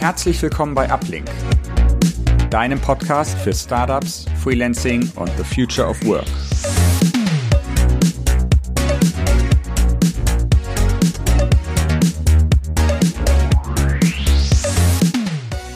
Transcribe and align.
Herzlich 0.00 0.40
willkommen 0.40 0.74
bei 0.74 0.90
Uplink, 0.90 1.30
deinem 2.48 2.80
Podcast 2.80 3.38
für 3.40 3.52
Startups, 3.52 4.24
Freelancing 4.42 5.12
und 5.16 5.30
the 5.36 5.44
Future 5.44 5.86
of 5.86 6.02
Work. 6.06 6.24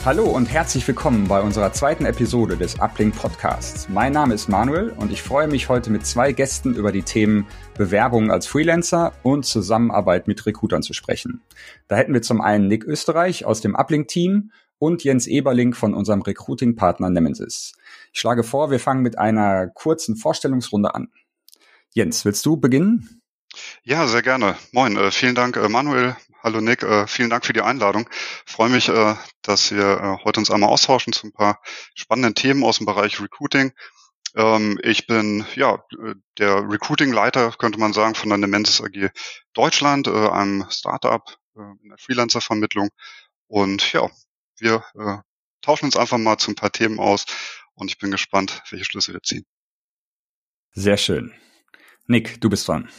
Hallo 0.04 0.24
und 0.26 0.44
herzlich 0.44 0.86
willkommen 0.86 1.28
bei 1.28 1.40
unserer 1.40 1.72
zweiten 1.72 2.04
Episode 2.04 2.58
des 2.58 2.78
Uplink 2.78 3.16
Podcasts. 3.16 3.88
Mein 3.88 4.12
Name 4.12 4.34
ist 4.34 4.50
Manuel 4.50 4.90
und 4.90 5.10
ich 5.10 5.22
freue 5.22 5.48
mich 5.48 5.70
heute 5.70 5.88
mit 5.88 6.04
zwei 6.04 6.32
Gästen 6.32 6.74
über 6.74 6.92
die 6.92 7.04
Themen 7.04 7.46
Bewerbung 7.78 8.30
als 8.30 8.46
Freelancer 8.46 9.14
und 9.22 9.46
Zusammenarbeit 9.46 10.28
mit 10.28 10.44
Recruitern 10.44 10.82
zu 10.82 10.92
sprechen. 10.92 11.40
Da 11.88 11.96
hätten 11.96 12.12
wir 12.12 12.20
zum 12.20 12.42
einen 12.42 12.68
Nick 12.68 12.84
Österreich 12.84 13.46
aus 13.46 13.62
dem 13.62 13.74
Uplink 13.74 14.08
Team 14.08 14.50
und 14.78 15.04
Jens 15.04 15.26
Eberling 15.26 15.72
von 15.72 15.94
unserem 15.94 16.20
Recruiting-Partner 16.20 17.08
Nemesis. 17.08 17.72
Ich 18.12 18.20
schlage 18.20 18.44
vor, 18.44 18.70
wir 18.70 18.80
fangen 18.80 19.00
mit 19.00 19.18
einer 19.18 19.68
kurzen 19.68 20.16
Vorstellungsrunde 20.16 20.94
an. 20.94 21.08
Jens, 21.94 22.26
willst 22.26 22.44
du 22.44 22.58
beginnen? 22.58 23.22
Ja, 23.84 24.06
sehr 24.06 24.20
gerne. 24.20 24.56
Moin, 24.70 24.98
äh, 24.98 25.10
vielen 25.10 25.34
Dank, 25.34 25.56
äh, 25.56 25.66
Manuel. 25.70 26.14
Hallo 26.44 26.60
Nick, 26.60 26.82
äh, 26.82 27.06
vielen 27.06 27.30
Dank 27.30 27.46
für 27.46 27.54
die 27.54 27.62
Einladung. 27.62 28.06
Ich 28.46 28.52
freue 28.52 28.68
mich, 28.68 28.90
äh, 28.90 29.14
dass 29.40 29.70
wir 29.70 29.98
äh, 29.98 30.24
heute 30.24 30.40
uns 30.40 30.50
einmal 30.50 30.68
austauschen 30.68 31.14
zu 31.14 31.26
ein 31.26 31.32
paar 31.32 31.58
spannenden 31.94 32.34
Themen 32.34 32.64
aus 32.64 32.76
dem 32.76 32.84
Bereich 32.84 33.18
Recruiting. 33.18 33.72
Ähm, 34.36 34.78
ich 34.82 35.06
bin 35.06 35.46
ja 35.54 35.76
äh, 35.76 36.14
der 36.36 36.56
Recruiting-Leiter, 36.68 37.52
könnte 37.52 37.80
man 37.80 37.94
sagen, 37.94 38.14
von 38.14 38.28
der 38.28 38.36
Nemensis 38.36 38.82
AG 38.82 39.10
Deutschland, 39.54 40.06
äh, 40.06 40.28
einem 40.28 40.66
Startup 40.68 41.26
äh, 41.56 41.60
in 41.82 41.88
der 41.88 41.96
Freelancer-Vermittlung. 41.96 42.90
Und 43.46 43.94
ja, 43.94 44.10
wir 44.58 44.84
tauschen 45.62 45.86
uns 45.86 45.96
einfach 45.96 46.18
mal 46.18 46.36
zu 46.36 46.50
ein 46.50 46.56
paar 46.56 46.72
Themen 46.72 46.98
aus 47.00 47.24
und 47.72 47.90
ich 47.90 47.96
bin 47.96 48.10
gespannt, 48.10 48.62
welche 48.68 48.84
Schlüsse 48.84 49.14
wir 49.14 49.22
ziehen. 49.22 49.46
Sehr 50.72 50.98
schön. 50.98 51.32
Nick, 52.06 52.38
du 52.42 52.50
bist 52.50 52.68
dran. 52.68 52.90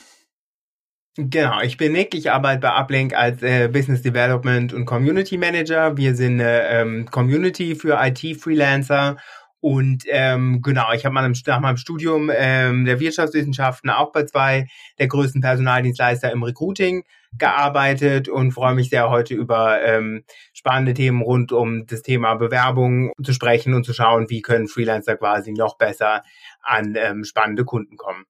Genau, 1.18 1.62
ich 1.62 1.78
bin 1.78 1.94
Nick, 1.94 2.14
ich 2.14 2.30
arbeite 2.30 2.60
bei 2.60 2.72
Uplink 2.74 3.14
als 3.14 3.42
äh, 3.42 3.70
Business 3.70 4.02
Development 4.02 4.74
und 4.74 4.86
Community 4.86 5.38
Manager. 5.38 5.96
Wir 5.96 6.14
sind 6.14 6.42
eine 6.42 6.68
ähm, 6.68 7.06
Community 7.10 7.74
für 7.76 7.98
IT-Freelancer 8.02 9.16
und 9.62 10.04
ähm, 10.10 10.62
genau, 10.62 10.92
ich 10.94 11.06
habe 11.06 11.16
nach 11.16 11.60
meinem 11.62 11.78
Studium 11.78 12.30
ähm, 12.36 12.84
der 12.84 13.00
Wirtschaftswissenschaften 13.00 13.90
auch 13.90 14.12
bei 14.12 14.26
zwei 14.26 14.68
der 15.00 15.08
größten 15.08 15.40
Personaldienstleister 15.40 16.34
im 16.34 16.44
Recruiting 16.44 17.04
gearbeitet 17.38 18.28
und 18.28 18.52
freue 18.52 18.76
mich 18.76 18.90
sehr, 18.90 19.10
heute 19.10 19.36
über 19.36 19.82
ähm, 19.82 20.26
spannende 20.54 20.94
Themen 20.94 21.22
rund 21.22 21.54
um 21.54 21.88
das 21.88 22.02
Thema 22.02 22.36
Bewerbung 22.36 23.14
zu 23.24 23.32
sprechen 23.32 23.74
und 23.74 23.86
zu 23.86 23.94
schauen, 23.94 24.30
wie 24.30 24.42
können 24.42 24.68
Freelancer 24.68 25.16
quasi 25.16 25.54
noch 25.54 25.78
besser 25.78 26.24
an 26.62 26.96
ähm, 26.98 27.24
spannende 27.24 27.64
Kunden 27.64 27.96
kommen. 27.96 28.26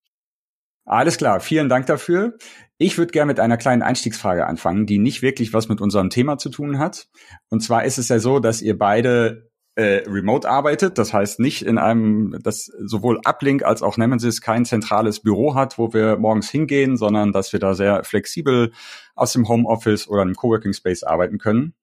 Alles 0.86 1.18
klar, 1.18 1.40
vielen 1.40 1.68
Dank 1.68 1.88
dafür. 1.88 2.38
Ich 2.78 2.98
würde 2.98 3.12
gerne 3.12 3.28
mit 3.28 3.40
einer 3.40 3.58
kleinen 3.58 3.82
Einstiegsfrage 3.82 4.46
anfangen, 4.46 4.86
die 4.86 5.00
nicht 5.00 5.22
wirklich 5.22 5.52
was 5.54 5.68
mit 5.68 5.82
unserem 5.82 6.10
Thema 6.10 6.38
zu 6.38 6.50
tun 6.50 6.78
hat. 6.78 7.08
Und 7.50 7.62
zwar 7.62 7.86
ist 7.86 7.98
es 7.98 8.10
ja 8.10 8.20
so, 8.20 8.40
dass 8.40 8.62
ihr 8.62 8.78
beide 8.78 9.50
äh, 9.76 10.04
remote 10.08 10.48
arbeitet, 10.48 10.98
das 10.98 11.12
heißt 11.12 11.40
nicht 11.40 11.64
in 11.64 11.78
einem, 11.78 12.38
dass 12.42 12.66
sowohl 12.66 13.20
Uplink 13.26 13.64
als 13.64 13.82
auch 13.82 13.98
Nemesis 13.98 14.42
kein 14.42 14.64
zentrales 14.64 15.20
Büro 15.20 15.56
hat, 15.56 15.78
wo 15.78 15.92
wir 15.94 16.18
morgens 16.18 16.50
hingehen, 16.50 16.98
sondern 16.98 17.34
dass 17.34 17.52
wir 17.52 17.60
da 17.60 17.74
sehr 17.74 18.04
flexibel 18.04 18.72
aus 19.16 19.34
dem 19.34 19.50
Homeoffice 19.50 20.08
oder 20.08 20.22
einem 20.22 20.36
Coworking 20.36 20.74
Space 20.74 21.04
arbeiten 21.04 21.40
können. 21.40 21.74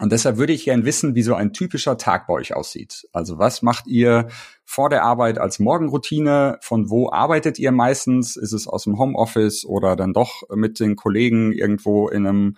Und 0.00 0.12
deshalb 0.12 0.38
würde 0.38 0.54
ich 0.54 0.64
gerne 0.64 0.86
wissen, 0.86 1.14
wie 1.14 1.22
so 1.22 1.34
ein 1.34 1.52
typischer 1.52 1.98
Tag 1.98 2.26
bei 2.26 2.32
euch 2.32 2.54
aussieht. 2.56 3.06
Also 3.12 3.38
was 3.38 3.60
macht 3.60 3.86
ihr 3.86 4.28
vor 4.64 4.88
der 4.88 5.04
Arbeit 5.04 5.38
als 5.38 5.58
Morgenroutine? 5.58 6.58
Von 6.62 6.88
wo 6.88 7.12
arbeitet 7.12 7.58
ihr 7.58 7.70
meistens? 7.70 8.36
Ist 8.36 8.52
es 8.52 8.66
aus 8.66 8.84
dem 8.84 8.98
Homeoffice 8.98 9.66
oder 9.66 9.96
dann 9.96 10.14
doch 10.14 10.42
mit 10.54 10.80
den 10.80 10.96
Kollegen 10.96 11.52
irgendwo 11.52 12.08
in 12.08 12.26
einem 12.26 12.56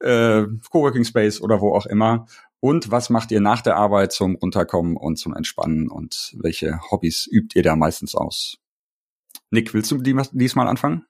äh, 0.00 0.44
Coworking 0.70 1.04
Space 1.04 1.42
oder 1.42 1.60
wo 1.60 1.74
auch 1.74 1.84
immer? 1.84 2.24
Und 2.58 2.90
was 2.90 3.10
macht 3.10 3.30
ihr 3.32 3.42
nach 3.42 3.60
der 3.60 3.76
Arbeit 3.76 4.12
zum 4.12 4.36
Runterkommen 4.36 4.96
und 4.96 5.16
zum 5.16 5.34
Entspannen? 5.34 5.90
Und 5.90 6.34
welche 6.38 6.80
Hobbys 6.90 7.28
übt 7.30 7.54
ihr 7.54 7.62
da 7.62 7.76
meistens 7.76 8.14
aus? 8.14 8.56
Nick, 9.50 9.74
willst 9.74 9.90
du 9.90 9.98
diesmal 9.98 10.66
anfangen? 10.66 11.04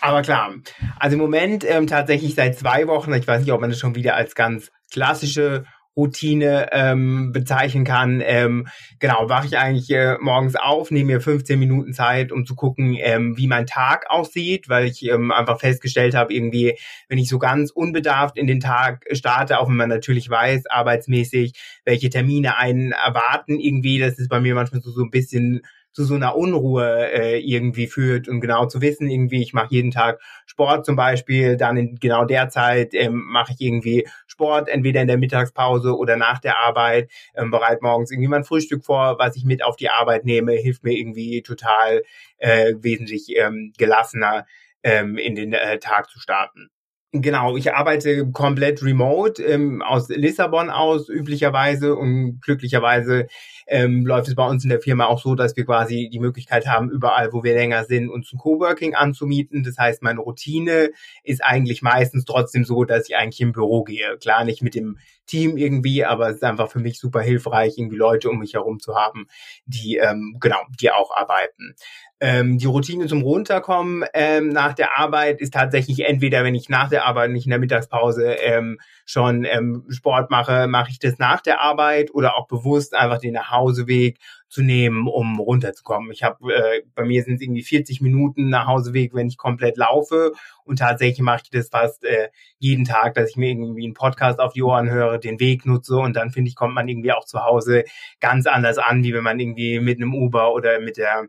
Aber 0.00 0.22
klar, 0.22 0.54
also 0.98 1.14
im 1.14 1.20
Moment 1.20 1.64
ähm, 1.64 1.86
tatsächlich 1.86 2.34
seit 2.34 2.56
zwei 2.58 2.86
Wochen, 2.88 3.12
ich 3.14 3.26
weiß 3.26 3.40
nicht, 3.40 3.52
ob 3.52 3.60
man 3.60 3.70
das 3.70 3.78
schon 3.78 3.94
wieder 3.94 4.16
als 4.16 4.34
ganz 4.34 4.70
klassische 4.92 5.64
Routine 5.96 6.68
ähm, 6.72 7.32
bezeichnen 7.32 7.84
kann. 7.84 8.22
Ähm, 8.24 8.66
genau, 8.98 9.28
wache 9.28 9.46
ich 9.46 9.58
eigentlich 9.58 9.90
äh, 9.90 10.16
morgens 10.20 10.56
auf, 10.56 10.90
nehme 10.90 11.14
mir 11.14 11.20
15 11.20 11.58
Minuten 11.58 11.92
Zeit, 11.92 12.32
um 12.32 12.46
zu 12.46 12.54
gucken, 12.54 12.96
ähm, 12.98 13.36
wie 13.36 13.46
mein 13.46 13.66
Tag 13.66 14.06
aussieht, 14.08 14.68
weil 14.68 14.86
ich 14.86 15.04
ähm, 15.08 15.30
einfach 15.30 15.60
festgestellt 15.60 16.14
habe, 16.14 16.32
irgendwie, 16.32 16.78
wenn 17.08 17.18
ich 17.18 17.28
so 17.28 17.38
ganz 17.38 17.70
unbedarft 17.70 18.38
in 18.38 18.46
den 18.46 18.60
Tag 18.60 19.04
starte, 19.12 19.58
auch 19.58 19.68
wenn 19.68 19.76
man 19.76 19.90
natürlich 19.90 20.30
weiß, 20.30 20.66
arbeitsmäßig, 20.66 21.52
welche 21.84 22.08
Termine 22.08 22.56
einen 22.56 22.92
erwarten, 22.92 23.60
irgendwie, 23.60 23.98
das 23.98 24.18
ist 24.18 24.28
bei 24.28 24.40
mir 24.40 24.54
manchmal 24.54 24.80
so, 24.80 24.90
so 24.90 25.02
ein 25.02 25.10
bisschen 25.10 25.60
zu 25.92 26.04
so 26.04 26.14
einer 26.14 26.36
Unruhe 26.36 27.12
äh, 27.12 27.38
irgendwie 27.38 27.86
führt 27.86 28.28
und 28.28 28.40
genau 28.40 28.66
zu 28.66 28.80
wissen, 28.80 29.10
irgendwie, 29.10 29.42
ich 29.42 29.52
mache 29.52 29.68
jeden 29.70 29.90
Tag 29.90 30.20
Sport 30.46 30.86
zum 30.86 30.96
Beispiel, 30.96 31.56
dann 31.56 31.76
in 31.76 31.96
genau 31.96 32.24
der 32.24 32.48
Zeit 32.48 32.94
ähm, 32.94 33.24
mache 33.26 33.52
ich 33.52 33.60
irgendwie 33.60 34.08
Sport, 34.32 34.68
entweder 34.68 35.00
in 35.00 35.08
der 35.08 35.18
Mittagspause 35.18 35.96
oder 35.96 36.16
nach 36.16 36.40
der 36.40 36.58
Arbeit, 36.58 37.10
ähm, 37.36 37.50
bereit 37.50 37.82
morgens 37.82 38.10
irgendwie 38.10 38.28
mein 38.28 38.44
Frühstück 38.44 38.84
vor, 38.84 39.18
was 39.18 39.36
ich 39.36 39.44
mit 39.44 39.62
auf 39.64 39.76
die 39.76 39.90
Arbeit 39.90 40.24
nehme, 40.24 40.52
hilft 40.52 40.82
mir 40.82 40.92
irgendwie 40.92 41.42
total 41.42 42.02
äh, 42.38 42.74
wesentlich 42.78 43.36
ähm, 43.36 43.72
gelassener 43.78 44.46
ähm, 44.82 45.16
in 45.18 45.34
den 45.34 45.52
äh, 45.52 45.78
Tag 45.78 46.08
zu 46.10 46.18
starten. 46.18 46.70
Genau, 47.14 47.58
ich 47.58 47.74
arbeite 47.74 48.30
komplett 48.32 48.82
remote 48.82 49.42
ähm, 49.42 49.82
aus 49.82 50.08
Lissabon 50.08 50.70
aus 50.70 51.10
üblicherweise 51.10 51.94
und 51.94 52.40
glücklicherweise 52.40 53.26
ähm, 53.66 54.06
läuft 54.06 54.28
es 54.28 54.34
bei 54.34 54.46
uns 54.46 54.64
in 54.64 54.70
der 54.70 54.80
Firma 54.80 55.06
auch 55.06 55.20
so, 55.20 55.34
dass 55.34 55.56
wir 55.56 55.64
quasi 55.64 56.08
die 56.12 56.20
Möglichkeit 56.20 56.66
haben, 56.66 56.90
überall, 56.90 57.32
wo 57.32 57.42
wir 57.42 57.54
länger 57.54 57.84
sind, 57.84 58.08
uns 58.08 58.32
ein 58.32 58.38
Coworking 58.38 58.94
anzumieten. 58.94 59.62
Das 59.62 59.78
heißt, 59.78 60.02
meine 60.02 60.20
Routine 60.20 60.90
ist 61.22 61.44
eigentlich 61.44 61.82
meistens 61.82 62.24
trotzdem 62.24 62.64
so, 62.64 62.84
dass 62.84 63.08
ich 63.08 63.16
eigentlich 63.16 63.40
im 63.40 63.52
Büro 63.52 63.84
gehe. 63.84 64.16
Klar, 64.18 64.44
nicht 64.44 64.62
mit 64.62 64.74
dem 64.74 64.98
Team 65.26 65.56
irgendwie, 65.56 66.04
aber 66.04 66.28
es 66.28 66.36
ist 66.36 66.44
einfach 66.44 66.70
für 66.70 66.80
mich 66.80 66.98
super 66.98 67.20
hilfreich, 67.20 67.74
irgendwie 67.76 67.96
Leute 67.96 68.28
um 68.28 68.38
mich 68.38 68.54
herum 68.54 68.80
zu 68.80 68.96
haben, 68.96 69.26
die 69.66 69.96
ähm, 69.96 70.36
genau, 70.40 70.60
die 70.80 70.90
auch 70.90 71.10
arbeiten. 71.16 71.74
Ähm, 72.20 72.58
die 72.58 72.66
Routine 72.66 73.06
zum 73.06 73.22
Runterkommen 73.22 74.04
ähm, 74.14 74.50
nach 74.50 74.74
der 74.74 74.98
Arbeit 74.98 75.40
ist 75.40 75.54
tatsächlich 75.54 76.04
entweder, 76.06 76.44
wenn 76.44 76.54
ich 76.54 76.68
nach 76.68 76.88
der 76.88 77.04
Arbeit, 77.04 77.30
nicht 77.30 77.46
in 77.46 77.50
der 77.50 77.58
Mittagspause 77.58 78.34
ähm, 78.34 78.78
schon 79.04 79.44
ähm, 79.44 79.84
Sport 79.88 80.30
mache, 80.30 80.66
mache 80.66 80.90
ich 80.90 80.98
das 80.98 81.18
nach 81.18 81.40
der 81.40 81.60
Arbeit 81.60 82.14
oder 82.14 82.36
auch 82.36 82.46
bewusst 82.46 82.94
einfach 82.94 83.18
den 83.18 83.34
Nachhauseweg 83.34 84.18
zu 84.48 84.62
nehmen, 84.62 85.08
um 85.08 85.40
runterzukommen. 85.40 86.12
Ich 86.12 86.22
habe 86.22 86.54
äh, 86.54 86.82
bei 86.94 87.04
mir 87.04 87.22
sind 87.22 87.36
es 87.36 87.40
irgendwie 87.40 87.62
40 87.62 88.00
Minuten 88.00 88.50
Nachhauseweg, 88.50 89.14
wenn 89.14 89.28
ich 89.28 89.38
komplett 89.38 89.76
laufe 89.76 90.32
und 90.64 90.78
tatsächlich 90.78 91.20
mache 91.20 91.42
ich 91.44 91.50
das 91.50 91.68
fast 91.68 92.04
äh, 92.04 92.28
jeden 92.58 92.84
Tag, 92.84 93.14
dass 93.14 93.30
ich 93.30 93.36
mir 93.36 93.50
irgendwie 93.50 93.84
einen 93.84 93.94
Podcast 93.94 94.40
auf 94.40 94.52
die 94.52 94.62
Ohren 94.62 94.90
höre, 94.90 95.18
den 95.18 95.40
Weg 95.40 95.66
nutze 95.66 95.96
und 95.96 96.16
dann 96.16 96.30
finde 96.30 96.48
ich 96.48 96.54
kommt 96.54 96.74
man 96.74 96.88
irgendwie 96.88 97.12
auch 97.12 97.24
zu 97.24 97.42
Hause 97.44 97.84
ganz 98.20 98.46
anders 98.46 98.78
an, 98.78 99.02
wie 99.02 99.14
wenn 99.14 99.24
man 99.24 99.40
irgendwie 99.40 99.80
mit 99.80 99.98
einem 99.98 100.14
Uber 100.14 100.52
oder 100.52 100.80
mit 100.80 100.96
der 100.96 101.28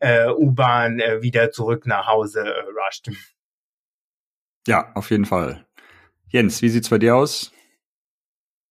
äh, 0.00 0.28
U-Bahn 0.28 0.98
äh, 1.00 1.22
wieder 1.22 1.50
zurück 1.50 1.86
nach 1.86 2.06
Hause 2.06 2.40
äh, 2.40 2.60
rusht. 2.86 3.10
Ja, 4.66 4.92
auf 4.94 5.10
jeden 5.10 5.24
Fall. 5.24 5.64
Jens, 6.34 6.62
wie 6.62 6.68
sieht's 6.68 6.88
bei 6.88 6.98
dir 6.98 7.14
aus? 7.14 7.52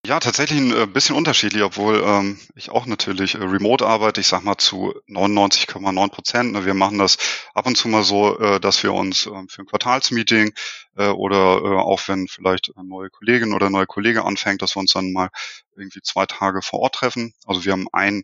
Ja, 0.06 0.20
tatsächlich 0.20 0.60
ein 0.60 0.76
äh, 0.76 0.86
bisschen 0.86 1.16
unterschiedlich, 1.16 1.64
obwohl 1.64 2.04
ähm, 2.06 2.38
ich 2.56 2.70
auch 2.70 2.86
natürlich 2.86 3.36
äh, 3.36 3.38
remote 3.38 3.88
arbeite, 3.88 4.20
ich 4.20 4.28
sag 4.28 4.44
mal 4.44 4.58
zu 4.58 4.94
99,9 5.08 6.10
Prozent. 6.10 6.52
Ne, 6.52 6.66
wir 6.66 6.74
machen 6.74 6.98
das 6.98 7.18
ab 7.54 7.66
und 7.66 7.78
zu 7.78 7.88
mal 7.88 8.04
so, 8.04 8.38
äh, 8.38 8.60
dass 8.60 8.84
wir 8.84 8.92
uns 8.92 9.28
äh, 9.28 9.44
für 9.48 9.62
ein 9.62 9.66
Quartalsmeeting 9.66 10.52
äh, 10.98 11.08
oder 11.08 11.62
äh, 11.64 11.78
auch 11.78 12.06
wenn 12.10 12.28
vielleicht 12.28 12.70
eine 12.76 12.86
neue 12.86 13.10
Kollegin 13.10 13.54
oder 13.54 13.70
neue 13.70 13.86
Kollege 13.86 14.26
anfängt, 14.26 14.62
dass 14.62 14.76
wir 14.76 14.82
uns 14.82 14.92
dann 14.92 15.14
mal 15.14 15.30
irgendwie 15.78 16.02
zwei 16.02 16.26
Tage 16.26 16.62
vor 16.62 16.82
Ort 16.82 16.96
treffen. 16.96 17.34
Also 17.46 17.64
wir 17.64 17.72
haben 17.72 17.88
einen 17.94 18.24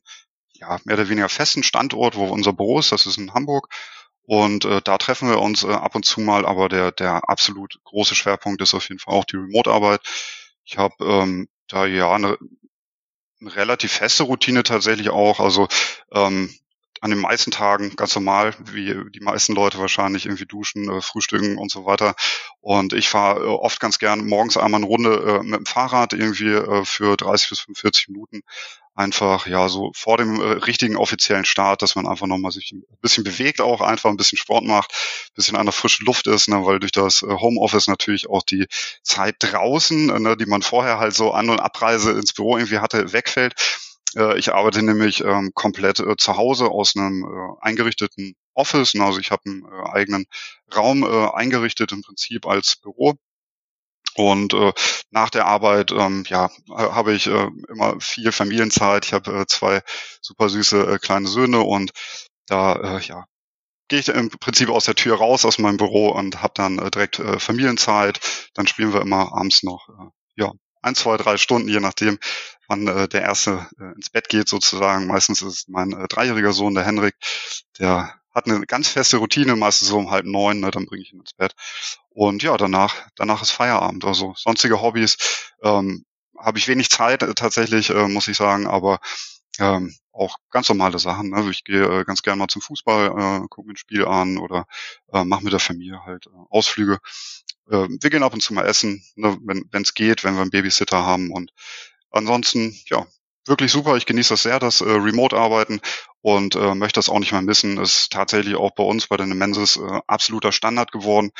ja, 0.60 0.80
mehr 0.84 0.98
oder 0.98 1.08
weniger 1.08 1.30
festen 1.30 1.64
Standort, 1.64 2.18
wo 2.18 2.26
unser 2.26 2.52
Büro 2.52 2.80
ist, 2.80 2.92
das 2.92 3.06
ist 3.06 3.18
in 3.18 3.34
Hamburg. 3.34 3.70
Und 4.30 4.64
äh, 4.64 4.80
da 4.84 5.00
treffen 5.00 5.28
wir 5.28 5.42
uns 5.42 5.64
äh, 5.64 5.72
ab 5.72 5.96
und 5.96 6.06
zu 6.06 6.22
mal, 6.22 6.46
aber 6.46 6.70
der, 6.70 6.92
der 6.92 7.28
absolut 7.28 7.80
große 7.84 8.14
Schwerpunkt 8.14 8.62
ist 8.62 8.76
auf 8.76 8.88
jeden 8.88 9.00
Fall 9.00 9.16
auch 9.16 9.26
die 9.26 9.38
Remote-Arbeit. 9.38 10.02
Ich 10.66 10.78
habe 10.78 10.94
ähm, 11.04 11.50
da 11.68 11.88
ja 11.88 12.14
eine, 12.14 12.38
eine 13.42 13.56
relativ 13.56 13.92
feste 13.92 14.22
Routine 14.22 14.62
tatsächlich 14.62 15.10
auch. 15.10 15.40
Also 15.40 15.68
ähm, 16.12 16.54
an 17.02 17.10
den 17.10 17.20
meisten 17.20 17.50
Tagen 17.50 17.96
ganz 17.96 18.14
normal, 18.14 18.54
wie 18.60 18.94
die 19.10 19.20
meisten 19.20 19.56
Leute 19.56 19.80
wahrscheinlich 19.80 20.28
irgendwie 20.28 20.46
duschen, 20.46 20.92
äh, 20.92 21.02
frühstücken 21.02 21.58
und 21.58 21.72
so 21.72 21.86
weiter. 21.86 22.14
Und 22.60 22.94
ich 22.94 23.10
fahre 23.10 23.40
äh, 23.40 23.48
oft 23.48 23.80
ganz 23.80 23.98
gern 23.98 24.28
morgens 24.28 24.58
einmal 24.58 24.80
eine 24.80 24.88
Runde 24.88 25.40
äh, 25.42 25.44
mit 25.44 25.60
dem 25.62 25.66
Fahrrad 25.66 26.14
irgendwie 26.14 26.52
äh, 26.52 26.86
für 26.86 27.18
30 27.18 27.50
bis 27.50 27.60
45 27.62 28.10
Minuten. 28.10 28.42
Einfach, 29.00 29.48
ja, 29.48 29.70
so 29.70 29.92
vor 29.96 30.18
dem 30.18 30.42
äh, 30.42 30.46
richtigen 30.66 30.98
offiziellen 30.98 31.46
Start, 31.46 31.82
dass 31.82 31.96
man 31.96 32.06
einfach 32.06 32.28
nochmal 32.28 32.52
sich 32.52 32.74
ein 32.74 32.84
bisschen 33.02 33.24
bewegt 33.24 33.62
auch, 33.62 33.80
einfach 33.80 34.10
ein 34.10 34.18
bisschen 34.18 34.38
Sport 34.38 34.66
macht, 34.66 34.92
ein 34.92 35.36
bisschen 35.36 35.56
an 35.56 35.66
der 35.66 35.72
frischen 35.72 36.06
Luft 36.06 36.28
ist, 36.28 36.50
ne, 36.50 36.66
weil 36.66 36.80
durch 36.82 36.92
das 36.92 37.22
äh, 37.24 37.28
Homeoffice 37.28 37.88
natürlich 37.88 38.30
auch 38.30 38.44
die 38.44 38.68
Zeit 39.02 39.36
draußen, 39.40 40.08
ne, 40.08 40.36
die 40.36 40.46
man 40.48 40.62
vorher 40.64 41.00
halt 41.00 41.14
so 41.14 41.32
an- 41.32 41.50
und 41.50 41.62
Abreise 41.62 42.12
ins 42.12 42.34
Büro 42.34 42.58
irgendwie 42.58 42.80
hatte, 42.80 43.14
wegfällt. 43.14 43.54
Äh, 44.18 44.38
ich 44.38 44.54
arbeite 44.54 44.84
nämlich 44.84 45.24
ähm, 45.24 45.52
komplett 45.54 46.02
äh, 46.02 46.18
zu 46.18 46.36
Hause 46.36 46.66
aus 46.68 46.98
einem 46.98 47.24
äh, 47.24 47.66
eingerichteten 47.66 48.36
Office. 48.54 48.96
Also 49.00 49.20
ich 49.22 49.32
habe 49.32 49.44
einen 49.46 49.64
äh, 49.64 49.90
eigenen 49.92 50.26
Raum 50.76 51.04
äh, 51.04 51.30
eingerichtet 51.34 51.94
im 51.94 52.02
Prinzip 52.02 52.46
als 52.46 52.76
Büro. 52.76 53.16
Und 54.16 54.54
äh, 54.54 54.74
nach 55.12 55.30
der 55.30 55.46
Arbeit 55.46 55.92
ähm, 55.92 56.26
ja, 56.28 56.50
habe 56.70 57.14
ich 57.14 57.28
äh, 57.28 57.48
immer 57.70 58.00
viel 58.00 58.32
Familienzeit. 58.32 59.06
Ich 59.06 59.14
habe 59.14 59.42
äh, 59.42 59.46
zwei 59.48 59.82
super 60.22 60.50
süße 60.50 60.94
äh, 60.94 60.98
kleine 60.98 61.28
Söhne 61.28 61.62
und 61.62 61.92
da 62.48 62.74
äh, 62.76 63.02
ja, 63.02 63.26
gehe 63.88 64.00
ich 64.00 64.08
im 64.10 64.30
Prinzip 64.30 64.70
aus 64.70 64.86
der 64.86 64.96
Tür 64.96 65.18
raus 65.18 65.46
aus 65.46 65.58
meinem 65.60 65.78
Büro 65.78 66.10
und 66.10 66.42
habe 66.42 66.54
dann 66.56 66.80
äh, 66.80 66.90
direkt 66.92 67.20
äh, 67.20 67.40
Familienzeit. 67.40 68.20
Dann 68.54 68.68
spielen 68.68 68.94
wir 68.94 69.02
immer 69.02 69.34
abends 69.34 69.64
noch 69.64 69.88
äh, 69.90 70.10
ja, 70.36 70.52
ein, 70.82 70.96
zwei, 70.96 71.18
drei 71.18 71.38
Stunden, 71.38 71.68
je 71.68 71.80
nachdem, 71.80 72.20
wann 72.68 72.88
äh, 72.88 73.08
der 73.08 73.24
erste 73.24 73.68
äh, 73.80 73.94
ins 73.96 74.10
Bett 74.10 74.30
geht 74.30 74.48
sozusagen. 74.48 75.08
Meistens 75.08 75.42
ist 75.42 75.70
mein 75.70 75.92
äh, 75.94 76.08
dreijähriger 76.08 76.54
Sohn, 76.54 76.76
der 76.76 76.86
Henrik, 76.86 77.16
der 77.80 78.19
hat 78.34 78.46
eine 78.46 78.66
ganz 78.66 78.88
feste 78.88 79.18
Routine, 79.18 79.56
meistens 79.56 79.90
so 79.90 79.98
um 79.98 80.12
halb 80.12 80.26
neun, 80.26 80.60
ne, 80.60 80.72
dann 80.72 80.86
bringe 80.86 81.02
ich 81.02 81.14
ihn 81.14 81.20
ins 81.20 81.34
Bett. 81.34 81.54
Und 82.10 82.44
ja, 82.44 82.58
danach, 82.58 82.96
danach 83.16 83.42
ist 83.42 83.52
Feierabend. 83.52 84.06
Also 84.06 84.34
sonstige 84.38 84.82
Hobbys 84.82 85.18
ähm, 85.64 86.06
habe 86.38 86.58
ich 86.58 86.68
wenig 86.68 86.90
Zeit 86.90 87.24
äh, 87.24 87.34
tatsächlich, 87.34 87.90
äh, 87.90 88.08
muss 88.08 88.28
ich 88.28 88.38
sagen, 88.38 88.68
aber 88.68 89.00
ähm, 89.60 89.94
auch 90.12 90.38
ganz 90.52 90.70
normale 90.70 91.00
Sachen. 91.00 91.30
Ne? 91.30 91.38
Also 91.38 91.50
ich 91.50 91.64
gehe 91.64 91.84
äh, 91.84 92.04
ganz 92.04 92.22
gerne 92.22 92.40
mal 92.40 92.48
zum 92.48 92.62
Fußball, 92.62 93.08
äh, 93.08 93.48
gucke 93.50 93.68
mir 93.68 93.74
ein 93.74 93.78
Spiel 93.78 94.06
an 94.06 94.38
oder 94.38 94.66
äh, 95.14 95.24
mache 95.24 95.44
mit 95.44 95.54
der 95.54 95.60
Familie 95.60 96.04
halt 96.06 96.28
äh, 96.28 96.30
Ausflüge. 96.50 97.00
Äh, 97.70 97.88
wir 97.90 98.10
gehen 98.10 98.24
ab 98.24 98.34
und 98.34 98.42
zu 98.42 98.54
mal 98.54 98.66
essen, 98.66 99.04
ne, 99.16 99.38
wenn 99.42 99.82
es 99.82 99.94
geht, 99.94 100.24
wenn 100.24 100.36
wir 100.36 100.42
einen 100.42 100.52
Babysitter 100.52 101.06
haben. 101.06 101.32
Und 101.32 101.52
ansonsten, 102.12 102.78
ja, 102.86 103.06
wirklich 103.46 103.72
super. 103.72 103.98
Ich 103.98 104.06
genieße 104.06 104.34
das 104.34 104.44
sehr, 104.44 104.60
das 104.60 104.82
äh, 104.82 104.90
Remote-Arbeiten 104.90 105.82
und 106.22 106.56
äh, 106.56 106.76
möchte 106.76 106.98
das 106.98 107.10
auch 107.10 107.20
nicht 107.20 107.32
mehr 107.32 107.42
missen. 107.42 107.78
Ist 107.78 108.12
tatsächlich 108.12 108.56
auch 108.56 108.72
bei 108.72 108.84
uns 108.84 109.08
bei 109.08 109.18
den 109.18 109.38
Menses 109.38 109.78
äh, 109.78 110.02
absoluter 110.08 110.52
Standard 110.52 110.92
geworden. 110.92 111.32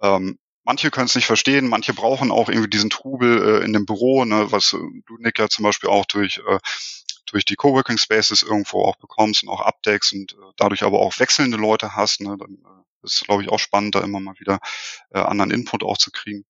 Ähm, 0.00 0.38
manche 0.64 0.90
können 0.90 1.06
es 1.06 1.14
nicht 1.14 1.26
verstehen, 1.26 1.68
manche 1.68 1.94
brauchen 1.94 2.30
auch 2.30 2.48
irgendwie 2.48 2.70
diesen 2.70 2.90
Trubel 2.90 3.60
äh, 3.60 3.64
in 3.64 3.72
dem 3.72 3.86
Büro, 3.86 4.24
ne, 4.24 4.50
was 4.50 4.72
äh, 4.72 4.78
du, 5.06 5.18
Nick, 5.18 5.38
ja 5.38 5.48
zum 5.48 5.64
Beispiel 5.64 5.90
auch 5.90 6.06
durch 6.06 6.38
äh, 6.46 6.58
durch 7.26 7.44
die 7.46 7.56
Coworking 7.56 7.96
Spaces 7.96 8.42
irgendwo 8.42 8.84
auch 8.84 8.96
bekommst 8.96 9.42
und 9.42 9.48
auch 9.48 9.60
abdeckst 9.60 10.12
und 10.12 10.32
äh, 10.32 10.52
dadurch 10.56 10.82
aber 10.82 11.00
auch 11.00 11.18
wechselnde 11.18 11.56
Leute 11.56 11.96
hast, 11.96 12.20
ne, 12.20 12.36
dann 12.38 12.52
äh, 12.52 13.04
ist 13.04 13.24
glaube 13.24 13.42
ich 13.42 13.48
auch 13.48 13.58
spannend, 13.58 13.94
da 13.94 14.00
immer 14.00 14.20
mal 14.20 14.38
wieder 14.38 14.60
äh, 15.10 15.18
anderen 15.18 15.50
Input 15.50 15.82
auch 15.82 15.98
zu 15.98 16.10
kriegen. 16.10 16.44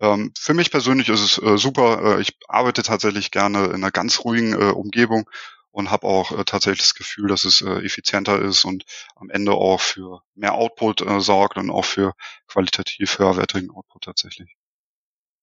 Ähm, 0.00 0.32
für 0.38 0.54
mich 0.54 0.70
persönlich 0.70 1.08
ist 1.08 1.20
es 1.20 1.38
äh, 1.38 1.58
super. 1.58 2.16
Äh, 2.18 2.20
ich 2.22 2.36
arbeite 2.48 2.82
tatsächlich 2.82 3.30
gerne 3.30 3.66
in 3.66 3.74
einer 3.76 3.90
ganz 3.90 4.20
ruhigen 4.24 4.54
äh, 4.54 4.72
Umgebung 4.72 5.28
und 5.76 5.90
habe 5.90 6.06
auch 6.06 6.32
äh, 6.32 6.44
tatsächlich 6.44 6.80
das 6.80 6.94
Gefühl, 6.94 7.28
dass 7.28 7.44
es 7.44 7.60
äh, 7.60 7.84
effizienter 7.84 8.40
ist 8.40 8.64
und 8.64 8.84
am 9.14 9.28
Ende 9.28 9.52
auch 9.52 9.82
für 9.82 10.22
mehr 10.34 10.54
Output 10.54 11.02
äh, 11.02 11.20
sorgt 11.20 11.58
und 11.58 11.70
auch 11.70 11.84
für 11.84 12.14
qualitativ 12.48 13.18
höherwertigen 13.18 13.70
Output 13.70 14.04
tatsächlich. 14.04 14.56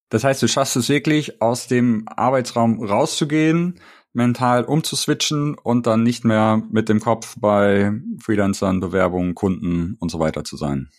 Das 0.09 0.23
heißt, 0.23 0.41
du 0.41 0.47
schaffst 0.47 0.75
es 0.75 0.89
wirklich, 0.89 1.39
aus 1.39 1.67
dem 1.67 2.07
Arbeitsraum 2.07 2.83
rauszugehen, 2.83 3.79
mental 4.11 4.63
umzuswitchen 4.63 5.55
und 5.55 5.85
dann 5.85 6.01
nicht 6.01 6.25
mehr 6.25 6.63
mit 6.71 6.89
dem 6.89 6.99
Kopf 6.99 7.35
bei 7.39 7.91
Freelancern, 8.19 8.79
Bewerbungen, 8.79 9.35
Kunden 9.35 9.97
und 9.99 10.09
so 10.09 10.19
weiter 10.19 10.43
zu 10.43 10.57
sein 10.57 10.89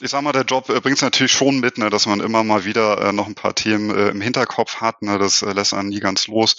ich 0.00 0.10
sag 0.10 0.22
mal, 0.22 0.32
der 0.32 0.44
Job 0.44 0.68
äh, 0.70 0.80
bringt 0.80 0.96
es 0.96 1.02
natürlich 1.02 1.32
schon 1.32 1.60
mit, 1.60 1.76
ne, 1.76 1.90
dass 1.90 2.06
man 2.06 2.20
immer 2.20 2.42
mal 2.44 2.64
wieder 2.64 2.98
äh, 3.00 3.12
noch 3.12 3.26
ein 3.26 3.34
paar 3.34 3.54
Themen 3.54 3.90
äh, 3.90 4.08
im 4.08 4.20
Hinterkopf 4.20 4.80
hat. 4.80 5.02
Ne, 5.02 5.18
das 5.18 5.42
äh, 5.42 5.52
lässt 5.52 5.74
einen 5.74 5.90
nie 5.90 6.00
ganz 6.00 6.26
los. 6.28 6.56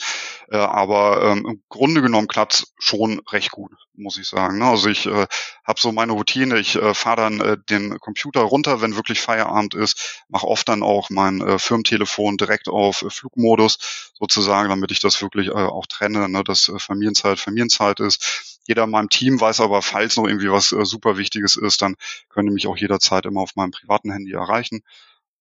Äh, 0.50 0.58
aber 0.58 1.24
ähm, 1.24 1.46
im 1.48 1.64
Grunde 1.68 2.02
genommen 2.02 2.28
klappt 2.28 2.68
schon 2.78 3.22
recht 3.32 3.52
gut, 3.52 3.72
muss 3.96 4.20
ich 4.20 4.28
sagen. 4.28 4.60
Ne? 4.60 4.66
Also 4.66 4.88
ich 4.88 5.08
äh, 5.08 5.26
habe 5.66 5.82
so 5.82 5.92
meine 5.92 6.12
Routine. 6.12 6.60
Ich 6.60 6.76
äh, 6.76 6.94
fahre 6.94 7.18
dann 7.18 7.42
äh, 7.42 7.58
den 7.70 7.98
Computer 8.00 8.42
runter, 8.42 8.82
wenn 8.82 8.96
wirklich 8.96 9.20
Feierabend 9.20 9.74
ist. 9.74 10.24
Mache 10.30 10.48
oft 10.48 10.70
dann 10.70 10.84
auch 10.84 11.10
mein 11.10 11.42
äh, 11.42 11.58
Firmentelefon 11.58 12.38
direkt 12.38 12.68
auf 12.68 13.02
äh, 13.02 13.10
Flugmodus 13.10 14.12
sozusagen, 14.14 14.70
damit 14.70 14.92
ich 14.92 15.00
das 15.00 15.22
wirklich 15.22 15.48
äh, 15.48 15.54
auch 15.54 15.88
trenne, 15.88 16.30
ne, 16.30 16.44
dass 16.44 16.70
äh, 16.70 16.78
Familienzeit 16.78 17.40
Familienzeit 17.40 18.00
ist 18.00 18.53
jeder 18.66 18.84
in 18.86 18.90
meinem 18.90 19.10
Team 19.10 19.40
weiß 19.40 19.62
aber, 19.62 19.82
falls 19.82 20.18
noch 20.18 20.28
irgendwie 20.28 20.52
was 20.52 20.72
äh, 20.72 20.86
super 20.86 21.18
Wichtiges 21.18 21.56
ist, 21.56 21.82
dann 21.82 21.96
können 22.30 22.54
mich 22.54 22.68
auch 22.68 22.78
jederzeit 22.78 23.26
immer 23.26 23.42
auf 23.42 23.56
meinem 23.56 23.72
privaten 23.72 24.12
Handy 24.12 24.32
erreichen. 24.32 24.82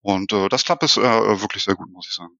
Und 0.00 0.32
äh, 0.32 0.48
das 0.48 0.64
klappt 0.64 0.82
es 0.82 0.96
äh, 0.96 1.02
wirklich 1.02 1.64
sehr 1.64 1.76
gut, 1.76 1.90
muss 1.90 2.08
ich 2.08 2.14
sagen. 2.14 2.36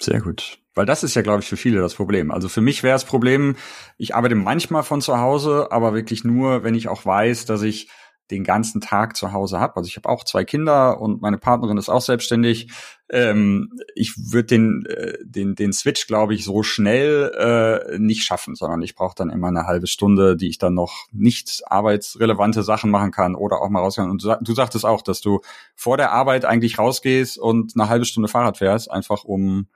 Sehr 0.00 0.20
gut. 0.20 0.58
Weil 0.74 0.86
das 0.86 1.04
ist 1.04 1.14
ja, 1.14 1.22
glaube 1.22 1.40
ich, 1.40 1.48
für 1.48 1.56
viele 1.56 1.80
das 1.80 1.94
Problem. 1.94 2.30
Also 2.30 2.48
für 2.48 2.60
mich 2.60 2.82
wäre 2.82 2.94
das 2.94 3.04
Problem, 3.04 3.56
ich 3.96 4.14
arbeite 4.14 4.34
manchmal 4.34 4.82
von 4.82 5.00
zu 5.00 5.18
Hause, 5.18 5.68
aber 5.70 5.94
wirklich 5.94 6.24
nur, 6.24 6.64
wenn 6.64 6.74
ich 6.74 6.88
auch 6.88 7.06
weiß, 7.06 7.46
dass 7.46 7.62
ich 7.62 7.88
den 8.30 8.42
ganzen 8.42 8.80
Tag 8.80 9.16
zu 9.16 9.32
Hause 9.32 9.60
habe. 9.60 9.76
Also 9.76 9.88
ich 9.88 9.96
habe 9.96 10.08
auch 10.08 10.24
zwei 10.24 10.44
Kinder 10.44 11.00
und 11.00 11.20
meine 11.20 11.36
Partnerin 11.36 11.76
ist 11.76 11.90
auch 11.90 12.00
selbstständig. 12.00 12.70
Ähm, 13.10 13.78
ich 13.94 14.14
würde 14.32 14.46
den, 14.46 14.86
äh, 14.86 15.18
den, 15.22 15.54
den 15.54 15.72
Switch, 15.74 16.06
glaube 16.06 16.34
ich, 16.34 16.44
so 16.44 16.62
schnell 16.62 17.32
äh, 17.36 17.98
nicht 17.98 18.24
schaffen, 18.24 18.54
sondern 18.54 18.80
ich 18.80 18.94
brauche 18.94 19.14
dann 19.14 19.28
immer 19.28 19.48
eine 19.48 19.66
halbe 19.66 19.86
Stunde, 19.86 20.36
die 20.36 20.48
ich 20.48 20.58
dann 20.58 20.72
noch 20.74 21.06
nicht 21.12 21.62
arbeitsrelevante 21.66 22.62
Sachen 22.62 22.90
machen 22.90 23.10
kann 23.10 23.34
oder 23.34 23.60
auch 23.60 23.68
mal 23.68 23.80
rausgehen. 23.80 24.10
Und 24.10 24.24
du, 24.24 24.36
du 24.40 24.54
sagtest 24.54 24.86
auch, 24.86 25.02
dass 25.02 25.20
du 25.20 25.40
vor 25.74 25.98
der 25.98 26.12
Arbeit 26.12 26.46
eigentlich 26.46 26.78
rausgehst 26.78 27.38
und 27.38 27.72
eine 27.76 27.90
halbe 27.90 28.06
Stunde 28.06 28.28
Fahrrad 28.28 28.56
fährst, 28.56 28.90
einfach 28.90 29.24
um 29.24 29.68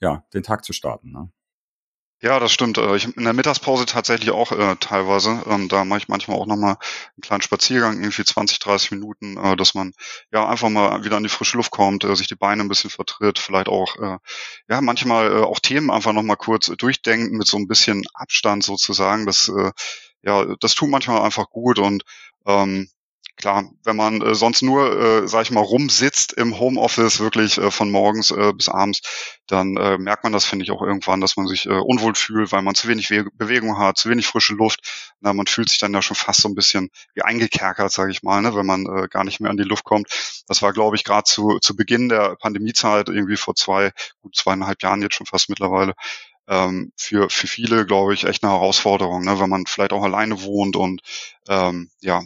ja 0.00 0.24
den 0.34 0.42
Tag 0.42 0.64
zu 0.64 0.72
starten. 0.72 1.12
Ne? 1.12 1.30
Ja, 2.24 2.38
das 2.38 2.52
stimmt. 2.52 2.78
Äh, 2.78 2.94
ich 2.96 3.16
in 3.16 3.24
der 3.24 3.32
Mittagspause 3.32 3.84
tatsächlich 3.84 4.30
auch 4.30 4.52
äh, 4.52 4.76
teilweise. 4.76 5.42
Ähm, 5.46 5.68
da 5.68 5.84
mache 5.84 5.98
ich 5.98 6.08
manchmal 6.08 6.38
auch 6.38 6.46
nochmal 6.46 6.76
einen 7.16 7.20
kleinen 7.22 7.42
Spaziergang, 7.42 8.00
irgendwie 8.00 8.24
20, 8.24 8.60
30 8.60 8.92
Minuten, 8.92 9.36
äh, 9.36 9.56
dass 9.56 9.74
man 9.74 9.92
ja 10.32 10.48
einfach 10.48 10.68
mal 10.70 11.04
wieder 11.04 11.16
an 11.16 11.24
die 11.24 11.28
frische 11.28 11.56
Luft 11.56 11.72
kommt, 11.72 12.04
äh, 12.04 12.14
sich 12.14 12.28
die 12.28 12.36
Beine 12.36 12.62
ein 12.62 12.68
bisschen 12.68 12.90
vertritt, 12.90 13.38
vielleicht 13.40 13.68
auch 13.68 13.96
äh, 13.96 14.18
ja 14.68 14.80
manchmal 14.80 15.32
äh, 15.32 15.42
auch 15.42 15.58
Themen 15.58 15.90
einfach 15.90 16.12
nochmal 16.12 16.36
kurz 16.36 16.66
durchdenken 16.66 17.36
mit 17.36 17.48
so 17.48 17.56
ein 17.56 17.66
bisschen 17.66 18.04
Abstand 18.14 18.62
sozusagen. 18.62 19.26
Das 19.26 19.48
äh, 19.48 19.72
ja, 20.22 20.44
das 20.60 20.74
tut 20.76 20.90
manchmal 20.90 21.22
einfach 21.22 21.50
gut 21.50 21.80
und 21.80 22.04
ähm, 22.46 22.88
klar, 23.36 23.70
wenn 23.84 23.96
man 23.96 24.22
äh, 24.22 24.34
sonst 24.34 24.62
nur, 24.62 25.22
äh, 25.24 25.28
sag 25.28 25.42
ich 25.42 25.50
mal, 25.50 25.60
rumsitzt 25.60 26.32
im 26.34 26.58
Homeoffice 26.58 27.20
wirklich 27.20 27.58
äh, 27.58 27.70
von 27.70 27.90
morgens 27.90 28.30
äh, 28.30 28.52
bis 28.52 28.68
abends, 28.68 29.00
dann 29.46 29.76
äh, 29.76 29.98
merkt 29.98 30.24
man 30.24 30.32
das, 30.32 30.44
finde 30.44 30.64
ich, 30.64 30.70
auch 30.70 30.82
irgendwann, 30.82 31.20
dass 31.20 31.36
man 31.36 31.46
sich 31.46 31.66
äh, 31.66 31.70
unwohl 31.70 32.14
fühlt, 32.14 32.52
weil 32.52 32.62
man 32.62 32.74
zu 32.74 32.88
wenig 32.88 33.10
We 33.10 33.24
Bewegung 33.34 33.78
hat, 33.78 33.98
zu 33.98 34.10
wenig 34.10 34.26
frische 34.26 34.54
Luft. 34.54 35.12
Na, 35.20 35.32
man 35.32 35.46
fühlt 35.46 35.68
sich 35.68 35.78
dann 35.78 35.92
ja 35.94 36.02
schon 36.02 36.16
fast 36.16 36.42
so 36.42 36.48
ein 36.48 36.54
bisschen 36.54 36.88
wie 37.14 37.22
eingekerkert, 37.22 37.90
sage 37.92 38.10
ich 38.12 38.22
mal, 38.22 38.42
ne, 38.42 38.54
wenn 38.54 38.66
man 38.66 38.86
äh, 38.86 39.08
gar 39.08 39.24
nicht 39.24 39.40
mehr 39.40 39.50
an 39.50 39.56
die 39.56 39.62
Luft 39.64 39.84
kommt. 39.84 40.08
Das 40.46 40.62
war, 40.62 40.72
glaube 40.72 40.96
ich, 40.96 41.04
gerade 41.04 41.24
zu, 41.24 41.58
zu 41.60 41.74
Beginn 41.76 42.08
der 42.08 42.36
Pandemiezeit, 42.36 43.08
irgendwie 43.08 43.36
vor 43.36 43.54
zwei, 43.54 43.92
gut 44.20 44.36
zweieinhalb 44.36 44.82
Jahren 44.82 45.02
jetzt 45.02 45.16
schon 45.16 45.26
fast 45.26 45.48
mittlerweile, 45.48 45.94
ähm, 46.48 46.92
für, 46.96 47.30
für 47.30 47.46
viele, 47.46 47.86
glaube 47.86 48.14
ich, 48.14 48.24
echt 48.24 48.42
eine 48.42 48.52
Herausforderung, 48.52 49.24
ne, 49.24 49.38
wenn 49.40 49.50
man 49.50 49.66
vielleicht 49.66 49.92
auch 49.92 50.02
alleine 50.02 50.42
wohnt 50.42 50.76
und 50.76 51.00
ähm, 51.48 51.90
ja, 52.00 52.22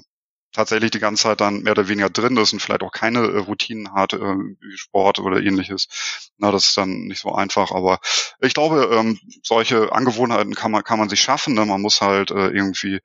tatsächlich 0.56 0.90
die 0.90 1.00
ganze 1.00 1.24
Zeit 1.24 1.40
dann 1.42 1.62
mehr 1.62 1.72
oder 1.72 1.86
weniger 1.86 2.08
drin 2.08 2.36
ist 2.38 2.54
und 2.54 2.60
vielleicht 2.60 2.82
auch 2.82 2.90
keine 2.90 3.20
äh, 3.20 3.38
Routinen 3.38 3.92
hat, 3.92 4.14
äh, 4.14 4.18
wie 4.18 4.76
Sport 4.76 5.18
oder 5.18 5.42
ähnliches. 5.42 6.32
Na, 6.38 6.50
das 6.50 6.68
ist 6.68 6.76
dann 6.78 7.02
nicht 7.02 7.20
so 7.20 7.32
einfach. 7.32 7.72
Aber 7.72 8.00
ich 8.40 8.54
glaube, 8.54 8.88
ähm, 8.90 9.20
solche 9.42 9.92
Angewohnheiten 9.92 10.54
kann 10.54 10.70
man, 10.70 10.82
kann 10.82 10.98
man 10.98 11.10
sich 11.10 11.20
schaffen. 11.20 11.54
Ne? 11.54 11.66
Man 11.66 11.82
muss 11.82 12.00
halt 12.00 12.30
äh, 12.30 12.48
irgendwie 12.48 13.00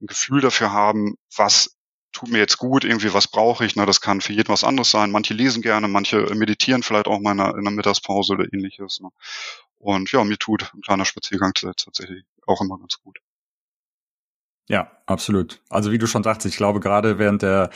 ein 0.00 0.06
Gefühl 0.06 0.40
dafür 0.40 0.72
haben, 0.72 1.16
was 1.36 1.76
tut 2.12 2.30
mir 2.30 2.38
jetzt 2.38 2.58
gut, 2.58 2.84
irgendwie 2.84 3.12
was 3.12 3.26
brauche 3.26 3.64
ich. 3.64 3.74
Ne? 3.74 3.84
Das 3.84 4.00
kann 4.00 4.20
für 4.20 4.32
jeden 4.32 4.48
was 4.48 4.62
anderes 4.62 4.92
sein. 4.92 5.10
Manche 5.10 5.34
lesen 5.34 5.60
gerne, 5.60 5.88
manche 5.88 6.18
meditieren 6.34 6.84
vielleicht 6.84 7.08
auch 7.08 7.18
mal 7.18 7.32
in 7.32 7.38
der, 7.38 7.56
in 7.56 7.64
der 7.64 7.72
Mittagspause 7.72 8.34
oder 8.34 8.44
ähnliches. 8.52 9.00
Ne? 9.00 9.08
Und 9.78 10.12
ja, 10.12 10.22
mir 10.22 10.38
tut 10.38 10.72
ein 10.72 10.82
kleiner 10.82 11.04
Spaziergang 11.04 11.52
tatsächlich 11.54 12.24
auch 12.46 12.60
immer 12.60 12.78
ganz 12.78 12.98
gut. 13.02 13.18
Ja, 14.68 14.90
absolut. 15.06 15.60
Also 15.70 15.92
wie 15.92 15.98
du 15.98 16.06
schon 16.06 16.22
sagst, 16.22 16.46
ich 16.46 16.56
glaube 16.56 16.80
gerade 16.80 17.18
während 17.18 17.42
der 17.42 17.70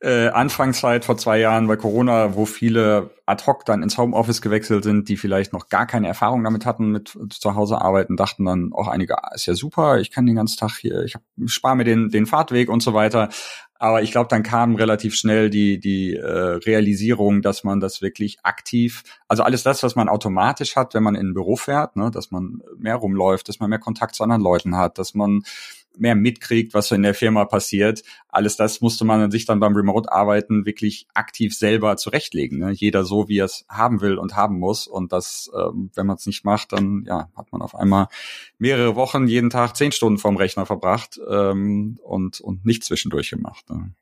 äh, 0.00 0.28
Anfangszeit 0.28 1.06
vor 1.06 1.16
zwei 1.16 1.38
Jahren 1.38 1.66
bei 1.66 1.76
Corona, 1.76 2.34
wo 2.34 2.44
viele 2.44 3.10
ad 3.24 3.44
hoc 3.46 3.64
dann 3.64 3.82
ins 3.82 3.96
Homeoffice 3.96 4.42
gewechselt 4.42 4.84
sind, 4.84 5.08
die 5.08 5.16
vielleicht 5.16 5.54
noch 5.54 5.68
gar 5.70 5.86
keine 5.86 6.06
Erfahrung 6.06 6.44
damit 6.44 6.66
hatten, 6.66 6.92
mit 6.92 7.18
zu 7.30 7.54
Hause 7.54 7.80
arbeiten, 7.80 8.16
dachten 8.16 8.44
dann 8.44 8.72
auch 8.74 8.88
einige, 8.88 9.16
ist 9.34 9.46
ja 9.46 9.54
super, 9.54 9.98
ich 9.98 10.10
kann 10.10 10.26
den 10.26 10.36
ganzen 10.36 10.58
Tag 10.58 10.72
hier, 10.78 11.02
ich 11.02 11.16
spare 11.46 11.76
mir 11.76 11.84
den, 11.84 12.10
den 12.10 12.26
Fahrtweg 12.26 12.68
und 12.68 12.82
so 12.82 12.92
weiter. 12.92 13.30
Aber 13.78 14.02
ich 14.02 14.10
glaube, 14.10 14.28
dann 14.28 14.42
kam 14.42 14.74
relativ 14.74 15.14
schnell 15.14 15.50
die, 15.50 15.78
die 15.78 16.14
äh, 16.14 16.24
Realisierung, 16.24 17.42
dass 17.42 17.62
man 17.64 17.80
das 17.80 18.00
wirklich 18.00 18.38
aktiv, 18.42 19.02
also 19.28 19.42
alles 19.42 19.62
das, 19.62 19.82
was 19.82 19.96
man 19.96 20.08
automatisch 20.08 20.76
hat, 20.76 20.94
wenn 20.94 21.02
man 21.02 21.14
in 21.14 21.28
ein 21.30 21.34
Büro 21.34 21.56
fährt, 21.56 21.96
ne, 21.96 22.10
dass 22.10 22.30
man 22.30 22.62
mehr 22.78 22.96
rumläuft, 22.96 23.48
dass 23.48 23.60
man 23.60 23.68
mehr 23.70 23.78
Kontakt 23.78 24.14
zu 24.14 24.22
anderen 24.22 24.42
Leuten 24.42 24.76
hat, 24.76 24.98
dass 24.98 25.14
man 25.14 25.42
mehr 25.98 26.14
mitkriegt, 26.14 26.74
was 26.74 26.90
in 26.90 27.02
der 27.02 27.14
Firma 27.14 27.44
passiert. 27.44 28.02
Alles 28.28 28.56
das 28.56 28.80
musste 28.80 29.04
man 29.04 29.30
sich 29.30 29.46
dann 29.46 29.60
beim 29.60 29.74
Remote-Arbeiten 29.74 30.66
wirklich 30.66 31.06
aktiv 31.14 31.56
selber 31.56 31.96
zurechtlegen. 31.96 32.58
Ne? 32.58 32.72
Jeder 32.72 33.04
so, 33.04 33.28
wie 33.28 33.38
er 33.38 33.46
es 33.46 33.64
haben 33.68 34.00
will 34.00 34.18
und 34.18 34.36
haben 34.36 34.58
muss. 34.58 34.86
Und 34.86 35.12
das, 35.12 35.50
ähm, 35.56 35.90
wenn 35.94 36.06
man 36.06 36.16
es 36.16 36.26
nicht 36.26 36.44
macht, 36.44 36.72
dann 36.72 37.04
ja, 37.06 37.30
hat 37.36 37.52
man 37.52 37.62
auf 37.62 37.74
einmal 37.74 38.08
mehrere 38.58 38.96
Wochen 38.96 39.26
jeden 39.26 39.50
Tag 39.50 39.76
zehn 39.76 39.92
Stunden 39.92 40.18
vorm 40.18 40.36
Rechner 40.36 40.66
verbracht 40.66 41.20
ähm, 41.28 41.98
und, 42.02 42.40
und 42.40 42.64
nicht 42.64 42.84
zwischendurch 42.84 43.30
gemacht. 43.30 43.68
Ne? 43.70 43.94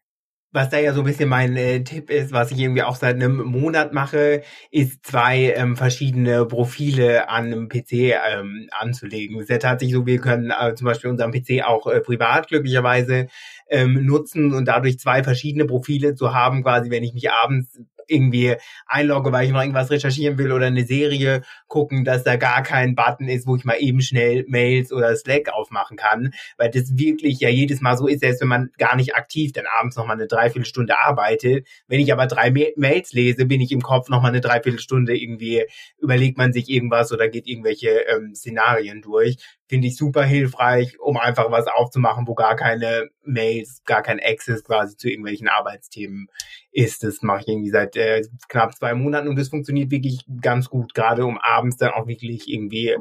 Was 0.55 0.71
da 0.71 0.79
ja 0.79 0.95
so 0.95 1.01
ein 1.01 1.07
bisschen 1.07 1.29
mein 1.29 1.57
äh, 1.57 1.83
Tipp 1.83 2.11
ist, 2.11 2.33
was 2.33 2.53
ich 2.53 2.61
irgendwie 2.61 2.85
auch 2.85 2.95
seit 2.95 3.17
einem 3.17 3.39
Monat 3.39 3.93
mache, 3.93 4.43
ist 4.71 5.05
zwei 5.05 5.53
ähm, 5.57 5.77
verschiedene 5.77 6.47
Profile 6.47 7.29
an 7.29 7.47
einem 7.47 7.69
PC 7.69 7.93
ähm, 7.93 8.69
anzulegen. 8.71 9.41
Ist 9.41 9.51
ja 9.51 9.59
tatsächlich 9.59 9.97
so, 9.97 10.07
wir 10.07 10.21
können 10.21 10.53
äh, 10.53 10.77
zum 10.77 10.85
Beispiel 10.87 11.11
unseren 11.11 11.33
PC 11.33 11.65
auch 11.65 11.89
äh, 11.89 12.01
privat 12.01 12.47
glücklicherweise 12.47 13.27
ähm, 13.69 14.07
nutzen 14.07 14.55
und 14.55 14.67
dadurch 14.67 15.01
zwei 15.01 15.25
verschiedene 15.25 15.65
Profile 15.65 16.15
zu 16.15 16.33
haben, 16.33 16.63
quasi 16.63 16.89
wenn 16.89 17.03
ich 17.03 17.15
mich 17.15 17.33
abends 17.33 17.81
irgendwie 18.09 18.57
einlogge, 18.87 19.33
weil 19.33 19.47
ich 19.47 19.53
noch 19.53 19.61
irgendwas 19.61 19.91
recherchieren 19.91 20.39
will 20.39 20.53
oder 20.53 20.67
eine 20.67 20.85
Serie 20.85 21.43
gucken, 21.69 22.05
dass 22.05 22.25
da 22.25 22.37
gar 22.37 22.63
kein 22.63 22.95
Button 22.95 23.29
ist, 23.29 23.47
wo 23.47 23.57
ich 23.57 23.65
mal 23.65 23.77
eben 23.77 24.01
schnell 24.01 24.45
Mails 24.49 24.93
oder 24.93 25.15
Slack 25.17 25.49
aufmachen 25.53 25.97
kann, 25.97 26.33
weil 26.57 26.71
das 26.71 26.97
wirklich 26.97 27.41
ja 27.41 27.49
jedes 27.49 27.81
Mal 27.81 27.97
so 27.97 28.07
ist, 28.07 28.21
selbst 28.21 28.41
wenn 28.41 28.49
man 28.49 28.71
gar 28.79 28.97
nicht 28.97 29.15
aktiv 29.15 29.53
dann 29.53 29.65
abends 29.79 29.97
noch 29.97 30.07
mal 30.07 30.15
eine 30.15 30.27
Dreiviertelstunde 30.27 30.99
arbeitet. 30.99 31.67
Wenn 31.87 32.01
ich 32.01 32.13
aber 32.13 32.27
drei 32.27 32.51
Mails 32.77 33.13
lese, 33.13 33.47
bin 33.47 33.61
ich 33.61 33.73
im 33.73 33.83
Kopf 33.83 34.09
noch 34.09 34.23
mal 34.23 34.29
eine 34.29 34.41
Dreiviertelstunde 34.41 35.17
irgendwie, 35.17 35.65
überlegt 35.99 36.39
man 36.39 36.53
sich 36.53 36.69
irgendwas 36.69 37.13
oder 37.13 37.29
geht 37.29 37.47
irgendwelche 37.47 37.89
ähm, 37.89 38.35
Szenarien 38.35 39.03
durch 39.03 39.37
finde 39.69 39.89
ich 39.89 39.97
super 39.97 40.25
hilfreich, 40.25 40.99
um 41.01 41.17
einfach 41.17 41.51
was 41.51 41.67
aufzumachen, 41.67 42.27
wo 42.27 42.35
gar 42.35 42.57
keine 42.57 43.09
Mails, 43.23 43.83
gar 43.85 44.03
kein 44.03 44.21
Access 44.21 44.63
quasi 44.63 44.97
zu 44.97 45.09
irgendwelchen 45.09 45.49
Arbeitsthemen 45.49 46.29
ist. 46.71 47.03
Das 47.03 47.23
mache 47.23 47.41
ich 47.43 47.49
irgendwie 47.49 47.71
seit 47.71 47.97
äh, 47.97 48.23
knapp 48.49 48.75
zwei 48.75 48.95
Monaten 48.95 49.29
und 49.29 49.39
das 49.39 49.49
funktioniert 49.49 49.91
wirklich 49.91 50.25
ganz 50.41 50.69
gut, 50.69 50.95
gerade 50.95 51.25
um 51.25 51.39
abends 51.39 51.77
dann 51.77 51.93
auch 51.93 52.07
wirklich 52.07 52.49
irgendwie 52.49 52.97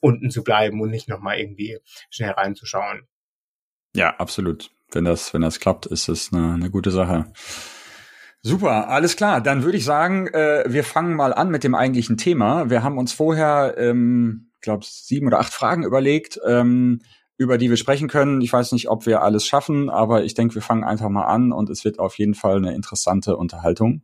unten 0.00 0.30
zu 0.30 0.42
bleiben 0.42 0.80
und 0.80 0.90
nicht 0.90 1.08
nochmal 1.08 1.38
irgendwie 1.38 1.78
schnell 2.10 2.30
reinzuschauen. 2.30 3.06
Ja, 3.94 4.16
absolut. 4.16 4.70
Wenn 4.92 5.04
das, 5.04 5.32
wenn 5.34 5.42
das 5.42 5.60
klappt, 5.60 5.86
ist 5.86 6.08
es 6.08 6.32
eine, 6.32 6.54
eine 6.54 6.70
gute 6.70 6.90
Sache. 6.90 7.32
Super, 8.42 8.88
alles 8.88 9.16
klar. 9.16 9.40
Dann 9.40 9.62
würde 9.62 9.76
ich 9.76 9.84
sagen, 9.84 10.26
äh, 10.28 10.64
wir 10.66 10.82
fangen 10.82 11.14
mal 11.14 11.34
an 11.34 11.50
mit 11.50 11.62
dem 11.62 11.74
eigentlichen 11.74 12.16
Thema. 12.16 12.70
Wir 12.70 12.82
haben 12.82 12.98
uns 12.98 13.12
vorher 13.12 13.74
ähm, 13.76 14.49
glaube, 14.60 14.84
sieben 14.86 15.26
oder 15.26 15.40
acht 15.40 15.52
Fragen 15.52 15.84
überlegt, 15.84 16.40
ähm, 16.46 17.00
über 17.36 17.56
die 17.56 17.70
wir 17.70 17.76
sprechen 17.76 18.08
können. 18.08 18.40
Ich 18.42 18.52
weiß 18.52 18.72
nicht, 18.72 18.90
ob 18.90 19.06
wir 19.06 19.22
alles 19.22 19.46
schaffen, 19.46 19.88
aber 19.88 20.24
ich 20.24 20.34
denke, 20.34 20.54
wir 20.56 20.62
fangen 20.62 20.84
einfach 20.84 21.08
mal 21.08 21.24
an 21.24 21.52
und 21.52 21.70
es 21.70 21.84
wird 21.84 21.98
auf 21.98 22.18
jeden 22.18 22.34
Fall 22.34 22.56
eine 22.56 22.74
interessante 22.74 23.36
Unterhaltung. 23.36 24.02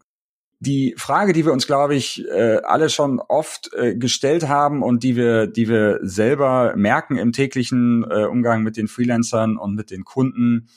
Die 0.58 0.94
Frage, 0.96 1.34
die 1.34 1.44
wir 1.44 1.52
uns, 1.52 1.66
glaube 1.66 1.94
ich, 1.94 2.24
äh, 2.28 2.60
alle 2.64 2.88
schon 2.88 3.20
oft 3.20 3.70
äh, 3.74 3.94
gestellt 3.94 4.48
haben 4.48 4.82
und 4.82 5.02
die 5.04 5.14
wir, 5.14 5.46
die 5.46 5.68
wir 5.68 5.98
selber 6.00 6.72
merken 6.76 7.18
im 7.18 7.32
täglichen 7.32 8.06
äh, 8.10 8.24
Umgang 8.24 8.62
mit 8.62 8.78
den 8.78 8.88
Freelancern 8.88 9.58
und 9.58 9.74
mit 9.74 9.90
den 9.90 10.04
Kunden, 10.04 10.68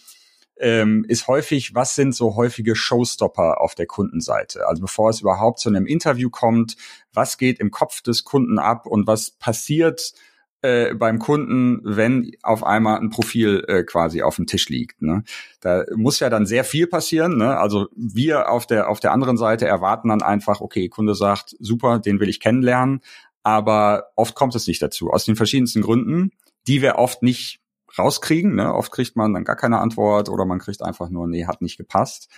ähm, 0.60 1.06
ist 1.08 1.28
häufig, 1.28 1.74
was 1.74 1.96
sind 1.96 2.14
so 2.14 2.36
häufige 2.36 2.76
Showstopper 2.76 3.62
auf 3.62 3.76
der 3.76 3.88
Kundenseite? 3.88 4.68
Also 4.68 4.82
bevor 4.82 5.10
es 5.10 5.22
überhaupt 5.22 5.60
zu 5.60 5.70
einem 5.70 5.86
Interview 5.86 6.30
kommt, 6.30 6.76
was 7.14 7.38
geht 7.38 7.60
im 7.60 7.72
Kopf 7.72 8.02
des 8.02 8.24
Kunden 8.24 8.60
ab 8.60 8.86
und 8.86 9.08
was 9.08 9.32
passiert 9.32 10.14
äh, 10.62 10.94
beim 10.94 11.20
Kunden, 11.20 11.80
wenn 11.84 12.32
auf 12.44 12.66
einmal 12.66 13.00
ein 13.00 13.10
Profil 13.10 13.64
äh, 13.68 13.84
quasi 13.84 14.22
auf 14.22 14.36
dem 14.36 14.46
Tisch 14.46 14.68
liegt. 14.68 15.02
Ne? 15.02 15.24
Da 15.62 15.86
muss 15.96 16.20
ja 16.20 16.30
dann 16.30 16.46
sehr 16.46 16.66
viel 16.66 16.88
passieren. 16.88 17.38
Ne? 17.38 17.58
Also 17.58 17.88
wir 17.96 18.50
auf 18.50 18.68
der 18.68 18.90
auf 18.90 19.00
der 19.00 19.14
anderen 19.14 19.38
Seite 19.38 19.66
erwarten 19.66 20.10
dann 20.10 20.22
einfach, 20.22 20.60
okay, 20.60 20.90
Kunde 20.90 21.16
sagt, 21.16 21.56
super, 21.60 22.00
den 22.00 22.20
will 22.20 22.28
ich 22.28 22.42
kennenlernen, 22.42 23.00
aber 23.44 24.12
oft 24.18 24.36
kommt 24.36 24.54
es 24.56 24.68
nicht 24.68 24.82
dazu 24.82 25.12
aus 25.12 25.24
den 25.24 25.38
verschiedensten 25.38 25.82
Gründen, 25.82 26.32
die 26.68 26.82
wir 26.82 26.96
oft 26.96 27.24
nicht 27.24 27.62
rauskriegen. 27.98 28.56
Ne? 28.56 28.74
Oft 28.74 28.92
kriegt 28.92 29.16
man 29.16 29.34
dann 29.34 29.44
gar 29.44 29.56
keine 29.56 29.80
Antwort 29.80 30.30
oder 30.30 30.46
man 30.46 30.60
kriegt 30.60 30.82
einfach 30.82 31.10
nur, 31.10 31.28
nee, 31.28 31.46
hat 31.46 31.62
nicht 31.62 31.78
gepasst. 31.78 32.30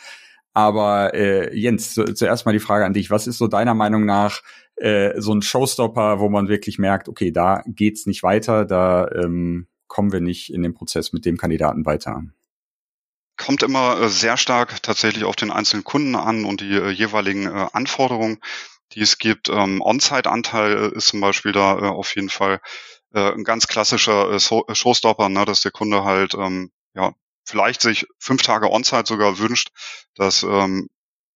Aber 0.53 1.13
äh, 1.13 1.55
Jens, 1.57 1.93
zu, 1.93 2.13
zuerst 2.13 2.45
mal 2.45 2.51
die 2.51 2.59
Frage 2.59 2.85
an 2.85 2.93
dich. 2.93 3.09
Was 3.09 3.27
ist 3.27 3.37
so 3.37 3.47
deiner 3.47 3.73
Meinung 3.73 4.05
nach 4.05 4.41
äh, 4.75 5.19
so 5.19 5.33
ein 5.33 5.41
Showstopper, 5.41 6.19
wo 6.19 6.29
man 6.29 6.49
wirklich 6.49 6.77
merkt, 6.77 7.07
okay, 7.07 7.31
da 7.31 7.63
geht's 7.67 8.05
nicht 8.05 8.23
weiter, 8.23 8.65
da 8.65 9.07
ähm, 9.11 9.67
kommen 9.87 10.11
wir 10.11 10.21
nicht 10.21 10.53
in 10.53 10.63
dem 10.63 10.73
Prozess 10.73 11.13
mit 11.13 11.25
dem 11.25 11.37
Kandidaten 11.37 11.85
weiter? 11.85 12.23
Kommt 13.37 13.63
immer 13.63 14.01
äh, 14.01 14.09
sehr 14.09 14.37
stark 14.37 14.83
tatsächlich 14.83 15.23
auf 15.23 15.35
den 15.35 15.51
einzelnen 15.51 15.83
Kunden 15.83 16.15
an 16.15 16.45
und 16.45 16.61
die 16.61 16.73
äh, 16.73 16.89
jeweiligen 16.89 17.45
äh, 17.45 17.67
Anforderungen, 17.71 18.39
die 18.93 19.01
es 19.01 19.17
gibt. 19.17 19.49
Ähm, 19.49 19.81
On-Site-Anteil 19.81 20.91
ist 20.95 21.07
zum 21.07 21.21
Beispiel 21.21 21.51
da 21.51 21.77
äh, 21.77 21.81
auf 21.83 22.15
jeden 22.15 22.29
Fall 22.29 22.59
äh, 23.13 23.31
ein 23.31 23.43
ganz 23.43 23.67
klassischer 23.67 24.31
äh, 24.31 24.35
äh, 24.35 24.75
Showstopper, 24.75 25.29
ne, 25.29 25.45
dass 25.45 25.61
der 25.61 25.71
Kunde 25.71 26.03
halt 26.03 26.33
ähm, 26.33 26.71
ja 26.93 27.13
vielleicht 27.45 27.81
sich 27.81 28.05
fünf 28.19 28.43
Tage 28.43 28.71
On-Site 28.71 29.07
sogar 29.07 29.39
wünscht. 29.39 29.69
Das 30.15 30.43
ähm, 30.43 30.89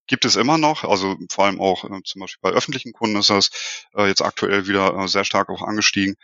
gibt 0.07 0.25
es 0.25 0.35
immer 0.35 0.57
noch, 0.57 0.83
also 0.83 1.15
vor 1.29 1.45
allem 1.45 1.59
auch 1.59 1.83
äh, 1.85 2.01
zum 2.03 2.21
Beispiel 2.21 2.39
bei 2.41 2.51
öffentlichen 2.51 2.93
Kunden 2.93 3.17
ist 3.17 3.29
das 3.29 3.49
äh, 3.95 4.07
jetzt 4.07 4.21
aktuell 4.21 4.67
wieder 4.67 4.95
äh, 4.95 5.07
sehr 5.07 5.25
stark 5.25 5.49
auch 5.49 5.61
angestiegen. 5.61 6.15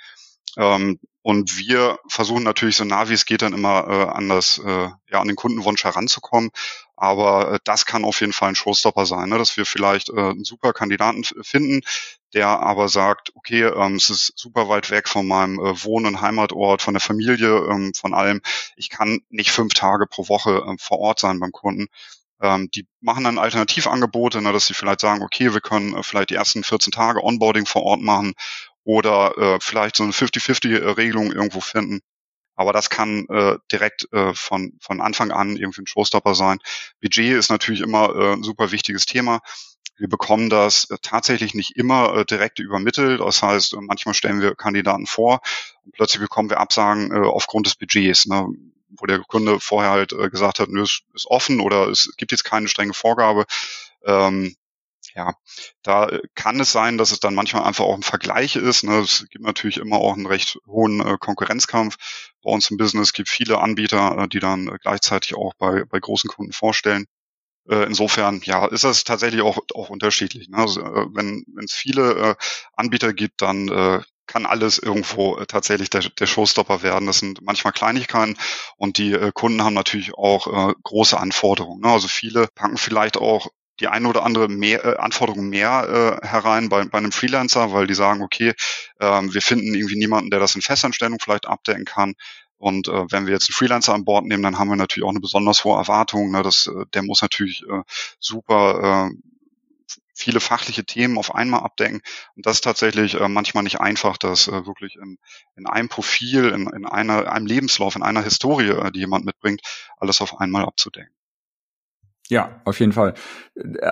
Ähm, 0.58 1.00
und 1.24 1.58
wir 1.58 2.00
versuchen 2.08 2.44
natürlich 2.44 2.78
so 2.78 2.84
nah 2.84 3.08
wie 3.10 3.14
es 3.14 3.26
geht 3.26 3.44
dann 3.44 3.54
immer 3.54 3.88
äh, 3.88 4.10
an 4.10 4.28
das, 4.28 4.58
äh, 4.58 4.90
ja, 5.10 5.22
an 5.22 5.28
den 5.28 5.36
Kundenwunsch 5.36 5.84
heranzukommen. 5.84 6.50
Aber 6.96 7.54
äh, 7.54 7.60
das 7.64 7.86
kann 7.86 8.06
auf 8.06 8.22
jeden 8.22 8.34
Fall 8.34 8.50
ein 8.50 8.56
Showstopper 8.56 9.06
sein, 9.06 9.30
ne? 9.30 9.38
dass 9.38 9.56
wir 9.56 9.66
vielleicht 9.66 10.10
äh, 10.10 10.14
einen 10.14 10.44
super 10.44 10.74
Kandidaten 10.74 11.24
finden, 11.24 11.82
der 12.34 12.48
aber 12.48 12.90
sagt, 12.90 13.32
okay, 13.36 13.64
ähm, 13.64 13.96
es 13.96 14.10
ist 14.10 14.34
super 14.36 14.68
weit 14.68 14.90
weg 14.90 15.08
von 15.08 15.28
meinem 15.28 15.60
äh, 15.60 15.84
Wohn- 15.84 16.08
und 16.08 16.22
Heimatort, 16.22 16.82
von 16.82 16.96
der 16.96 17.02
Familie, 17.02 17.68
ähm, 17.70 17.92
von 17.96 18.14
allem. 18.14 18.42
Ich 18.76 18.90
kann 18.90 19.20
nicht 19.30 19.52
fünf 19.52 19.74
Tage 19.74 20.08
pro 20.08 20.28
Woche 20.28 20.64
ähm, 20.68 20.78
vor 20.80 21.00
Ort 21.00 21.20
sein 21.20 21.40
beim 21.40 21.52
Kunden. 21.52 21.88
Ähm, 22.42 22.70
die 22.74 22.88
machen 23.00 23.24
dann 23.24 23.38
Alternativangebote, 23.38 24.42
ne, 24.42 24.52
dass 24.52 24.66
sie 24.66 24.74
vielleicht 24.74 25.02
sagen, 25.02 25.22
okay, 25.22 25.54
wir 25.54 25.62
können 25.62 25.96
äh, 25.96 26.04
vielleicht 26.04 26.32
die 26.32 26.36
ersten 26.36 26.64
14 26.64 26.92
Tage 26.92 27.24
Onboarding 27.24 27.68
vor 27.68 27.84
Ort 27.84 28.02
machen 28.02 28.34
oder 28.84 29.38
äh, 29.38 29.60
vielleicht 29.62 29.96
so 29.96 30.04
eine 30.04 30.12
50-50-Regelung 30.12 31.32
irgendwo 31.32 31.62
finden. 31.62 32.02
Aber 32.56 32.74
das 32.74 32.90
kann 32.90 33.26
äh, 33.30 33.58
direkt 33.72 34.12
äh, 34.12 34.34
von, 34.34 34.74
von 34.80 35.02
Anfang 35.02 35.32
an 35.32 35.58
irgendwie 35.58 35.82
ein 35.82 35.88
Showstopper 35.88 36.36
sein. 36.36 36.60
Budget 37.02 37.38
ist 37.38 37.50
natürlich 37.50 37.82
immer 37.82 38.16
äh, 38.16 38.34
ein 38.34 38.44
super 38.44 38.72
wichtiges 38.72 39.06
Thema. 39.06 39.40
Wir 39.98 40.10
bekommen 40.10 40.50
das 40.50 40.90
äh, 40.90 40.98
tatsächlich 41.02 41.54
nicht 41.54 41.78
immer 41.78 42.16
äh, 42.16 42.26
direkt 42.26 42.60
übermittelt. 42.60 43.22
Das 43.22 43.42
heißt, 43.42 43.74
äh, 43.74 43.82
manchmal 43.82 44.16
stellen 44.16 44.42
wir 44.42 44.56
Kandidaten 44.56 45.06
vor 45.06 45.42
und 45.86 45.94
plötzlich 45.94 46.22
bekommen 46.22 46.50
wir 46.50 46.60
Absagen 46.60 47.12
äh, 47.12 47.26
aufgrund 47.26 47.68
des 47.68 47.76
Budgets, 47.76 48.26
ne, 48.26 48.48
wo 48.90 49.06
der 49.06 49.20
Kunde 49.20 49.60
vorher 49.60 49.92
halt 49.92 50.14
äh, 50.14 50.30
gesagt 50.30 50.60
hat, 50.60 50.70
nö, 50.70 50.82
es 50.82 51.02
ist 51.14 51.28
offen 51.28 51.60
oder 51.60 51.88
es 51.88 52.14
gibt 52.18 52.32
jetzt 52.32 52.44
keine 52.44 52.68
strenge 52.68 52.94
Vorgabe. 52.94 53.46
Ähm, 54.04 54.56
ja, 55.16 55.34
da 55.84 56.08
äh, 56.08 56.22
kann 56.36 56.60
es 56.60 56.72
sein, 56.72 56.98
dass 56.98 57.12
es 57.12 57.20
dann 57.20 57.36
manchmal 57.36 57.64
einfach 57.64 57.86
auch 57.86 57.96
ein 57.96 58.04
Vergleich 58.04 58.56
ist. 58.56 58.84
Ne? 58.84 59.00
Es 59.00 59.26
gibt 59.30 59.44
natürlich 59.44 59.78
immer 59.78 59.98
auch 59.98 60.14
einen 60.14 60.26
recht 60.26 60.58
hohen 60.68 61.02
äh, 61.02 61.18
Konkurrenzkampf. 61.20 61.98
Bei 62.44 62.52
uns 62.52 62.70
im 62.72 62.78
Business 62.78 63.14
gibt 63.14 63.30
viele 63.30 63.60
Anbieter, 63.60 64.18
äh, 64.18 64.28
die 64.28 64.40
dann 64.40 64.68
äh, 64.68 64.78
gleichzeitig 64.82 65.36
auch 65.36 65.54
bei, 65.56 65.84
bei 65.86 66.00
großen 66.00 66.30
Kunden 66.30 66.54
vorstellen. 66.54 67.06
Äh, 67.70 67.84
insofern, 67.84 68.42
ja, 68.44 68.66
ist 68.66 68.84
das 68.84 69.04
tatsächlich 69.04 69.42
auch, 69.42 69.60
auch 69.74 69.90
unterschiedlich. 69.90 70.50
Ne? 70.50 70.58
Also, 70.58 70.82
äh, 70.82 71.08
wenn 71.14 71.46
es 71.64 71.74
viele 71.74 72.36
Anbieter 72.74 73.14
gibt, 73.14 73.42
dann 73.42 74.04
kann 74.28 74.46
alles 74.46 74.80
irgendwo 74.80 75.36
tatsächlich 75.46 75.90
der, 75.90 76.02
der 76.02 76.26
Showstopper 76.26 76.84
werden. 76.84 77.06
Das 77.06 77.20
sind 77.20 77.42
manchmal 77.42 77.74
Kleinigkeiten 77.74 78.38
und 78.78 78.98
die 78.98 79.18
Kunden 79.34 79.62
haben 79.64 79.74
natürlich 79.74 80.14
auch 80.14 80.70
äh, 80.70 80.74
große 80.84 81.20
Anforderungen. 81.20 81.82
Ne? 81.82 81.90
Also 81.90 82.08
viele 82.08 82.48
packen 82.56 82.78
vielleicht 82.78 83.18
auch 83.18 83.50
die 83.80 83.88
eine 83.88 84.08
oder 84.08 84.24
andere 84.24 84.48
mehr, 84.48 84.86
äh, 84.86 84.98
Anforderung 84.98 85.50
mehr 85.50 86.20
äh, 86.24 86.28
herein 86.28 86.70
bei, 86.70 86.86
bei 86.86 86.98
einem 86.98 87.12
Freelancer, 87.12 87.72
weil 87.74 87.88
die 87.88 87.94
sagen, 87.94 88.22
okay, 88.22 88.54
äh, 89.00 89.22
wir 89.22 89.42
finden 89.42 89.74
irgendwie 89.74 89.98
niemanden, 89.98 90.30
der 90.30 90.40
das 90.40 90.56
in 90.56 90.62
Festanstellung 90.62 91.18
vielleicht 91.20 91.48
abdecken 91.48 91.86
kann. 91.86 92.14
Und 92.58 92.88
äh, 92.88 93.12
wenn 93.12 93.26
wir 93.26 93.34
jetzt 93.34 93.50
einen 93.50 93.56
Freelancer 93.56 93.96
an 93.96 94.06
Bord 94.06 94.26
nehmen, 94.26 94.44
dann 94.44 94.60
haben 94.60 94.70
wir 94.70 94.76
natürlich 94.76 95.04
auch 95.06 95.10
eine 95.10 95.20
besonders 95.20 95.64
hohe 95.64 95.78
Erwartung. 95.78 96.32
Ne? 96.32 96.44
Das, 96.44 96.68
äh, 96.68 96.86
der 96.94 97.02
muss 97.02 97.24
natürlich 97.24 97.64
äh, 97.64 97.82
super 98.20 99.10
äh, 99.10 99.16
viele 100.14 100.40
fachliche 100.40 100.86
Themen 100.86 101.18
auf 101.18 101.34
einmal 101.34 101.62
abdecken. 101.62 102.02
Und 102.36 102.46
das 102.46 102.58
ist 102.58 102.64
tatsächlich 102.64 103.16
äh, 103.16 103.28
manchmal 103.28 103.64
nicht 103.64 103.82
einfach, 103.82 104.18
das 104.18 104.48
äh, 104.48 104.66
wirklich 104.68 104.96
in, 104.98 105.18
in 105.56 105.66
einem 105.66 105.90
Profil, 105.90 106.50
in, 106.50 106.68
in 106.68 106.86
einer, 106.86 107.32
einem 107.32 107.48
Lebenslauf, 107.48 107.96
in 107.96 108.04
einer 108.04 108.24
Historie, 108.24 108.70
äh, 108.70 108.92
die 108.92 109.00
jemand 109.00 109.26
mitbringt, 109.26 109.62
alles 109.98 110.22
auf 110.22 110.40
einmal 110.40 110.66
abzudecken. 110.66 111.12
Ja, 112.32 112.62
auf 112.64 112.80
jeden 112.80 112.94
Fall. 112.94 113.14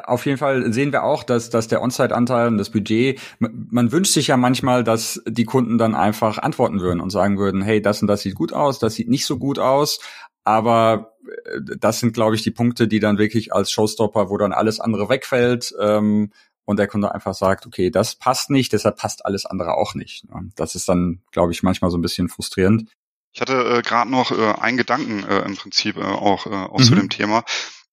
Auf 0.06 0.26
jeden 0.26 0.38
Fall 0.38 0.72
sehen 0.72 0.94
wir 0.94 1.04
auch, 1.04 1.24
dass, 1.24 1.50
dass 1.50 1.68
der 1.68 1.82
On-Site-Anteil 1.82 2.48
und 2.48 2.58
das 2.58 2.70
Budget, 2.70 3.20
man 3.40 3.92
wünscht 3.92 4.14
sich 4.14 4.28
ja 4.28 4.38
manchmal, 4.38 4.86
dass 4.86 5.22
die 5.28 5.44
Kunden 5.44 5.78
dann 5.78 5.94
einfach 5.94 6.38
antworten 6.38 6.80
würden 6.80 7.02
und 7.02 7.10
sagen 7.10 7.38
würden, 7.38 7.62
hey, 7.62 7.82
das 7.82 8.02
und 8.02 8.08
das 8.08 8.22
sieht 8.22 8.36
gut 8.36 8.54
aus, 8.54 8.80
das 8.80 8.96
sieht 8.96 9.10
nicht 9.10 9.26
so 9.26 9.38
gut 9.38 9.60
aus. 9.60 10.00
Aber 10.46 11.18
äh, 11.44 11.60
das 11.78 12.00
sind, 12.00 12.14
glaube 12.14 12.36
ich, 12.36 12.42
die 12.42 12.52
Punkte, 12.52 12.88
die 12.88 13.02
dann 13.02 13.18
wirklich 13.18 13.52
als 13.52 13.72
Showstopper, 13.72 14.30
wo 14.30 14.38
dann 14.38 14.54
alles 14.54 14.80
andere 14.80 15.10
wegfällt 15.10 15.74
ähm, 15.78 16.32
und 16.64 16.80
der 16.80 16.88
Kunde 16.88 17.14
einfach 17.14 17.34
sagt, 17.34 17.66
okay, 17.66 17.90
das 17.90 18.16
passt 18.16 18.52
nicht, 18.52 18.72
deshalb 18.72 19.00
passt 19.00 19.26
alles 19.26 19.46
andere 19.46 19.74
auch 19.74 19.96
nicht. 19.96 20.24
Das 20.56 20.76
ist 20.76 20.88
dann, 20.88 21.24
glaube 21.34 21.52
ich, 21.52 21.62
manchmal 21.62 21.92
so 21.92 21.98
ein 21.98 22.02
bisschen 22.02 22.30
frustrierend. 22.30 22.90
Ich 23.34 23.42
hatte 23.42 23.80
äh, 23.80 23.82
gerade 23.82 24.10
noch 24.10 24.32
äh, 24.32 24.54
einen 24.62 24.78
Gedanken 24.78 25.26
äh, 25.26 25.40
im 25.42 25.58
Prinzip 25.58 25.98
äh, 25.98 26.04
auch, 26.04 26.46
äh, 26.46 26.52
auch 26.52 26.80
mhm. 26.80 26.84
zu 26.84 26.96
dem 26.96 27.10
Thema 27.10 27.44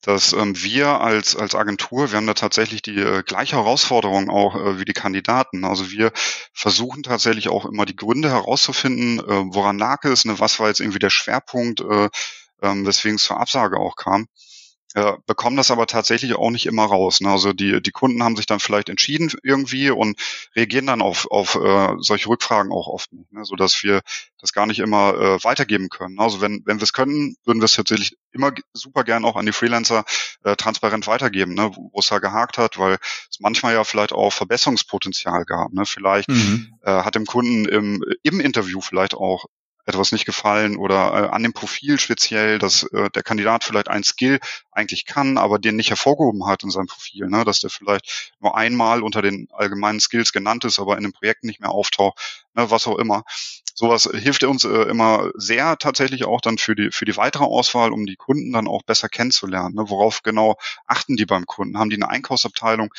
dass 0.07 0.33
ähm, 0.33 0.63
wir 0.63 1.01
als, 1.01 1.35
als 1.35 1.57
Agentur, 1.57 2.11
wir 2.11 2.17
haben 2.17 2.29
da 2.29 2.35
tatsächlich 2.35 2.81
die 2.81 2.99
äh, 2.99 3.23
gleiche 3.25 3.57
Herausforderung 3.57 4.31
auch 4.31 4.55
äh, 4.55 4.79
wie 4.79 4.85
die 4.85 4.93
Kandidaten. 4.93 5.65
Also 5.65 5.91
wir 5.91 6.13
versuchen 6.53 7.03
tatsächlich 7.03 7.49
auch 7.49 7.67
immer 7.67 7.87
die 7.87 7.97
Gründe 7.97 8.31
herauszufinden, 8.31 9.19
äh, 9.19 9.55
woran 9.55 9.79
lag 9.79 10.05
es, 10.05 10.25
ne, 10.25 10.39
was 10.39 10.61
war 10.61 10.69
jetzt 10.69 10.81
irgendwie 10.81 11.01
der 11.01 11.11
Schwerpunkt, 11.11 11.81
äh, 11.81 12.09
ähm, 12.63 12.87
weswegen 12.87 13.17
es 13.17 13.25
zur 13.25 13.41
Absage 13.41 13.79
auch 13.79 13.97
kam 13.97 14.29
äh, 14.97 15.13
bekommen 15.27 15.59
das 15.59 15.71
aber 15.71 15.87
tatsächlich 15.87 16.37
auch 16.37 16.49
nicht 16.49 16.65
immer 16.65 16.87
raus. 16.87 17.21
Ne? 17.21 17.29
Also 17.29 17.53
die, 17.53 17.83
die 17.83 17.91
Kunden 17.91 18.23
haben 18.23 18.35
sich 18.35 18.47
dann 18.47 18.61
vielleicht 18.61 18.89
entschieden 18.89 19.31
irgendwie 19.43 19.91
und 19.91 20.19
reagieren 20.57 20.87
dann 20.87 21.03
auf, 21.03 21.31
auf 21.31 21.55
äh, 21.55 21.97
solche 21.99 22.31
Rückfragen 22.31 22.73
auch 22.73 22.87
oft 22.87 23.13
nicht, 23.13 23.31
ne? 23.31 23.45
sodass 23.45 23.83
wir 23.83 24.01
das 24.41 24.55
gar 24.55 24.65
nicht 24.65 24.79
immer 24.79 25.13
äh, 25.15 25.45
weitergeben 25.45 25.91
können. 25.91 26.19
Also 26.19 26.41
wenn, 26.41 26.63
wenn 26.65 26.79
wir 26.79 26.85
es 26.85 26.95
können, 26.95 27.37
würden 27.45 27.61
wir 27.61 27.67
es 27.67 27.75
tatsächlich 27.75 28.17
immer 28.33 28.53
super 28.73 29.05
gern 29.05 29.27
auch 29.27 29.37
an 29.37 29.45
die 29.45 29.53
Freelancer 29.53 30.07
äh, 30.45 30.57
transparent 30.57 31.07
weitergeben, 31.07 31.53
ne? 31.53 31.73
wo 31.77 31.99
es 31.99 32.07
da 32.07 32.19
gehakt 32.19 32.57
hat, 32.57 32.79
weil 32.79 32.97
es 33.31 33.39
manchmal 33.39 33.75
ja 33.75 33.85
vielleicht 33.85 34.15
auch 34.15 34.33
Verbesserungspotenzial 34.33 35.45
gab. 35.45 35.75
Ne? 35.75 35.85
Vielleicht 35.85 36.31
mhm. 36.31 36.73
äh, 36.81 36.91
hat 36.91 37.17
dem 37.17 37.27
Kunden 37.27 37.67
im, 37.67 38.03
im 38.23 38.41
Interview 38.41 38.81
vielleicht 38.81 39.13
auch 39.13 39.45
etwas 39.87 40.13
nicht 40.13 40.27
gefallen 40.27 40.77
oder 40.77 40.95
äh, 41.13 41.29
an 41.29 41.43
dem 41.43 41.53
Profil 41.53 41.99
speziell, 41.99 42.59
dass 42.59 42.83
äh, 42.93 43.09
der 43.11 43.23
Kandidat 43.23 43.65
vielleicht 43.65 43.89
ein 43.89 44.03
Skill 44.03 44.41
eigentlich 44.73 45.07
kann, 45.07 45.39
aber 45.39 45.59
den 45.59 45.77
nicht 45.77 45.91
hervorgehoben 45.91 46.47
hat 46.47 46.65
in 46.65 46.71
seinem 46.71 46.89
Profil, 46.89 47.29
ne? 47.29 47.45
dass 47.45 47.61
der 47.61 47.71
vielleicht 47.71 48.35
nur 48.41 48.57
einmal 48.57 49.03
unter 49.03 49.23
den 49.23 49.49
allgemeinen 49.53 50.01
Skills 50.01 50.33
genannt 50.33 50.65
ist, 50.65 50.81
aber 50.81 50.97
in 50.97 51.05
dem 51.05 51.13
Projekt 51.13 51.45
nicht 51.45 51.61
mehr 51.61 51.71
auftaucht, 51.71 52.46
ne? 52.57 52.71
was 52.71 52.87
auch 52.87 52.99
immer. 52.99 53.25
Sowas 53.75 54.09
hilft 54.11 54.43
uns 54.45 54.65
äh, 54.65 54.69
immer 54.85 55.31
sehr 55.35 55.77
tatsächlich 55.77 56.25
auch 56.25 56.41
dann 56.41 56.57
für 56.57 56.75
die 56.75 56.91
für 56.91 57.05
die 57.05 57.17
weitere 57.17 57.45
Auswahl, 57.45 57.93
um 57.93 58.07
die 58.07 58.17
Kunden 58.17 58.53
dann 58.53 58.69
auch 58.69 58.83
besser 58.83 59.09
kennenzulernen. 59.09 59.75
Ne? 59.75 59.85
Worauf 59.89 60.23
genau 60.23 60.57
achten 60.87 61.17
die 61.17 61.27
beim 61.27 61.45
Kunden? 61.45 61.79
Haben 61.79 61.91
die 61.91 61.97
eine 61.97 62.09
Einkaufsabteilung? 62.09 62.91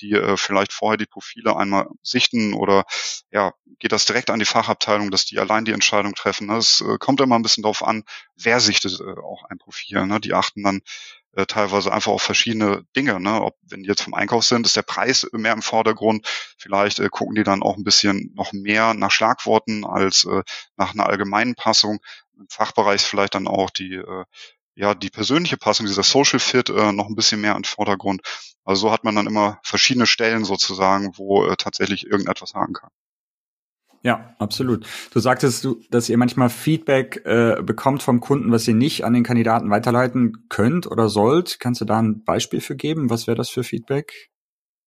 die 0.00 0.12
äh, 0.12 0.36
vielleicht 0.36 0.72
vorher 0.72 0.96
die 0.96 1.06
Profile 1.06 1.56
einmal 1.56 1.88
sichten 2.02 2.54
oder 2.54 2.84
ja, 3.30 3.52
geht 3.78 3.92
das 3.92 4.04
direkt 4.04 4.30
an 4.30 4.38
die 4.38 4.44
Fachabteilung, 4.44 5.10
dass 5.10 5.24
die 5.24 5.38
allein 5.38 5.64
die 5.64 5.72
Entscheidung 5.72 6.14
treffen. 6.14 6.46
Ne? 6.48 6.56
Es 6.56 6.80
äh, 6.80 6.98
kommt 6.98 7.20
immer 7.20 7.36
ein 7.36 7.42
bisschen 7.42 7.62
darauf 7.62 7.82
an, 7.82 8.04
wer 8.36 8.60
sichtet 8.60 9.00
äh, 9.00 9.20
auch 9.20 9.44
ein 9.44 9.58
Profil. 9.58 10.06
Ne? 10.06 10.20
Die 10.20 10.34
achten 10.34 10.62
dann 10.62 10.80
äh, 11.36 11.46
teilweise 11.46 11.92
einfach 11.92 12.12
auf 12.12 12.22
verschiedene 12.22 12.84
Dinge. 12.96 13.20
Ne? 13.20 13.42
Ob 13.42 13.56
wenn 13.62 13.82
die 13.82 13.88
jetzt 13.88 14.02
vom 14.02 14.14
Einkauf 14.14 14.44
sind, 14.44 14.66
ist 14.66 14.76
der 14.76 14.82
Preis 14.82 15.26
mehr 15.32 15.52
im 15.52 15.62
Vordergrund. 15.62 16.26
Vielleicht 16.58 16.98
äh, 16.98 17.08
gucken 17.10 17.36
die 17.36 17.44
dann 17.44 17.62
auch 17.62 17.76
ein 17.76 17.84
bisschen 17.84 18.32
noch 18.34 18.52
mehr 18.52 18.94
nach 18.94 19.10
Schlagworten 19.10 19.84
als 19.84 20.24
äh, 20.24 20.42
nach 20.76 20.94
einer 20.94 21.06
allgemeinen 21.06 21.54
Passung. 21.54 21.98
Im 22.38 22.46
Fachbereich 22.50 23.02
vielleicht 23.02 23.34
dann 23.34 23.48
auch 23.48 23.70
die 23.70 23.94
äh, 23.94 24.24
ja 24.74 24.94
die 24.94 25.10
persönliche 25.10 25.56
Passung, 25.56 25.86
dieser 25.86 26.02
Social 26.02 26.38
Fit 26.38 26.70
äh, 26.70 26.92
noch 26.92 27.08
ein 27.08 27.16
bisschen 27.16 27.40
mehr 27.40 27.56
im 27.56 27.64
Vordergrund. 27.64 28.22
Also 28.64 28.88
so 28.88 28.92
hat 28.92 29.04
man 29.04 29.14
dann 29.14 29.26
immer 29.26 29.60
verschiedene 29.62 30.06
Stellen 30.06 30.44
sozusagen, 30.44 31.16
wo 31.16 31.46
äh, 31.46 31.56
tatsächlich 31.56 32.06
irgendetwas 32.06 32.54
haken 32.54 32.74
kann. 32.74 32.90
Ja, 34.06 34.36
absolut. 34.38 34.86
Du 35.10 35.18
sagtest, 35.18 35.64
du, 35.64 35.80
dass 35.90 36.08
ihr 36.08 36.16
manchmal 36.16 36.48
Feedback 36.48 37.22
äh, 37.24 37.60
bekommt 37.60 38.04
vom 38.04 38.20
Kunden, 38.20 38.52
was 38.52 38.68
ihr 38.68 38.74
nicht 38.74 39.04
an 39.04 39.14
den 39.14 39.24
Kandidaten 39.24 39.68
weiterleiten 39.68 40.46
könnt 40.48 40.86
oder 40.86 41.08
sollt. 41.08 41.58
Kannst 41.58 41.80
du 41.80 41.84
da 41.86 41.98
ein 41.98 42.22
Beispiel 42.22 42.60
für 42.60 42.76
geben? 42.76 43.10
Was 43.10 43.26
wäre 43.26 43.36
das 43.36 43.50
für 43.50 43.64
Feedback? 43.64 44.30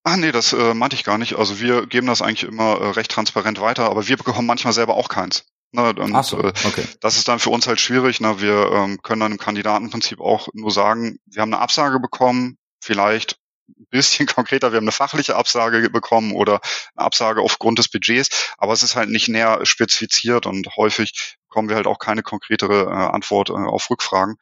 Ah, 0.05 0.15
nee, 0.15 0.31
das 0.31 0.53
äh, 0.53 0.73
meinte 0.73 0.95
ich 0.95 1.03
gar 1.03 1.17
nicht. 1.17 1.35
Also 1.35 1.59
wir 1.59 1.85
geben 1.85 2.07
das 2.07 2.21
eigentlich 2.21 2.49
immer 2.49 2.79
äh, 2.79 2.91
recht 2.91 3.11
transparent 3.11 3.59
weiter, 3.59 3.89
aber 3.89 4.07
wir 4.07 4.15
bekommen 4.15 4.47
manchmal 4.47 4.71
selber 4.71 4.95
auch 4.95 5.09
keins. 5.09 5.43
Ne, 5.73 5.89
und, 5.89 6.15
Ach 6.15 6.23
so, 6.23 6.39
äh, 6.39 6.53
okay. 6.63 6.83
Äh, 6.83 6.95
das 7.01 7.17
ist 7.17 7.27
dann 7.27 7.39
für 7.39 7.49
uns 7.49 7.67
halt 7.67 7.81
schwierig. 7.81 8.21
Ne? 8.21 8.39
Wir 8.39 8.71
ähm, 8.71 9.01
können 9.03 9.19
dann 9.19 9.33
im 9.33 9.37
Kandidatenprinzip 9.37 10.21
auch 10.21 10.47
nur 10.53 10.71
sagen, 10.71 11.19
wir 11.25 11.41
haben 11.41 11.53
eine 11.53 11.61
Absage 11.61 11.99
bekommen, 11.99 12.57
vielleicht 12.81 13.37
ein 13.77 13.87
bisschen 13.89 14.27
konkreter, 14.27 14.71
wir 14.71 14.77
haben 14.77 14.85
eine 14.85 14.91
fachliche 14.91 15.35
Absage 15.35 15.89
bekommen 15.89 16.33
oder 16.33 16.61
eine 16.95 17.05
Absage 17.05 17.41
aufgrund 17.41 17.79
des 17.79 17.89
Budgets, 17.89 18.53
aber 18.57 18.73
es 18.73 18.83
ist 18.83 18.95
halt 18.95 19.09
nicht 19.09 19.27
näher 19.27 19.65
spezifiziert 19.65 20.45
und 20.45 20.75
häufig 20.77 21.37
bekommen 21.47 21.69
wir 21.69 21.75
halt 21.75 21.87
auch 21.87 21.99
keine 21.99 22.23
konkretere 22.23 22.83
äh, 22.83 23.13
Antwort 23.13 23.49
äh, 23.49 23.53
auf 23.53 23.89
Rückfragen. 23.89 24.37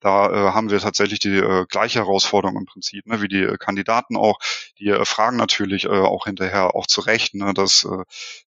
Da 0.00 0.30
äh, 0.30 0.52
haben 0.52 0.70
wir 0.70 0.78
tatsächlich 0.78 1.20
die 1.20 1.36
äh, 1.36 1.64
gleiche 1.68 2.00
Herausforderung 2.00 2.58
im 2.58 2.66
Prinzip, 2.66 3.06
ne, 3.06 3.22
wie 3.22 3.28
die 3.28 3.42
äh, 3.42 3.56
Kandidaten 3.56 4.16
auch. 4.16 4.38
Die 4.78 4.88
äh, 4.88 5.04
fragen 5.04 5.36
natürlich 5.36 5.84
äh, 5.84 5.88
auch 5.88 6.26
hinterher 6.26 6.74
auch 6.74 6.86
zu 6.86 7.00
Recht, 7.00 7.34
ne, 7.34 7.54
dass 7.54 7.84
äh, 7.84 8.04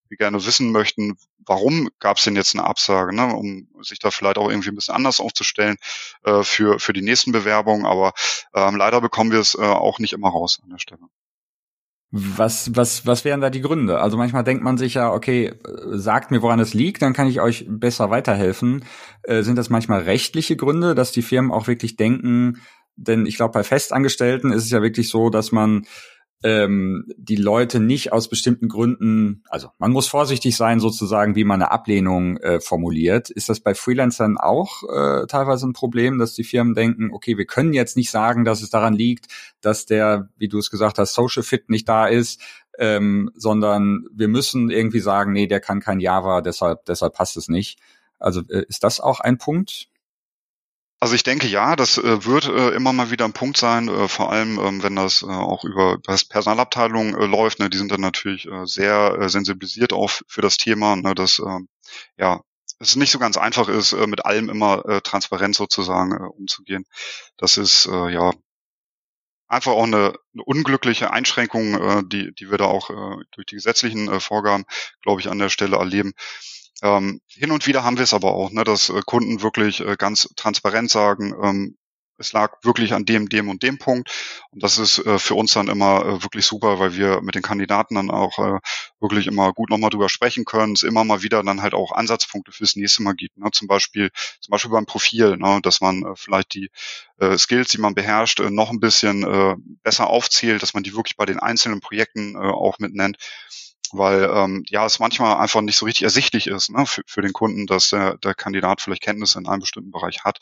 wir 0.10 0.18
gerne 0.18 0.46
wissen 0.46 0.72
möchten, 0.72 1.18
warum 1.46 1.90
gab 2.00 2.18
es 2.18 2.24
denn 2.24 2.36
jetzt 2.36 2.56
eine 2.56 2.66
Absage, 2.66 3.16
ne, 3.16 3.34
um 3.34 3.68
sich 3.82 4.00
da 4.00 4.12
vielleicht 4.12 4.38
auch 4.38 4.50
irgendwie 4.50 4.70
ein 4.70 4.76
bisschen 4.76 4.96
anders 4.96 5.20
aufzustellen 5.20 5.78
äh, 6.24 6.44
für, 6.44 6.80
für 6.80 6.94
die 6.94 7.02
nächsten 7.02 7.32
Bewerbungen. 7.32 7.86
Aber 7.86 8.14
ähm, 8.54 8.76
leider 8.76 9.02
bekommen 9.02 9.32
wir 9.32 9.40
es 9.40 9.56
äh, 9.56 9.62
auch 9.62 10.00
nicht 10.00 10.14
immer 10.14 10.30
raus 10.30 10.60
an 10.64 10.70
der 10.70 10.80
Stelle. 10.80 11.02
Was, 12.12 12.76
was, 12.76 13.06
was 13.06 13.24
wären 13.24 13.40
da 13.40 13.52
die 13.52 13.62
Gründe? 13.62 14.00
Also 14.00 14.18
manchmal 14.18 14.44
denkt 14.44 14.64
man 14.64 14.80
sich 14.80 14.96
ja, 14.96 15.14
okay, 15.14 15.54
sagt 15.92 16.32
mir, 16.32 16.42
woran 16.42 16.60
es 16.60 16.74
liegt, 16.74 17.04
dann 17.04 17.14
kann 17.14 17.28
ich 17.28 17.40
euch 17.40 17.66
besser 17.70 18.10
weiterhelfen. 18.10 18.84
Äh, 19.24 19.44
sind 19.44 19.58
das 19.58 19.70
manchmal 19.70 20.02
rechtliche 20.02 20.56
Gründe, 20.56 20.96
dass 20.96 21.12
die 21.12 21.22
Firmen 21.22 21.52
auch 21.52 21.68
wirklich 21.68 21.98
denken, 21.98 22.62
denn 23.00 23.26
ich 23.26 23.38
glaube, 23.38 23.54
bei 23.54 23.64
Festangestellten 23.64 24.52
ist 24.52 24.66
es 24.66 24.72
ja 24.72 24.82
wirklich 24.82 25.10
so, 25.10 25.30
dass 25.30 25.52
man 25.52 25.86
ähm, 26.44 27.06
die 27.18 27.36
Leute 27.36 27.80
nicht 27.80 28.14
aus 28.14 28.30
bestimmten 28.30 28.70
Gründen, 28.70 29.44
also 29.50 29.70
man 29.78 29.92
muss 29.92 30.08
vorsichtig 30.08 30.56
sein, 30.56 30.80
sozusagen, 30.80 31.36
wie 31.36 31.44
man 31.44 31.62
eine 31.62 31.72
Ablehnung 31.72 32.38
äh, 32.38 32.62
formuliert. 32.62 33.30
Ist 33.30 33.50
das 33.50 33.60
bei 33.60 33.74
Freelancern 33.74 34.38
auch 34.38 34.84
äh, 34.84 35.28
teilweise 35.28 35.68
ein 35.68 35.74
Problem, 35.74 36.18
dass 36.18 36.34
die 36.34 36.46
Firmen 36.46 36.76
denken, 36.76 37.12
okay, 37.12 37.38
wir 37.38 37.46
können 37.46 37.74
jetzt 37.74 37.98
nicht 37.98 38.10
sagen, 38.10 38.46
dass 38.46 38.62
es 38.62 38.70
daran 38.70 38.94
liegt, 38.94 39.28
dass 39.62 39.86
der, 39.86 40.30
wie 40.38 40.48
du 40.48 40.60
es 40.60 40.70
gesagt 40.70 40.98
hast, 40.98 41.14
Social 41.14 41.44
Fit 41.44 41.70
nicht 41.70 41.90
da 41.90 42.08
ist, 42.08 42.42
ähm, 42.78 43.30
sondern 43.36 44.06
wir 44.14 44.30
müssen 44.30 44.70
irgendwie 44.70 45.02
sagen, 45.02 45.34
nee, 45.34 45.48
der 45.48 45.60
kann 45.60 45.82
kein 45.82 46.00
Java, 46.00 46.40
deshalb, 46.40 46.86
deshalb 46.86 47.14
passt 47.14 47.36
es 47.36 47.50
nicht. 47.50 47.80
Also 48.18 48.42
äh, 48.50 48.64
ist 48.70 48.86
das 48.86 49.02
auch 49.02 49.20
ein 49.20 49.38
Punkt? 49.38 49.90
Also 51.02 51.16
ich 51.16 51.24
denke 51.24 51.48
ja, 51.48 51.76
das 51.78 51.98
äh, 51.98 52.26
wird 52.26 52.46
äh, 52.46 52.72
immer 52.72 52.92
mal 52.92 53.10
wieder 53.10 53.24
ein 53.24 53.32
Punkt 53.34 53.58
sein, 53.58 53.88
äh, 53.88 54.08
vor 54.10 54.32
allem 54.32 54.60
ähm, 54.60 54.84
wenn 54.84 54.98
das 54.98 55.24
äh, 55.24 55.28
auch 55.28 55.64
über 55.64 55.98
das 56.04 56.26
Personalabteilung 56.26 57.16
äh, 57.16 57.26
läuft. 57.26 57.60
Ne, 57.60 57.70
die 57.70 57.78
sind 57.78 57.92
dann 57.92 58.02
natürlich 58.02 58.46
äh, 58.48 58.66
sehr 58.66 59.30
sensibilisiert 59.30 59.94
auch 59.94 60.12
für 60.28 60.42
das 60.42 60.58
Thema, 60.58 60.98
ne, 60.98 61.16
dass 61.16 61.40
äh, 61.40 61.60
ja 62.18 62.42
es 62.80 62.96
nicht 62.98 63.12
so 63.12 63.20
ganz 63.20 63.38
einfach 63.38 63.68
ist, 63.68 63.92
mit 64.08 64.26
allem 64.26 64.48
immer 64.48 65.02
transparent 65.04 65.54
sozusagen 65.54 66.16
umzugehen. 66.30 66.86
Das 67.36 67.58
ist 67.58 67.88
ja 67.88 68.32
einfach 69.50 69.74
auch 69.74 69.84
eine, 69.84 70.14
eine 70.34 70.44
unglückliche 70.46 71.12
Einschränkung, 71.12 72.08
die, 72.08 72.34
die 72.34 72.50
wir 72.50 72.58
da 72.58 72.66
auch 72.66 72.90
durch 73.32 73.48
die 73.48 73.56
gesetzlichen 73.56 74.22
Vorgaben, 74.22 74.64
glaube 75.02 75.20
ich, 75.20 75.30
an 75.30 75.40
der 75.40 75.50
Stelle 75.50 75.76
erleben. 75.76 76.14
Ähm, 76.82 77.22
hin 77.28 77.52
und 77.52 77.68
wieder 77.68 77.84
haben 77.84 77.98
wir 77.98 78.04
es 78.04 78.14
aber 78.14 78.34
auch, 78.34 78.52
ne, 78.52 78.64
dass 78.64 78.90
äh, 78.90 79.02
Kunden 79.06 79.42
wirklich 79.42 79.82
äh, 79.82 79.96
ganz 79.98 80.30
transparent 80.36 80.90
sagen, 80.90 81.36
ähm, 81.42 81.78
es 82.20 82.34
lag 82.34 82.58
wirklich 82.64 82.94
an 82.94 83.06
dem, 83.06 83.30
dem 83.30 83.50
und 83.50 83.64
dem 83.64 83.78
Punkt. 83.78 84.12
Und 84.52 84.62
das 84.62 84.78
ist 84.78 85.00
äh, 85.00 85.18
für 85.18 85.36
uns 85.36 85.54
dann 85.54 85.70
immer 85.70 86.06
äh, 86.06 86.24
wirklich 86.24 86.46
super, 86.46 86.80
weil 86.80 86.96
wir 86.96 87.22
mit 87.22 87.36
den 87.36 87.42
Kandidaten 87.42 87.96
dann 87.96 88.12
auch 88.12 88.38
äh, 88.40 88.60
wirklich 89.00 89.28
immer 89.28 89.54
gut 89.54 89.70
nochmal 89.70 89.90
drüber 89.90 90.10
sprechen 90.10 90.46
können, 90.46 90.74
es 90.74 90.84
immer 90.84 91.04
mal 91.04 91.24
wieder 91.24 91.42
dann 91.44 91.62
halt 91.62 91.74
auch 91.74 91.92
Ansatzpunkte 91.94 92.52
fürs 92.52 92.76
nächste 92.76 93.04
Mal 93.04 93.14
gibt. 93.14 93.38
Ne? 93.38 93.50
Zum 93.52 93.68
Beispiel, 93.68 94.12
zum 94.42 94.52
Beispiel 94.52 94.72
beim 94.72 94.86
Profil, 94.86 95.38
ne? 95.38 95.60
dass 95.64 95.82
man 95.82 96.04
äh, 96.04 96.16
vielleicht 96.16 96.54
die 96.54 96.70
äh, 97.18 97.38
Skills, 97.38 97.70
die 97.70 97.80
man 97.80 97.96
beherrscht, 97.96 98.40
äh, 98.40 98.50
noch 98.50 98.70
ein 98.70 98.80
bisschen 98.80 99.10
besser 99.84 100.08
aufzählt, 100.08 100.62
dass 100.62 100.74
man 100.74 100.84
die 100.84 100.96
wirklich 100.96 101.16
bei 101.16 101.26
den 101.26 101.40
einzelnen 101.40 101.80
Projekten 101.80 102.36
auch 102.36 102.80
mit 102.80 102.94
nennt 102.94 103.18
weil 103.94 104.30
ähm, 104.34 104.64
ja 104.68 104.86
es 104.86 105.00
manchmal 105.00 105.38
einfach 105.38 105.62
nicht 105.62 105.78
so 105.78 105.86
richtig 105.86 106.04
ersichtlich 106.04 106.48
ist 106.48 106.70
ne, 106.70 106.86
für, 106.86 107.02
für 107.06 107.22
den 107.22 107.34
Kunden, 107.34 107.68
dass 107.68 107.90
der, 107.90 108.18
der 108.18 108.36
Kandidat 108.36 108.82
vielleicht 108.82 109.04
Kenntnisse 109.04 109.40
in 109.40 109.48
einem 109.48 109.62
bestimmten 109.62 109.92
Bereich 109.92 110.24
hat, 110.24 110.40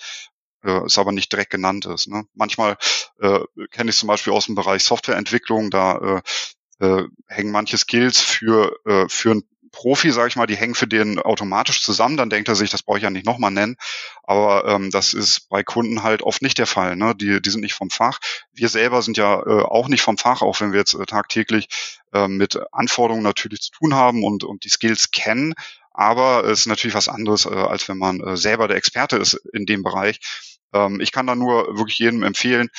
äh, 0.64 0.86
es 0.86 0.98
aber 0.98 1.12
nicht 1.12 1.32
direkt 1.32 1.52
genannt 1.52 1.86
ist. 1.86 2.08
Ne. 2.08 2.26
Manchmal 2.34 2.78
äh, 3.20 3.40
kenne 3.72 3.90
ich 3.90 3.98
zum 3.98 4.08
Beispiel 4.08 4.34
aus 4.34 4.46
dem 4.46 4.56
Bereich 4.56 4.84
Softwareentwicklung, 4.84 5.70
da 5.70 6.22
äh, 6.80 6.86
äh, 6.86 7.04
hängen 7.28 7.52
manche 7.52 7.78
Skills 7.78 8.20
für, 8.22 8.78
äh, 8.86 9.08
für 9.10 9.32
ein 9.32 9.44
Profi, 9.72 10.12
sage 10.12 10.30
ich 10.30 10.36
mal, 10.36 10.48
die 10.48 10.56
hängen 10.56 10.76
für 10.76 10.88
den 10.88 11.20
automatisch 11.20 11.84
zusammen, 11.84 12.18
dann 12.18 12.30
denkt 12.30 12.48
er 12.50 12.56
sich, 12.56 12.70
das 12.70 12.84
brauche 12.84 12.98
ich 12.98 13.04
ja 13.04 13.10
nicht 13.10 13.26
nochmal 13.26 13.52
nennen. 13.52 13.76
Aber 14.24 14.66
ähm, 14.66 14.92
das 14.92 15.14
ist 15.14 15.50
bei 15.50 15.64
Kunden 15.64 16.04
halt 16.04 16.22
oft 16.22 16.42
nicht 16.42 16.58
der 16.58 16.68
Fall. 16.68 16.96
Ne? 16.96 17.16
Die, 17.16 17.42
die 17.42 17.50
sind 17.50 17.62
nicht 17.62 17.74
vom 17.74 17.90
Fach. 17.90 18.20
Wir 18.54 18.70
selber 18.70 19.02
sind 19.02 19.18
ja 19.18 19.40
äh, 19.40 19.64
auch 19.64 19.88
nicht 19.88 20.02
vom 20.02 20.18
Fach, 20.18 20.42
auch 20.42 20.60
wenn 20.62 20.72
wir 20.72 20.80
jetzt 20.80 20.94
äh, 20.94 21.06
tagtäglich 21.06 21.68
äh, 22.14 22.28
mit 22.28 22.60
Anforderungen 22.72 23.24
natürlich 23.24 23.62
zu 23.62 23.72
tun 23.72 23.94
haben 23.94 24.24
und, 24.24 24.44
und 24.44 24.64
die 24.64 24.70
Skills 24.70 25.12
kennen. 25.12 25.54
Aber 25.92 26.44
es 26.46 26.62
ist 26.62 26.68
natürlich 26.68 26.96
was 26.96 27.10
anderes, 27.10 27.46
äh, 27.46 27.50
als 27.50 27.88
wenn 27.90 27.98
man 27.98 28.20
äh, 28.20 28.38
selber 28.38 28.68
der 28.68 28.78
Experte 28.78 29.18
ist 29.18 29.34
in 29.54 29.66
dem 29.66 29.84
Bereich. 29.84 30.20
Ähm, 30.74 31.00
ich 31.00 31.12
kann 31.12 31.28
da 31.28 31.36
nur 31.36 31.78
wirklich 31.78 32.00
jedem 32.00 32.24
empfehlen, 32.24 32.70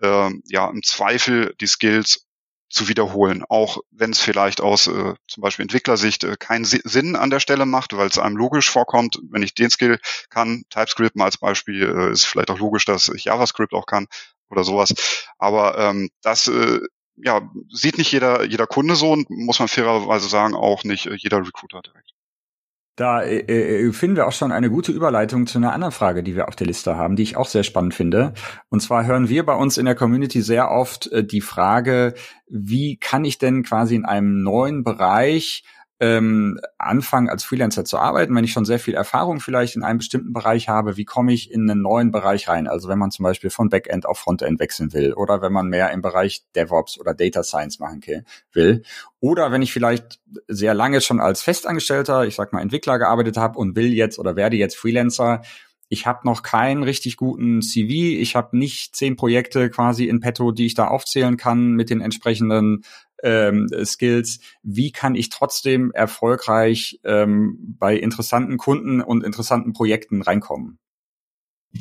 äh, 0.00 0.30
ja, 0.46 0.70
im 0.70 0.82
Zweifel 0.82 1.54
die 1.60 1.66
Skills 1.66 2.26
zu 2.72 2.88
wiederholen, 2.88 3.44
auch 3.48 3.78
wenn 3.90 4.10
es 4.10 4.20
vielleicht 4.20 4.60
aus 4.60 4.86
äh, 4.86 5.14
zum 5.28 5.40
Beispiel 5.42 5.62
Entwicklersicht 5.64 6.24
äh, 6.24 6.36
keinen 6.38 6.64
Sinn 6.64 7.16
an 7.16 7.30
der 7.30 7.40
Stelle 7.40 7.66
macht, 7.66 7.96
weil 7.96 8.08
es 8.08 8.18
einem 8.18 8.36
logisch 8.36 8.70
vorkommt, 8.70 9.18
wenn 9.30 9.42
ich 9.42 9.54
den 9.54 9.70
Skill 9.70 9.98
kann, 10.30 10.64
TypeScript 10.70 11.14
mal 11.14 11.26
als 11.26 11.38
Beispiel, 11.38 11.82
äh, 11.82 12.12
ist 12.12 12.24
vielleicht 12.24 12.50
auch 12.50 12.58
logisch, 12.58 12.86
dass 12.86 13.08
ich 13.10 13.24
JavaScript 13.24 13.74
auch 13.74 13.86
kann 13.86 14.06
oder 14.48 14.64
sowas. 14.64 14.94
Aber 15.38 15.76
ähm, 15.78 16.10
das 16.22 16.48
äh, 16.48 16.80
ja, 17.16 17.42
sieht 17.70 17.98
nicht 17.98 18.10
jeder, 18.10 18.44
jeder 18.44 18.66
Kunde 18.66 18.96
so 18.96 19.12
und 19.12 19.28
muss 19.28 19.58
man 19.58 19.68
fairerweise 19.68 20.28
sagen, 20.28 20.54
auch 20.54 20.82
nicht 20.84 21.06
äh, 21.06 21.14
jeder 21.14 21.38
Recruiter 21.38 21.82
direkt. 21.82 22.11
Da 22.96 23.22
äh, 23.22 23.86
äh, 23.86 23.92
finden 23.92 24.16
wir 24.16 24.26
auch 24.26 24.32
schon 24.32 24.52
eine 24.52 24.68
gute 24.68 24.92
Überleitung 24.92 25.46
zu 25.46 25.58
einer 25.58 25.72
anderen 25.72 25.92
Frage, 25.92 26.22
die 26.22 26.36
wir 26.36 26.48
auf 26.48 26.56
der 26.56 26.66
Liste 26.66 26.96
haben, 26.96 27.16
die 27.16 27.22
ich 27.22 27.36
auch 27.36 27.48
sehr 27.48 27.62
spannend 27.62 27.94
finde. 27.94 28.34
Und 28.68 28.80
zwar 28.80 29.06
hören 29.06 29.30
wir 29.30 29.46
bei 29.46 29.54
uns 29.54 29.78
in 29.78 29.86
der 29.86 29.94
Community 29.94 30.42
sehr 30.42 30.70
oft 30.70 31.10
äh, 31.10 31.24
die 31.24 31.40
Frage, 31.40 32.14
wie 32.48 32.98
kann 32.98 33.24
ich 33.24 33.38
denn 33.38 33.62
quasi 33.62 33.94
in 33.94 34.04
einem 34.04 34.42
neuen 34.42 34.84
Bereich 34.84 35.64
ähm, 36.02 36.58
anfangen, 36.78 37.28
als 37.28 37.44
Freelancer 37.44 37.84
zu 37.84 37.96
arbeiten, 37.96 38.34
wenn 38.34 38.42
ich 38.42 38.50
schon 38.50 38.64
sehr 38.64 38.80
viel 38.80 38.94
Erfahrung 38.94 39.38
vielleicht 39.38 39.76
in 39.76 39.84
einem 39.84 39.98
bestimmten 39.98 40.32
Bereich 40.32 40.68
habe, 40.68 40.96
wie 40.96 41.04
komme 41.04 41.32
ich 41.32 41.52
in 41.52 41.70
einen 41.70 41.80
neuen 41.80 42.10
Bereich 42.10 42.48
rein? 42.48 42.66
Also 42.66 42.88
wenn 42.88 42.98
man 42.98 43.12
zum 43.12 43.22
Beispiel 43.22 43.50
von 43.50 43.68
Backend 43.68 44.04
auf 44.04 44.18
Frontend 44.18 44.58
wechseln 44.58 44.92
will 44.92 45.12
oder 45.12 45.42
wenn 45.42 45.52
man 45.52 45.68
mehr 45.68 45.92
im 45.92 46.02
Bereich 46.02 46.42
DevOps 46.56 46.98
oder 46.98 47.14
Data 47.14 47.44
Science 47.44 47.78
machen 47.78 48.02
will. 48.52 48.82
Oder 49.20 49.52
wenn 49.52 49.62
ich 49.62 49.72
vielleicht 49.72 50.18
sehr 50.48 50.74
lange 50.74 51.00
schon 51.00 51.20
als 51.20 51.40
Festangestellter, 51.40 52.26
ich 52.26 52.34
sag 52.34 52.52
mal 52.52 52.62
Entwickler 52.62 52.98
gearbeitet 52.98 53.36
habe 53.36 53.56
und 53.56 53.76
will 53.76 53.92
jetzt 53.92 54.18
oder 54.18 54.34
werde 54.34 54.56
jetzt 54.56 54.76
Freelancer, 54.76 55.42
ich 55.88 56.06
habe 56.06 56.26
noch 56.26 56.42
keinen 56.42 56.82
richtig 56.82 57.16
guten 57.16 57.62
CV, 57.62 58.18
ich 58.18 58.34
habe 58.34 58.56
nicht 58.56 58.96
zehn 58.96 59.14
Projekte 59.14 59.70
quasi 59.70 60.06
in 60.06 60.18
petto, 60.18 60.50
die 60.50 60.66
ich 60.66 60.74
da 60.74 60.88
aufzählen 60.88 61.36
kann 61.36 61.72
mit 61.72 61.90
den 61.90 62.00
entsprechenden 62.00 62.82
ähm, 63.22 63.68
Skills. 63.84 64.40
Wie 64.62 64.92
kann 64.92 65.14
ich 65.14 65.30
trotzdem 65.30 65.92
erfolgreich 65.92 67.00
ähm, 67.04 67.76
bei 67.78 67.96
interessanten 67.96 68.56
Kunden 68.58 69.00
und 69.00 69.24
interessanten 69.24 69.72
Projekten 69.72 70.22
reinkommen? 70.22 70.78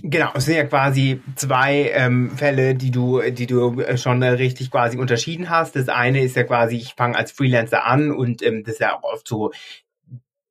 Genau, 0.04 0.30
es 0.36 0.46
sind 0.46 0.56
ja 0.56 0.64
quasi 0.64 1.22
zwei 1.36 1.92
ähm, 1.94 2.32
Fälle, 2.32 2.76
die 2.76 2.92
du, 2.92 3.22
die 3.30 3.46
du 3.46 3.84
schon 3.98 4.24
richtig 4.24 4.72
quasi 4.72 4.98
unterschieden 4.98 5.50
hast. 5.50 5.76
Das 5.76 5.90
eine 5.90 6.22
ist 6.22 6.38
ja 6.38 6.44
quasi, 6.44 6.78
ich 6.78 6.94
fange 6.94 7.18
als 7.18 7.34
Freelancer 7.34 7.86
an 7.86 8.12
und 8.12 8.42
ähm, 8.42 8.64
das 8.64 8.76
ist 8.76 8.80
ja 8.80 8.98
auch 8.98 9.04
oft 9.04 9.28
so 9.28 9.52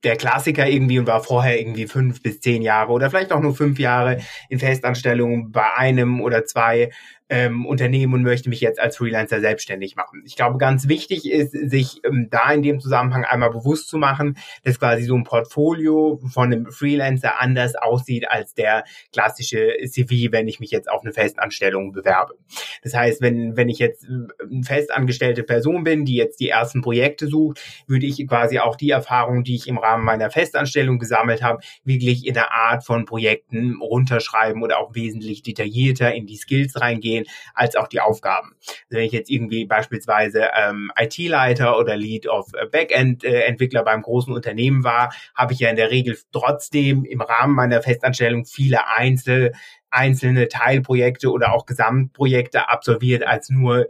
der 0.05 0.17
Klassiker 0.17 0.67
irgendwie 0.67 0.99
und 0.99 1.07
war 1.07 1.23
vorher 1.23 1.59
irgendwie 1.59 1.87
fünf 1.87 2.23
bis 2.23 2.41
zehn 2.41 2.63
Jahre 2.63 2.93
oder 2.93 3.11
vielleicht 3.11 3.33
auch 3.33 3.41
nur 3.41 3.55
fünf 3.55 3.79
Jahre 3.79 4.21
in 4.49 4.59
Festanstellung 4.59 5.53
bei 5.53 5.75
einem 5.75 6.21
oder 6.21 6.45
zwei 6.45 6.91
ähm, 7.31 7.65
Unternehmen 7.65 8.13
und 8.13 8.23
möchte 8.25 8.49
mich 8.49 8.61
jetzt 8.61 8.81
als 8.81 8.97
Freelancer 8.97 9.41
selbstständig 9.41 9.95
machen. 9.95 10.23
Ich 10.27 10.35
glaube, 10.35 10.59
ganz 10.59 10.89
wichtig 10.89 11.31
ist, 11.31 11.53
sich 11.53 12.01
ähm, 12.05 12.27
da 12.29 12.53
in 12.53 12.63
dem 12.63 12.81
Zusammenhang 12.81 13.25
einmal 13.25 13.51
bewusst 13.51 13.89
zu 13.89 13.99
machen, 13.99 14.37
dass 14.65 14.81
quasi 14.81 15.05
so 15.05 15.15
ein 15.15 15.23
Portfolio 15.23 16.21
von 16.33 16.53
einem 16.53 16.67
Freelancer 16.67 17.41
anders 17.41 17.77
aussieht 17.77 18.29
als 18.29 18.55
der 18.55 18.83
klassische 19.13 19.77
CV, 19.87 20.33
wenn 20.33 20.49
ich 20.49 20.59
mich 20.59 20.73
jetzt 20.73 20.91
auf 20.91 21.03
eine 21.03 21.13
Festanstellung 21.13 21.93
bewerbe. 21.93 22.35
Das 22.83 22.95
heißt, 22.95 23.23
wenn, 23.23 23.57
wenn 23.57 23.69
ich 23.69 23.79
jetzt 23.79 24.05
äh, 24.05 24.45
eine 24.51 24.65
festangestellte 24.65 25.45
Person 25.45 25.85
bin, 25.85 26.05
die 26.05 26.17
jetzt 26.17 26.41
die 26.41 26.49
ersten 26.49 26.83
Projekte 26.83 27.29
sucht, 27.29 27.61
würde 27.87 28.07
ich 28.07 28.27
quasi 28.27 28.59
auch 28.59 28.75
die 28.75 28.91
Erfahrung, 28.91 29.45
die 29.45 29.55
ich 29.55 29.69
im 29.69 29.79
Rahmen 29.79 30.05
meiner 30.05 30.31
Festanstellung 30.31 30.99
gesammelt 30.99 31.45
habe, 31.45 31.63
wirklich 31.85 32.27
in 32.27 32.35
der 32.35 32.53
Art 32.53 32.85
von 32.85 33.05
Projekten 33.05 33.77
runterschreiben 33.81 34.65
oder 34.65 34.79
auch 34.79 34.97
wesentlich 34.97 35.43
detaillierter 35.43 36.13
in 36.13 36.27
die 36.27 36.37
Skills 36.37 36.81
reingehen 36.81 37.20
sehen, 37.25 37.33
als 37.55 37.77
auch 37.77 37.89
die 37.89 38.01
Aufgaben. 38.01 38.55
Also 38.61 38.99
wenn 38.99 39.05
ich 39.05 39.13
jetzt 39.13 39.31
irgendwie 39.31 39.65
beispielsweise 39.65 40.49
ähm, 40.57 40.91
IT-Leiter 40.99 41.79
oder 41.79 41.97
Lead 41.97 42.27
of 42.29 42.47
Backend-Entwickler 42.71 43.85
beim 43.85 44.03
großen 44.03 44.33
Unternehmen 44.33 44.85
war, 44.85 45.13
habe 45.35 45.53
ich 45.53 45.61
ja 45.61 45.71
in 45.71 45.77
der 45.77 45.91
Regel 45.91 46.19
trotzdem 46.33 47.05
im 47.05 47.21
Rahmen 47.21 47.55
meiner 47.55 47.83
Festanstellung 47.83 48.45
viele 48.45 48.89
Einzel 48.89 49.53
einzelne 49.93 50.47
Teilprojekte 50.47 51.33
oder 51.33 51.53
auch 51.53 51.67
Gesamtprojekte 51.67 52.69
absolviert 52.69 53.27
als 53.27 53.51
nur 53.51 53.89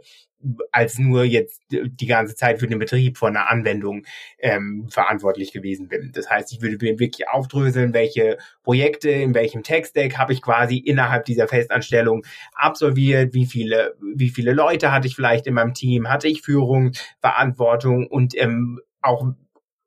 als 0.71 0.97
nur 0.97 1.23
jetzt 1.23 1.61
die 1.69 2.05
ganze 2.05 2.35
Zeit 2.35 2.59
für 2.59 2.67
den 2.67 2.79
Betrieb 2.79 3.17
von 3.17 3.35
einer 3.35 3.49
Anwendung 3.49 4.03
ähm, 4.39 4.87
verantwortlich 4.89 5.51
gewesen 5.51 5.87
bin. 5.87 6.11
Das 6.13 6.29
heißt, 6.29 6.51
ich 6.51 6.61
würde 6.61 6.77
mir 6.81 6.99
wirklich 6.99 7.27
aufdröseln, 7.29 7.93
welche 7.93 8.37
Projekte, 8.63 9.09
in 9.09 9.33
welchem 9.33 9.63
Tech-Stack 9.63 10.17
habe 10.17 10.33
ich 10.33 10.41
quasi 10.41 10.77
innerhalb 10.77 11.25
dieser 11.25 11.47
Festanstellung 11.47 12.25
absolviert, 12.53 13.33
wie 13.33 13.45
viele, 13.45 13.95
wie 14.15 14.29
viele 14.29 14.53
Leute 14.53 14.91
hatte 14.91 15.07
ich 15.07 15.15
vielleicht 15.15 15.47
in 15.47 15.53
meinem 15.53 15.73
Team, 15.73 16.09
hatte 16.09 16.27
ich 16.27 16.41
Führung, 16.41 16.91
Verantwortung 17.19 18.07
und 18.07 18.35
ähm, 18.37 18.79
auch 19.01 19.25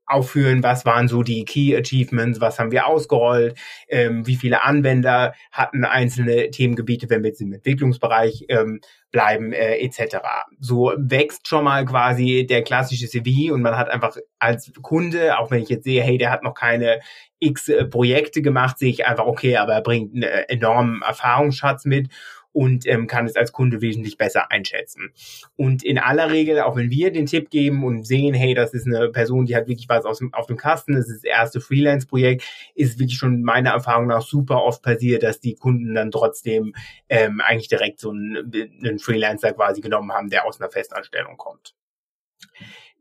aufführen, 0.07 0.62
was 0.62 0.85
waren 0.85 1.09
so 1.09 1.23
die 1.23 1.45
Key 1.45 1.77
Achievements, 1.77 2.40
was 2.40 2.59
haben 2.59 2.71
wir 2.71 2.87
ausgerollt, 2.87 3.59
ähm, 3.88 4.27
wie 4.27 4.37
viele 4.37 4.62
Anwender 4.62 5.35
hatten 5.51 5.85
einzelne 5.85 6.51
Themengebiete, 6.51 7.09
wenn 7.11 7.23
wir 7.23 7.31
jetzt 7.31 7.40
im 7.40 7.53
Entwicklungsbereich 7.53 8.45
ähm, 8.49 8.81
bleiben, 9.11 9.53
äh, 9.53 9.79
etc. 9.79 10.17
So 10.59 10.93
wächst 10.97 11.49
schon 11.49 11.64
mal 11.64 11.85
quasi 11.85 12.47
der 12.49 12.62
klassische 12.62 13.09
CV 13.09 13.53
und 13.55 13.62
man 13.62 13.77
hat 13.77 13.88
einfach 13.88 14.17
als 14.38 14.73
Kunde, 14.83 15.38
auch 15.38 15.51
wenn 15.51 15.62
ich 15.62 15.69
jetzt 15.69 15.85
sehe, 15.85 16.03
hey, 16.03 16.19
der 16.19 16.31
hat 16.31 16.43
noch 16.43 16.55
keine 16.55 17.01
X 17.38 17.69
äh, 17.69 17.85
Projekte 17.85 18.43
gemacht, 18.43 18.79
sehe 18.79 18.90
ich 18.90 19.07
einfach, 19.07 19.27
okay, 19.27 19.57
aber 19.57 19.75
er 19.75 19.83
bringt 19.83 20.14
einen 20.14 20.23
enormen 20.23 21.03
Erfahrungsschatz 21.03 21.85
mit 21.85 22.09
und 22.55 22.87
ähm, 22.87 23.09
kann 23.09 23.27
es 23.27 23.35
als 23.35 23.53
Kunde 23.53 23.81
wesentlich 23.81 24.17
besser 24.17 24.51
einschätzen. 24.51 25.12
Und 25.57 25.83
in 25.83 25.99
aller 25.99 26.31
Regel, 26.31 26.61
auch 26.61 26.77
wenn 26.77 26.88
wir 26.88 27.12
den 27.12 27.27
Tipp 27.27 27.51
geben 27.51 27.85
und 27.85 28.07
sehen, 28.07 28.33
hey, 28.33 28.55
das 28.55 28.73
ist 28.73 28.87
eine 28.87 29.11
Person, 29.11 29.45
die 29.45 29.57
hat 29.57 29.67
wirklich 29.67 29.88
was 29.88 30.05
aus 30.05 30.19
dem, 30.19 30.33
auf 30.33 30.47
dem 30.47 30.57
Kasten, 30.57 30.95
das 30.95 31.09
ist 31.09 31.25
das 31.25 31.25
erste 31.25 31.61
Freelance-Projekt, 31.61 32.45
ist 32.77 32.99
wirklich 33.01 33.19
schon 33.19 33.43
meiner 33.43 33.71
Erfahrung 33.71 34.07
nach 34.07 34.23
super 34.23 34.62
oft 34.62 34.83
passiert, 34.83 35.25
dass 35.25 35.40
die 35.40 35.57
Kunden 35.57 35.95
dann 35.95 36.12
trotzdem 36.12 36.75
ähm, 37.09 37.40
eigentlich 37.40 37.69
direkt 37.69 37.99
so 37.99 38.11
einen, 38.11 38.53
einen 38.83 39.01
Freelancer 39.01 39.53
quasi 39.53 39.81
genommen 39.81 40.12
haben, 40.12 40.31
der 40.31 40.47
aus 40.47 40.61
einer 40.61 40.71
Festanstellung 40.71 41.37
kommt. 41.37 41.75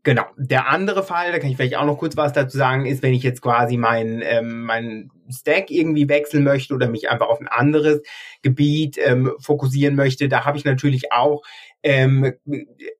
Genau. 0.02 0.26
Der 0.36 0.68
andere 0.68 1.02
Fall, 1.02 1.32
da 1.32 1.40
kann 1.40 1.50
ich 1.50 1.56
vielleicht 1.56 1.78
auch 1.78 1.86
noch 1.86 1.98
kurz 1.98 2.18
was 2.18 2.34
dazu 2.34 2.58
sagen, 2.58 2.86
ist, 2.86 3.04
wenn 3.04 3.14
ich 3.14 3.24
jetzt 3.24 3.42
quasi 3.42 3.78
mein, 3.78 4.22
ähm, 4.22 4.64
mein 4.64 5.12
Stack 5.30 5.72
irgendwie 5.72 6.10
wechseln 6.10 6.44
möchte 6.44 6.74
oder 6.74 6.88
mich 6.88 7.10
einfach 7.10 7.28
auf 7.28 7.40
ein 7.40 7.48
anderes 7.48 8.02
Gebiet 8.42 8.98
ähm, 8.98 9.34
fokussieren 9.40 9.96
möchte. 9.96 10.30
Da 10.30 10.46
habe 10.46 10.58
ich 10.58 10.66
natürlich 10.66 11.12
auch 11.12 11.44
ähm, 11.84 12.34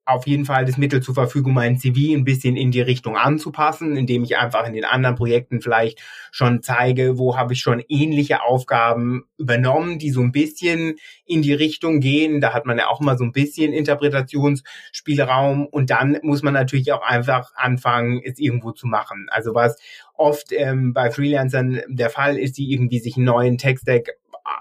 auf 0.04 0.26
jeden 0.26 0.44
Fall 0.44 0.66
das 0.66 0.76
Mittel 0.76 1.02
zur 1.02 1.14
Verfügung, 1.14 1.54
mein 1.54 1.78
CV 1.78 2.14
ein 2.14 2.24
bisschen 2.24 2.54
in 2.56 2.70
die 2.70 2.82
Richtung 2.82 3.16
anzupassen, 3.16 3.96
indem 3.96 4.24
ich 4.24 4.36
einfach 4.36 4.66
in 4.66 4.74
den 4.74 4.84
anderen 4.84 5.16
Projekten 5.16 5.62
vielleicht 5.62 6.02
schon 6.30 6.62
zeige, 6.62 7.18
wo 7.18 7.38
habe 7.38 7.54
ich 7.54 7.60
schon 7.60 7.82
ähnliche 7.88 8.42
Aufgaben 8.42 9.24
übernommen, 9.38 9.98
die 9.98 10.10
so 10.10 10.20
ein 10.20 10.32
bisschen 10.32 10.96
in 11.24 11.40
die 11.40 11.54
Richtung 11.54 12.00
gehen. 12.00 12.42
Da 12.42 12.52
hat 12.52 12.66
man 12.66 12.76
ja 12.76 12.88
auch 12.88 13.00
immer 13.00 13.16
so 13.16 13.24
ein 13.24 13.32
bisschen 13.32 13.72
Interpretationsspielraum 13.72 15.66
und 15.66 15.88
dann 15.88 16.18
muss 16.22 16.42
man 16.42 16.52
natürlich 16.52 16.92
auch 16.92 17.02
einfach 17.02 17.52
anfangen, 17.56 18.20
es 18.22 18.38
irgendwo 18.38 18.72
zu 18.72 18.86
machen. 18.86 19.28
Also 19.30 19.54
was 19.54 19.78
oft 20.12 20.52
ähm, 20.52 20.92
bei 20.92 21.10
Freelancern 21.10 21.80
der 21.88 22.10
Fall 22.10 22.38
ist, 22.38 22.58
die 22.58 22.70
irgendwie 22.70 22.98
sich 22.98 23.16
einen 23.16 23.24
neuen 23.24 23.56
Tech-Stack 23.56 24.10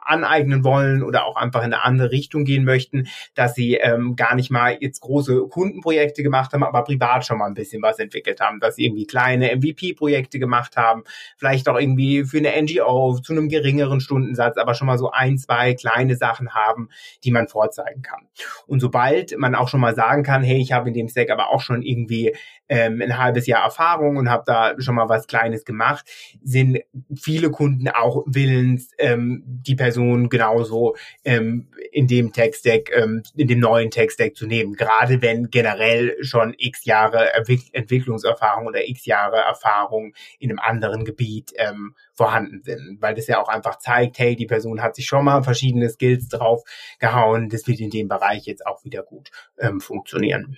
aneignen 0.06 0.64
wollen 0.64 1.04
oder 1.04 1.26
auch 1.26 1.36
einfach 1.36 1.62
in 1.62 1.74
eine 1.74 1.84
andere 1.84 2.12
Richtung 2.12 2.46
gehen 2.46 2.64
möchten, 2.64 3.08
dass 3.36 3.56
sie 3.56 3.76
ähm, 3.76 4.16
gar 4.16 4.36
nicht 4.36 4.52
mal 4.52 4.78
jetzt 4.80 5.02
große 5.02 5.48
Kundenprojekte 5.50 6.24
gemacht 6.24 6.54
haben, 6.54 6.64
aber 6.64 6.84
privat 6.84 7.26
schon 7.26 7.38
mal 7.38 7.48
ein 7.48 7.54
bisschen 7.54 7.82
was 7.82 8.00
entwickelt 8.00 8.40
haben, 8.40 8.60
dass 8.60 8.76
sie 8.76 8.86
irgendwie 8.86 9.06
kleine 9.06 9.56
MVP-Projekte 9.56 10.40
gemacht 10.40 10.78
haben, 10.78 11.04
vielleicht 11.38 11.68
auch 11.70 11.80
irgendwie 11.80 12.24
für 12.26 12.38
eine 12.38 12.62
NGO 12.62 13.20
zu 13.20 13.34
einem 13.34 13.50
geringeren 13.50 14.00
Stundensatz, 14.00 14.58
aber 14.58 14.74
schon 14.74 14.88
mal 14.88 14.98
so 14.98 15.12
ein, 15.12 15.38
zwei 15.38 15.74
kleine 15.74 16.16
Sachen 16.16 16.54
haben, 16.54 16.90
die 17.24 17.32
man 17.32 17.48
vorzeigen 17.48 18.02
kann. 18.02 18.28
Und 18.68 18.80
sobald 18.80 19.38
man 19.38 19.56
auch 19.56 19.70
schon 19.70 19.80
mal 19.80 19.96
sagen 19.96 20.24
kann, 20.24 20.44
hey, 20.44 20.62
ich 20.62 20.72
habe 20.72 20.90
in 20.90 20.94
dem 20.94 21.08
Stack 21.08 21.30
aber 21.30 21.50
auch 21.50 21.62
schon 21.62 21.82
irgendwie 21.82 22.34
ähm, 22.74 23.04
ein 23.04 23.20
halbes 23.20 23.46
Jahr 23.46 23.64
Erfahrung 23.64 24.18
und 24.18 24.32
habe 24.32 24.44
da 24.48 24.74
schon 24.80 24.96
mal 24.96 25.08
was 25.08 25.28
Kleines 25.28 25.64
gemacht, 25.64 26.10
sind 26.44 26.80
viele 27.16 27.52
Kunden 27.52 27.88
auch 27.88 28.24
willens, 28.26 28.90
ähm, 28.98 29.44
die 29.46 29.76
Person 29.76 30.28
genauso 30.28 30.96
ähm, 31.24 31.68
in 31.92 32.08
dem 32.08 32.34
Tech-Stack, 32.34 32.90
ähm, 32.96 33.22
in 33.36 33.48
dem 33.48 33.60
neuen 33.60 33.92
Tech-Stack 33.92 34.36
zu 34.36 34.48
nehmen. 34.48 34.74
Gerade 34.74 35.22
wenn 35.22 35.52
generell 35.52 36.16
schon 36.22 36.56
x 36.58 36.86
Jahre 36.86 37.32
Entwicklungserfahrung 37.74 38.66
oder 38.66 38.88
x 38.88 39.06
Jahre 39.06 39.38
Erfahrung 39.38 40.16
in 40.40 40.50
einem 40.50 40.60
anderen 40.60 41.06
Gebiet 41.06 41.54
ähm, 41.58 41.94
vorhanden 42.14 42.64
sind, 42.64 42.98
weil 43.02 43.14
das 43.14 43.28
ja 43.28 43.40
auch 43.40 43.50
einfach 43.50 43.78
zeigt, 43.78 44.18
hey, 44.18 44.36
die 44.36 44.48
Person 44.48 44.82
hat 44.82 44.96
sich 44.96 45.06
schon 45.06 45.26
mal 45.26 45.44
verschiedene 45.44 45.90
Skills 45.90 46.28
drauf 46.28 46.64
gehauen, 46.98 47.50
das 47.50 47.68
wird 47.68 47.80
in 47.80 47.92
dem 47.92 48.08
Bereich 48.08 48.46
jetzt 48.46 48.66
auch 48.66 48.84
wieder 48.84 49.04
gut 49.04 49.30
ähm, 49.60 49.80
funktionieren. 49.80 50.58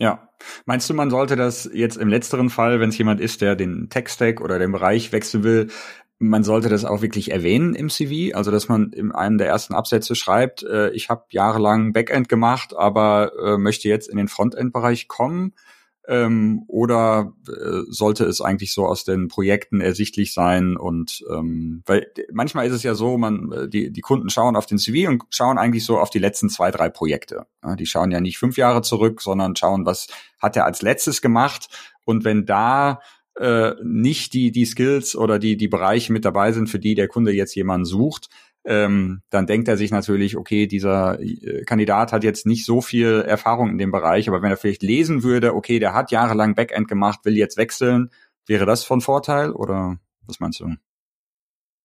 Ja. 0.00 0.30
Meinst 0.64 0.88
du, 0.88 0.94
man 0.94 1.10
sollte 1.10 1.36
das 1.36 1.68
jetzt 1.72 1.96
im 1.96 2.08
letzteren 2.08 2.48
Fall, 2.48 2.80
wenn 2.80 2.88
es 2.88 2.96
jemand 2.96 3.20
ist, 3.20 3.42
der 3.42 3.54
den 3.54 3.90
Tech-Stack 3.90 4.40
oder 4.40 4.58
den 4.58 4.72
Bereich 4.72 5.12
wechseln 5.12 5.44
will, 5.44 5.68
man 6.18 6.42
sollte 6.42 6.70
das 6.70 6.84
auch 6.84 7.02
wirklich 7.02 7.30
erwähnen 7.30 7.74
im 7.74 7.90
CV, 7.90 8.34
also 8.34 8.50
dass 8.50 8.68
man 8.68 8.92
in 8.92 9.12
einem 9.12 9.38
der 9.38 9.48
ersten 9.48 9.74
Absätze 9.74 10.14
schreibt, 10.14 10.62
äh, 10.62 10.90
ich 10.90 11.10
habe 11.10 11.24
jahrelang 11.30 11.92
Backend 11.92 12.28
gemacht, 12.28 12.74
aber 12.74 13.32
äh, 13.42 13.58
möchte 13.58 13.88
jetzt 13.88 14.08
in 14.08 14.16
den 14.16 14.28
Frontend-Bereich 14.28 15.06
kommen. 15.06 15.54
Ähm, 16.10 16.64
oder 16.66 17.34
äh, 17.46 17.82
sollte 17.88 18.24
es 18.24 18.40
eigentlich 18.40 18.74
so 18.74 18.84
aus 18.84 19.04
den 19.04 19.28
Projekten 19.28 19.80
ersichtlich 19.80 20.34
sein? 20.34 20.76
Und 20.76 21.24
ähm, 21.30 21.84
weil 21.86 22.08
manchmal 22.32 22.66
ist 22.66 22.72
es 22.72 22.82
ja 22.82 22.96
so, 22.96 23.16
man 23.16 23.52
äh, 23.52 23.68
die 23.68 23.92
die 23.92 24.00
Kunden 24.00 24.28
schauen 24.28 24.56
auf 24.56 24.66
den 24.66 24.78
CV 24.78 25.08
und 25.08 25.22
schauen 25.30 25.56
eigentlich 25.56 25.84
so 25.84 26.00
auf 26.00 26.10
die 26.10 26.18
letzten 26.18 26.48
zwei 26.48 26.72
drei 26.72 26.90
Projekte. 26.90 27.46
Ja, 27.62 27.76
die 27.76 27.86
schauen 27.86 28.10
ja 28.10 28.20
nicht 28.20 28.38
fünf 28.38 28.56
Jahre 28.56 28.82
zurück, 28.82 29.22
sondern 29.22 29.54
schauen, 29.54 29.86
was 29.86 30.08
hat 30.40 30.56
er 30.56 30.64
als 30.64 30.82
letztes 30.82 31.22
gemacht. 31.22 31.68
Und 32.04 32.24
wenn 32.24 32.44
da 32.44 32.98
äh, 33.38 33.74
nicht 33.84 34.32
die 34.32 34.50
die 34.50 34.66
Skills 34.66 35.14
oder 35.14 35.38
die 35.38 35.56
die 35.56 35.68
Bereiche 35.68 36.12
mit 36.12 36.24
dabei 36.24 36.50
sind, 36.50 36.68
für 36.68 36.80
die 36.80 36.96
der 36.96 37.06
Kunde 37.06 37.30
jetzt 37.30 37.54
jemanden 37.54 37.84
sucht, 37.84 38.30
ähm, 38.70 39.22
dann 39.30 39.48
denkt 39.48 39.66
er 39.66 39.76
sich 39.76 39.90
natürlich, 39.90 40.36
okay, 40.36 40.68
dieser 40.68 41.20
äh, 41.20 41.64
Kandidat 41.64 42.12
hat 42.12 42.22
jetzt 42.22 42.46
nicht 42.46 42.64
so 42.64 42.80
viel 42.80 43.22
Erfahrung 43.26 43.68
in 43.68 43.78
dem 43.78 43.90
Bereich, 43.90 44.28
aber 44.28 44.42
wenn 44.42 44.50
er 44.52 44.56
vielleicht 44.56 44.84
lesen 44.84 45.24
würde, 45.24 45.56
okay, 45.56 45.80
der 45.80 45.92
hat 45.92 46.12
jahrelang 46.12 46.54
Backend 46.54 46.86
gemacht, 46.86 47.18
will 47.24 47.36
jetzt 47.36 47.56
wechseln, 47.56 48.10
wäre 48.46 48.66
das 48.66 48.84
von 48.84 49.00
Vorteil 49.00 49.50
oder 49.50 49.98
was 50.24 50.38
meinst 50.38 50.60
du? 50.60 50.76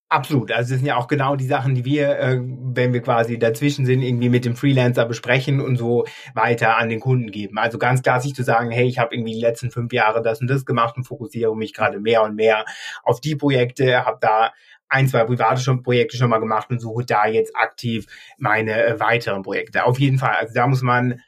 Absolut. 0.07 0.51
Also 0.51 0.69
das 0.69 0.79
sind 0.79 0.85
ja 0.87 0.97
auch 0.97 1.07
genau 1.07 1.35
die 1.35 1.47
Sachen, 1.47 1.73
die 1.73 1.83
wir, 1.83 2.19
äh, 2.19 2.39
wenn 2.39 2.93
wir 2.93 3.01
quasi 3.01 3.39
dazwischen 3.39 3.87
sind, 3.87 4.03
irgendwie 4.03 4.29
mit 4.29 4.45
dem 4.45 4.55
Freelancer 4.55 5.05
besprechen 5.05 5.59
und 5.59 5.77
so 5.77 6.05
weiter 6.35 6.77
an 6.77 6.89
den 6.89 6.99
Kunden 6.99 7.31
geben. 7.31 7.57
Also 7.57 7.79
ganz 7.79 8.03
klassisch 8.03 8.33
zu 8.33 8.43
sagen, 8.43 8.69
hey, 8.69 8.85
ich 8.87 8.99
habe 8.99 9.15
irgendwie 9.15 9.33
die 9.33 9.41
letzten 9.41 9.71
fünf 9.71 9.91
Jahre 9.91 10.21
das 10.21 10.39
und 10.39 10.47
das 10.47 10.65
gemacht 10.65 10.95
und 10.95 11.05
fokussiere 11.05 11.57
mich 11.57 11.73
gerade 11.73 11.99
mehr 11.99 12.21
und 12.21 12.35
mehr 12.35 12.65
auf 13.01 13.19
die 13.19 13.35
Projekte, 13.35 14.05
habe 14.05 14.19
da 14.21 14.53
ein, 14.89 15.07
zwei 15.07 15.23
private 15.23 15.61
schon, 15.61 15.83
Projekte 15.83 16.17
schon 16.17 16.29
mal 16.29 16.39
gemacht 16.39 16.69
und 16.69 16.79
suche 16.79 17.05
da 17.05 17.27
jetzt 17.27 17.55
aktiv 17.55 18.05
meine 18.37 18.83
äh, 18.83 18.99
weiteren 18.99 19.43
Projekte. 19.43 19.85
Auf 19.85 19.99
jeden 19.99 20.17
Fall. 20.17 20.35
Also 20.39 20.53
da 20.53 20.67
muss 20.67 20.81
man, 20.81 21.21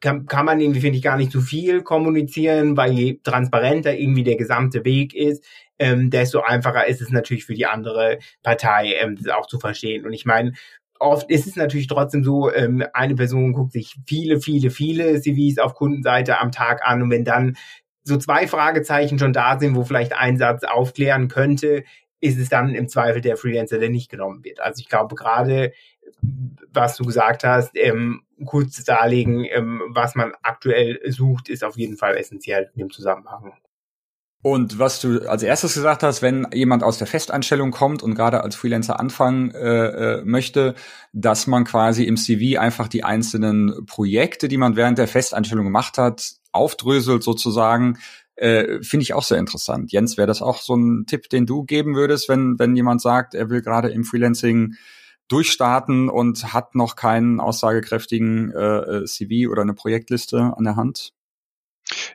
kann, 0.00 0.26
kann 0.26 0.44
man 0.44 0.60
irgendwie, 0.60 0.80
finde 0.80 0.98
ich, 0.98 1.04
gar 1.04 1.16
nicht 1.16 1.32
zu 1.32 1.40
viel 1.40 1.82
kommunizieren, 1.82 2.76
weil 2.76 2.92
je 2.92 3.20
transparenter 3.22 3.96
irgendwie 3.96 4.24
der 4.24 4.36
gesamte 4.36 4.84
Weg 4.84 5.14
ist, 5.14 5.44
ähm, 5.78 6.10
desto 6.10 6.40
einfacher 6.40 6.86
ist 6.86 7.00
es 7.00 7.10
natürlich 7.10 7.44
für 7.44 7.54
die 7.54 7.66
andere 7.66 8.18
Partei, 8.42 8.94
ähm, 9.00 9.16
das 9.16 9.28
auch 9.34 9.46
zu 9.46 9.58
verstehen. 9.58 10.04
Und 10.04 10.12
ich 10.12 10.24
meine, 10.24 10.52
oft 11.00 11.30
ist 11.30 11.46
es 11.46 11.56
natürlich 11.56 11.86
trotzdem 11.86 12.24
so, 12.24 12.52
ähm, 12.52 12.84
eine 12.92 13.14
Person 13.14 13.52
guckt 13.52 13.72
sich 13.72 13.96
viele, 14.06 14.40
viele, 14.40 14.70
viele 14.70 15.20
CVs 15.20 15.58
auf 15.58 15.74
Kundenseite 15.74 16.40
am 16.40 16.52
Tag 16.52 16.82
an 16.84 17.02
und 17.02 17.10
wenn 17.10 17.24
dann 17.24 17.56
so 18.04 18.18
zwei 18.18 18.46
Fragezeichen 18.46 19.18
schon 19.18 19.32
da 19.32 19.58
sind, 19.58 19.74
wo 19.74 19.84
vielleicht 19.84 20.12
ein 20.12 20.36
Satz 20.36 20.62
aufklären 20.62 21.28
könnte, 21.28 21.84
ist 22.24 22.38
es 22.38 22.48
dann 22.48 22.74
im 22.74 22.88
Zweifel 22.88 23.20
der 23.20 23.36
Freelancer, 23.36 23.78
der 23.78 23.90
nicht 23.90 24.10
genommen 24.10 24.42
wird. 24.44 24.60
Also 24.60 24.80
ich 24.80 24.88
glaube 24.88 25.14
gerade, 25.14 25.72
was 26.72 26.96
du 26.96 27.04
gesagt 27.04 27.44
hast, 27.44 27.72
ähm, 27.74 28.22
kurz 28.46 28.82
darlegen, 28.82 29.44
ähm, 29.44 29.82
was 29.88 30.14
man 30.14 30.32
aktuell 30.42 31.00
sucht, 31.10 31.50
ist 31.50 31.62
auf 31.62 31.76
jeden 31.76 31.98
Fall 31.98 32.16
essentiell 32.16 32.70
in 32.74 32.78
dem 32.78 32.90
Zusammenhang. 32.90 33.52
Und 34.40 34.78
was 34.78 35.00
du 35.00 35.28
als 35.28 35.42
erstes 35.42 35.74
gesagt 35.74 36.02
hast, 36.02 36.22
wenn 36.22 36.46
jemand 36.52 36.82
aus 36.82 36.96
der 36.96 37.06
Festanstellung 37.06 37.70
kommt 37.70 38.02
und 38.02 38.14
gerade 38.14 38.42
als 38.42 38.56
Freelancer 38.56 39.00
anfangen 39.00 39.50
äh, 39.52 40.18
äh, 40.18 40.22
möchte, 40.24 40.74
dass 41.12 41.46
man 41.46 41.64
quasi 41.64 42.04
im 42.04 42.16
CV 42.16 42.58
einfach 42.58 42.88
die 42.88 43.04
einzelnen 43.04 43.84
Projekte, 43.86 44.48
die 44.48 44.58
man 44.58 44.76
während 44.76 44.98
der 44.98 45.08
Festanstellung 45.08 45.64
gemacht 45.64 45.98
hat, 45.98 46.32
aufdröselt 46.52 47.22
sozusagen, 47.22 47.98
äh, 48.36 48.82
Finde 48.82 49.02
ich 49.02 49.14
auch 49.14 49.22
sehr 49.22 49.38
interessant. 49.38 49.92
Jens, 49.92 50.16
wäre 50.16 50.26
das 50.26 50.42
auch 50.42 50.60
so 50.60 50.74
ein 50.74 51.06
Tipp, 51.06 51.28
den 51.28 51.46
du 51.46 51.64
geben 51.64 51.94
würdest, 51.94 52.28
wenn, 52.28 52.58
wenn 52.58 52.74
jemand 52.74 53.00
sagt, 53.00 53.34
er 53.34 53.50
will 53.50 53.62
gerade 53.62 53.90
im 53.90 54.04
Freelancing 54.04 54.74
durchstarten 55.28 56.08
und 56.08 56.52
hat 56.52 56.74
noch 56.74 56.96
keinen 56.96 57.40
aussagekräftigen 57.40 58.52
äh, 58.52 59.02
äh 59.02 59.04
CV 59.06 59.50
oder 59.50 59.62
eine 59.62 59.74
Projektliste 59.74 60.52
an 60.56 60.64
der 60.64 60.76
Hand? 60.76 61.12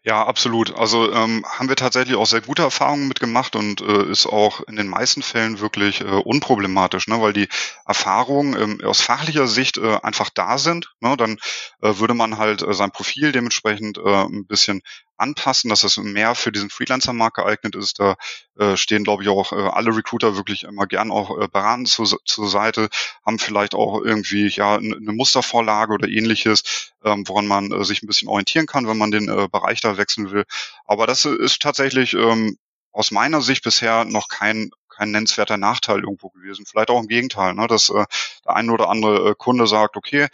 Ja, 0.04 0.26
absolut. 0.26 0.76
Also 0.76 1.12
ähm, 1.12 1.46
haben 1.48 1.70
wir 1.70 1.76
tatsächlich 1.76 2.16
auch 2.16 2.26
sehr 2.26 2.42
gute 2.42 2.64
Erfahrungen 2.64 3.08
mitgemacht 3.08 3.56
und 3.56 3.82
äh, 3.82 4.10
ist 4.10 4.26
auch 4.26 4.62
in 4.68 4.76
den 4.76 4.88
meisten 4.88 5.22
Fällen 5.22 5.60
wirklich 5.60 6.02
äh, 6.02 6.06
unproblematisch, 6.06 7.08
ne? 7.08 7.22
weil 7.22 7.34
die 7.34 7.48
Erfahrungen 7.86 8.60
ähm, 8.60 8.82
aus 8.84 9.02
fachlicher 9.02 9.48
Sicht 9.48 9.78
äh, 9.78 10.00
einfach 10.02 10.30
da 10.34 10.58
sind. 10.58 10.94
Ne? 11.02 11.16
Dann 11.18 11.38
äh, 11.82 11.98
würde 11.98 12.16
man 12.16 12.38
halt 12.38 12.64
äh, 12.64 12.74
sein 12.74 12.92
Profil 12.92 13.32
dementsprechend 13.32 14.00
äh, 14.00 14.24
ein 14.26 14.48
bisschen 14.48 14.82
anpassen, 15.20 15.70
dass 15.70 15.84
es 15.84 15.98
mehr 15.98 16.36
für 16.36 16.52
diesen 16.52 16.70
Freelancer-Markt 16.70 17.38
geeignet 17.38 17.76
ist. 17.76 18.00
Da 18.00 18.16
äh, 18.58 18.78
stehen, 18.78 19.04
glaube 19.04 19.24
ich, 19.24 19.30
auch 19.30 19.52
äh, 19.52 19.56
alle 19.56 19.96
Recruiter 19.96 20.36
wirklich 20.36 20.64
immer 20.64 20.88
gern 20.88 21.12
auch 21.12 21.40
äh, 21.40 21.48
beratend 21.48 21.88
zu, 21.88 22.04
zur 22.04 22.50
Seite, 22.50 22.90
haben 23.26 23.40
vielleicht 23.40 23.76
auch 23.76 24.02
irgendwie 24.04 24.48
ja 24.48 24.76
eine 24.76 25.14
Mustervorlage 25.14 25.94
oder 25.94 26.08
ähnliches, 26.08 26.94
ähm, 27.04 27.28
woran 27.28 27.48
man 27.48 27.72
äh, 27.72 27.84
sich 27.84 28.02
ein 28.02 28.08
bisschen 28.08 28.28
orientieren 28.30 28.66
kann, 28.66 28.88
wenn 28.88 28.98
man 28.98 29.12
den 29.12 29.30
äh, 29.30 29.48
Bereich 29.52 29.82
da 29.82 29.98
wechseln 29.98 30.32
will. 30.32 30.46
Aber 30.86 31.08
das 31.08 31.26
ist 31.26 31.62
tatsächlich 31.62 32.14
ähm, 32.14 32.58
aus 32.92 33.12
meiner 33.12 33.42
Sicht 33.42 33.64
bisher 33.64 34.06
noch 34.06 34.28
kein 34.28 34.72
kein 35.00 35.12
nennenswerter 35.12 35.58
Nachteil 35.58 36.00
irgendwo 36.00 36.30
gewesen. 36.30 36.66
Vielleicht 36.66 36.90
auch 36.90 37.00
im 37.00 37.08
Gegenteil, 37.08 37.54
ne, 37.54 37.68
dass 37.68 37.90
äh, 37.90 38.06
der 38.46 38.56
eine 38.56 38.74
oder 38.74 38.90
andere 38.90 39.30
äh, 39.30 39.36
Kunde 39.38 39.66
sagt, 39.66 39.96
okay, 39.96 40.28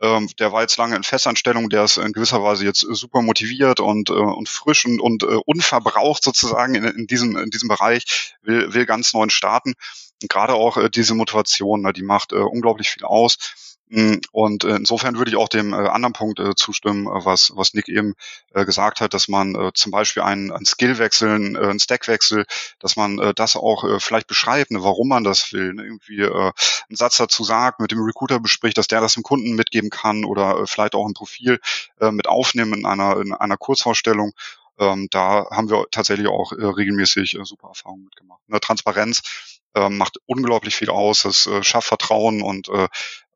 ähm, 0.00 0.28
der 0.38 0.52
war 0.52 0.62
jetzt 0.62 0.76
lange 0.78 0.96
in 0.96 1.02
Festanstellung, 1.02 1.68
der 1.68 1.84
ist 1.84 1.98
in 1.98 2.12
gewisser 2.12 2.42
Weise 2.42 2.64
jetzt 2.64 2.80
super 2.80 3.22
motiviert 3.22 3.80
und, 3.80 4.08
äh, 4.10 4.12
und 4.12 4.48
frisch 4.48 4.86
und, 4.86 5.00
und 5.00 5.22
äh, 5.22 5.38
unverbraucht 5.44 6.24
sozusagen 6.24 6.74
in, 6.74 6.84
in, 6.84 7.06
diesem, 7.06 7.36
in 7.36 7.50
diesem 7.50 7.68
Bereich, 7.68 8.34
will, 8.42 8.72
will 8.72 8.86
ganz 8.86 9.12
neuen 9.12 9.30
starten. 9.30 9.74
Und 10.22 10.30
gerade 10.30 10.54
auch 10.54 10.76
äh, 10.78 10.90
diese 10.90 11.14
Motivation, 11.14 11.82
ne, 11.82 11.92
die 11.92 12.02
macht 12.02 12.32
äh, 12.32 12.36
unglaublich 12.36 12.90
viel 12.90 13.04
aus. 13.04 13.69
Mm, 13.92 14.18
und 14.30 14.62
äh, 14.62 14.76
insofern 14.76 15.18
würde 15.18 15.32
ich 15.32 15.36
auch 15.36 15.48
dem 15.48 15.72
äh, 15.72 15.76
anderen 15.76 16.12
Punkt 16.12 16.38
äh, 16.38 16.54
zustimmen, 16.54 17.06
was, 17.06 17.50
was 17.56 17.74
Nick 17.74 17.88
eben 17.88 18.14
gesagt 18.52 19.00
hat, 19.00 19.14
dass 19.14 19.28
man 19.28 19.70
zum 19.74 19.92
Beispiel 19.92 20.22
einen, 20.22 20.50
einen 20.50 20.66
Skillwechsel, 20.66 21.30
einen 21.30 21.78
Stackwechsel, 21.78 22.44
dass 22.78 22.96
man 22.96 23.32
das 23.36 23.56
auch 23.56 24.00
vielleicht 24.00 24.26
beschreibt, 24.26 24.70
ne, 24.70 24.82
warum 24.82 25.08
man 25.08 25.24
das 25.24 25.52
will, 25.52 25.74
ne, 25.74 25.84
irgendwie 25.84 26.24
einen 26.24 26.96
Satz 26.96 27.16
dazu 27.16 27.44
sagt, 27.44 27.80
mit 27.80 27.92
dem 27.92 28.00
Recruiter 28.00 28.40
bespricht, 28.40 28.76
dass 28.76 28.88
der 28.88 29.00
das 29.00 29.14
dem 29.14 29.22
Kunden 29.22 29.54
mitgeben 29.54 29.90
kann 29.90 30.24
oder 30.24 30.66
vielleicht 30.66 30.94
auch 30.94 31.06
ein 31.06 31.14
Profil 31.14 31.60
mit 32.10 32.26
aufnehmen 32.26 32.80
in 32.80 32.86
einer, 32.86 33.20
in 33.20 33.32
einer 33.32 33.56
Kurzvorstellung 33.56 34.32
ähm, 34.78 35.08
da 35.10 35.46
haben 35.50 35.68
wir 35.68 35.86
tatsächlich 35.90 36.26
auch 36.26 36.52
regelmäßig 36.52 37.36
super 37.42 37.68
Erfahrungen 37.68 38.04
mitgemacht. 38.04 38.40
Eine 38.48 38.60
Transparenz 38.60 39.20
äh, 39.74 39.90
macht 39.90 40.16
unglaublich 40.26 40.74
viel 40.74 40.88
aus, 40.88 41.26
es 41.26 41.48
schafft 41.62 41.88
Vertrauen 41.88 42.42
und 42.42 42.70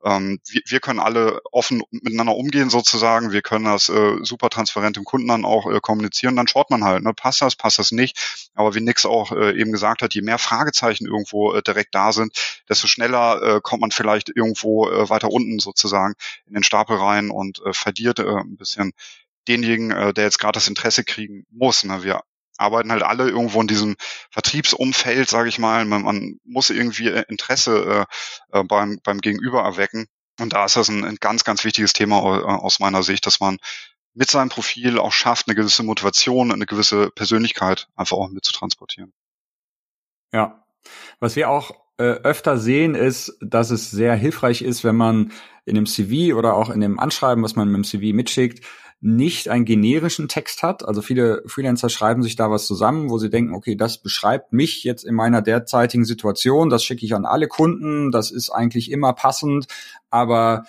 ähm, 0.05 0.39
wir, 0.47 0.61
wir 0.67 0.79
können 0.79 0.99
alle 0.99 1.41
offen 1.51 1.81
miteinander 1.89 2.35
umgehen 2.35 2.69
sozusagen. 2.69 3.31
Wir 3.31 3.41
können 3.41 3.65
das 3.65 3.89
äh, 3.89 4.17
super 4.21 4.49
transparent 4.49 4.97
dem 4.97 5.03
Kunden 5.03 5.27
dann 5.27 5.45
auch 5.45 5.69
äh, 5.69 5.79
kommunizieren. 5.81 6.35
Dann 6.35 6.47
schaut 6.47 6.69
man 6.69 6.83
halt, 6.83 7.03
ne, 7.03 7.13
passt 7.13 7.41
das, 7.41 7.55
passt 7.55 7.79
das 7.79 7.91
nicht. 7.91 8.49
Aber 8.53 8.75
wie 8.75 8.81
Nix 8.81 9.05
auch 9.05 9.31
äh, 9.31 9.59
eben 9.59 9.71
gesagt 9.71 10.03
hat, 10.03 10.13
je 10.13 10.21
mehr 10.21 10.37
Fragezeichen 10.37 11.07
irgendwo 11.07 11.53
äh, 11.53 11.63
direkt 11.63 11.95
da 11.95 12.11
sind, 12.11 12.33
desto 12.69 12.87
schneller 12.87 13.41
äh, 13.41 13.61
kommt 13.61 13.81
man 13.81 13.91
vielleicht 13.91 14.29
irgendwo 14.29 14.87
äh, 14.89 15.09
weiter 15.09 15.31
unten 15.31 15.57
sozusagen 15.57 16.13
in 16.45 16.53
den 16.53 16.63
Stapel 16.63 16.97
rein 16.97 17.31
und 17.31 17.61
äh, 17.65 17.73
verliert 17.73 18.19
äh, 18.19 18.27
ein 18.27 18.57
bisschen 18.57 18.93
denjenigen, 19.47 19.89
äh, 19.91 20.13
der 20.13 20.25
jetzt 20.25 20.37
gerade 20.37 20.53
das 20.53 20.67
Interesse 20.67 21.03
kriegen 21.03 21.45
muss. 21.49 21.83
Ne? 21.83 22.03
Wir 22.03 22.21
arbeiten 22.57 22.91
halt 22.91 23.03
alle 23.03 23.29
irgendwo 23.29 23.61
in 23.61 23.67
diesem 23.67 23.95
Vertriebsumfeld, 24.31 25.29
sage 25.29 25.49
ich 25.49 25.59
mal. 25.59 25.85
Man, 25.85 26.03
man, 26.03 26.39
muss 26.43 26.69
irgendwie 26.69 27.07
äh, 27.07 27.25
Interesse 27.27 28.07
äh, 28.51 28.59
äh, 28.59 28.63
beim, 28.63 28.99
beim 29.03 29.19
Gegenüber 29.19 29.61
erwecken. 29.61 30.07
Und 30.39 30.53
da 30.53 30.65
ist 30.65 30.75
das 30.75 30.89
ein, 30.89 31.05
ein 31.05 31.17
ganz, 31.19 31.43
ganz 31.43 31.63
wichtiges 31.63 31.93
Thema 31.93 32.17
äh, 32.17 32.43
aus 32.43 32.79
meiner 32.79 33.03
Sicht, 33.03 33.25
dass 33.25 33.39
man 33.39 33.57
mit 34.13 34.31
seinem 34.31 34.49
Profil 34.49 34.97
auch 34.97 35.11
schafft, 35.11 35.47
eine 35.47 35.55
gewisse 35.55 35.83
Motivation, 35.83 36.51
eine 36.51 36.65
gewisse 36.65 37.11
Persönlichkeit 37.11 37.87
einfach 37.95 38.17
auch 38.17 38.29
mit 38.29 38.45
zu 38.45 38.53
transportieren. 38.53 39.13
Ja. 40.31 40.65
Was 41.19 41.35
wir 41.35 41.49
auch 41.49 41.71
äh, 41.97 42.03
öfter 42.03 42.57
sehen, 42.57 42.95
ist, 42.95 43.37
dass 43.41 43.71
es 43.71 43.91
sehr 43.91 44.15
hilfreich 44.15 44.61
ist, 44.61 44.83
wenn 44.83 44.95
man 44.95 45.31
in 45.65 45.75
dem 45.75 45.85
CV 45.85 46.35
oder 46.35 46.55
auch 46.55 46.69
in 46.69 46.79
dem 46.79 46.99
Anschreiben, 46.99 47.43
was 47.43 47.55
man 47.55 47.69
mit 47.69 47.77
dem 47.77 47.83
CV 47.83 48.15
mitschickt, 48.15 48.65
nicht 49.05 49.49
einen 49.49 49.65
generischen 49.65 50.27
Text 50.27 50.63
hat. 50.63 50.83
Also 50.83 51.03
viele 51.03 51.43
Freelancer 51.45 51.89
schreiben 51.89 52.23
sich 52.23 52.35
da 52.35 52.49
was 52.49 52.65
zusammen, 52.65 53.11
wo 53.11 53.19
sie 53.19 53.29
denken, 53.29 53.53
okay, 53.53 53.75
das 53.75 53.99
beschreibt 53.99 54.51
mich 54.51 54.83
jetzt 54.83 55.03
in 55.03 55.13
meiner 55.13 55.43
derzeitigen 55.43 56.05
Situation, 56.05 56.71
das 56.71 56.83
schicke 56.83 57.05
ich 57.05 57.13
an 57.13 57.25
alle 57.25 57.47
Kunden, 57.47 58.11
das 58.11 58.31
ist 58.31 58.49
eigentlich 58.49 58.89
immer 58.89 59.13
passend, 59.13 59.67
aber 60.09 60.63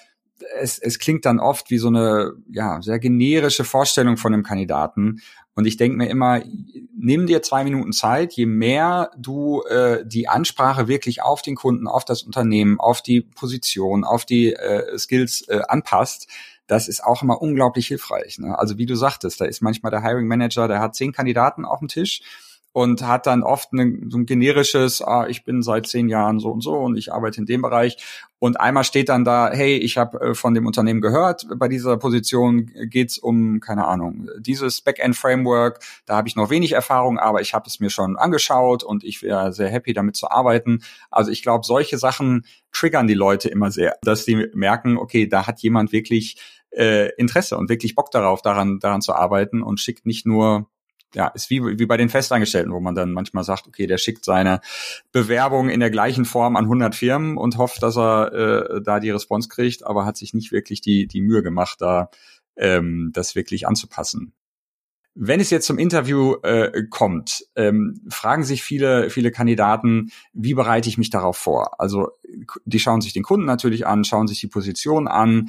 es, 0.60 0.78
es 0.78 0.98
klingt 0.98 1.24
dann 1.24 1.40
oft 1.40 1.70
wie 1.70 1.78
so 1.78 1.88
eine 1.88 2.34
ja, 2.50 2.82
sehr 2.82 2.98
generische 2.98 3.64
Vorstellung 3.64 4.18
von 4.18 4.34
einem 4.34 4.42
Kandidaten. 4.42 5.22
Und 5.54 5.64
ich 5.64 5.78
denke 5.78 5.96
mir 5.96 6.10
immer, 6.10 6.42
nimm 6.94 7.26
dir 7.26 7.40
zwei 7.40 7.64
Minuten 7.64 7.94
Zeit, 7.94 8.34
je 8.34 8.44
mehr 8.44 9.12
du 9.16 9.62
äh, 9.62 10.04
die 10.04 10.28
Ansprache 10.28 10.88
wirklich 10.88 11.22
auf 11.22 11.40
den 11.40 11.54
Kunden, 11.54 11.88
auf 11.88 12.04
das 12.04 12.22
Unternehmen, 12.22 12.78
auf 12.78 13.00
die 13.00 13.22
Position, 13.22 14.04
auf 14.04 14.26
die 14.26 14.52
äh, 14.52 14.98
Skills 14.98 15.48
äh, 15.48 15.62
anpasst, 15.66 16.28
das 16.66 16.88
ist 16.88 17.02
auch 17.04 17.22
immer 17.22 17.40
unglaublich 17.40 17.86
hilfreich. 17.88 18.38
Ne? 18.38 18.58
Also 18.58 18.78
wie 18.78 18.86
du 18.86 18.94
sagtest, 18.94 19.40
da 19.40 19.44
ist 19.44 19.62
manchmal 19.62 19.90
der 19.90 20.02
Hiring 20.02 20.26
Manager, 20.26 20.68
der 20.68 20.80
hat 20.80 20.94
zehn 20.94 21.12
Kandidaten 21.12 21.64
auf 21.64 21.78
dem 21.78 21.88
Tisch 21.88 22.22
und 22.76 23.00
hat 23.00 23.26
dann 23.26 23.42
oft 23.42 23.72
eine, 23.72 24.00
so 24.10 24.18
ein 24.18 24.26
generisches, 24.26 25.00
ah, 25.00 25.26
ich 25.26 25.44
bin 25.44 25.62
seit 25.62 25.86
zehn 25.86 26.10
Jahren 26.10 26.38
so 26.40 26.50
und 26.50 26.60
so 26.60 26.74
und 26.74 26.98
ich 26.98 27.10
arbeite 27.10 27.40
in 27.40 27.46
dem 27.46 27.62
Bereich. 27.62 27.96
Und 28.38 28.60
einmal 28.60 28.84
steht 28.84 29.08
dann 29.08 29.24
da, 29.24 29.50
hey, 29.50 29.78
ich 29.78 29.96
habe 29.96 30.20
äh, 30.20 30.34
von 30.34 30.52
dem 30.52 30.66
Unternehmen 30.66 31.00
gehört, 31.00 31.46
bei 31.56 31.68
dieser 31.68 31.96
Position 31.96 32.70
geht's 32.90 33.16
um, 33.16 33.60
keine 33.60 33.86
Ahnung, 33.86 34.28
dieses 34.38 34.82
Backend-Framework, 34.82 35.80
da 36.04 36.16
habe 36.16 36.28
ich 36.28 36.36
noch 36.36 36.50
wenig 36.50 36.72
Erfahrung, 36.72 37.18
aber 37.18 37.40
ich 37.40 37.54
habe 37.54 37.64
es 37.66 37.80
mir 37.80 37.88
schon 37.88 38.18
angeschaut 38.18 38.84
und 38.84 39.04
ich 39.04 39.22
wäre 39.22 39.54
sehr 39.54 39.70
happy 39.70 39.94
damit 39.94 40.16
zu 40.16 40.30
arbeiten. 40.30 40.82
Also 41.10 41.30
ich 41.30 41.40
glaube, 41.40 41.64
solche 41.64 41.96
Sachen 41.96 42.44
triggern 42.72 43.06
die 43.06 43.14
Leute 43.14 43.48
immer 43.48 43.70
sehr, 43.70 43.96
dass 44.02 44.26
sie 44.26 44.48
merken, 44.52 44.98
okay, 44.98 45.26
da 45.26 45.46
hat 45.46 45.60
jemand 45.60 45.92
wirklich 45.92 46.36
äh, 46.76 47.10
Interesse 47.16 47.56
und 47.56 47.68
wirklich 47.68 47.94
Bock 47.94 48.10
darauf, 48.10 48.42
daran, 48.42 48.78
daran 48.78 49.00
zu 49.00 49.14
arbeiten 49.14 49.62
und 49.62 49.80
schickt 49.80 50.06
nicht 50.06 50.26
nur 50.26 50.68
ja, 51.14 51.28
ist 51.28 51.50
wie, 51.50 51.62
wie 51.62 51.86
bei 51.86 51.96
den 51.96 52.08
Festangestellten, 52.08 52.72
wo 52.72 52.80
man 52.80 52.94
dann 52.94 53.12
manchmal 53.12 53.44
sagt, 53.44 53.66
okay, 53.66 53.86
der 53.86 53.96
schickt 53.96 54.24
seine 54.24 54.60
Bewerbung 55.12 55.70
in 55.70 55.80
der 55.80 55.90
gleichen 55.90 56.24
Form 56.24 56.56
an 56.56 56.64
100 56.64 56.94
Firmen 56.94 57.38
und 57.38 57.56
hofft, 57.56 57.82
dass 57.82 57.96
er 57.96 58.32
äh, 58.32 58.82
da 58.82 59.00
die 59.00 59.10
Response 59.10 59.48
kriegt, 59.48 59.86
aber 59.86 60.04
hat 60.04 60.16
sich 60.16 60.34
nicht 60.34 60.52
wirklich 60.52 60.80
die, 60.80 61.06
die 61.06 61.22
Mühe 61.22 61.42
gemacht, 61.42 61.80
da 61.80 62.10
ähm, 62.56 63.10
das 63.14 63.34
wirklich 63.34 63.66
anzupassen. 63.66 64.34
Wenn 65.18 65.40
es 65.40 65.48
jetzt 65.48 65.66
zum 65.66 65.78
Interview 65.78 66.34
äh, 66.42 66.82
kommt, 66.90 67.46
ähm, 67.56 68.02
fragen 68.10 68.44
sich 68.44 68.62
viele, 68.62 69.08
viele 69.08 69.30
Kandidaten, 69.30 70.10
wie 70.34 70.52
bereite 70.52 70.90
ich 70.90 70.98
mich 70.98 71.08
darauf 71.08 71.38
vor? 71.38 71.80
Also 71.80 72.10
die 72.66 72.78
schauen 72.78 73.00
sich 73.00 73.14
den 73.14 73.22
Kunden 73.22 73.46
natürlich 73.46 73.86
an, 73.86 74.04
schauen 74.04 74.26
sich 74.26 74.40
die 74.40 74.48
Position 74.48 75.08
an, 75.08 75.48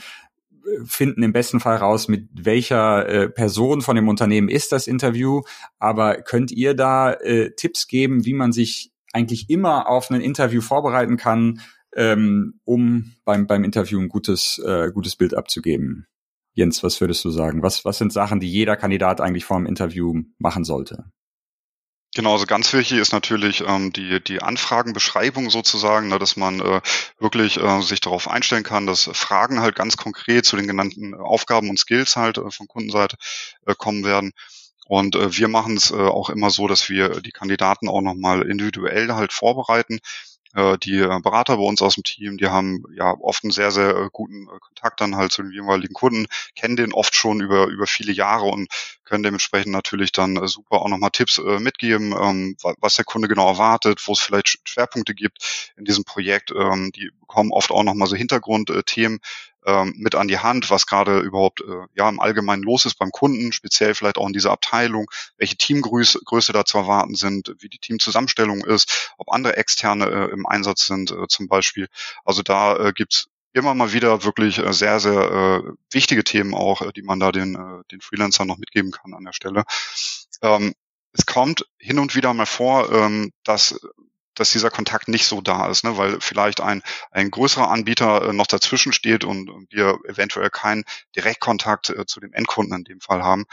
finden 0.85 1.23
im 1.23 1.33
besten 1.33 1.59
Fall 1.59 1.77
raus, 1.77 2.07
mit 2.07 2.29
welcher 2.33 3.07
äh, 3.07 3.29
Person 3.29 3.81
von 3.81 3.95
dem 3.95 4.07
Unternehmen 4.07 4.49
ist 4.49 4.71
das 4.71 4.87
Interview. 4.87 5.41
Aber 5.79 6.21
könnt 6.21 6.51
ihr 6.51 6.73
da 6.73 7.13
äh, 7.13 7.51
Tipps 7.55 7.87
geben, 7.87 8.25
wie 8.25 8.33
man 8.33 8.51
sich 8.51 8.91
eigentlich 9.13 9.49
immer 9.49 9.87
auf 9.89 10.09
ein 10.09 10.21
Interview 10.21 10.61
vorbereiten 10.61 11.17
kann, 11.17 11.61
ähm, 11.95 12.59
um 12.65 13.13
beim, 13.25 13.47
beim 13.47 13.63
Interview 13.63 13.99
ein 13.99 14.09
gutes, 14.09 14.61
äh, 14.65 14.91
gutes 14.91 15.15
Bild 15.15 15.33
abzugeben? 15.33 16.05
Jens, 16.53 16.83
was 16.83 16.99
würdest 17.01 17.23
du 17.23 17.29
sagen? 17.29 17.61
Was, 17.61 17.85
was 17.85 17.97
sind 17.97 18.11
Sachen, 18.11 18.39
die 18.39 18.51
jeder 18.51 18.75
Kandidat 18.75 19.21
eigentlich 19.21 19.45
vor 19.45 19.57
dem 19.57 19.67
Interview 19.67 20.23
machen 20.39 20.63
sollte? 20.63 21.05
Genau, 22.17 22.31
also 22.33 22.47
ganz 22.47 22.73
wichtig 22.73 22.97
ist 22.97 23.13
natürlich 23.13 23.61
ähm, 23.61 23.93
die, 23.93 24.19
die 24.23 24.41
Anfragenbeschreibung 24.41 25.51
sozusagen, 25.51 26.07
ne, 26.07 26.17
dass 26.17 26.35
man 26.35 26.59
äh, 26.61 26.81
wirklich 27.19 27.57
äh, 27.61 27.81
sich 27.83 28.01
darauf 28.01 28.27
einstellen 28.27 28.63
kann, 28.63 28.87
dass 28.87 29.03
Fragen 29.13 29.59
halt 29.61 29.75
ganz 29.75 29.97
konkret 29.97 30.43
zu 30.43 30.55
den 30.57 30.65
genannten 30.65 31.13
Aufgaben 31.13 31.69
und 31.69 31.77
Skills 31.77 32.15
halt 32.15 32.39
äh, 32.39 32.49
von 32.49 32.67
Kundenseite 32.67 33.17
äh, 33.67 33.75
kommen 33.77 34.03
werden. 34.03 34.31
Und 34.87 35.15
äh, 35.15 35.37
wir 35.37 35.47
machen 35.47 35.77
es 35.77 35.91
äh, 35.91 35.95
auch 35.95 36.31
immer 36.31 36.49
so, 36.49 36.67
dass 36.67 36.89
wir 36.89 37.21
die 37.21 37.31
Kandidaten 37.31 37.87
auch 37.87 38.01
nochmal 38.01 38.41
individuell 38.49 39.13
halt 39.13 39.31
vorbereiten. 39.31 39.99
Äh, 40.53 40.77
die 40.77 40.99
äh, 40.99 41.19
Berater 41.21 41.57
bei 41.57 41.63
uns 41.63 41.81
aus 41.81 41.95
dem 41.95 42.03
Team, 42.03 42.37
die 42.37 42.47
haben 42.47 42.83
ja 42.95 43.13
oft 43.19 43.43
einen 43.43 43.51
sehr, 43.51 43.71
sehr 43.71 43.95
äh, 43.95 44.09
guten 44.11 44.47
Kontakt 44.47 45.01
dann 45.01 45.15
halt 45.15 45.31
zu 45.31 45.43
den 45.43 45.51
jeweiligen 45.51 45.93
Kunden, 45.93 46.27
kennen 46.55 46.75
den 46.75 46.93
oft 46.93 47.15
schon 47.15 47.41
über, 47.41 47.67
über 47.67 47.87
viele 47.87 48.11
Jahre 48.11 48.45
und 48.45 48.67
können 49.03 49.23
dementsprechend 49.23 49.71
natürlich 49.71 50.11
dann 50.11 50.47
super 50.47 50.81
auch 50.81 50.89
nochmal 50.89 51.11
Tipps 51.11 51.39
mitgeben, 51.39 52.13
ähm, 52.19 52.57
was 52.79 52.95
der 52.97 53.05
Kunde 53.05 53.29
genau 53.29 53.47
erwartet, 53.47 54.01
wo 54.05 54.11
es 54.11 54.19
vielleicht 54.19 54.59
Schwerpunkte 54.65 55.15
gibt 55.15 55.71
in 55.77 55.85
diesem 55.85 56.03
Projekt. 56.03 56.51
Ähm, 56.51 56.91
die 56.93 57.09
bekommen 57.21 57.51
oft 57.51 57.71
auch 57.71 57.83
nochmal 57.83 58.07
so 58.09 58.17
Hintergrundthemen 58.17 59.19
ähm, 59.67 59.93
mit 59.97 60.15
an 60.15 60.27
die 60.27 60.39
Hand, 60.39 60.71
was 60.71 60.87
gerade 60.87 61.19
überhaupt 61.19 61.61
äh, 61.61 61.85
ja 61.95 62.07
im 62.07 62.19
Allgemeinen 62.19 62.63
los 62.63 62.85
ist 62.85 62.95
beim 62.95 63.11
Kunden, 63.11 63.51
speziell 63.51 63.93
vielleicht 63.93 64.17
auch 64.17 64.25
in 64.25 64.33
dieser 64.33 64.51
Abteilung, 64.51 65.11
welche 65.37 65.57
Teamgröße 65.57 66.21
Größe 66.23 66.53
da 66.53 66.65
zu 66.65 66.77
erwarten 66.77 67.15
sind, 67.15 67.53
wie 67.59 67.69
die 67.69 67.77
Teamzusammenstellung 67.77 68.63
ist, 68.63 69.11
ob 69.17 69.31
andere 69.31 69.57
externe 69.57 70.05
äh, 70.05 70.31
im 70.31 70.45
Einsatz 70.47 70.87
sind 70.87 71.11
äh, 71.11 71.27
zum 71.27 71.47
Beispiel. 71.47 71.87
Also 72.23 72.41
da 72.41 72.77
äh, 72.77 72.93
gibt's 72.93 73.27
immer 73.53 73.73
mal 73.73 73.91
wieder 73.91 74.23
wirklich 74.23 74.59
äh, 74.59 74.71
sehr, 74.71 74.99
sehr 75.01 75.63
äh, 75.65 75.71
wichtige 75.91 76.23
Themen 76.23 76.53
auch, 76.53 76.81
äh, 76.81 76.93
die 76.93 77.01
man 77.01 77.19
da 77.19 77.31
den, 77.33 77.55
äh, 77.55 77.83
den 77.91 78.01
Freelancern 78.01 78.47
noch 78.47 78.57
mitgeben 78.57 78.91
kann 78.91 79.13
an 79.13 79.25
der 79.25 79.33
Stelle. 79.33 79.65
Ähm, 80.41 80.73
es 81.11 81.25
kommt 81.25 81.65
hin 81.77 81.99
und 81.99 82.15
wieder 82.15 82.33
mal 82.33 82.45
vor, 82.45 82.91
ähm, 82.91 83.31
dass 83.43 83.79
dass 84.37 84.51
dieser 84.51 84.69
Kontakt 84.69 85.07
nicht 85.07 85.25
so 85.25 85.41
da 85.41 85.69
ist, 85.69 85.83
ne? 85.83 85.97
weil 85.97 86.21
vielleicht 86.21 86.61
ein, 86.61 86.83
ein 87.11 87.31
größerer 87.31 87.69
Anbieter 87.69 88.29
äh, 88.29 88.33
noch 88.33 88.47
dazwischen 88.47 88.93
steht 88.93 89.23
und, 89.23 89.49
wir 89.69 89.97
eventuell 90.07 90.49
keinen 90.49 90.83
Direktkontakt 91.15 91.89
äh, 91.89 92.05
zu 92.05 92.19
dem 92.19 92.33
Endkunden 92.33 92.77
in 92.77 92.83
dem 92.83 93.01
Fall 93.01 93.23
haben. 93.23 93.45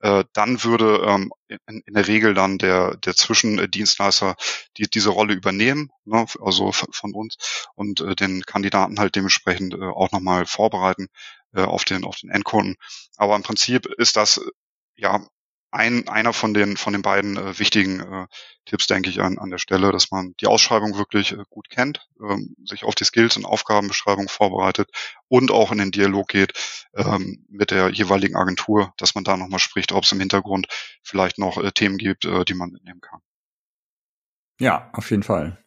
Äh, 0.00 0.24
dann 0.32 0.62
würde 0.64 1.02
ähm, 1.06 1.32
in, 1.48 1.82
der 1.88 2.06
Regel 2.06 2.32
dann 2.34 2.56
der, 2.56 2.96
der 2.96 3.14
Zwischendienstleister 3.14 4.36
die, 4.76 4.88
diese 4.88 5.10
Rolle 5.10 5.34
übernehmen, 5.34 5.90
ne? 6.04 6.24
also 6.40 6.72
von 6.72 7.14
uns 7.14 7.36
und 7.74 8.02
den 8.20 8.42
Kandidaten 8.42 8.98
halt 8.98 9.16
dementsprechend 9.16 9.74
auch 9.74 10.12
nochmal 10.12 10.46
vorbereiten 10.46 11.08
auf 11.52 11.84
den 11.84 12.04
auf 12.04 12.16
den 12.16 12.30
Endkunden. 12.30 12.76
Aber 13.16 13.34
im 13.34 13.42
Prinzip 13.42 13.86
ist 13.86 14.16
das 14.16 14.40
ja 14.94 15.20
ein, 15.70 16.08
einer 16.08 16.32
von 16.32 16.54
den, 16.54 16.76
von 16.76 16.92
den 16.92 17.02
beiden 17.02 17.36
äh, 17.36 17.58
wichtigen 17.58 18.00
äh, 18.00 18.26
Tipps, 18.64 18.86
denke 18.86 19.08
ich, 19.08 19.20
an, 19.20 19.38
an 19.38 19.50
der 19.50 19.58
Stelle, 19.58 19.92
dass 19.92 20.10
man 20.10 20.34
die 20.40 20.46
Ausschreibung 20.46 20.96
wirklich 20.96 21.32
äh, 21.32 21.44
gut 21.48 21.70
kennt, 21.70 22.06
ähm, 22.20 22.54
sich 22.64 22.84
auf 22.84 22.94
die 22.94 23.04
Skills 23.04 23.36
und 23.36 23.44
Aufgabenbeschreibung 23.44 24.28
vorbereitet 24.28 24.90
und 25.28 25.50
auch 25.50 25.72
in 25.72 25.78
den 25.78 25.90
Dialog 25.90 26.28
geht 26.28 26.52
ähm, 26.94 27.46
mit 27.48 27.70
der 27.70 27.90
jeweiligen 27.90 28.36
Agentur, 28.36 28.92
dass 28.96 29.14
man 29.14 29.24
da 29.24 29.36
nochmal 29.36 29.60
spricht, 29.60 29.92
ob 29.92 30.04
es 30.04 30.12
im 30.12 30.20
Hintergrund 30.20 30.66
vielleicht 31.02 31.38
noch 31.38 31.56
äh, 31.62 31.70
Themen 31.72 31.98
gibt, 31.98 32.24
äh, 32.24 32.44
die 32.44 32.54
man 32.54 32.70
mitnehmen 32.70 33.00
kann. 33.00 33.20
Ja, 34.58 34.90
auf 34.92 35.10
jeden 35.10 35.22
Fall. 35.22 35.58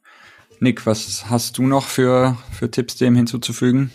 Nick, 0.59 0.85
was 0.85 1.29
hast 1.29 1.57
du 1.57 1.63
noch 1.63 1.87
für, 1.87 2.37
für 2.51 2.69
Tipps 2.69 2.95
dem 2.95 3.15
hinzuzufügen? 3.15 3.91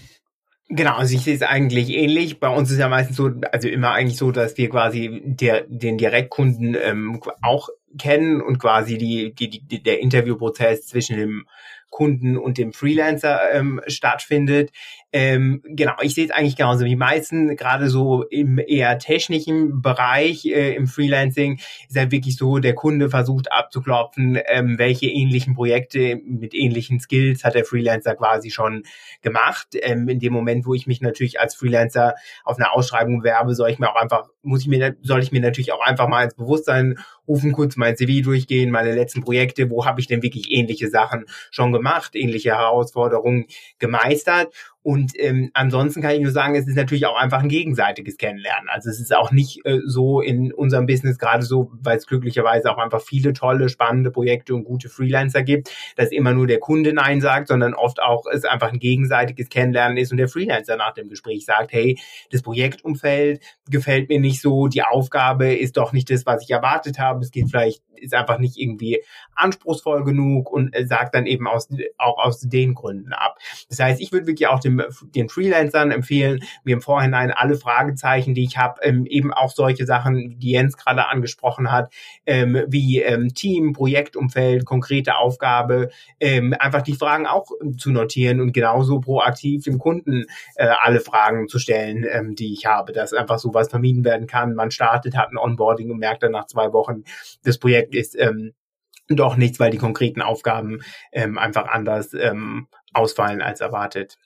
Genau, 0.70 0.96
also 0.96 1.14
ich 1.14 1.22
sehe 1.22 1.34
es 1.34 1.42
eigentlich 1.42 1.88
ähnlich. 1.90 2.40
Bei 2.40 2.48
uns 2.48 2.70
ist 2.70 2.78
ja 2.78 2.88
meistens 2.88 3.16
so, 3.16 3.30
also 3.52 3.68
immer 3.68 3.92
eigentlich 3.92 4.18
so, 4.18 4.30
dass 4.32 4.58
wir 4.58 4.68
quasi 4.68 5.22
der, 5.24 5.62
den 5.66 5.96
Direktkunden 5.96 6.76
ähm, 6.78 7.22
auch 7.40 7.70
kennen 7.98 8.42
und 8.42 8.58
quasi 8.58 8.98
die, 8.98 9.34
die, 9.34 9.48
die, 9.48 9.82
der 9.82 10.00
Interviewprozess 10.00 10.86
zwischen 10.86 11.16
dem 11.16 11.46
Kunden 11.88 12.36
und 12.36 12.58
dem 12.58 12.74
Freelancer 12.74 13.50
ähm, 13.50 13.80
stattfindet. 13.86 14.70
Ähm, 15.10 15.62
genau, 15.64 15.94
ich 16.02 16.14
sehe 16.14 16.26
es 16.26 16.30
eigentlich 16.30 16.56
genauso 16.56 16.84
wie 16.84 16.90
die 16.90 16.96
meisten, 16.96 17.56
gerade 17.56 17.88
so 17.88 18.24
im 18.24 18.58
eher 18.58 18.98
technischen 18.98 19.80
Bereich 19.80 20.44
äh, 20.44 20.74
im 20.74 20.86
Freelancing 20.86 21.60
ist 21.88 21.96
ja 21.96 22.10
wirklich 22.10 22.36
so, 22.36 22.58
der 22.58 22.74
Kunde 22.74 23.08
versucht 23.08 23.50
abzuklopfen, 23.50 24.38
ähm, 24.46 24.78
welche 24.78 25.06
ähnlichen 25.06 25.54
Projekte 25.54 26.20
mit 26.22 26.52
ähnlichen 26.52 27.00
Skills 27.00 27.42
hat 27.42 27.54
der 27.54 27.64
Freelancer 27.64 28.16
quasi 28.16 28.50
schon 28.50 28.82
gemacht. 29.22 29.68
Ähm, 29.80 30.10
in 30.10 30.18
dem 30.18 30.34
Moment, 30.34 30.66
wo 30.66 30.74
ich 30.74 30.86
mich 30.86 31.00
natürlich 31.00 31.40
als 31.40 31.54
Freelancer 31.54 32.14
auf 32.44 32.58
eine 32.58 32.70
Ausschreibung 32.70 33.22
werbe, 33.22 33.54
soll 33.54 33.70
ich 33.70 33.78
mir 33.78 33.90
auch 33.90 34.00
einfach, 34.00 34.28
muss 34.42 34.60
ich 34.60 34.68
mir, 34.68 34.94
soll 35.00 35.22
ich 35.22 35.32
mir 35.32 35.40
natürlich 35.40 35.72
auch 35.72 35.84
einfach 35.86 36.08
mal 36.08 36.24
ins 36.24 36.34
Bewusstsein 36.34 36.98
rufen, 37.26 37.52
kurz 37.52 37.76
mein 37.76 37.96
CV 37.96 38.22
durchgehen, 38.22 38.70
meine 38.70 38.94
letzten 38.94 39.22
Projekte, 39.22 39.70
wo 39.70 39.86
habe 39.86 40.00
ich 40.00 40.06
denn 40.06 40.22
wirklich 40.22 40.50
ähnliche 40.50 40.88
Sachen 40.88 41.24
schon 41.50 41.72
gemacht, 41.72 42.14
ähnliche 42.14 42.50
Herausforderungen 42.50 43.46
gemeistert 43.78 44.52
und 44.88 45.12
ähm, 45.16 45.50
ansonsten 45.52 46.00
kann 46.00 46.12
ich 46.12 46.22
nur 46.22 46.32
sagen, 46.32 46.54
es 46.54 46.66
ist 46.66 46.74
natürlich 46.74 47.04
auch 47.04 47.18
einfach 47.20 47.42
ein 47.42 47.50
gegenseitiges 47.50 48.16
Kennenlernen. 48.16 48.70
Also 48.70 48.88
es 48.88 48.98
ist 48.98 49.14
auch 49.14 49.32
nicht 49.32 49.60
äh, 49.66 49.80
so 49.84 50.22
in 50.22 50.50
unserem 50.50 50.86
Business 50.86 51.18
gerade 51.18 51.44
so, 51.44 51.70
weil 51.82 51.98
es 51.98 52.06
glücklicherweise 52.06 52.70
auch 52.70 52.78
einfach 52.78 53.02
viele 53.02 53.34
tolle, 53.34 53.68
spannende 53.68 54.10
Projekte 54.10 54.54
und 54.54 54.64
gute 54.64 54.88
Freelancer 54.88 55.42
gibt, 55.42 55.70
dass 55.96 56.10
immer 56.10 56.32
nur 56.32 56.46
der 56.46 56.58
Kunde 56.58 56.94
Nein 56.94 57.20
sagt, 57.20 57.48
sondern 57.48 57.74
oft 57.74 58.00
auch 58.00 58.24
es 58.32 58.46
einfach 58.46 58.72
ein 58.72 58.78
gegenseitiges 58.78 59.50
Kennenlernen 59.50 59.98
ist 59.98 60.10
und 60.10 60.16
der 60.16 60.28
Freelancer 60.28 60.78
nach 60.78 60.94
dem 60.94 61.10
Gespräch 61.10 61.44
sagt, 61.44 61.74
hey, 61.74 61.98
das 62.30 62.40
Projektumfeld 62.40 63.42
gefällt 63.68 64.08
mir 64.08 64.20
nicht 64.20 64.40
so, 64.40 64.68
die 64.68 64.84
Aufgabe 64.84 65.52
ist 65.52 65.76
doch 65.76 65.92
nicht 65.92 66.08
das, 66.08 66.24
was 66.24 66.42
ich 66.42 66.50
erwartet 66.50 66.98
habe, 66.98 67.22
es 67.22 67.30
geht 67.30 67.50
vielleicht, 67.50 67.82
ist 67.96 68.14
einfach 68.14 68.38
nicht 68.38 68.56
irgendwie 68.56 69.02
anspruchsvoll 69.34 70.04
genug 70.04 70.50
und 70.50 70.74
äh, 70.74 70.86
sagt 70.86 71.14
dann 71.14 71.26
eben 71.26 71.46
aus, 71.46 71.68
auch 71.98 72.16
aus 72.16 72.40
den 72.40 72.72
Gründen 72.72 73.12
ab. 73.12 73.36
Das 73.68 73.80
heißt, 73.80 74.00
ich 74.00 74.12
würde 74.12 74.26
wirklich 74.26 74.46
auch 74.48 74.60
dem 74.60 74.77
den 75.14 75.28
Freelancern 75.28 75.90
empfehlen, 75.90 76.40
mir 76.64 76.74
im 76.74 76.80
Vorhinein 76.80 77.30
alle 77.30 77.56
Fragezeichen, 77.56 78.34
die 78.34 78.44
ich 78.44 78.58
habe, 78.58 78.80
ähm, 78.82 79.06
eben 79.06 79.32
auch 79.32 79.50
solche 79.50 79.86
Sachen, 79.86 80.38
die 80.38 80.52
Jens 80.52 80.76
gerade 80.76 81.08
angesprochen 81.08 81.70
hat, 81.70 81.92
ähm, 82.26 82.64
wie 82.68 83.00
ähm, 83.00 83.34
Team, 83.34 83.72
Projektumfeld, 83.72 84.64
konkrete 84.64 85.16
Aufgabe, 85.16 85.90
ähm, 86.20 86.54
einfach 86.58 86.82
die 86.82 86.94
Fragen 86.94 87.26
auch 87.26 87.46
zu 87.76 87.90
notieren 87.90 88.40
und 88.40 88.52
genauso 88.52 89.00
proaktiv 89.00 89.64
dem 89.64 89.78
Kunden 89.78 90.24
äh, 90.56 90.68
alle 90.80 91.00
Fragen 91.00 91.48
zu 91.48 91.58
stellen, 91.58 92.04
ähm, 92.10 92.34
die 92.34 92.52
ich 92.52 92.66
habe, 92.66 92.92
dass 92.92 93.12
einfach 93.12 93.38
sowas 93.38 93.68
vermieden 93.68 94.04
werden 94.04 94.26
kann. 94.26 94.54
Man 94.54 94.70
startet, 94.70 95.16
hat 95.16 95.30
ein 95.30 95.38
Onboarding 95.38 95.90
und 95.90 95.98
merkt 95.98 96.22
dann 96.22 96.32
nach 96.32 96.46
zwei 96.46 96.72
Wochen, 96.72 97.04
das 97.44 97.58
Projekt 97.58 97.94
ist 97.94 98.18
ähm, 98.18 98.52
doch 99.08 99.36
nichts, 99.36 99.58
weil 99.58 99.70
die 99.70 99.78
konkreten 99.78 100.22
Aufgaben 100.22 100.80
ähm, 101.12 101.38
einfach 101.38 101.66
anders 101.66 102.14
ähm, 102.14 102.68
ausfallen 102.92 103.42
als 103.42 103.60
erwartet. 103.60 104.18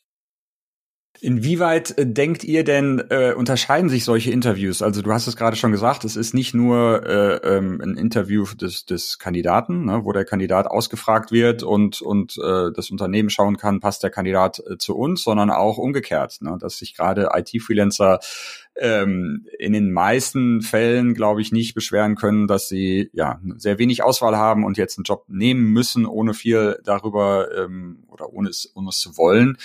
Inwieweit 1.20 1.96
äh, 1.98 2.06
denkt 2.06 2.42
ihr 2.42 2.64
denn, 2.64 3.02
äh, 3.10 3.32
unterscheiden 3.34 3.88
sich 3.88 4.04
solche 4.04 4.30
Interviews? 4.30 4.82
Also 4.82 5.02
du 5.02 5.12
hast 5.12 5.26
es 5.26 5.36
gerade 5.36 5.56
schon 5.56 5.70
gesagt, 5.70 6.04
es 6.04 6.16
ist 6.16 6.34
nicht 6.34 6.54
nur 6.54 7.06
äh, 7.06 7.36
ähm, 7.56 7.80
ein 7.80 7.96
Interview 7.96 8.44
des, 8.44 8.86
des 8.86 9.18
Kandidaten, 9.18 9.84
ne, 9.84 10.04
wo 10.04 10.12
der 10.12 10.24
Kandidat 10.24 10.66
ausgefragt 10.66 11.30
wird 11.30 11.62
und, 11.62 12.00
und 12.00 12.38
äh, 12.38 12.72
das 12.74 12.90
Unternehmen 12.90 13.30
schauen 13.30 13.56
kann, 13.56 13.80
passt 13.80 14.02
der 14.02 14.10
Kandidat 14.10 14.62
äh, 14.68 14.78
zu 14.78 14.96
uns, 14.96 15.22
sondern 15.22 15.50
auch 15.50 15.78
umgekehrt, 15.78 16.38
ne, 16.40 16.56
dass 16.58 16.78
sich 16.78 16.96
gerade 16.96 17.28
IT-Freelancer 17.34 18.18
ähm, 18.76 19.46
in 19.58 19.74
den 19.74 19.92
meisten 19.92 20.62
Fällen, 20.62 21.14
glaube 21.14 21.42
ich, 21.42 21.52
nicht 21.52 21.74
beschweren 21.74 22.16
können, 22.16 22.46
dass 22.46 22.68
sie 22.68 23.10
ja 23.12 23.38
sehr 23.56 23.78
wenig 23.78 24.02
Auswahl 24.02 24.36
haben 24.36 24.64
und 24.64 24.78
jetzt 24.78 24.98
einen 24.98 25.04
Job 25.04 25.24
nehmen 25.28 25.72
müssen, 25.72 26.06
ohne 26.06 26.32
viel 26.34 26.80
darüber 26.82 27.48
ähm, 27.56 28.04
oder 28.08 28.32
ohne 28.32 28.48
es, 28.48 28.72
ohne 28.74 28.88
es 28.88 28.98
zu 28.98 29.16
wollen. 29.16 29.58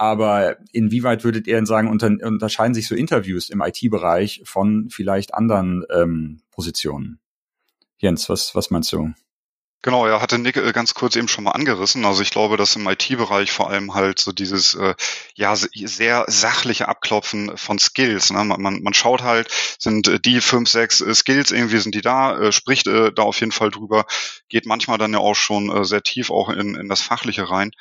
Aber 0.00 0.56
inwieweit 0.72 1.24
würdet 1.24 1.46
ihr 1.46 1.56
denn 1.56 1.66
sagen, 1.66 1.90
unter, 1.90 2.06
unterscheiden 2.06 2.72
sich 2.72 2.88
so 2.88 2.94
Interviews 2.94 3.50
im 3.50 3.60
IT-Bereich 3.60 4.40
von 4.46 4.88
vielleicht 4.88 5.34
anderen 5.34 5.84
ähm, 5.94 6.40
Positionen? 6.50 7.20
Jens, 7.98 8.30
was, 8.30 8.54
was 8.54 8.70
meinst 8.70 8.90
du? 8.92 9.12
Genau, 9.82 10.08
ja, 10.08 10.22
hatte 10.22 10.38
Nick 10.38 10.56
äh, 10.56 10.72
ganz 10.72 10.94
kurz 10.94 11.16
eben 11.16 11.28
schon 11.28 11.44
mal 11.44 11.50
angerissen. 11.50 12.06
Also 12.06 12.22
ich 12.22 12.30
glaube, 12.30 12.56
dass 12.56 12.76
im 12.76 12.88
IT-Bereich 12.88 13.52
vor 13.52 13.68
allem 13.68 13.92
halt 13.92 14.18
so 14.18 14.32
dieses 14.32 14.74
äh, 14.74 14.94
ja 15.34 15.54
sehr 15.54 16.24
sachliche 16.28 16.88
Abklopfen 16.88 17.58
von 17.58 17.78
Skills. 17.78 18.30
Ne? 18.30 18.42
Man, 18.42 18.62
man, 18.62 18.82
man 18.82 18.94
schaut 18.94 19.22
halt, 19.22 19.50
sind 19.78 20.08
äh, 20.08 20.18
die 20.18 20.40
fünf, 20.40 20.70
sechs 20.70 21.02
äh, 21.02 21.14
Skills 21.14 21.50
irgendwie 21.50 21.78
sind 21.78 21.94
die 21.94 22.00
da, 22.00 22.38
äh, 22.38 22.52
spricht 22.52 22.86
äh, 22.86 23.12
da 23.12 23.24
auf 23.24 23.38
jeden 23.40 23.52
Fall 23.52 23.70
drüber, 23.70 24.06
geht 24.48 24.64
manchmal 24.64 24.96
dann 24.96 25.12
ja 25.12 25.18
auch 25.18 25.36
schon 25.36 25.70
äh, 25.70 25.84
sehr 25.84 26.02
tief 26.02 26.30
auch 26.30 26.48
in, 26.48 26.74
in 26.74 26.88
das 26.88 27.02
Fachliche 27.02 27.50
rein. 27.50 27.72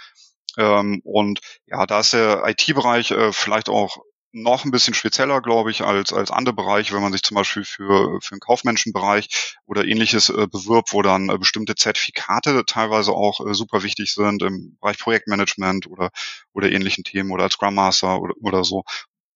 Ähm, 0.57 1.01
und 1.03 1.39
ja, 1.67 1.85
da 1.85 1.99
ist 1.99 2.13
der 2.13 2.43
IT-Bereich 2.45 3.11
äh, 3.11 3.31
vielleicht 3.31 3.69
auch 3.69 3.97
noch 4.31 4.63
ein 4.63 4.71
bisschen 4.71 4.93
spezieller, 4.93 5.41
glaube 5.41 5.71
ich, 5.71 5.81
als, 5.81 6.13
als 6.13 6.31
andere 6.31 6.53
Bereiche, 6.53 6.93
wenn 6.93 7.01
man 7.01 7.11
sich 7.11 7.23
zum 7.23 7.35
Beispiel 7.35 7.63
für, 7.63 8.19
für 8.21 8.35
den 8.35 8.39
Kaufmenschenbereich 8.39 9.57
oder 9.65 9.85
ähnliches 9.85 10.29
äh, 10.29 10.47
bewirbt, 10.47 10.93
wo 10.93 11.01
dann 11.01 11.29
äh, 11.29 11.37
bestimmte 11.37 11.75
Zertifikate 11.75 12.63
teilweise 12.65 13.11
auch 13.11 13.45
äh, 13.45 13.53
super 13.53 13.81
wichtig 13.83 14.13
sind 14.13 14.43
im 14.43 14.77
Bereich 14.79 14.99
Projektmanagement 14.99 15.87
oder, 15.87 16.11
oder 16.53 16.71
ähnlichen 16.71 17.03
Themen 17.03 17.31
oder 17.31 17.43
als 17.43 17.53
Scrum 17.53 17.75
Master 17.75 18.21
oder, 18.21 18.35
oder 18.41 18.63
so. 18.63 18.83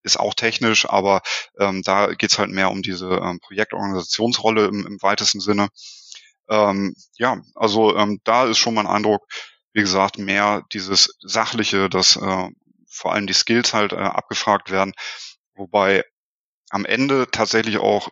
Ist 0.02 0.20
auch 0.20 0.34
technisch, 0.34 0.88
aber 0.88 1.22
ähm, 1.58 1.82
da 1.82 2.12
geht's 2.14 2.38
halt 2.38 2.50
mehr 2.50 2.70
um 2.70 2.82
diese 2.82 3.08
ähm, 3.08 3.40
Projektorganisationsrolle 3.40 4.66
im, 4.66 4.86
im 4.86 5.02
weitesten 5.02 5.40
Sinne. 5.40 5.68
Ähm, 6.48 6.94
ja, 7.16 7.40
also 7.54 7.96
ähm, 7.96 8.20
da 8.24 8.44
ist 8.46 8.58
schon 8.58 8.74
mein 8.74 8.86
Eindruck, 8.86 9.26
wie 9.74 9.82
gesagt, 9.82 10.18
mehr 10.18 10.62
dieses 10.72 11.18
Sachliche, 11.20 11.90
dass 11.90 12.16
äh, 12.16 12.48
vor 12.88 13.12
allem 13.12 13.26
die 13.26 13.34
Skills 13.34 13.74
halt 13.74 13.92
äh, 13.92 13.96
abgefragt 13.96 14.70
werden, 14.70 14.94
wobei 15.54 16.04
am 16.70 16.86
Ende 16.86 17.28
tatsächlich 17.30 17.78
auch 17.78 18.08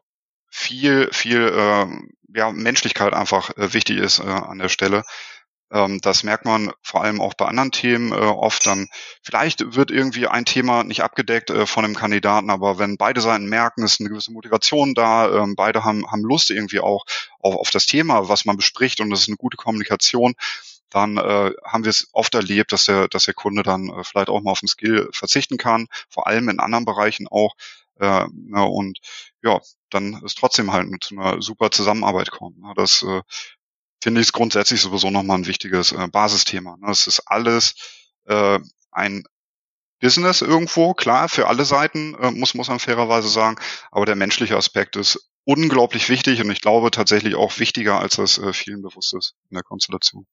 viel, 0.50 1.08
viel 1.12 1.48
äh, 1.48 1.86
ja, 2.38 2.52
Menschlichkeit 2.52 3.14
einfach 3.14 3.50
äh, 3.56 3.72
wichtig 3.72 3.98
ist 3.98 4.18
äh, 4.18 4.24
an 4.24 4.58
der 4.58 4.68
Stelle. 4.68 5.04
Ähm, 5.72 6.00
das 6.02 6.24
merkt 6.24 6.44
man 6.44 6.72
vor 6.82 7.02
allem 7.02 7.20
auch 7.20 7.34
bei 7.34 7.46
anderen 7.46 7.70
Themen 7.72 8.12
äh, 8.12 8.16
oft 8.16 8.66
dann. 8.66 8.88
Vielleicht 9.22 9.74
wird 9.74 9.90
irgendwie 9.90 10.26
ein 10.26 10.44
Thema 10.44 10.84
nicht 10.84 11.02
abgedeckt 11.02 11.50
äh, 11.50 11.66
von 11.66 11.84
einem 11.84 11.94
Kandidaten, 11.94 12.50
aber 12.50 12.78
wenn 12.78 12.96
beide 12.98 13.20
Seiten 13.20 13.46
merken, 13.46 13.84
ist 13.84 14.00
eine 14.00 14.10
gewisse 14.10 14.32
Motivation 14.32 14.94
da, 14.94 15.44
äh, 15.44 15.54
beide 15.56 15.84
haben, 15.84 16.10
haben 16.10 16.22
Lust 16.22 16.50
irgendwie 16.50 16.80
auch 16.80 17.04
auf, 17.38 17.54
auf 17.54 17.70
das 17.70 17.86
Thema, 17.86 18.28
was 18.28 18.44
man 18.44 18.56
bespricht 18.56 19.00
und 19.00 19.10
das 19.10 19.20
ist 19.22 19.28
eine 19.28 19.36
gute 19.38 19.56
Kommunikation, 19.56 20.34
dann 20.92 21.16
äh, 21.16 21.52
haben 21.64 21.84
wir 21.84 21.90
es 21.90 22.08
oft 22.12 22.34
erlebt, 22.34 22.72
dass 22.72 22.84
der, 22.84 23.08
dass 23.08 23.24
der 23.24 23.34
Kunde 23.34 23.62
dann 23.62 23.88
äh, 23.88 24.04
vielleicht 24.04 24.28
auch 24.28 24.40
mal 24.42 24.50
auf 24.52 24.60
den 24.60 24.68
Skill 24.68 25.08
verzichten 25.12 25.56
kann, 25.56 25.88
vor 26.08 26.26
allem 26.26 26.48
in 26.48 26.60
anderen 26.60 26.84
Bereichen 26.84 27.28
auch. 27.28 27.54
Äh, 27.98 28.26
ne, 28.32 28.64
und 28.64 28.98
ja, 29.42 29.60
dann 29.90 30.22
ist 30.24 30.38
trotzdem 30.38 30.72
halt 30.72 30.88
zu 31.02 31.18
einer 31.18 31.40
super 31.40 31.70
Zusammenarbeit 31.70 32.30
kommen. 32.30 32.60
Ne? 32.60 32.72
Das 32.76 33.02
äh, 33.02 33.22
finde 34.02 34.20
ich 34.20 34.32
grundsätzlich 34.32 34.80
sowieso 34.80 35.10
nochmal 35.10 35.38
ein 35.38 35.46
wichtiges 35.46 35.92
äh, 35.92 36.08
Basisthema. 36.08 36.76
Ne? 36.76 36.86
Das 36.88 37.06
ist 37.06 37.20
alles 37.26 37.74
äh, 38.26 38.58
ein 38.90 39.24
Business 40.00 40.42
irgendwo, 40.42 40.94
klar, 40.94 41.28
für 41.28 41.46
alle 41.46 41.64
Seiten, 41.64 42.14
äh, 42.16 42.32
muss, 42.32 42.54
muss 42.54 42.68
man 42.68 42.80
fairerweise 42.80 43.28
sagen, 43.28 43.56
aber 43.92 44.04
der 44.04 44.16
menschliche 44.16 44.56
Aspekt 44.56 44.96
ist 44.96 45.30
unglaublich 45.44 46.08
wichtig 46.08 46.40
und 46.40 46.50
ich 46.50 46.60
glaube 46.60 46.90
tatsächlich 46.90 47.36
auch 47.36 47.58
wichtiger, 47.58 48.00
als 48.00 48.16
das 48.16 48.38
äh, 48.38 48.52
vielen 48.52 48.82
bewusst 48.82 49.14
ist 49.14 49.34
in 49.48 49.54
der 49.54 49.62
Konstellation. 49.62 50.26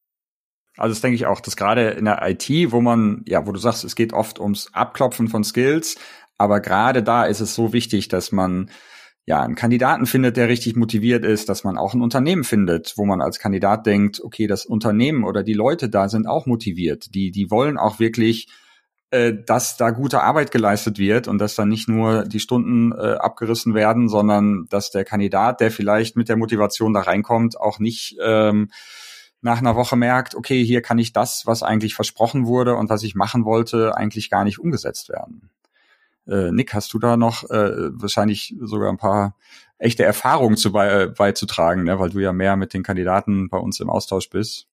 Also 0.80 0.94
das 0.94 1.02
denke 1.02 1.16
ich 1.16 1.26
auch, 1.26 1.42
dass 1.42 1.56
gerade 1.56 1.90
in 1.92 2.06
der 2.06 2.22
IT, 2.28 2.50
wo 2.72 2.82
man, 2.82 3.24
ja, 3.26 3.46
wo 3.46 3.52
du 3.52 3.60
sagst, 3.60 3.84
es 3.84 3.96
geht 3.96 4.14
oft 4.14 4.40
ums 4.40 4.74
Abklopfen 4.74 5.28
von 5.28 5.44
Skills, 5.44 5.98
aber 6.38 6.62
gerade 6.62 7.04
da 7.04 7.26
ist 7.26 7.42
es 7.42 7.54
so 7.54 7.74
wichtig, 7.74 8.08
dass 8.08 8.32
man 8.32 8.70
ja 9.26 9.44
einen 9.44 9.56
Kandidaten 9.56 10.06
findet, 10.06 10.38
der 10.38 10.48
richtig 10.48 10.76
motiviert 10.76 11.26
ist, 11.26 11.50
dass 11.50 11.64
man 11.64 11.78
auch 11.78 11.94
ein 11.94 12.02
Unternehmen 12.02 12.44
findet, 12.44 12.94
wo 12.96 13.06
man 13.06 13.22
als 13.22 13.40
Kandidat 13.40 13.86
denkt, 13.86 14.22
okay, 14.24 14.48
das 14.48 14.66
Unternehmen 14.66 15.24
oder 15.24 15.44
die 15.44 15.54
Leute 15.54 15.90
da 15.90 16.10
sind 16.10 16.28
auch 16.28 16.46
motiviert, 16.46 17.14
die 17.14 17.32
die 17.32 17.52
wollen 17.52 17.78
auch 17.78 18.00
wirklich 18.00 18.48
äh, 19.12 19.34
dass 19.46 19.76
da 19.76 19.90
gute 19.90 20.22
Arbeit 20.22 20.52
geleistet 20.52 21.00
wird 21.00 21.28
und 21.28 21.40
dass 21.40 21.56
dann 21.56 21.68
nicht 21.68 21.90
nur 21.90 22.26
die 22.26 22.40
Stunden 22.40 22.92
äh, 22.92 23.16
abgerissen 23.16 23.74
werden, 23.74 24.08
sondern 24.08 24.68
dass 24.70 24.92
der 24.92 25.04
Kandidat, 25.04 25.62
der 25.62 25.72
vielleicht 25.72 26.16
mit 26.16 26.30
der 26.30 26.38
Motivation 26.38 26.94
da 26.94 27.02
reinkommt, 27.02 27.60
auch 27.60 27.80
nicht 27.80 28.18
ähm, 28.24 28.70
nach 29.42 29.60
einer 29.60 29.76
Woche 29.76 29.96
merkt, 29.96 30.36
okay, 30.36 30.64
hier 30.64 30.82
kann 30.82 31.00
ich 31.00 31.14
das, 31.14 31.46
was 31.46 31.64
eigentlich 31.64 31.96
versprochen 31.96 32.46
wurde 32.46 32.76
und 32.76 32.90
was 32.90 33.04
ich 33.04 33.16
machen 33.16 33.46
wollte, 33.46 33.96
eigentlich 33.96 34.30
gar 34.30 34.44
nicht 34.44 34.60
umgesetzt 34.60 35.10
werden. 35.10 35.50
Äh, 36.28 36.52
Nick, 36.52 36.74
hast 36.74 36.94
du 36.94 37.00
da 37.00 37.18
noch 37.18 37.50
äh, 37.50 37.90
wahrscheinlich 38.00 38.56
sogar 38.62 38.90
ein 38.90 38.98
paar 38.98 39.36
echte 39.78 40.04
Erfahrungen 40.04 40.58
zu 40.58 40.72
bei, 40.72 41.08
beizutragen, 41.08 41.84
ne? 41.84 42.00
weil 42.00 42.12
du 42.12 42.20
ja 42.20 42.34
mehr 42.34 42.56
mit 42.56 42.74
den 42.74 42.84
Kandidaten 42.84 43.50
bei 43.50 43.58
uns 43.58 43.80
im 43.80 43.90
Austausch 43.90 44.30
bist? 44.30 44.69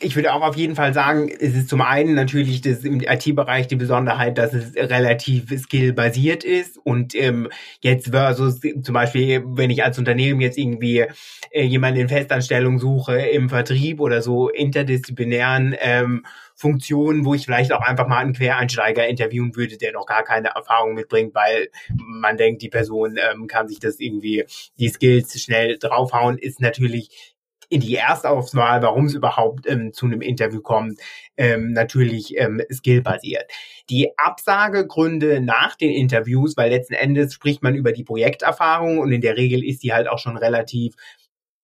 Ich 0.00 0.16
würde 0.16 0.34
auch 0.34 0.42
auf 0.42 0.56
jeden 0.56 0.74
Fall 0.74 0.92
sagen, 0.92 1.28
es 1.28 1.54
ist 1.54 1.68
zum 1.68 1.80
einen 1.80 2.14
natürlich 2.14 2.60
das 2.60 2.84
im 2.84 3.00
IT-Bereich 3.00 3.68
die 3.68 3.76
Besonderheit, 3.76 4.38
dass 4.38 4.52
es 4.52 4.74
relativ 4.74 5.56
skill-basiert 5.56 6.42
ist 6.42 6.78
und 6.78 7.14
ähm, 7.14 7.48
jetzt 7.80 8.08
versus 8.08 8.60
zum 8.60 8.92
Beispiel, 8.92 9.44
wenn 9.46 9.70
ich 9.70 9.84
als 9.84 9.96
Unternehmen 9.96 10.40
jetzt 10.40 10.58
irgendwie 10.58 11.06
äh, 11.52 11.62
jemanden 11.62 12.00
in 12.00 12.08
Festanstellung 12.08 12.80
suche 12.80 13.18
im 13.18 13.48
Vertrieb 13.48 14.00
oder 14.00 14.20
so 14.20 14.48
interdisziplinären 14.48 15.76
ähm, 15.78 16.26
Funktionen, 16.56 17.24
wo 17.24 17.34
ich 17.34 17.44
vielleicht 17.44 17.72
auch 17.72 17.80
einfach 17.80 18.08
mal 18.08 18.18
einen 18.18 18.32
Quereinsteiger 18.32 19.06
interviewen 19.06 19.54
würde, 19.54 19.76
der 19.76 19.92
noch 19.92 20.06
gar 20.06 20.24
keine 20.24 20.48
Erfahrung 20.48 20.94
mitbringt, 20.94 21.34
weil 21.34 21.68
man 21.96 22.36
denkt, 22.36 22.62
die 22.62 22.68
Person 22.68 23.16
ähm, 23.16 23.46
kann 23.46 23.68
sich 23.68 23.78
das 23.78 24.00
irgendwie, 24.00 24.44
die 24.78 24.88
Skills 24.88 25.40
schnell 25.40 25.78
draufhauen, 25.78 26.36
ist 26.38 26.60
natürlich 26.60 27.33
die 27.80 27.96
Erstauswahl, 27.96 28.82
warum 28.82 29.06
es 29.06 29.14
überhaupt 29.14 29.66
ähm, 29.66 29.92
zu 29.92 30.06
einem 30.06 30.20
Interview 30.20 30.60
kommt, 30.60 31.00
ähm, 31.36 31.72
natürlich 31.72 32.36
ähm, 32.38 32.62
skillbasiert. 32.72 33.50
Die 33.90 34.10
Absagegründe 34.16 35.40
nach 35.40 35.76
den 35.76 35.90
Interviews, 35.90 36.56
weil 36.56 36.70
letzten 36.70 36.94
Endes 36.94 37.34
spricht 37.34 37.62
man 37.62 37.74
über 37.74 37.92
die 37.92 38.04
Projekterfahrung 38.04 38.98
und 38.98 39.12
in 39.12 39.20
der 39.20 39.36
Regel 39.36 39.64
ist 39.64 39.82
die 39.82 39.92
halt 39.92 40.08
auch 40.08 40.18
schon 40.18 40.36
relativ 40.36 40.94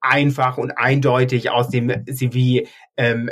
einfach 0.01 0.57
und 0.59 0.73
eindeutig 0.73 1.51
aus 1.51 1.69
dem 1.69 1.91
CV 2.07 2.67
ähm, 3.01 3.31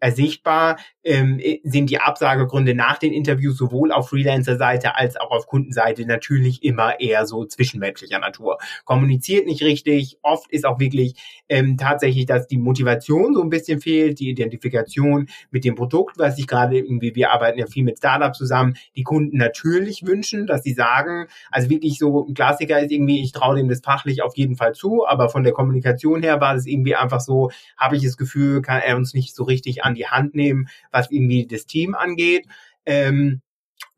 ersichtbar 0.00 0.76
ähm, 1.02 1.40
sind 1.64 1.88
die 1.88 1.98
Absagegründe 1.98 2.74
nach 2.74 2.98
den 2.98 3.14
Interviews 3.14 3.56
sowohl 3.56 3.90
auf 3.90 4.10
Freelancer-Seite 4.10 4.94
als 4.94 5.16
auch 5.16 5.30
auf 5.30 5.46
Kundenseite 5.46 6.04
natürlich 6.04 6.62
immer 6.62 7.00
eher 7.00 7.24
so 7.24 7.46
zwischenmenschlicher 7.46 8.18
Natur. 8.18 8.58
Kommuniziert 8.84 9.46
nicht 9.46 9.62
richtig, 9.62 10.18
oft 10.20 10.52
ist 10.52 10.66
auch 10.66 10.78
wirklich 10.80 11.14
ähm, 11.48 11.78
tatsächlich, 11.78 12.26
dass 12.26 12.46
die 12.46 12.58
Motivation 12.58 13.32
so 13.32 13.40
ein 13.40 13.48
bisschen 13.48 13.80
fehlt, 13.80 14.20
die 14.20 14.28
Identifikation 14.28 15.28
mit 15.50 15.64
dem 15.64 15.76
Produkt, 15.76 16.18
was 16.18 16.38
ich 16.38 16.46
gerade 16.46 16.76
irgendwie, 16.76 17.14
wir 17.14 17.30
arbeiten 17.30 17.58
ja 17.58 17.66
viel 17.66 17.84
mit 17.84 17.96
Startups 17.96 18.36
zusammen, 18.36 18.74
die 18.96 19.02
Kunden 19.02 19.38
natürlich 19.38 20.04
wünschen, 20.04 20.46
dass 20.46 20.62
sie 20.62 20.74
sagen, 20.74 21.26
also 21.50 21.70
wirklich 21.70 21.98
so 21.98 22.26
ein 22.26 22.34
Klassiker 22.34 22.80
ist 22.80 22.92
irgendwie, 22.92 23.22
ich 23.22 23.32
traue 23.32 23.56
dem 23.56 23.70
das 23.70 23.80
fachlich 23.80 24.20
auf 24.20 24.36
jeden 24.36 24.56
Fall 24.56 24.74
zu, 24.74 25.06
aber 25.06 25.30
von 25.30 25.42
der 25.42 25.54
Kommunikation 25.54 26.22
her 26.22 26.42
war 26.42 26.52
das 26.52 26.66
irgendwie 26.66 26.96
einfach 26.96 27.20
so, 27.20 27.50
habe 27.78 27.96
ich 27.96 28.02
das 28.02 28.18
Gefühl, 28.18 28.60
kann 28.60 28.82
er 28.82 29.05
uns 29.06 29.14
nicht 29.14 29.34
so 29.34 29.44
richtig 29.44 29.84
an 29.84 29.94
die 29.94 30.08
Hand 30.08 30.34
nehmen, 30.34 30.68
was 30.90 31.10
irgendwie 31.10 31.46
das 31.46 31.66
Team 31.66 31.94
angeht. 31.94 32.46
Ähm, 32.84 33.40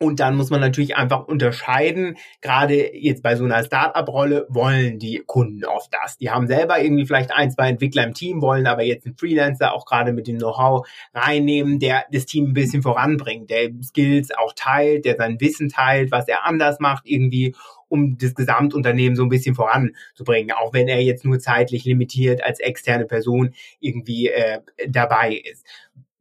Und 0.00 0.20
dann 0.20 0.36
muss 0.36 0.50
man 0.50 0.60
natürlich 0.60 0.96
einfach 0.96 1.26
unterscheiden, 1.26 2.16
gerade 2.40 2.94
jetzt 2.96 3.22
bei 3.22 3.34
so 3.34 3.44
einer 3.44 3.64
Startup-Rolle 3.64 4.46
wollen 4.48 4.98
die 5.00 5.22
Kunden 5.26 5.64
oft 5.64 5.92
das. 5.92 6.16
Die 6.18 6.30
haben 6.30 6.46
selber 6.46 6.80
irgendwie 6.80 7.04
vielleicht 7.06 7.32
ein, 7.32 7.50
zwei 7.50 7.68
Entwickler 7.68 8.04
im 8.04 8.14
Team, 8.14 8.40
wollen 8.40 8.68
aber 8.68 8.84
jetzt 8.84 9.06
einen 9.06 9.16
Freelancer 9.16 9.72
auch 9.74 9.86
gerade 9.86 10.12
mit 10.12 10.28
dem 10.28 10.38
Know-how 10.38 10.86
reinnehmen, 11.14 11.80
der 11.80 12.04
das 12.12 12.26
Team 12.26 12.50
ein 12.50 12.54
bisschen 12.54 12.82
voranbringt, 12.82 13.50
der 13.50 13.70
Skills 13.82 14.30
auch 14.36 14.52
teilt, 14.54 15.04
der 15.04 15.16
sein 15.16 15.40
Wissen 15.40 15.68
teilt, 15.68 16.12
was 16.12 16.28
er 16.28 16.46
anders 16.46 16.78
macht 16.78 17.02
irgendwie 17.04 17.56
um 17.88 18.18
das 18.18 18.34
Gesamtunternehmen 18.34 19.16
so 19.16 19.22
ein 19.22 19.28
bisschen 19.28 19.54
voranzubringen, 19.54 20.52
auch 20.52 20.72
wenn 20.72 20.88
er 20.88 21.02
jetzt 21.02 21.24
nur 21.24 21.38
zeitlich 21.38 21.84
limitiert 21.84 22.42
als 22.42 22.60
externe 22.60 23.06
Person 23.06 23.54
irgendwie 23.80 24.28
äh, 24.28 24.60
dabei 24.88 25.34
ist 25.34 25.64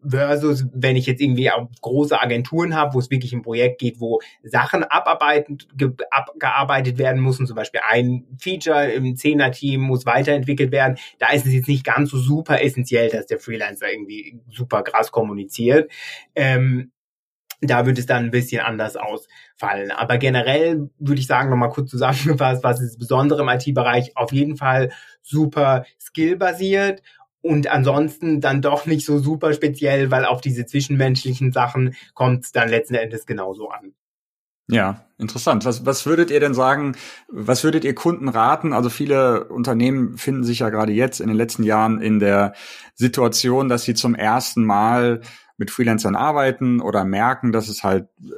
versus 0.05 0.65
wenn 0.73 0.95
ich 0.95 1.05
jetzt 1.05 1.21
irgendwie 1.21 1.51
auch 1.51 1.67
große 1.81 2.19
Agenturen 2.19 2.75
habe, 2.75 2.93
wo 2.93 2.99
es 2.99 3.09
wirklich 3.09 3.33
ein 3.33 3.41
Projekt 3.41 3.79
geht, 3.79 3.99
wo 3.99 4.19
Sachen 4.43 4.83
abarbeitet, 4.83 5.67
abgearbeitet 6.11 6.97
werden 6.97 7.21
müssen, 7.21 7.47
zum 7.47 7.55
Beispiel 7.55 7.81
ein 7.87 8.25
Feature 8.39 8.91
im 8.91 9.15
Zehner-Team 9.15 9.81
muss 9.81 10.05
weiterentwickelt 10.05 10.71
werden, 10.71 10.97
da 11.19 11.29
ist 11.31 11.45
es 11.45 11.53
jetzt 11.53 11.67
nicht 11.67 11.83
ganz 11.83 12.11
so 12.11 12.17
super 12.17 12.61
essentiell, 12.61 13.09
dass 13.09 13.25
der 13.25 13.39
Freelancer 13.39 13.91
irgendwie 13.91 14.39
super 14.49 14.83
krass 14.83 15.11
kommuniziert. 15.11 15.91
Ähm, 16.35 16.91
da 17.61 17.85
wird 17.85 17.97
es 17.97 18.05
dann 18.05 18.25
ein 18.25 18.31
bisschen 18.31 18.61
anders 18.61 18.95
ausfallen. 18.95 19.91
Aber 19.91 20.17
generell 20.17 20.89
würde 20.99 21.19
ich 21.19 21.27
sagen, 21.27 21.49
nochmal 21.49 21.69
kurz 21.69 21.89
zusammengefasst, 21.89 22.63
was 22.63 22.81
ist 22.81 22.91
das 22.91 22.99
Besondere 22.99 23.41
im 23.41 23.49
IT-Bereich? 23.49 24.15
Auf 24.15 24.31
jeden 24.31 24.57
Fall 24.57 24.91
super 25.21 25.85
skillbasiert 25.99 27.01
und 27.41 27.67
ansonsten 27.71 28.41
dann 28.41 28.61
doch 28.61 28.85
nicht 28.85 29.05
so 29.05 29.19
super 29.19 29.53
speziell, 29.53 30.11
weil 30.11 30.25
auf 30.25 30.41
diese 30.41 30.65
zwischenmenschlichen 30.65 31.51
Sachen 31.51 31.95
kommt 32.13 32.45
es 32.45 32.51
dann 32.51 32.69
letzten 32.69 32.95
Endes 32.95 33.25
genauso 33.25 33.69
an. 33.69 33.93
Ja, 34.69 35.05
interessant. 35.17 35.63
Was, 35.63 35.85
was 35.85 36.05
würdet 36.05 36.29
ihr 36.29 36.41
denn 36.41 36.53
sagen, 36.53 36.97
was 37.29 37.63
würdet 37.63 37.85
ihr 37.85 37.95
Kunden 37.95 38.27
raten? 38.27 38.73
Also 38.73 38.89
viele 38.89 39.45
Unternehmen 39.45 40.17
finden 40.17 40.43
sich 40.43 40.59
ja 40.59 40.69
gerade 40.69 40.91
jetzt 40.91 41.21
in 41.21 41.29
den 41.29 41.37
letzten 41.37 41.63
Jahren 41.63 42.01
in 42.01 42.19
der 42.19 42.53
Situation, 42.93 43.69
dass 43.69 43.83
sie 43.83 43.93
zum 43.93 44.13
ersten 44.13 44.65
Mal 44.65 45.21
mit 45.57 45.71
Freelancern 45.71 46.15
arbeiten 46.15 46.81
oder 46.81 47.03
merken, 47.03 47.51
dass 47.51 47.67
es 47.67 47.83
halt 47.83 48.07
äh, 48.23 48.29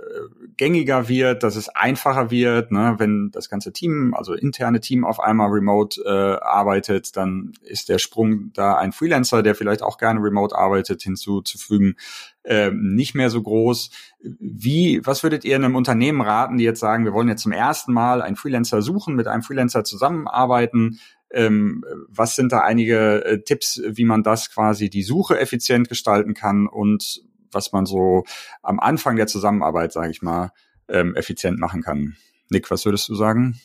gängiger 0.56 1.10
wird, 1.10 1.44
dass 1.44 1.58
es 1.58 1.70
einfacher 1.70 2.32
wird, 2.32 2.72
ne? 2.72 2.96
wenn 2.98 3.30
das 3.32 3.50
ganze 3.50 3.74
Team, 3.74 4.14
also 4.14 4.34
interne 4.34 4.80
Team 4.80 5.04
auf 5.06 5.20
einmal 5.20 5.50
remote 5.50 6.02
äh, 6.06 6.44
arbeitet, 6.44 7.16
dann 7.18 7.54
ist 7.62 7.90
der 7.90 7.98
Sprung 7.98 8.52
da 8.54 8.76
ein 8.76 8.94
Freelancer, 8.94 9.44
der 9.44 9.56
vielleicht 9.56 9.84
auch 9.84 9.98
gerne 9.98 10.22
remote 10.22 10.58
arbeitet, 10.58 11.02
hinzuzufügen, 11.02 11.96
äh, 12.44 12.72
nicht 12.72 13.16
mehr 13.16 13.30
so 13.30 13.42
groß. 13.42 13.90
Wie, 14.22 15.02
was 15.06 15.24
würdet 15.24 15.44
ihr 15.44 15.56
einem 15.56 15.76
Unternehmen 15.76 16.22
raten, 16.22 16.58
die 16.58 16.64
jetzt 16.64 16.80
sagen, 16.80 17.04
wir 17.04 17.14
wollen 17.14 17.28
jetzt 17.28 17.44
zum 17.44 17.52
ersten 17.52 17.92
Mal 17.92 18.22
einen 18.22 18.38
Freelancer 18.38 18.82
suchen, 18.82 19.16
mit 19.16 19.28
einem 19.28 19.44
Freelancer 19.44 19.84
zusammenarbeiten? 19.84 21.00
Ähm, 21.32 21.84
was 22.08 22.36
sind 22.36 22.52
da 22.52 22.60
einige 22.62 23.24
äh, 23.24 23.42
Tipps, 23.42 23.82
wie 23.86 24.06
man 24.06 24.24
das 24.24 24.52
quasi 24.52 24.90
die 24.90 25.04
Suche 25.04 25.40
effizient 25.40 25.90
gestalten 25.90 26.34
kann 26.34 26.68
und 26.68 27.22
was 27.52 27.72
man 27.72 27.86
so 27.86 28.24
am 28.62 28.80
Anfang 28.80 29.16
der 29.16 29.28
Zusammenarbeit, 29.28 29.92
sage 29.92 30.12
ich 30.12 30.22
mal, 30.22 30.52
ähm, 30.88 31.16
effizient 31.16 31.60
machen 31.60 31.82
kann? 31.82 32.16
Nick, 32.50 32.70
was 32.72 32.86
würdest 32.86 33.08
du 33.10 33.16
sagen? 33.16 33.60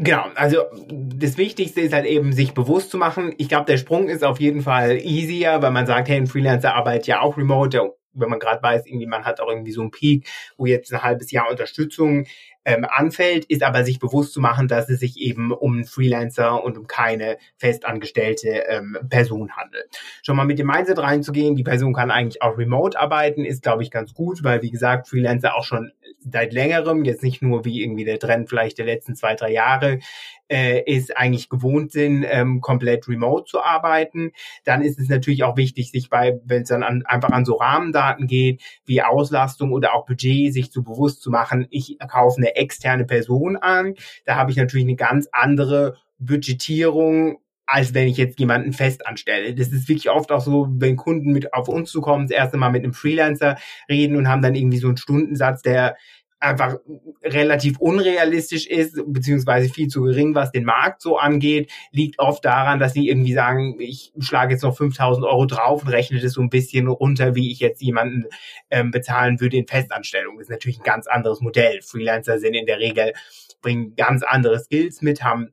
Genau, 0.00 0.26
also 0.36 0.62
das 0.88 1.36
Wichtigste 1.38 1.80
ist 1.80 1.92
halt 1.92 2.06
eben, 2.06 2.32
sich 2.32 2.54
bewusst 2.54 2.90
zu 2.90 2.98
machen. 2.98 3.34
Ich 3.36 3.48
glaube, 3.48 3.66
der 3.66 3.78
Sprung 3.78 4.08
ist 4.08 4.22
auf 4.22 4.38
jeden 4.38 4.62
Fall 4.62 4.98
easier, 4.98 5.60
weil 5.60 5.72
man 5.72 5.86
sagt, 5.88 6.08
hey, 6.08 6.16
ein 6.16 6.28
Freelancer 6.28 6.74
arbeitet 6.74 7.08
ja 7.08 7.20
auch 7.20 7.36
remote, 7.36 7.97
wenn 8.12 8.28
man 8.28 8.38
gerade 8.38 8.62
weiß, 8.62 8.86
irgendwie 8.86 9.06
man 9.06 9.24
hat 9.24 9.40
auch 9.40 9.48
irgendwie 9.48 9.72
so 9.72 9.80
einen 9.80 9.90
Peak, 9.90 10.28
wo 10.56 10.66
jetzt 10.66 10.92
ein 10.92 11.02
halbes 11.02 11.30
Jahr 11.30 11.50
Unterstützung 11.50 12.26
ähm, 12.64 12.86
anfällt, 12.88 13.46
ist 13.46 13.62
aber 13.62 13.82
sich 13.82 13.98
bewusst 13.98 14.34
zu 14.34 14.40
machen, 14.40 14.68
dass 14.68 14.90
es 14.90 15.00
sich 15.00 15.16
eben 15.18 15.52
um 15.52 15.84
Freelancer 15.84 16.62
und 16.62 16.76
um 16.76 16.86
keine 16.86 17.38
festangestellte 17.56 18.64
ähm, 18.68 18.98
Person 19.08 19.52
handelt. 19.56 19.86
Schon 20.22 20.36
mal 20.36 20.44
mit 20.44 20.58
dem 20.58 20.66
Mindset 20.66 20.98
reinzugehen, 20.98 21.56
die 21.56 21.62
Person 21.62 21.94
kann 21.94 22.10
eigentlich 22.10 22.42
auch 22.42 22.58
remote 22.58 22.98
arbeiten, 22.98 23.46
ist, 23.46 23.62
glaube 23.62 23.82
ich, 23.82 23.90
ganz 23.90 24.12
gut, 24.12 24.44
weil, 24.44 24.60
wie 24.60 24.70
gesagt, 24.70 25.08
Freelancer 25.08 25.56
auch 25.56 25.64
schon 25.64 25.92
seit 26.18 26.52
längerem, 26.52 27.04
jetzt 27.04 27.22
nicht 27.22 27.40
nur 27.40 27.64
wie 27.64 27.82
irgendwie 27.82 28.04
der 28.04 28.18
Trend 28.18 28.50
vielleicht 28.50 28.76
der 28.76 28.86
letzten 28.86 29.16
zwei, 29.16 29.34
drei 29.34 29.50
Jahre, 29.50 30.00
äh, 30.48 30.82
ist 30.82 31.16
eigentlich 31.16 31.48
gewohnt 31.48 31.92
sind, 31.92 32.24
ähm, 32.28 32.60
komplett 32.60 33.08
remote 33.08 33.44
zu 33.44 33.62
arbeiten. 33.62 34.32
Dann 34.64 34.82
ist 34.82 34.98
es 34.98 35.08
natürlich 35.08 35.44
auch 35.44 35.56
wichtig, 35.56 35.90
sich 35.90 36.10
bei, 36.10 36.40
wenn 36.44 36.62
es 36.62 36.68
dann 36.68 36.82
an, 36.82 37.04
einfach 37.06 37.30
an 37.30 37.44
so 37.44 37.54
Rahmendaten 37.54 38.26
geht, 38.26 38.62
wie 38.84 39.02
Auslastung 39.02 39.72
oder 39.72 39.94
auch 39.94 40.06
Budget, 40.06 40.52
sich 40.52 40.72
zu 40.72 40.82
bewusst 40.82 41.22
zu 41.22 41.30
machen, 41.30 41.66
ich 41.70 41.98
kaufe 42.08 42.38
eine 42.38 42.56
externe 42.56 43.04
Person 43.04 43.56
an. 43.56 43.94
Da 44.24 44.36
habe 44.36 44.50
ich 44.50 44.56
natürlich 44.56 44.86
eine 44.86 44.96
ganz 44.96 45.28
andere 45.32 45.96
Budgetierung 46.18 47.38
als 47.70 47.92
wenn 47.92 48.08
ich 48.08 48.16
jetzt 48.16 48.40
jemanden 48.40 48.72
fest 48.72 49.06
anstelle. 49.06 49.54
Das 49.54 49.68
ist 49.68 49.88
wirklich 49.88 50.08
oft 50.08 50.32
auch 50.32 50.40
so, 50.40 50.68
wenn 50.70 50.96
Kunden 50.96 51.32
mit 51.32 51.52
auf 51.52 51.68
uns 51.68 51.90
zukommen, 51.90 52.26
das 52.26 52.36
erste 52.36 52.56
Mal 52.56 52.70
mit 52.70 52.82
einem 52.82 52.94
Freelancer 52.94 53.58
reden 53.90 54.16
und 54.16 54.26
haben 54.26 54.40
dann 54.40 54.54
irgendwie 54.54 54.78
so 54.78 54.88
einen 54.88 54.96
Stundensatz, 54.96 55.60
der 55.60 55.96
einfach 56.40 56.76
relativ 57.22 57.78
unrealistisch 57.78 58.66
ist, 58.66 59.00
beziehungsweise 59.06 59.68
viel 59.68 59.88
zu 59.88 60.02
gering, 60.02 60.34
was 60.34 60.52
den 60.52 60.64
Markt 60.64 61.02
so 61.02 61.18
angeht, 61.18 61.70
liegt 61.90 62.18
oft 62.18 62.44
daran, 62.44 62.78
dass 62.78 62.92
sie 62.92 63.08
irgendwie 63.08 63.32
sagen, 63.32 63.76
ich 63.80 64.12
schlage 64.20 64.54
jetzt 64.54 64.62
noch 64.62 64.76
5000 64.76 65.26
Euro 65.26 65.46
drauf 65.46 65.82
und 65.82 65.88
rechne 65.88 66.20
das 66.20 66.32
so 66.32 66.40
ein 66.40 66.50
bisschen 66.50 66.86
runter, 66.86 67.34
wie 67.34 67.50
ich 67.50 67.58
jetzt 67.58 67.82
jemanden 67.82 68.26
ähm, 68.70 68.90
bezahlen 68.90 69.40
würde 69.40 69.56
in 69.56 69.66
Festanstellung. 69.66 70.36
Das 70.36 70.44
ist 70.44 70.50
natürlich 70.50 70.78
ein 70.78 70.84
ganz 70.84 71.06
anderes 71.06 71.40
Modell. 71.40 71.80
Freelancer 71.82 72.38
sind 72.38 72.54
in 72.54 72.66
der 72.66 72.78
Regel, 72.78 73.12
bringen 73.60 73.94
ganz 73.96 74.22
andere 74.22 74.60
Skills 74.60 75.02
mit, 75.02 75.24
haben 75.24 75.52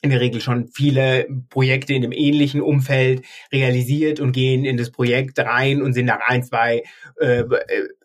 in 0.00 0.10
der 0.10 0.20
Regel 0.20 0.40
schon 0.40 0.68
viele 0.68 1.26
Projekte 1.50 1.92
in 1.92 2.02
dem 2.02 2.12
ähnlichen 2.12 2.60
Umfeld 2.60 3.22
realisiert 3.52 4.20
und 4.20 4.32
gehen 4.32 4.64
in 4.64 4.76
das 4.76 4.90
Projekt 4.90 5.38
rein 5.40 5.82
und 5.82 5.92
sind 5.92 6.06
nach 6.06 6.20
ein, 6.26 6.44
zwei, 6.44 6.84
äh, 7.16 7.44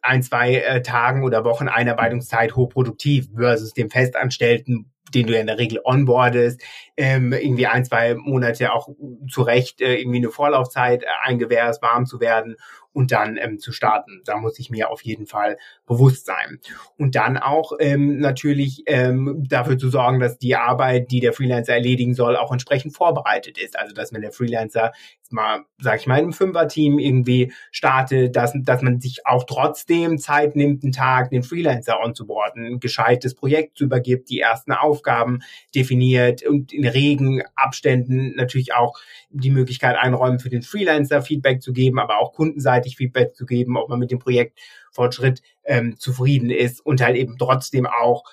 ein, 0.01 0.23
zwei 0.23 0.55
äh, 0.55 0.81
Tagen 0.81 1.23
oder 1.23 1.45
Wochen 1.45 1.67
Einarbeitungszeit 1.67 2.55
hochproduktiv 2.55 3.27
versus 3.35 3.73
dem 3.73 3.91
Festanstellten, 3.91 4.91
den 5.13 5.27
du 5.27 5.33
ja 5.33 5.41
in 5.41 5.47
der 5.47 5.59
Regel 5.59 5.79
onboardest, 5.83 6.63
ähm, 6.97 7.31
irgendwie 7.31 7.67
ein, 7.67 7.85
zwei 7.85 8.15
Monate 8.15 8.73
auch 8.73 8.89
zu 9.29 9.43
Recht 9.43 9.79
äh, 9.79 9.95
irgendwie 9.95 10.17
eine 10.17 10.31
Vorlaufzeit 10.31 11.03
äh, 11.03 11.07
eingewährst, 11.21 11.83
warm 11.83 12.07
zu 12.07 12.19
werden 12.19 12.55
und 12.93 13.11
dann 13.11 13.37
ähm, 13.37 13.59
zu 13.59 13.71
starten. 13.71 14.21
Da 14.25 14.37
muss 14.37 14.59
ich 14.59 14.69
mir 14.69 14.89
auf 14.89 15.01
jeden 15.01 15.25
Fall 15.25 15.57
bewusst 15.85 16.25
sein. 16.25 16.59
Und 16.97 17.15
dann 17.15 17.37
auch 17.37 17.73
ähm, 17.79 18.19
natürlich 18.19 18.83
ähm, 18.85 19.43
dafür 19.47 19.77
zu 19.77 19.89
sorgen, 19.89 20.19
dass 20.19 20.37
die 20.37 20.55
Arbeit, 20.55 21.11
die 21.11 21.19
der 21.19 21.33
Freelancer 21.33 21.73
erledigen 21.73 22.13
soll, 22.13 22.37
auch 22.37 22.51
entsprechend 22.51 22.95
vorbereitet 22.95 23.57
ist. 23.57 23.77
Also 23.77 23.93
dass 23.93 24.13
wenn 24.13 24.21
der 24.21 24.31
Freelancer 24.31 24.91
mal, 25.33 25.65
sag 25.79 25.99
ich 25.99 26.07
mal, 26.07 26.19
im 26.19 26.31
Fünfer-Team 26.31 26.99
irgendwie 26.99 27.51
startet, 27.71 28.35
dass, 28.35 28.53
dass 28.55 28.81
man 28.81 29.01
sich 29.01 29.25
auch 29.25 29.43
trotzdem 29.43 30.17
Zeit 30.17 30.55
nimmt, 30.55 30.83
einen 30.83 30.91
Tag 30.91 31.31
den 31.31 31.43
Freelancer 31.43 31.99
onzuboarden, 31.99 32.65
ein 32.65 32.79
gescheites 32.79 33.35
Projekt 33.35 33.77
zu 33.77 33.85
übergibt, 33.85 34.29
die 34.29 34.39
ersten 34.39 34.71
Aufgaben 34.71 35.39
definiert 35.75 36.43
und 36.43 36.71
in 36.71 36.85
regen 36.85 37.43
Abständen 37.55 38.35
natürlich 38.35 38.73
auch 38.73 38.99
die 39.29 39.51
Möglichkeit 39.51 39.97
einräumen, 39.97 40.39
für 40.39 40.49
den 40.49 40.61
Freelancer 40.61 41.21
Feedback 41.21 41.61
zu 41.61 41.73
geben, 41.73 41.99
aber 41.99 42.19
auch 42.19 42.33
kundenseitig 42.33 42.95
Feedback 42.95 43.35
zu 43.35 43.45
geben, 43.45 43.77
ob 43.77 43.89
man 43.89 43.99
mit 43.99 44.11
dem 44.11 44.19
Projektfortschritt 44.19 45.41
ähm, 45.65 45.97
zufrieden 45.97 46.49
ist 46.49 46.85
und 46.85 47.01
halt 47.01 47.17
eben 47.17 47.37
trotzdem 47.37 47.85
auch 47.85 48.23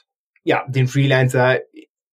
ja 0.42 0.64
den 0.68 0.88
Freelancer 0.88 1.61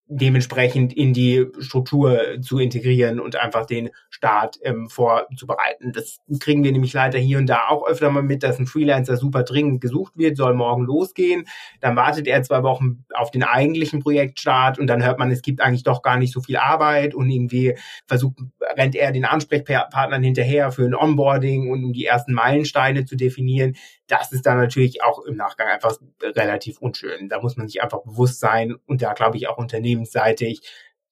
dementsprechend 0.10 0.94
in 0.94 1.14
die 1.14 1.48
Struktur 1.60 2.42
zu 2.42 2.60
integrieren 2.60 3.20
und 3.20 3.36
einfach 3.36 3.66
den 3.66 3.90
Start 4.10 4.58
ähm, 4.64 4.90
vorzubereiten. 4.90 5.92
Das 5.92 6.20
kriegen 6.40 6.64
wir 6.64 6.72
nämlich 6.72 6.94
leider 6.94 7.20
hier 7.20 7.38
und 7.38 7.48
da 7.48 7.68
auch 7.68 7.86
öfter 7.86 8.10
mal 8.10 8.24
mit, 8.24 8.42
dass 8.42 8.58
ein 8.58 8.68
Freelancer 8.68 9.18
super 9.18 9.44
dringend 9.44 9.82
gesucht 9.82 10.14
wird, 10.16 10.38
soll 10.38 10.54
morgen 10.54 10.86
losgehen. 10.86 11.46
Dann 11.82 11.98
wartet 11.98 12.28
er 12.28 12.42
zwei 12.44 12.64
Wochen 12.64 13.04
auf 13.14 13.32
den 13.32 13.44
eigentlichen 13.44 14.00
Projektstart 14.00 14.80
und 14.80 14.88
dann 14.88 15.04
hört 15.04 15.20
man, 15.20 15.30
es 15.30 15.42
gibt 15.42 15.62
eigentlich 15.62 15.84
doch 15.84 16.02
gar 16.02 16.18
nicht 16.18 16.34
so 16.34 16.42
viel 16.42 16.56
Arbeit 16.56 17.14
und 17.14 17.30
irgendwie 17.30 17.78
versucht, 18.08 18.38
rennt 18.78 18.96
er 18.96 19.12
den 19.12 19.26
Ansprechpartnern 19.26 20.24
hinterher 20.24 20.72
für 20.72 20.86
ein 20.86 20.96
Onboarding 20.96 21.70
und 21.70 21.84
um 21.84 21.94
die 21.94 22.06
ersten 22.06 22.34
Meilensteine 22.34 23.04
zu 23.04 23.18
definieren 23.18 23.76
das 24.08 24.32
ist 24.32 24.46
dann 24.46 24.58
natürlich 24.58 25.04
auch 25.04 25.24
im 25.26 25.36
Nachgang 25.36 25.68
einfach 25.68 25.98
relativ 26.22 26.80
unschön. 26.80 27.30
Da 27.30 27.42
muss 27.42 27.58
man 27.58 27.68
sich 27.68 27.82
einfach 27.82 28.04
bewusst 28.04 28.40
sein 28.40 28.76
und 28.86 29.02
da 29.02 29.14
glaube 29.14 29.38
ich 29.38 29.48
auch 29.48 29.58
unternehmensseitig 29.58 30.62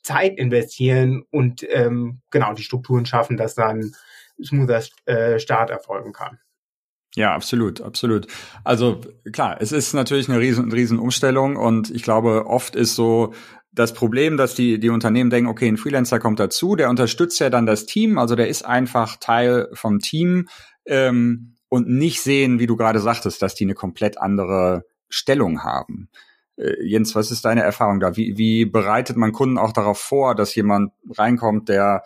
Zeit 0.02 0.38
investieren 0.38 1.24
und 1.32 1.66
ähm, 1.70 2.22
genau 2.32 2.54
die 2.54 2.64
Strukturen 2.64 3.06
schaffen, 3.06 3.38
dass 3.38 3.56
dann 3.56 3.94
smoother 4.42 4.84
äh, 5.06 5.40
Start 5.40 5.70
erfolgen 5.70 6.14
kann. 6.14 6.40
Ja, 7.16 7.34
absolut, 7.34 7.82
absolut. 7.82 8.28
Also 8.64 9.02
klar, 9.32 9.58
es 9.62 9.72
ist 9.72 9.94
natürlich 9.94 10.30
eine 10.30 10.40
riesen, 10.40 10.72
riesen 10.72 11.00
Umstellung 11.00 11.56
und 11.56 11.90
ich 11.90 12.04
glaube, 12.04 12.46
oft 12.46 12.76
ist 12.76 12.96
so 12.96 13.34
das 13.72 13.94
Problem, 13.94 14.38
dass 14.38 14.54
die, 14.54 14.80
die 14.80 14.90
Unternehmen 14.90 15.30
denken, 15.30 15.50
okay, 15.50 15.68
ein 15.68 15.78
Freelancer 15.78 16.20
kommt 16.20 16.40
dazu, 16.40 16.76
der 16.76 16.90
unterstützt 16.90 17.40
ja 17.40 17.50
dann 17.50 17.66
das 17.66 17.86
Team, 17.86 18.18
also 18.18 18.36
der 18.36 18.48
ist 18.48 18.66
einfach 18.66 19.18
Teil 19.18 19.70
vom 19.74 20.00
Team. 20.00 20.48
Ähm, 20.86 21.55
und 21.70 21.90
nicht 21.90 22.22
sehen, 22.22 22.60
wie 22.60 22.68
du 22.68 22.76
gerade 22.76 23.00
sagtest, 23.00 23.42
dass 23.42 23.56
die 23.56 23.66
eine 23.66 23.74
komplett 23.74 24.18
andere 24.18 24.86
Stellung 25.10 25.64
haben. 25.64 26.10
Äh, 26.58 26.84
Jens, 26.84 27.16
was 27.16 27.32
ist 27.32 27.46
deine 27.46 27.64
Erfahrung 27.64 28.00
da? 28.00 28.16
Wie, 28.16 28.38
wie 28.38 28.66
bereitet 28.66 29.18
man 29.18 29.32
Kunden 29.32 29.58
auch 29.58 29.74
darauf 29.74 30.00
vor, 30.00 30.36
dass 30.36 30.56
jemand 30.56 30.92
reinkommt, 31.10 31.70
der 31.70 32.04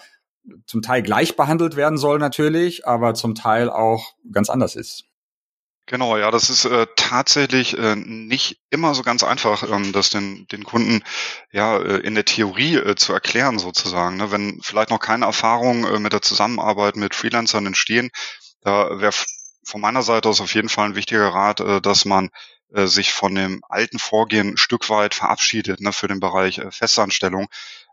zum 0.66 0.82
Teil 0.82 1.04
gleich 1.04 1.36
behandelt 1.36 1.76
werden 1.76 1.98
soll 1.98 2.20
natürlich, 2.20 2.88
aber 2.88 3.14
zum 3.14 3.36
Teil 3.36 3.70
auch 3.70 4.16
ganz 4.32 4.50
anders 4.50 4.76
ist? 4.76 5.06
Genau, 5.86 6.18
ja, 6.18 6.30
das 6.30 6.52
ist 6.52 6.66
äh, 6.66 6.86
tatsächlich 6.96 7.76
äh, 7.76 7.96
nicht 7.96 8.60
immer 8.70 8.94
so 8.94 9.02
ganz 9.02 9.24
einfach, 9.24 9.64
ähm, 9.64 9.92
das 9.92 10.12
den, 10.12 10.46
den 10.52 10.64
Kunden 10.64 11.02
ja 11.52 11.80
äh, 11.80 11.98
in 12.02 12.14
der 12.14 12.26
Theorie 12.26 12.76
äh, 12.76 12.96
zu 12.96 13.12
erklären 13.12 13.58
sozusagen. 13.58 14.18
Ne? 14.18 14.32
Wenn 14.32 14.60
vielleicht 14.62 14.92
noch 14.92 15.00
keine 15.00 15.26
Erfahrungen 15.26 15.86
äh, 15.86 15.98
mit 15.98 16.14
der 16.14 16.22
Zusammenarbeit 16.22 16.96
mit 16.96 17.16
Freelancern 17.16 17.66
entstehen, 17.66 18.12
da 18.62 19.02
wäre 19.02 19.14
von 19.70 19.82
meiner 19.82 20.02
Seite 20.02 20.28
aus 20.30 20.42
auf 20.42 20.54
jeden 20.54 20.70
Fall 20.70 20.88
ein 20.88 20.96
wichtiger 20.96 21.30
Rat, 21.30 21.60
äh, 21.62 21.82
dass 21.82 22.06
man 22.06 22.30
äh, 22.74 22.88
sich 22.88 23.12
von 23.14 23.36
dem 23.36 23.62
alten 23.70 24.00
Vorgehen 24.00 24.50
ein 24.50 24.58
Stück 24.58 24.90
weit 24.90 25.14
verabschiedet 25.14 25.80
ne, 25.80 25.94
für 25.94 26.08
den 26.08 26.20
Bereich 26.20 26.58
äh, 26.58 26.72
Festanstellung. 26.72 27.48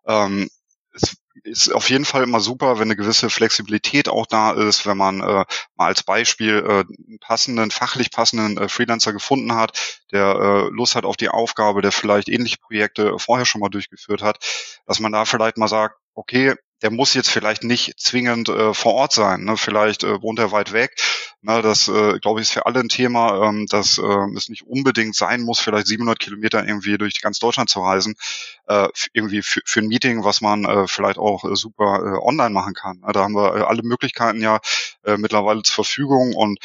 Ähm, 0.06 0.48
es 0.94 1.16
ist 1.44 1.72
auf 1.72 1.90
jeden 1.90 2.06
Fall 2.06 2.22
immer 2.22 2.40
super, 2.40 2.78
wenn 2.78 2.88
eine 2.88 2.96
gewisse 2.96 3.28
Flexibilität 3.28 4.08
auch 4.08 4.26
da 4.26 4.52
ist, 4.52 4.86
wenn 4.86 4.96
man 4.96 5.20
äh, 5.20 5.44
mal 5.74 5.86
als 5.86 6.02
Beispiel 6.02 6.64
äh, 6.66 6.70
einen 6.80 7.18
passenden, 7.20 7.70
fachlich 7.70 8.10
passenden 8.10 8.56
äh, 8.56 8.68
Freelancer 8.70 9.12
gefunden 9.12 9.54
hat, 9.54 10.02
der 10.12 10.70
Lust 10.70 10.94
hat 10.94 11.04
auf 11.04 11.16
die 11.16 11.28
Aufgabe, 11.28 11.82
der 11.82 11.92
vielleicht 11.92 12.28
ähnliche 12.28 12.58
Projekte 12.58 13.18
vorher 13.18 13.44
schon 13.44 13.60
mal 13.60 13.68
durchgeführt 13.68 14.22
hat, 14.22 14.38
dass 14.86 15.00
man 15.00 15.12
da 15.12 15.24
vielleicht 15.24 15.58
mal 15.58 15.68
sagt, 15.68 15.96
okay, 16.14 16.54
der 16.82 16.90
muss 16.90 17.14
jetzt 17.14 17.30
vielleicht 17.30 17.64
nicht 17.64 17.98
zwingend 17.98 18.48
äh, 18.48 18.74
vor 18.74 18.94
Ort 18.94 19.12
sein. 19.12 19.44
Ne? 19.44 19.56
Vielleicht 19.56 20.04
äh, 20.04 20.20
wohnt 20.20 20.38
er 20.38 20.52
weit 20.52 20.72
weg. 20.72 20.94
Na, 21.40 21.62
das, 21.62 21.88
äh, 21.88 22.18
glaube 22.18 22.40
ich, 22.40 22.48
ist 22.48 22.52
für 22.52 22.66
alle 22.66 22.80
ein 22.80 22.88
Thema, 22.88 23.48
ähm, 23.48 23.66
dass 23.66 23.98
äh, 23.98 24.36
es 24.36 24.48
nicht 24.48 24.62
unbedingt 24.66 25.14
sein 25.14 25.42
muss, 25.42 25.60
vielleicht 25.60 25.86
700 25.86 26.18
Kilometer 26.18 26.66
irgendwie 26.66 26.98
durch 26.98 27.20
ganz 27.20 27.38
Deutschland 27.38 27.70
zu 27.70 27.80
reisen, 27.80 28.14
äh, 28.66 28.88
irgendwie 29.12 29.42
für, 29.42 29.60
für 29.64 29.80
ein 29.80 29.88
Meeting, 29.88 30.24
was 30.24 30.40
man 30.40 30.64
äh, 30.64 30.86
vielleicht 30.86 31.18
auch 31.18 31.44
äh, 31.44 31.54
super 31.54 32.00
äh, 32.02 32.26
online 32.26 32.50
machen 32.50 32.74
kann. 32.74 33.02
Da 33.12 33.20
haben 33.22 33.34
wir 33.34 33.56
äh, 33.56 33.60
alle 33.60 33.82
Möglichkeiten 33.82 34.42
ja 34.42 34.60
äh, 35.04 35.16
mittlerweile 35.16 35.62
zur 35.62 35.74
Verfügung 35.74 36.34
und 36.34 36.58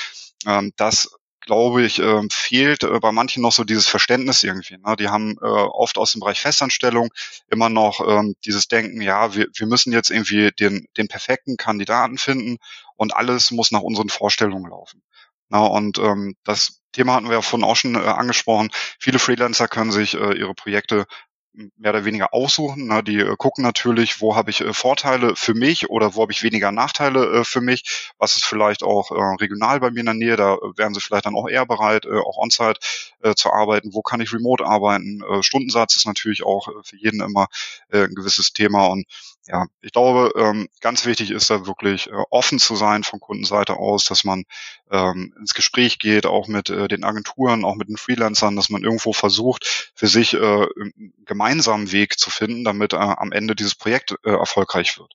ähm, 0.46 0.74
das 0.76 1.10
glaube 1.52 1.84
ich, 1.84 2.00
äh, 2.00 2.22
fehlt 2.32 2.84
äh, 2.84 3.00
bei 3.02 3.12
manchen 3.12 3.44
noch 3.44 3.52
so 3.52 3.66
dieses 3.66 3.86
Verständnis 3.86 4.42
irgendwie. 4.42 4.78
Ne? 4.78 4.96
Die 4.98 5.10
haben 5.10 5.36
äh, 5.42 5.46
oft 5.46 5.98
aus 5.98 6.14
dem 6.14 6.22
Bereich 6.22 6.40
Festanstellung 6.40 7.10
immer 7.50 7.68
noch 7.68 8.00
ähm, 8.08 8.36
dieses 8.46 8.70
Denken, 8.70 9.02
ja, 9.02 9.36
wir, 9.36 9.48
wir 9.54 9.68
müssen 9.68 9.92
jetzt 9.92 10.12
irgendwie 10.12 10.52
den, 10.58 10.88
den 10.96 11.10
perfekten 11.10 11.58
Kandidaten 11.58 12.18
finden 12.18 12.56
und 12.96 13.14
alles 13.14 13.52
muss 13.52 13.72
nach 13.72 13.82
unseren 13.82 14.08
Vorstellungen 14.08 14.72
laufen. 14.72 15.04
Na, 15.50 15.66
und 15.66 15.98
ähm, 15.98 16.36
das 16.46 16.80
Thema 16.94 17.16
hatten 17.16 17.28
wir 17.28 17.34
ja 17.34 17.42
vorhin 17.42 17.68
auch 17.68 17.76
schon 17.76 17.96
äh, 17.96 18.00
angesprochen. 18.00 18.70
Viele 18.98 19.20
Freelancer 19.20 19.68
können 19.68 19.92
sich 19.92 20.14
äh, 20.14 20.38
ihre 20.38 20.54
Projekte 20.54 21.06
mehr 21.54 21.92
oder 21.92 22.06
weniger 22.06 22.34
aussuchen. 22.34 22.88
Ne? 22.88 23.04
Die 23.04 23.20
äh, 23.20 23.36
gucken 23.38 23.64
natürlich, 23.64 24.22
wo 24.22 24.36
habe 24.36 24.52
ich 24.52 24.62
äh, 24.62 24.74
Vorteile 24.74 25.36
für 25.36 25.54
mich 25.54 25.90
oder 25.90 26.16
wo 26.16 26.22
habe 26.22 26.32
ich 26.32 26.44
weniger 26.44 26.72
Nachteile 26.72 27.42
äh, 27.42 27.44
für 27.44 27.62
mich. 27.62 28.12
Was 28.18 28.36
ist 28.36 28.46
vielleicht 28.46 28.84
auch 28.84 29.12
äh, 29.12 29.36
regional 29.42 29.80
bei 29.80 29.92
mir 29.92 30.00
in 30.00 30.06
der 30.06 30.16
Nähe? 30.16 30.36
Da 30.36 30.58
wären 30.76 30.94
sie 30.94 31.02
vielleicht 31.02 31.26
dann 31.26 31.36
auch 31.36 31.50
eher 31.50 31.66
bereit, 31.66 32.06
äh, 32.06 32.18
auch 32.18 32.38
on-site 32.38 32.80
äh, 33.22 33.36
zu 33.36 33.52
arbeiten. 33.52 33.94
Wo 33.94 34.02
kann 34.02 34.22
ich 34.22 34.34
remote 34.34 34.66
arbeiten? 34.66 35.22
Äh, 35.30 35.44
Stundensatz 35.44 35.96
ist 35.96 36.08
natürlich 36.08 36.44
auch 36.44 36.68
äh, 36.68 36.84
für 36.84 36.98
jeden 36.98 37.22
immer 37.22 37.48
äh, 37.90 38.04
ein 38.06 38.16
gewisses 38.16 38.54
Thema. 38.54 38.88
Und 38.88 39.06
ja, 39.48 39.66
ich 39.82 39.92
glaube, 39.92 40.32
ähm, 40.38 40.70
ganz 40.82 41.06
wichtig 41.06 41.32
ist 41.32 41.50
da 41.50 41.66
wirklich 41.66 42.08
äh, 42.08 42.24
offen 42.30 42.60
zu 42.60 42.76
sein 42.76 43.04
von 43.04 43.20
Kundenseite 43.20 43.76
aus, 43.78 44.06
dass 44.06 44.24
man 44.24 44.44
ähm, 44.92 45.34
ins 45.40 45.54
Gespräch 45.56 45.98
geht, 45.98 46.26
auch 46.28 46.48
mit 46.48 46.70
äh, 46.70 46.88
den 46.88 47.04
Agenturen, 47.04 47.66
auch 47.66 47.76
mit 47.76 47.90
den 47.90 47.98
Freelancern, 47.98 48.56
dass 48.56 48.70
man 48.70 48.84
irgendwo 48.84 49.14
versucht, 49.14 49.92
für 49.96 50.08
sich 50.08 50.36
äh, 50.36 50.38
einen 50.38 51.14
gemeinsamen 51.26 51.92
Weg 51.92 52.20
zu 52.20 52.30
finden, 52.30 52.64
damit 52.64 52.94
äh, 52.94 52.98
am 52.98 53.32
Ende 53.32 53.56
dieses 53.56 53.74
Projekt 53.76 54.16
äh, 54.24 54.30
erfolgreich 54.30 55.00
wird. 55.00 55.14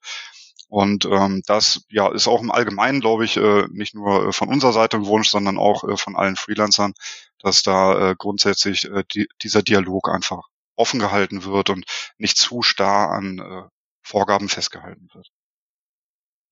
Und 0.69 1.05
ähm, 1.05 1.43
das 1.47 1.85
ja 1.89 2.13
ist 2.13 2.27
auch 2.27 2.43
im 2.43 2.51
Allgemeinen, 2.51 3.01
glaube 3.01 3.25
ich, 3.25 3.37
äh, 3.37 3.67
nicht 3.71 3.95
nur 3.95 4.29
äh, 4.29 4.33
von 4.33 4.49
unserer 4.49 4.73
Seite 4.73 4.97
ein 4.97 5.07
Wunsch, 5.07 5.29
sondern 5.31 5.59
auch 5.59 5.85
äh, 5.85 5.97
von 5.97 6.17
allen 6.17 6.37
Freelancern, 6.37 6.95
dass 7.39 7.63
da 7.63 8.11
äh, 8.11 8.15
grundsätzlich 8.19 8.91
äh, 8.91 9.05
die, 9.15 9.29
dieser 9.43 9.63
Dialog 9.63 10.09
einfach 10.09 10.43
offen 10.75 10.99
gehalten 10.99 11.45
wird 11.45 11.71
und 11.71 11.85
nicht 12.19 12.37
zu 12.37 12.63
starr 12.63 13.11
an 13.11 13.39
äh, 13.39 13.76
Vorgaben 14.07 14.49
festgehalten 14.49 15.09
wird. 15.13 15.33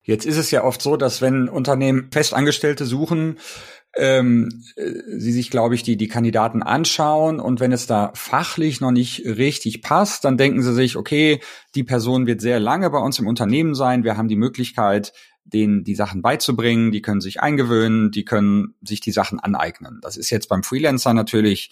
Jetzt 0.03 0.25
ist 0.25 0.37
es 0.37 0.51
ja 0.51 0.63
oft 0.63 0.81
so, 0.81 0.97
dass 0.97 1.21
wenn 1.21 1.49
Unternehmen 1.49 2.09
Festangestellte 2.11 2.85
suchen, 2.85 3.39
ähm, 3.95 4.63
äh, 4.75 4.91
sie 5.17 5.31
sich, 5.31 5.49
glaube 5.49 5.73
ich, 5.73 5.81
die, 5.81 5.95
die 5.95 6.09
Kandidaten 6.09 6.61
anschauen 6.61 7.39
und 7.39 7.61
wenn 7.61 7.71
es 7.71 7.87
da 7.87 8.11
fachlich 8.13 8.81
noch 8.81 8.91
nicht 8.91 9.25
richtig 9.25 9.81
passt, 9.81 10.25
dann 10.25 10.37
denken 10.37 10.61
sie 10.61 10.73
sich, 10.73 10.97
okay, 10.97 11.39
die 11.75 11.85
Person 11.85 12.27
wird 12.27 12.41
sehr 12.41 12.59
lange 12.59 12.89
bei 12.89 12.99
uns 12.99 13.19
im 13.19 13.27
Unternehmen 13.27 13.73
sein, 13.73 14.03
wir 14.03 14.17
haben 14.17 14.27
die 14.27 14.35
Möglichkeit, 14.35 15.13
denen 15.45 15.83
die 15.85 15.95
Sachen 15.95 16.21
beizubringen, 16.21 16.91
die 16.91 17.01
können 17.01 17.21
sich 17.21 17.39
eingewöhnen, 17.39 18.11
die 18.11 18.25
können 18.25 18.75
sich 18.81 18.99
die 18.99 19.11
Sachen 19.11 19.39
aneignen. 19.39 19.99
Das 20.01 20.17
ist 20.17 20.29
jetzt 20.29 20.49
beim 20.49 20.63
Freelancer 20.63 21.13
natürlich 21.13 21.71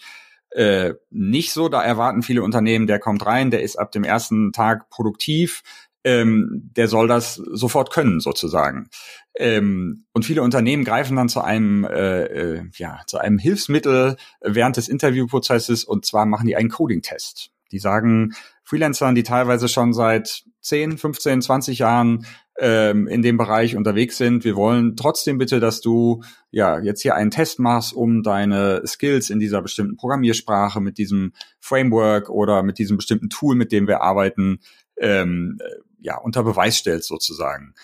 äh, 0.54 0.94
nicht 1.10 1.52
so. 1.52 1.68
Da 1.68 1.82
erwarten 1.82 2.22
viele 2.22 2.42
Unternehmen, 2.42 2.86
der 2.86 2.98
kommt 2.98 3.26
rein, 3.26 3.50
der 3.50 3.62
ist 3.62 3.76
ab 3.76 3.92
dem 3.92 4.04
ersten 4.04 4.52
Tag 4.52 4.88
produktiv, 4.88 5.62
ähm, 6.04 6.70
der 6.76 6.88
soll 6.88 7.08
das 7.08 7.34
sofort 7.34 7.90
können 7.90 8.20
sozusagen. 8.20 8.88
Ähm, 9.36 10.04
und 10.12 10.24
viele 10.24 10.42
Unternehmen 10.42 10.84
greifen 10.84 11.16
dann 11.16 11.28
zu 11.28 11.40
einem, 11.40 11.84
äh, 11.84 12.24
äh, 12.24 12.62
ja, 12.76 13.00
zu 13.06 13.18
einem 13.18 13.38
Hilfsmittel 13.38 14.16
während 14.40 14.76
des 14.76 14.88
Interviewprozesses 14.88 15.84
und 15.84 16.04
zwar 16.04 16.26
machen 16.26 16.46
die 16.46 16.56
einen 16.56 16.70
Coding-Test. 16.70 17.50
Die 17.72 17.78
sagen 17.78 18.34
Freelancern, 18.62 19.14
die 19.14 19.24
teilweise 19.24 19.68
schon 19.68 19.92
seit 19.92 20.44
10, 20.60 20.98
15, 20.98 21.42
20 21.42 21.78
Jahren 21.80 22.26
ähm, 22.58 23.06
in 23.08 23.22
dem 23.22 23.36
Bereich 23.36 23.76
unterwegs 23.76 24.16
sind. 24.16 24.44
Wir 24.44 24.56
wollen 24.56 24.96
trotzdem 24.96 25.38
bitte, 25.38 25.60
dass 25.60 25.80
du 25.80 26.22
ja 26.50 26.78
jetzt 26.78 27.02
hier 27.02 27.14
einen 27.14 27.30
Test 27.30 27.58
machst, 27.58 27.92
um 27.92 28.22
deine 28.22 28.82
Skills 28.86 29.30
in 29.30 29.40
dieser 29.40 29.60
bestimmten 29.60 29.96
Programmiersprache, 29.96 30.80
mit 30.80 30.98
diesem 30.98 31.32
Framework 31.60 32.30
oder 32.30 32.62
mit 32.62 32.78
diesem 32.78 32.96
bestimmten 32.96 33.28
Tool, 33.28 33.56
mit 33.56 33.72
dem 33.72 33.88
wir 33.88 34.02
arbeiten, 34.02 34.60
ähm, 34.96 35.58
ja 36.00 36.18
unter 36.18 36.44
Beweis 36.44 36.76
stellst 36.76 37.08
sozusagen. 37.08 37.74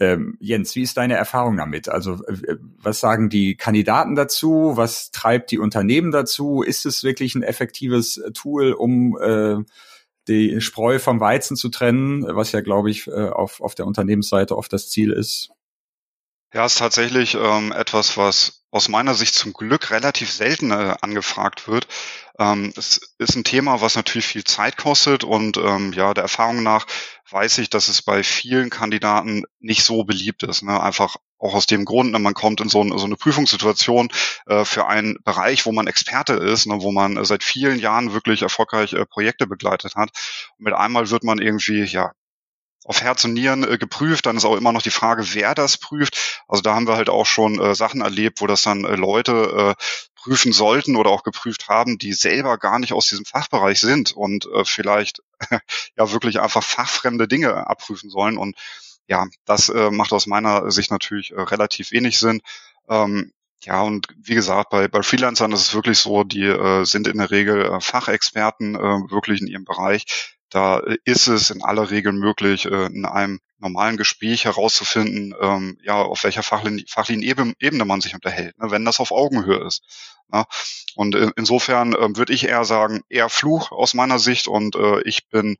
Ähm, 0.00 0.36
Jens, 0.40 0.74
wie 0.76 0.82
ist 0.82 0.96
deine 0.96 1.14
Erfahrung 1.14 1.58
damit? 1.58 1.88
Also 1.88 2.20
was 2.78 3.00
sagen 3.00 3.28
die 3.28 3.54
Kandidaten 3.56 4.14
dazu? 4.14 4.72
Was 4.74 5.10
treibt 5.10 5.50
die 5.50 5.58
Unternehmen 5.58 6.10
dazu? 6.10 6.62
Ist 6.62 6.86
es 6.86 7.04
wirklich 7.04 7.34
ein 7.34 7.42
effektives 7.42 8.20
Tool, 8.32 8.72
um 8.72 9.18
äh, 9.20 9.56
die 10.30 10.60
Spreu 10.60 10.98
vom 10.98 11.20
Weizen 11.20 11.56
zu 11.56 11.68
trennen, 11.68 12.24
was 12.34 12.52
ja, 12.52 12.60
glaube 12.60 12.90
ich, 12.90 13.06
äh, 13.08 13.28
auf, 13.28 13.60
auf 13.60 13.74
der 13.74 13.86
Unternehmensseite 13.86 14.56
oft 14.56 14.72
das 14.72 14.88
Ziel 14.88 15.12
ist. 15.12 15.50
Ja, 16.52 16.64
ist 16.64 16.78
tatsächlich 16.78 17.34
ähm, 17.34 17.70
etwas, 17.72 18.16
was 18.16 18.64
aus 18.72 18.88
meiner 18.88 19.14
Sicht 19.14 19.34
zum 19.34 19.52
Glück 19.52 19.90
relativ 19.90 20.32
selten 20.32 20.70
äh, 20.70 20.96
angefragt 21.00 21.68
wird. 21.68 21.86
Ähm, 22.38 22.72
es 22.76 23.14
ist 23.18 23.36
ein 23.36 23.44
Thema, 23.44 23.80
was 23.80 23.96
natürlich 23.96 24.26
viel 24.26 24.44
Zeit 24.44 24.76
kostet 24.76 25.22
und 25.22 25.56
ähm, 25.58 25.92
ja, 25.92 26.14
der 26.14 26.22
Erfahrung 26.22 26.62
nach 26.62 26.86
weiß 27.30 27.58
ich, 27.58 27.70
dass 27.70 27.88
es 27.88 28.02
bei 28.02 28.22
vielen 28.22 28.70
Kandidaten 28.70 29.44
nicht 29.60 29.84
so 29.84 30.04
beliebt 30.04 30.42
ist. 30.42 30.62
Ne? 30.62 30.80
Einfach 30.80 31.16
auch 31.40 31.54
aus 31.54 31.66
dem 31.66 31.84
Grund, 31.84 32.12
ne, 32.12 32.18
man 32.18 32.34
kommt 32.34 32.60
in 32.60 32.68
so, 32.68 32.82
ein, 32.82 32.96
so 32.96 33.06
eine 33.06 33.16
Prüfungssituation 33.16 34.08
äh, 34.46 34.64
für 34.64 34.86
einen 34.86 35.16
Bereich, 35.24 35.66
wo 35.66 35.72
man 35.72 35.86
Experte 35.86 36.34
ist, 36.34 36.66
ne, 36.66 36.82
wo 36.82 36.92
man 36.92 37.16
äh, 37.16 37.24
seit 37.24 37.42
vielen 37.42 37.78
Jahren 37.78 38.12
wirklich 38.12 38.42
erfolgreich 38.42 38.92
äh, 38.92 39.06
Projekte 39.06 39.46
begleitet 39.46 39.96
hat. 39.96 40.10
Und 40.58 40.64
mit 40.64 40.74
einmal 40.74 41.10
wird 41.10 41.24
man 41.24 41.40
irgendwie 41.40 41.84
ja 41.84 42.12
auf 42.84 43.02
Herz 43.02 43.24
und 43.24 43.34
Nieren 43.34 43.64
äh, 43.64 43.78
geprüft. 43.78 44.26
Dann 44.26 44.36
ist 44.36 44.44
auch 44.44 44.56
immer 44.56 44.72
noch 44.72 44.82
die 44.82 44.90
Frage, 44.90 45.34
wer 45.34 45.54
das 45.54 45.78
prüft. 45.78 46.42
Also 46.48 46.62
da 46.62 46.74
haben 46.74 46.86
wir 46.86 46.96
halt 46.96 47.08
auch 47.08 47.26
schon 47.26 47.60
äh, 47.60 47.74
Sachen 47.74 48.00
erlebt, 48.00 48.40
wo 48.40 48.46
das 48.46 48.62
dann 48.62 48.84
äh, 48.84 48.96
Leute 48.96 49.76
äh, 49.78 49.82
prüfen 50.14 50.52
sollten 50.52 50.96
oder 50.96 51.10
auch 51.10 51.22
geprüft 51.22 51.68
haben, 51.68 51.96
die 51.96 52.12
selber 52.12 52.58
gar 52.58 52.78
nicht 52.78 52.92
aus 52.92 53.08
diesem 53.08 53.24
Fachbereich 53.24 53.80
sind 53.80 54.12
und 54.12 54.46
äh, 54.46 54.64
vielleicht 54.64 55.22
ja 55.96 56.12
wirklich 56.12 56.40
einfach 56.40 56.62
fachfremde 56.62 57.28
Dinge 57.28 57.66
abprüfen 57.66 58.10
sollen. 58.10 58.36
Und 58.36 58.56
ja, 59.10 59.26
das 59.44 59.68
äh, 59.68 59.90
macht 59.90 60.12
aus 60.12 60.26
meiner 60.26 60.70
Sicht 60.70 60.92
natürlich 60.92 61.32
äh, 61.32 61.40
relativ 61.40 61.90
wenig 61.90 62.18
Sinn. 62.20 62.40
Ähm, 62.88 63.32
ja, 63.64 63.82
und 63.82 64.06
wie 64.16 64.36
gesagt, 64.36 64.70
bei, 64.70 64.86
bei 64.86 65.02
Freelancern 65.02 65.52
ist 65.52 65.62
es 65.62 65.74
wirklich 65.74 65.98
so, 65.98 66.22
die 66.22 66.44
äh, 66.44 66.84
sind 66.84 67.08
in 67.08 67.18
der 67.18 67.30
Regel 67.30 67.60
äh, 67.60 67.80
Fachexperten 67.80 68.76
äh, 68.76 69.10
wirklich 69.10 69.40
in 69.40 69.48
ihrem 69.48 69.64
Bereich. 69.64 70.36
Da 70.48 70.80
ist 71.04 71.26
es 71.26 71.50
in 71.50 71.62
aller 71.62 71.90
Regel 71.90 72.12
möglich, 72.12 72.66
äh, 72.66 72.86
in 72.86 73.04
einem 73.04 73.40
normalen 73.58 73.96
Gespräch 73.96 74.44
herauszufinden, 74.44 75.34
ähm, 75.40 75.76
ja, 75.82 75.96
auf 75.96 76.22
welcher 76.22 76.44
fachlichen, 76.44 76.86
fachlichen 76.86 77.22
Ebene 77.22 77.84
man 77.84 78.00
sich 78.00 78.14
unterhält, 78.14 78.56
ne, 78.58 78.70
wenn 78.70 78.84
das 78.84 79.00
auf 79.00 79.10
Augenhöhe 79.10 79.66
ist. 79.66 79.82
Ne. 80.28 80.44
Und 80.94 81.16
insofern 81.36 81.94
äh, 81.94 82.16
würde 82.16 82.32
ich 82.32 82.46
eher 82.46 82.64
sagen, 82.64 83.02
eher 83.08 83.28
Fluch 83.28 83.72
aus 83.72 83.92
meiner 83.92 84.20
Sicht 84.20 84.46
und 84.46 84.76
äh, 84.76 85.02
ich 85.02 85.28
bin 85.28 85.56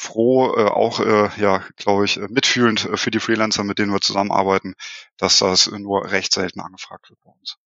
froh, 0.00 0.56
äh, 0.56 0.64
auch 0.64 1.00
äh, 1.00 1.28
ja, 1.36 1.62
glaube 1.76 2.06
ich, 2.06 2.18
mitfühlend 2.30 2.86
äh, 2.86 2.96
für 2.96 3.10
die 3.10 3.20
Freelancer, 3.20 3.64
mit 3.64 3.78
denen 3.78 3.92
wir 3.92 4.00
zusammenarbeiten, 4.00 4.74
dass 5.18 5.38
das 5.38 5.70
nur 5.70 6.10
recht 6.10 6.32
selten 6.32 6.60
angefragt 6.60 7.10
wird 7.10 7.20
bei 7.22 7.30
uns. 7.30 7.58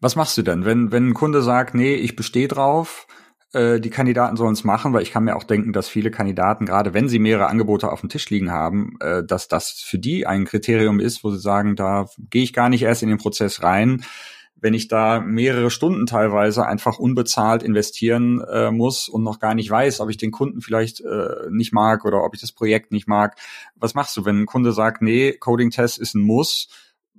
Was 0.00 0.16
machst 0.16 0.36
du 0.36 0.42
denn, 0.42 0.64
wenn 0.64 0.90
wenn 0.90 1.10
ein 1.10 1.14
Kunde 1.14 1.40
sagt, 1.40 1.74
nee, 1.74 1.94
ich 1.94 2.16
bestehe 2.16 2.48
drauf, 2.48 3.06
äh, 3.52 3.78
die 3.78 3.90
Kandidaten 3.90 4.36
sollen 4.36 4.54
es 4.54 4.64
machen, 4.64 4.92
weil 4.92 5.02
ich 5.02 5.12
kann 5.12 5.22
mir 5.22 5.36
auch 5.36 5.44
denken, 5.44 5.72
dass 5.72 5.88
viele 5.88 6.10
Kandidaten, 6.10 6.66
gerade 6.66 6.94
wenn 6.94 7.08
sie 7.08 7.20
mehrere 7.20 7.46
Angebote 7.46 7.92
auf 7.92 8.00
dem 8.00 8.08
Tisch 8.08 8.28
liegen 8.28 8.50
haben, 8.50 8.96
äh, 8.98 9.22
dass 9.24 9.46
das 9.46 9.70
für 9.70 10.00
die 10.00 10.26
ein 10.26 10.44
Kriterium 10.44 10.98
ist, 10.98 11.22
wo 11.22 11.30
sie 11.30 11.38
sagen, 11.38 11.76
da 11.76 12.06
gehe 12.18 12.42
ich 12.42 12.52
gar 12.52 12.70
nicht 12.70 12.82
erst 12.82 13.04
in 13.04 13.08
den 13.08 13.18
Prozess 13.18 13.62
rein 13.62 14.04
wenn 14.62 14.74
ich 14.74 14.86
da 14.86 15.20
mehrere 15.20 15.70
Stunden 15.70 16.06
teilweise 16.06 16.64
einfach 16.64 16.98
unbezahlt 16.98 17.64
investieren 17.64 18.40
äh, 18.40 18.70
muss 18.70 19.08
und 19.08 19.24
noch 19.24 19.40
gar 19.40 19.54
nicht 19.54 19.68
weiß, 19.68 20.00
ob 20.00 20.08
ich 20.08 20.16
den 20.16 20.30
Kunden 20.30 20.60
vielleicht 20.60 21.00
äh, 21.00 21.50
nicht 21.50 21.74
mag 21.74 22.04
oder 22.04 22.22
ob 22.22 22.34
ich 22.34 22.40
das 22.40 22.52
Projekt 22.52 22.92
nicht 22.92 23.08
mag. 23.08 23.36
Was 23.74 23.94
machst 23.94 24.16
du, 24.16 24.24
wenn 24.24 24.42
ein 24.42 24.46
Kunde 24.46 24.72
sagt, 24.72 25.02
nee, 25.02 25.32
Coding-Test 25.32 25.98
ist 25.98 26.14
ein 26.14 26.22
Muss? 26.22 26.68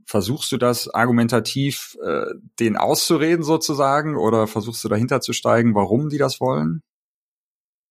Versuchst 0.05 0.53
du 0.53 0.57
das 0.57 0.87
argumentativ 0.87 1.97
äh, 2.01 2.33
den 2.61 2.77
auszureden 2.77 3.43
sozusagen 3.43 4.15
oder 4.15 4.47
versuchst 4.47 4.81
du 4.85 4.87
dahinter 4.87 5.19
zu 5.19 5.33
steigen, 5.33 5.75
warum 5.75 6.07
die 6.07 6.17
das 6.17 6.39
wollen? 6.39 6.81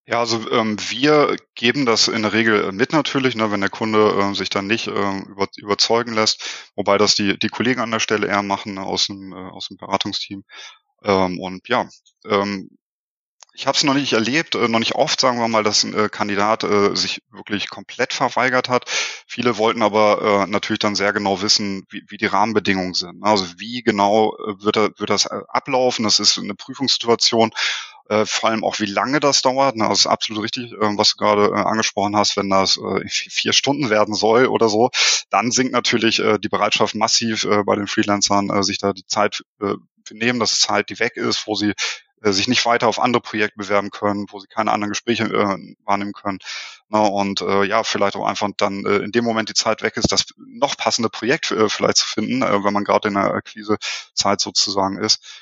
Ja, 0.07 0.19
also 0.19 0.51
ähm, 0.51 0.77
wir 0.91 1.37
geben 1.55 1.87
das 1.87 2.09
in 2.09 2.23
der 2.23 2.33
Regel 2.33 2.73
mit 2.73 2.93
natürlich, 2.93 3.37
ne, 3.37 3.53
wenn 3.53 3.61
der 3.61 3.71
Kunde 3.71 4.11
äh, 4.33 4.35
sich 4.35 4.51
dann 4.51 4.67
nicht 4.67 4.89
äh, 4.89 4.91
über, 4.91 5.47
überzeugen 5.57 6.13
lässt, 6.13 6.71
wobei 6.75 6.99
das 6.99 7.15
die, 7.15 7.39
die 7.39 7.49
Kollegen 7.49 7.81
an 7.81 7.93
der 7.93 8.01
Stelle 8.01 8.27
eher 8.27 8.43
machen 8.43 8.75
ne, 8.75 8.83
aus, 8.83 9.07
dem, 9.07 9.33
äh, 9.33 9.37
aus 9.37 9.69
dem 9.69 9.77
Beratungsteam. 9.77 10.43
Ähm, 11.05 11.41
und 11.41 11.69
ja, 11.69 11.89
ähm, 12.27 12.71
ich 13.55 13.67
habe 13.67 13.77
es 13.77 13.85
noch 13.85 13.95
nicht 13.95 14.15
erlebt, 14.15 14.55
äh, 14.57 14.69
noch 14.69 14.81
nicht 14.81 14.95
oft, 14.97 15.21
sagen 15.21 15.39
wir 15.39 15.49
mal, 15.49 15.65
dass 15.65 15.85
ein 15.85 15.95
äh, 15.95 16.09
Kandidat 16.11 16.65
äh, 16.65 16.97
sich 16.97 17.23
wirklich 17.31 17.71
komplett 17.71 18.13
verweigert 18.15 18.69
hat. 18.69 18.87
Viele 19.29 19.59
wollten 19.59 19.83
aber 19.83 20.45
äh, 20.47 20.51
natürlich 20.51 20.81
dann 20.81 20.97
sehr 20.97 21.13
genau 21.13 21.43
wissen, 21.43 21.85
wie, 21.91 22.03
wie 22.09 22.19
die 22.19 22.27
Rahmenbedingungen 22.27 22.95
sind. 22.95 23.23
Also 23.25 23.47
wie 23.59 23.83
genau 23.83 24.37
äh, 24.39 24.63
wird, 24.65 24.77
wird 24.77 25.11
das 25.11 25.27
äh, 25.27 25.41
ablaufen? 25.49 26.05
Das 26.05 26.19
ist 26.21 26.39
eine 26.39 26.55
Prüfungssituation 26.55 27.51
äh, 28.09 28.25
vor 28.27 28.51
allem 28.51 28.65
auch 28.65 28.81
wie 28.81 28.87
lange 28.87 29.21
das 29.21 29.43
dauert. 29.43 29.77
Ne? 29.77 29.89
Das 29.89 30.01
ist 30.01 30.07
absolut 30.07 30.43
richtig, 30.45 30.73
äh, 30.73 30.77
was 30.81 31.11
du 31.11 31.17
gerade 31.17 31.47
äh, 31.55 31.61
angesprochen 31.61 32.17
hast, 32.17 32.37
wenn 32.37 32.51
das 32.51 32.77
äh, 32.77 33.09
vier 33.09 33.53
Stunden 33.53 33.91
werden 33.91 34.15
soll 34.15 34.47
oder 34.47 34.69
so, 34.69 34.91
dann 35.31 35.51
sinkt 35.51 35.73
natürlich 35.73 36.19
äh, 36.21 36.39
die 36.39 36.49
Bereitschaft 36.49 36.95
massiv 36.95 37.45
äh, 37.45 37.63
bei 37.65 37.77
den 37.77 37.87
Freelancern, 37.87 38.51
äh, 38.51 38.63
sich 38.63 38.79
da 38.79 38.93
die 38.93 39.07
Zeit 39.07 39.43
äh, 39.61 39.75
nehmen, 40.11 40.41
dass 40.41 40.53
es 40.53 40.61
Zeit, 40.61 40.91
die 40.91 40.99
weg 40.99 41.17
ist, 41.17 41.47
wo 41.47 41.55
sie 41.55 41.75
äh, 42.23 42.33
sich 42.33 42.49
nicht 42.49 42.65
weiter 42.65 42.89
auf 42.89 43.01
andere 43.01 43.21
Projekte 43.21 43.59
bewerben 43.59 43.91
können, 43.91 44.27
wo 44.31 44.39
sie 44.39 44.47
keine 44.47 44.73
anderen 44.73 44.93
Gespräche 44.93 45.25
äh, 45.25 45.75
wahrnehmen 45.85 46.13
können. 46.13 46.39
Na, 46.89 47.01
und 47.01 47.41
äh, 47.41 47.65
ja, 47.65 47.83
vielleicht 47.85 48.17
auch 48.17 48.27
einfach 48.27 48.49
dann 48.57 48.85
äh, 48.87 48.99
in 48.99 49.13
dem 49.13 49.25
Moment 49.25 49.49
die 49.49 49.55
Zeit 49.55 49.83
weg 49.83 49.97
ist, 49.97 50.13
das 50.13 50.27
noch 50.37 50.77
passende 50.77 51.09
Projekt 51.09 51.51
äh, 51.51 51.69
vielleicht 51.69 51.99
zu 51.99 52.07
finden, 52.07 52.43
äh, 52.43 52.65
wenn 52.65 52.73
man 52.73 52.85
gerade 52.85 53.09
in 53.09 53.15
der 53.15 53.35
Akquisezeit 53.35 54.41
sozusagen 54.41 54.99
ist. 54.99 55.41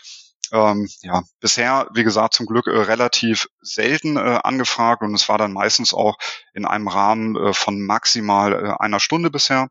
Ähm, 0.52 0.88
ja, 1.02 1.22
bisher, 1.40 1.88
wie 1.94 2.02
gesagt, 2.02 2.34
zum 2.34 2.46
Glück 2.46 2.66
äh, 2.66 2.70
relativ 2.70 3.48
selten 3.60 4.16
äh, 4.16 4.40
angefragt 4.42 5.02
und 5.02 5.14
es 5.14 5.28
war 5.28 5.38
dann 5.38 5.52
meistens 5.52 5.94
auch 5.94 6.16
in 6.54 6.64
einem 6.64 6.88
Rahmen 6.88 7.36
äh, 7.36 7.52
von 7.52 7.80
maximal 7.80 8.52
äh, 8.52 8.74
einer 8.78 9.00
Stunde 9.00 9.30
bisher. 9.30 9.68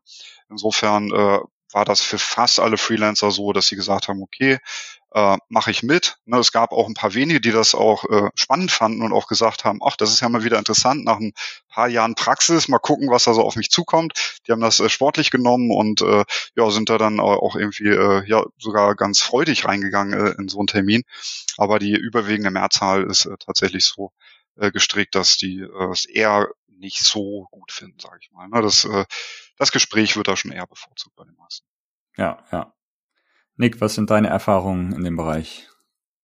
Insofern 0.48 1.10
äh, 1.12 1.38
war 1.72 1.84
das 1.84 2.00
für 2.00 2.18
fast 2.18 2.60
alle 2.60 2.78
Freelancer 2.78 3.30
so, 3.30 3.52
dass 3.52 3.66
sie 3.66 3.76
gesagt 3.76 4.08
haben, 4.08 4.22
okay, 4.22 4.58
äh, 5.12 5.36
mache 5.48 5.70
ich 5.70 5.82
mit. 5.82 6.16
Ne, 6.24 6.38
es 6.38 6.52
gab 6.52 6.72
auch 6.72 6.86
ein 6.86 6.94
paar 6.94 7.14
wenige, 7.14 7.40
die 7.40 7.50
das 7.50 7.74
auch 7.74 8.04
äh, 8.04 8.30
spannend 8.34 8.70
fanden 8.70 9.02
und 9.02 9.12
auch 9.12 9.26
gesagt 9.26 9.64
haben, 9.64 9.80
ach, 9.84 9.96
das 9.96 10.10
ist 10.10 10.20
ja 10.20 10.28
mal 10.28 10.44
wieder 10.44 10.58
interessant 10.58 11.04
nach 11.04 11.18
ein 11.18 11.32
paar 11.68 11.88
Jahren 11.88 12.14
Praxis, 12.14 12.68
mal 12.68 12.78
gucken, 12.78 13.10
was 13.10 13.24
da 13.24 13.34
so 13.34 13.42
auf 13.42 13.56
mich 13.56 13.70
zukommt. 13.70 14.40
Die 14.46 14.52
haben 14.52 14.60
das 14.60 14.80
äh, 14.80 14.88
sportlich 14.88 15.30
genommen 15.30 15.70
und 15.70 16.02
äh, 16.02 16.24
ja, 16.56 16.70
sind 16.70 16.90
da 16.90 16.98
dann 16.98 17.20
auch 17.20 17.56
irgendwie 17.56 17.88
äh, 17.88 18.24
ja 18.26 18.44
sogar 18.58 18.94
ganz 18.94 19.20
freudig 19.20 19.64
reingegangen 19.64 20.26
äh, 20.26 20.30
in 20.38 20.48
so 20.48 20.58
einen 20.58 20.68
Termin. 20.68 21.02
Aber 21.56 21.78
die 21.78 21.94
überwiegende 21.94 22.50
Mehrzahl 22.50 23.04
ist 23.04 23.26
äh, 23.26 23.36
tatsächlich 23.38 23.84
so 23.84 24.12
äh, 24.56 24.70
gestrickt, 24.70 25.14
dass 25.14 25.36
die 25.36 25.60
äh, 25.60 25.90
es 25.92 26.04
eher 26.04 26.48
nicht 26.68 27.00
so 27.00 27.46
gut 27.50 27.72
finden, 27.72 27.98
sage 27.98 28.18
ich 28.22 28.30
mal. 28.32 28.48
Ne, 28.48 28.62
das, 28.62 28.84
äh, 28.84 29.04
das 29.56 29.72
Gespräch 29.72 30.16
wird 30.16 30.28
da 30.28 30.36
schon 30.36 30.52
eher 30.52 30.66
bevorzugt 30.66 31.14
bei 31.16 31.24
den 31.24 31.36
meisten. 31.36 31.66
Ja, 32.16 32.44
ja. 32.50 32.72
Nick, 33.60 33.78
was 33.82 33.94
sind 33.94 34.10
deine 34.10 34.28
Erfahrungen 34.28 34.94
in 34.94 35.04
dem 35.04 35.18
Bereich? 35.18 35.68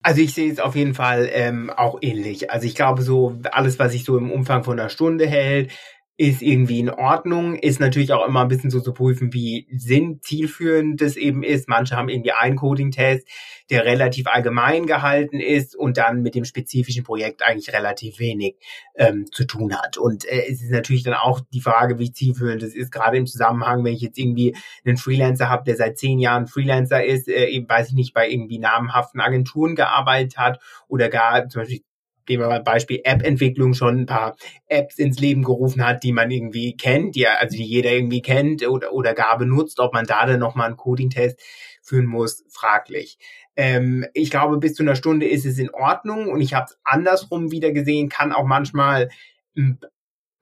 Also 0.03 0.23
ich 0.23 0.33
sehe 0.33 0.51
es 0.51 0.59
auf 0.59 0.75
jeden 0.75 0.95
Fall 0.95 1.29
ähm, 1.31 1.69
auch 1.69 1.99
ähnlich. 2.01 2.51
Also 2.51 2.67
ich 2.67 2.75
glaube 2.75 3.03
so, 3.03 3.39
alles, 3.53 3.79
was 3.79 3.93
sich 3.93 4.05
so 4.05 4.17
im 4.17 4.31
Umfang 4.31 4.65
von 4.65 4.81
einer 4.81 4.89
Stunde 4.89 5.27
hält, 5.27 5.71
ist 6.19 6.41
irgendwie 6.41 6.81
in 6.81 6.89
Ordnung, 6.89 7.57
ist 7.57 7.79
natürlich 7.79 8.13
auch 8.13 8.27
immer 8.27 8.41
ein 8.41 8.49
bisschen 8.49 8.71
so 8.71 8.81
zu 8.81 8.95
prüfen, 8.95 9.35
wie 9.35 9.67
sinn 9.71 10.21
zielführend 10.23 11.01
das 11.03 11.17
eben 11.17 11.43
ist. 11.43 11.69
Manche 11.69 11.95
haben 11.95 12.09
irgendwie 12.09 12.33
einen 12.33 12.57
Coding-Test, 12.57 13.29
der 13.69 13.85
relativ 13.85 14.27
allgemein 14.27 14.87
gehalten 14.87 15.41
ist 15.41 15.77
und 15.77 15.99
dann 15.99 16.23
mit 16.23 16.35
dem 16.35 16.47
spezifischen 16.47 17.05
Projekt 17.05 17.43
eigentlich 17.43 17.75
relativ 17.75 18.19
wenig 18.19 18.57
ähm, 18.95 19.27
zu 19.31 19.45
tun 19.45 19.77
hat. 19.77 19.99
Und 19.99 20.25
äh, 20.25 20.47
es 20.49 20.63
ist 20.63 20.71
natürlich 20.71 21.03
dann 21.03 21.15
auch 21.15 21.41
die 21.53 21.61
Frage, 21.61 21.99
wie 21.99 22.13
zielführend 22.13 22.63
das 22.63 22.75
ist, 22.75 22.93
gerade 22.93 23.19
im 23.19 23.27
Zusammenhang, 23.27 23.85
wenn 23.85 23.93
ich 23.93 24.01
jetzt 24.01 24.19
irgendwie 24.19 24.57
einen 24.87 24.97
Freelancer 24.97 25.51
habe, 25.51 25.65
der 25.65 25.77
seit 25.77 25.99
zehn 25.99 26.19
Jahren 26.19 26.47
Freelancer 26.47 27.05
ist, 27.05 27.29
äh, 27.29 27.63
weiß 27.69 27.89
ich 27.89 27.95
nicht, 27.95 28.15
bei 28.15 28.27
irgendwie 28.27 28.59
namhaften 28.59 29.21
Agenturen 29.21 29.75
gearbeitet 29.75 30.39
hat 30.39 30.61
oder 30.89 31.11
gar 31.11 31.47
zum 31.51 31.61
Beispiel 31.61 31.83
mal 32.29 32.63
Beispiel 32.63 33.01
App-Entwicklung 33.05 33.75
schon 33.75 34.01
ein 34.01 34.07
paar 34.07 34.37
Apps 34.67 34.99
ins 34.99 35.19
Leben 35.19 35.43
gerufen 35.43 35.87
hat, 35.87 36.03
die 36.03 36.13
man 36.13 36.31
irgendwie 36.31 36.77
kennt, 36.77 37.15
die 37.15 37.27
also 37.27 37.57
die 37.57 37.65
jeder 37.65 37.93
irgendwie 37.93 38.23
kennt 38.23 38.67
oder, 38.67 38.93
oder 38.93 39.15
gar 39.15 39.39
benutzt, 39.39 39.81
ob 39.81 39.93
man 39.95 40.07
da 40.07 40.27
dann 40.27 40.41
nochmal 40.41 40.67
einen 40.67 40.77
Coding-Test 40.77 41.41
führen 41.83 42.07
muss, 42.07 42.45
fraglich. 42.49 43.19
Ähm, 43.55 44.05
ich 44.13 44.31
glaube, 44.31 44.59
bis 44.59 44.75
zu 44.75 44.83
einer 44.83 44.97
Stunde 44.97 45.27
ist 45.27 45.47
es 45.47 45.59
in 45.59 45.71
Ordnung 45.71 46.29
und 46.29 46.41
ich 46.41 46.55
habe 46.55 46.67
es 46.69 46.79
andersrum 46.85 47.53
wieder 47.53 47.73
gesehen, 47.73 48.09
kann 48.09 48.33
auch 48.33 48.45
manchmal 48.47 49.09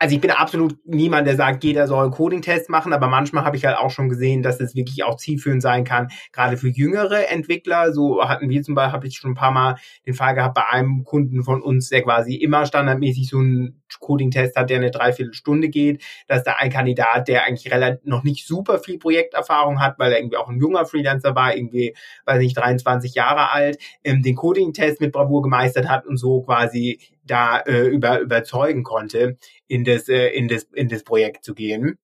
also 0.05 0.16
ich 0.16 0.20
bin 0.20 0.32
absolut 0.32 0.76
niemand, 0.84 1.26
der 1.26 1.34
sagt, 1.34 1.64
jeder 1.64 1.86
soll 1.86 2.11
Coding-Tests 2.11 2.68
machen, 2.68 2.92
aber 2.92 3.09
manchmal 3.09 3.42
habe 3.42 3.57
ich 3.57 3.64
halt 3.64 3.78
auch 3.78 3.88
schon 3.88 4.11
gesehen, 4.11 4.42
dass 4.42 4.61
es 4.61 4.74
wirklich 4.74 5.02
auch 5.02 5.16
zielführend 5.16 5.62
sein 5.62 5.84
kann, 5.84 6.09
gerade 6.30 6.59
für 6.59 6.68
jüngere 6.68 7.30
Entwickler. 7.30 7.90
So 7.90 8.22
hatten 8.22 8.50
wir 8.50 8.62
zum 8.62 8.74
Beispiel, 8.74 8.92
habe 8.92 9.07
ich 9.07 9.16
schon 9.16 9.30
ein 9.30 9.34
paar 9.34 9.50
Mal 9.50 9.76
den 10.07 10.12
Fall 10.12 10.34
gehabt 10.34 10.57
bei 10.57 10.68
einem 10.68 11.05
Kunden 11.05 11.42
von 11.42 11.62
uns, 11.62 11.88
der 11.88 12.02
quasi 12.02 12.34
immer 12.34 12.66
standardmäßig 12.66 13.30
so 13.30 13.38
einen 13.38 13.80
Coding-Test 13.98 14.57
hat, 14.57 14.68
der 14.68 14.76
eine 14.76 14.90
Dreiviertelstunde 14.90 15.70
geht, 15.70 16.02
dass 16.28 16.44
da 16.44 16.57
ein 16.59 16.70
Kandidat, 16.70 17.26
der 17.28 17.46
eigentlich 17.46 17.72
relativ 17.72 18.05
noch 18.05 18.24
nicht 18.24 18.46
super 18.46 18.80
viel 18.80 18.98
Projekterfahrung 18.98 19.80
hat, 19.80 19.98
weil 19.98 20.12
er 20.12 20.18
irgendwie 20.18 20.36
auch 20.36 20.50
ein 20.50 20.61
junger 20.61 20.84
Freelancer 20.84 21.34
war, 21.34 21.57
irgendwie, 21.57 21.94
weiß 22.26 22.40
nicht, 22.40 22.59
23 22.59 23.14
Jahre 23.14 23.52
alt, 23.52 23.78
ähm, 24.02 24.22
den 24.22 24.34
Coding-Test 24.34 25.00
mit 25.00 25.12
Bravour 25.12 25.40
gemeistert 25.40 25.88
hat 25.88 26.05
und 26.05 26.18
so 26.18 26.42
quasi 26.42 26.98
da 27.25 27.61
äh, 27.61 27.87
über, 27.87 28.20
überzeugen 28.20 28.83
konnte, 28.83 29.39
in 29.66 29.85
das, 29.85 30.09
äh, 30.09 30.29
in, 30.29 30.49
das, 30.49 30.64
in 30.75 30.89
das 30.89 31.05
Projekt 31.05 31.45
zu 31.45 31.55
gehen. 31.55 31.99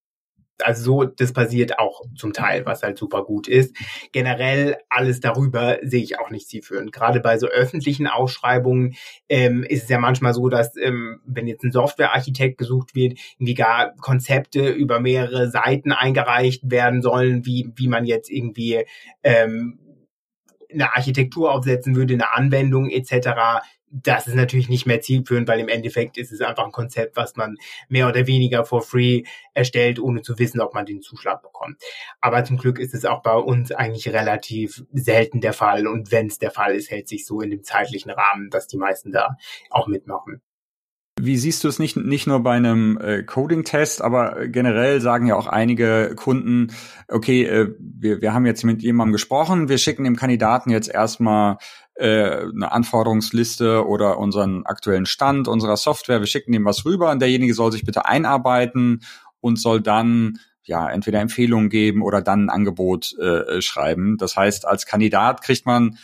Also 0.63 0.83
so, 0.83 1.03
das 1.05 1.33
passiert 1.33 1.79
auch 1.79 2.01
zum 2.15 2.33
Teil, 2.33 2.67
was 2.67 2.83
halt 2.83 2.97
super 2.97 3.23
gut 3.23 3.47
ist. 3.47 3.75
Generell 4.11 4.77
alles 4.89 5.19
darüber 5.19 5.79
sehe 5.81 6.03
ich 6.03 6.19
auch 6.19 6.29
nicht 6.29 6.47
zielführend. 6.47 6.91
Gerade 6.91 7.19
bei 7.19 7.39
so 7.39 7.47
öffentlichen 7.47 8.05
Ausschreibungen 8.05 8.95
ähm, 9.27 9.63
ist 9.63 9.83
es 9.83 9.89
ja 9.89 9.97
manchmal 9.97 10.35
so, 10.35 10.49
dass 10.49 10.75
ähm, 10.77 11.19
wenn 11.25 11.47
jetzt 11.47 11.63
ein 11.63 11.71
Softwarearchitekt 11.71 12.59
gesucht 12.59 12.93
wird, 12.93 13.19
irgendwie 13.39 13.55
gar 13.55 13.95
Konzepte 13.95 14.69
über 14.69 14.99
mehrere 14.99 15.49
Seiten 15.49 15.91
eingereicht 15.93 16.69
werden 16.69 17.01
sollen, 17.01 17.43
wie 17.43 17.71
wie 17.75 17.87
man 17.87 18.05
jetzt 18.05 18.29
irgendwie 18.29 18.85
ähm, 19.23 19.79
eine 20.71 20.95
Architektur 20.95 21.51
aufsetzen 21.51 21.95
würde, 21.95 22.13
eine 22.13 22.35
Anwendung 22.35 22.89
etc 22.89 23.61
das 23.91 24.27
ist 24.27 24.35
natürlich 24.35 24.69
nicht 24.69 24.85
mehr 24.85 25.01
zielführend, 25.01 25.47
weil 25.47 25.59
im 25.59 25.67
Endeffekt 25.67 26.17
ist 26.17 26.31
es 26.31 26.41
einfach 26.41 26.65
ein 26.65 26.71
Konzept, 26.71 27.17
was 27.17 27.35
man 27.35 27.57
mehr 27.89 28.07
oder 28.07 28.25
weniger 28.25 28.65
for 28.65 28.81
free 28.81 29.23
erstellt, 29.53 29.99
ohne 29.99 30.21
zu 30.21 30.39
wissen, 30.39 30.61
ob 30.61 30.73
man 30.73 30.85
den 30.85 31.01
Zuschlag 31.01 31.41
bekommt. 31.41 31.81
Aber 32.21 32.43
zum 32.43 32.57
Glück 32.57 32.79
ist 32.79 32.93
es 32.93 33.05
auch 33.05 33.21
bei 33.21 33.35
uns 33.35 33.71
eigentlich 33.71 34.07
relativ 34.09 34.83
selten 34.93 35.41
der 35.41 35.53
Fall. 35.53 35.87
Und 35.87 36.11
wenn 36.11 36.27
es 36.27 36.39
der 36.39 36.51
Fall 36.51 36.75
ist, 36.75 36.89
hält 36.89 37.09
sich 37.09 37.25
so 37.25 37.41
in 37.41 37.49
dem 37.49 37.63
zeitlichen 37.63 38.11
Rahmen, 38.11 38.49
dass 38.49 38.67
die 38.67 38.77
meisten 38.77 39.11
da 39.11 39.35
auch 39.69 39.87
mitmachen. 39.87 40.41
Wie 41.19 41.37
siehst 41.37 41.63
du 41.63 41.67
es 41.67 41.77
nicht, 41.77 41.97
nicht 41.97 42.25
nur 42.25 42.41
bei 42.41 42.55
einem 42.55 42.97
äh, 42.97 43.21
Coding-Test, 43.21 44.01
aber 44.01 44.47
generell 44.47 45.01
sagen 45.01 45.27
ja 45.27 45.35
auch 45.35 45.45
einige 45.45 46.15
Kunden, 46.15 46.71
okay, 47.09 47.43
äh, 47.43 47.75
wir, 47.79 48.21
wir 48.21 48.33
haben 48.33 48.45
jetzt 48.45 48.63
mit 48.63 48.81
jemandem 48.81 49.11
gesprochen, 49.11 49.67
wir 49.67 49.77
schicken 49.77 50.05
dem 50.05 50.15
Kandidaten 50.15 50.71
jetzt 50.71 50.89
erstmal 50.89 51.57
äh, 52.01 52.49
eine 52.51 52.71
Anforderungsliste 52.71 53.85
oder 53.85 54.17
unseren 54.17 54.65
aktuellen 54.65 55.05
Stand 55.05 55.47
unserer 55.47 55.77
Software, 55.77 56.19
wir 56.19 56.27
schicken 56.27 56.51
dem 56.51 56.65
was 56.65 56.83
rüber 56.83 57.11
und 57.11 57.19
derjenige 57.19 57.53
soll 57.53 57.71
sich 57.71 57.85
bitte 57.85 58.05
einarbeiten 58.05 59.01
und 59.39 59.59
soll 59.59 59.81
dann 59.81 60.39
ja 60.63 60.89
entweder 60.89 61.19
Empfehlungen 61.19 61.69
geben 61.69 62.01
oder 62.01 62.21
dann 62.21 62.45
ein 62.45 62.49
Angebot 62.49 63.17
äh, 63.19 63.61
schreiben. 63.61 64.17
Das 64.17 64.35
heißt, 64.35 64.67
als 64.67 64.85
Kandidat 64.85 65.41
kriegt 65.41 65.65
man 65.65 65.97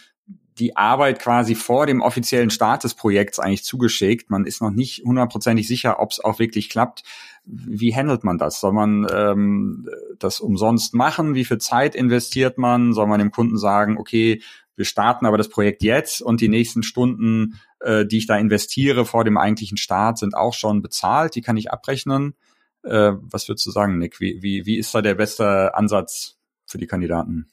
die 0.59 0.75
Arbeit 0.75 1.19
quasi 1.19 1.55
vor 1.55 1.85
dem 1.85 2.01
offiziellen 2.01 2.49
Start 2.49 2.83
des 2.83 2.95
Projekts 2.95 3.39
eigentlich 3.39 3.63
zugeschickt. 3.63 4.29
Man 4.29 4.45
ist 4.45 4.61
noch 4.61 4.71
nicht 4.71 5.03
hundertprozentig 5.03 5.67
sicher, 5.67 5.99
ob 5.99 6.11
es 6.11 6.23
auch 6.23 6.39
wirklich 6.39 6.69
klappt. 6.69 7.03
Wie 7.45 7.95
handelt 7.95 8.23
man 8.23 8.37
das? 8.37 8.59
Soll 8.59 8.73
man 8.73 9.07
ähm, 9.11 9.87
das 10.17 10.39
umsonst 10.39 10.93
machen? 10.93 11.35
Wie 11.35 11.45
viel 11.45 11.59
Zeit 11.59 11.95
investiert 11.95 12.57
man? 12.57 12.93
Soll 12.93 13.07
man 13.07 13.19
dem 13.19 13.31
Kunden 13.31 13.57
sagen, 13.57 13.97
okay, 13.97 14.41
wir 14.77 14.85
starten 14.85 15.25
aber 15.25 15.37
das 15.37 15.49
Projekt 15.49 15.83
jetzt 15.83 16.21
und 16.21 16.39
die 16.39 16.47
nächsten 16.47 16.83
Stunden, 16.83 17.59
äh, 17.81 18.05
die 18.05 18.19
ich 18.19 18.27
da 18.27 18.37
investiere 18.37 19.05
vor 19.05 19.23
dem 19.23 19.37
eigentlichen 19.37 19.77
Start, 19.77 20.19
sind 20.19 20.35
auch 20.35 20.53
schon 20.53 20.81
bezahlt, 20.81 21.35
die 21.35 21.41
kann 21.41 21.57
ich 21.57 21.71
abrechnen. 21.71 22.35
Äh, 22.83 23.13
was 23.19 23.49
würdest 23.49 23.65
du 23.65 23.71
sagen, 23.71 23.97
Nick? 23.97 24.21
Wie, 24.21 24.41
wie, 24.41 24.65
wie 24.65 24.77
ist 24.77 24.93
da 24.93 25.01
der 25.01 25.15
beste 25.15 25.75
Ansatz 25.75 26.37
für 26.65 26.77
die 26.77 26.87
Kandidaten? 26.87 27.47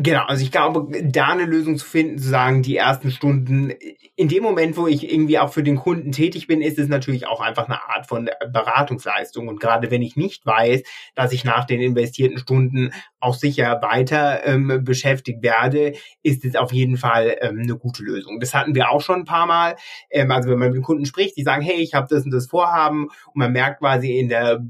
Genau, 0.00 0.22
also 0.26 0.44
ich 0.44 0.52
glaube, 0.52 0.86
da 1.02 1.26
eine 1.26 1.44
Lösung 1.44 1.76
zu 1.76 1.84
finden, 1.84 2.18
zu 2.18 2.28
sagen, 2.28 2.62
die 2.62 2.76
ersten 2.76 3.10
Stunden, 3.10 3.72
in 4.14 4.28
dem 4.28 4.44
Moment, 4.44 4.76
wo 4.76 4.86
ich 4.86 5.12
irgendwie 5.12 5.40
auch 5.40 5.52
für 5.52 5.64
den 5.64 5.74
Kunden 5.74 6.12
tätig 6.12 6.46
bin, 6.46 6.62
ist 6.62 6.78
es 6.78 6.86
natürlich 6.86 7.26
auch 7.26 7.40
einfach 7.40 7.64
eine 7.64 7.82
Art 7.82 8.06
von 8.06 8.30
Beratungsleistung. 8.52 9.48
Und 9.48 9.58
gerade 9.58 9.90
wenn 9.90 10.02
ich 10.02 10.14
nicht 10.14 10.46
weiß, 10.46 10.84
dass 11.16 11.32
ich 11.32 11.42
nach 11.42 11.64
den 11.64 11.80
investierten 11.80 12.38
Stunden 12.38 12.92
auch 13.18 13.34
sicher 13.34 13.80
weiter 13.82 14.46
ähm, 14.46 14.84
beschäftigt 14.84 15.42
werde, 15.42 15.94
ist 16.22 16.44
es 16.44 16.54
auf 16.54 16.72
jeden 16.72 16.96
Fall 16.96 17.36
ähm, 17.40 17.58
eine 17.60 17.76
gute 17.76 18.04
Lösung. 18.04 18.38
Das 18.38 18.54
hatten 18.54 18.76
wir 18.76 18.90
auch 18.90 19.00
schon 19.00 19.20
ein 19.20 19.24
paar 19.24 19.46
Mal. 19.46 19.74
Ähm, 20.10 20.30
also 20.30 20.48
wenn 20.48 20.60
man 20.60 20.70
mit 20.70 20.82
Kunden 20.84 21.06
spricht, 21.06 21.36
die 21.36 21.42
sagen, 21.42 21.62
hey, 21.62 21.80
ich 21.80 21.94
habe 21.94 22.06
das 22.08 22.24
und 22.24 22.30
das 22.30 22.46
Vorhaben 22.46 23.06
und 23.06 23.34
man 23.34 23.50
merkt 23.52 23.80
quasi 23.80 24.16
in 24.16 24.28
der 24.28 24.60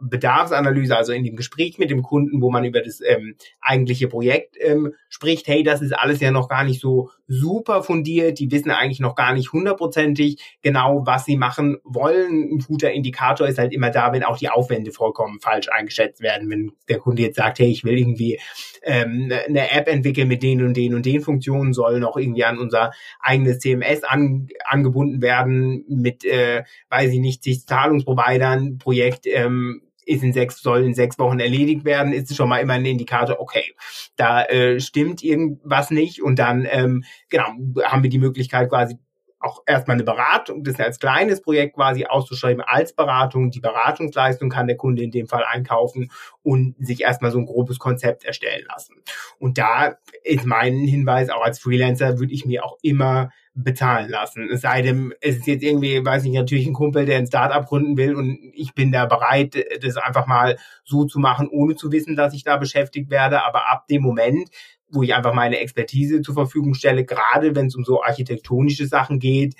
Bedarfsanalyse, 0.00 0.96
also 0.96 1.12
in 1.12 1.24
dem 1.24 1.36
Gespräch 1.36 1.78
mit 1.78 1.90
dem 1.90 2.02
Kunden, 2.02 2.40
wo 2.40 2.50
man 2.50 2.64
über 2.64 2.80
das 2.80 3.00
ähm, 3.00 3.36
eigentliche 3.60 4.08
Projekt 4.08 4.56
ähm, 4.60 4.94
spricht, 5.08 5.46
hey, 5.48 5.62
das 5.62 5.82
ist 5.82 5.92
alles 5.92 6.20
ja 6.20 6.30
noch 6.30 6.48
gar 6.48 6.64
nicht 6.64 6.80
so 6.80 7.10
super 7.26 7.82
fundiert, 7.82 8.38
die 8.38 8.50
wissen 8.50 8.70
eigentlich 8.70 9.00
noch 9.00 9.14
gar 9.14 9.32
nicht 9.32 9.52
hundertprozentig 9.52 10.58
genau, 10.62 11.02
was 11.06 11.24
sie 11.24 11.36
machen 11.36 11.78
wollen. 11.84 12.50
Ein 12.52 12.58
guter 12.58 12.92
Indikator 12.92 13.48
ist 13.48 13.58
halt 13.58 13.72
immer 13.72 13.90
da, 13.90 14.12
wenn 14.12 14.22
auch 14.22 14.36
die 14.36 14.50
Aufwände 14.50 14.92
vollkommen 14.92 15.40
falsch 15.40 15.68
eingeschätzt 15.70 16.20
werden. 16.20 16.50
Wenn 16.50 16.72
der 16.88 16.98
Kunde 16.98 17.22
jetzt 17.22 17.36
sagt, 17.36 17.58
hey, 17.58 17.70
ich 17.70 17.84
will 17.84 17.98
irgendwie 17.98 18.38
ähm, 18.82 19.32
eine 19.46 19.70
App 19.70 19.88
entwickeln 19.88 20.28
mit 20.28 20.42
den 20.42 20.62
und 20.62 20.76
den 20.76 20.94
und 20.94 21.06
den 21.06 21.22
Funktionen, 21.22 21.72
soll 21.72 22.00
noch 22.00 22.16
irgendwie 22.16 22.44
an 22.44 22.58
unser 22.58 22.92
eigenes 23.20 23.60
CMS 23.60 24.04
an, 24.04 24.48
angebunden 24.64 25.22
werden 25.22 25.84
mit, 25.88 26.24
äh, 26.24 26.64
weiß 26.90 27.12
ich 27.12 27.20
nicht, 27.20 27.42
Zahlungsprovidern, 27.66 28.78
Projekt, 28.78 29.26
ähm, 29.26 29.61
ist 30.04 30.22
in 30.22 30.32
sechs, 30.32 30.60
soll 30.60 30.84
in 30.84 30.94
sechs 30.94 31.18
Wochen 31.18 31.40
erledigt 31.40 31.84
werden, 31.84 32.12
ist 32.12 32.34
schon 32.34 32.48
mal 32.48 32.58
immer 32.58 32.74
ein 32.74 32.84
Indikator, 32.84 33.40
okay, 33.40 33.74
da 34.16 34.44
äh, 34.44 34.80
stimmt 34.80 35.22
irgendwas 35.22 35.90
nicht 35.90 36.22
und 36.22 36.38
dann, 36.38 36.66
ähm, 36.70 37.04
genau, 37.28 37.46
haben 37.84 38.02
wir 38.02 38.10
die 38.10 38.18
Möglichkeit 38.18 38.68
quasi 38.68 38.96
auch 39.42 39.62
erstmal 39.66 39.96
eine 39.96 40.04
Beratung, 40.04 40.64
das 40.64 40.78
als 40.78 40.98
kleines 40.98 41.42
Projekt 41.42 41.74
quasi 41.74 42.06
auszuschreiben 42.06 42.62
als 42.64 42.94
Beratung. 42.94 43.50
Die 43.50 43.60
Beratungsleistung 43.60 44.48
kann 44.48 44.66
der 44.66 44.76
Kunde 44.76 45.02
in 45.02 45.10
dem 45.10 45.26
Fall 45.26 45.44
einkaufen 45.44 46.10
und 46.42 46.74
sich 46.78 47.02
erstmal 47.02 47.30
so 47.30 47.38
ein 47.38 47.46
grobes 47.46 47.78
Konzept 47.78 48.24
erstellen 48.24 48.64
lassen. 48.68 48.94
Und 49.38 49.58
da 49.58 49.96
ist 50.24 50.46
mein 50.46 50.74
Hinweis, 50.74 51.30
auch 51.30 51.42
als 51.42 51.58
Freelancer 51.58 52.18
würde 52.18 52.32
ich 52.32 52.46
mir 52.46 52.64
auch 52.64 52.78
immer 52.82 53.30
bezahlen 53.54 54.08
lassen. 54.08 54.48
Es 54.50 54.62
sei 54.62 54.80
denn, 54.80 55.12
es 55.20 55.36
ist 55.36 55.46
jetzt 55.46 55.62
irgendwie, 55.62 56.04
weiß 56.04 56.24
ich 56.24 56.32
natürlich 56.32 56.66
ein 56.66 56.72
Kumpel, 56.72 57.04
der 57.04 57.18
ein 57.18 57.26
Startup 57.26 57.66
gründen 57.66 57.98
will 57.98 58.14
und 58.14 58.38
ich 58.54 58.72
bin 58.74 58.92
da 58.92 59.04
bereit, 59.04 59.56
das 59.82 59.96
einfach 59.98 60.26
mal 60.26 60.56
so 60.84 61.04
zu 61.04 61.18
machen, 61.18 61.48
ohne 61.50 61.76
zu 61.76 61.92
wissen, 61.92 62.16
dass 62.16 62.32
ich 62.32 62.44
da 62.44 62.56
beschäftigt 62.56 63.10
werde. 63.10 63.44
Aber 63.44 63.70
ab 63.70 63.86
dem 63.88 64.02
Moment, 64.02 64.48
wo 64.92 65.02
ich 65.02 65.14
einfach 65.14 65.34
meine 65.34 65.58
Expertise 65.58 66.22
zur 66.22 66.34
Verfügung 66.34 66.74
stelle, 66.74 67.04
gerade 67.04 67.56
wenn 67.56 67.66
es 67.66 67.74
um 67.74 67.84
so 67.84 68.02
architektonische 68.02 68.86
Sachen 68.86 69.18
geht, 69.18 69.54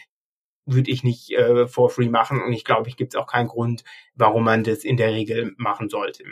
würde 0.67 0.91
ich 0.91 1.03
nicht 1.03 1.31
äh, 1.33 1.67
for 1.67 1.91
free 1.91 2.09
machen 2.09 2.41
und 2.41 2.53
ich 2.53 2.65
glaube, 2.65 2.89
ich 2.89 2.97
gibt 2.97 3.15
es 3.15 3.21
auch 3.21 3.27
keinen 3.27 3.49
Grund, 3.49 3.83
warum 4.15 4.45
man 4.45 4.63
das 4.63 4.85
in 4.85 4.97
der 4.97 5.13
Regel 5.13 5.55
machen 5.57 5.89
sollte. 5.89 6.25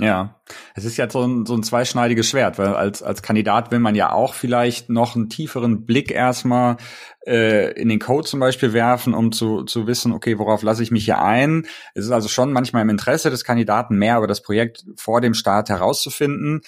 Ja, 0.00 0.40
es 0.74 0.86
ist 0.86 0.96
ja 0.96 1.10
so 1.10 1.22
ein, 1.22 1.44
so 1.44 1.54
ein 1.54 1.62
zweischneidiges 1.62 2.26
Schwert, 2.26 2.58
weil 2.58 2.68
als, 2.68 3.02
als 3.02 3.20
Kandidat 3.22 3.70
will 3.70 3.80
man 3.80 3.94
ja 3.94 4.12
auch 4.12 4.32
vielleicht 4.32 4.88
noch 4.88 5.14
einen 5.14 5.28
tieferen 5.28 5.84
Blick 5.84 6.10
erstmal 6.10 6.78
äh, 7.26 7.72
in 7.72 7.90
den 7.90 7.98
Code 7.98 8.26
zum 8.26 8.40
Beispiel 8.40 8.72
werfen, 8.72 9.12
um 9.12 9.30
zu, 9.30 9.64
zu 9.64 9.86
wissen, 9.86 10.12
okay, 10.12 10.38
worauf 10.38 10.62
lasse 10.62 10.82
ich 10.82 10.90
mich 10.90 11.04
hier 11.04 11.20
ein. 11.20 11.66
Es 11.94 12.06
ist 12.06 12.12
also 12.12 12.28
schon 12.28 12.50
manchmal 12.54 12.80
im 12.80 12.88
Interesse 12.88 13.28
des 13.28 13.44
Kandidaten, 13.44 13.98
mehr 13.98 14.16
über 14.16 14.26
das 14.26 14.40
Projekt 14.40 14.86
vor 14.96 15.20
dem 15.20 15.34
Start 15.34 15.68
herauszufinden. 15.68 16.62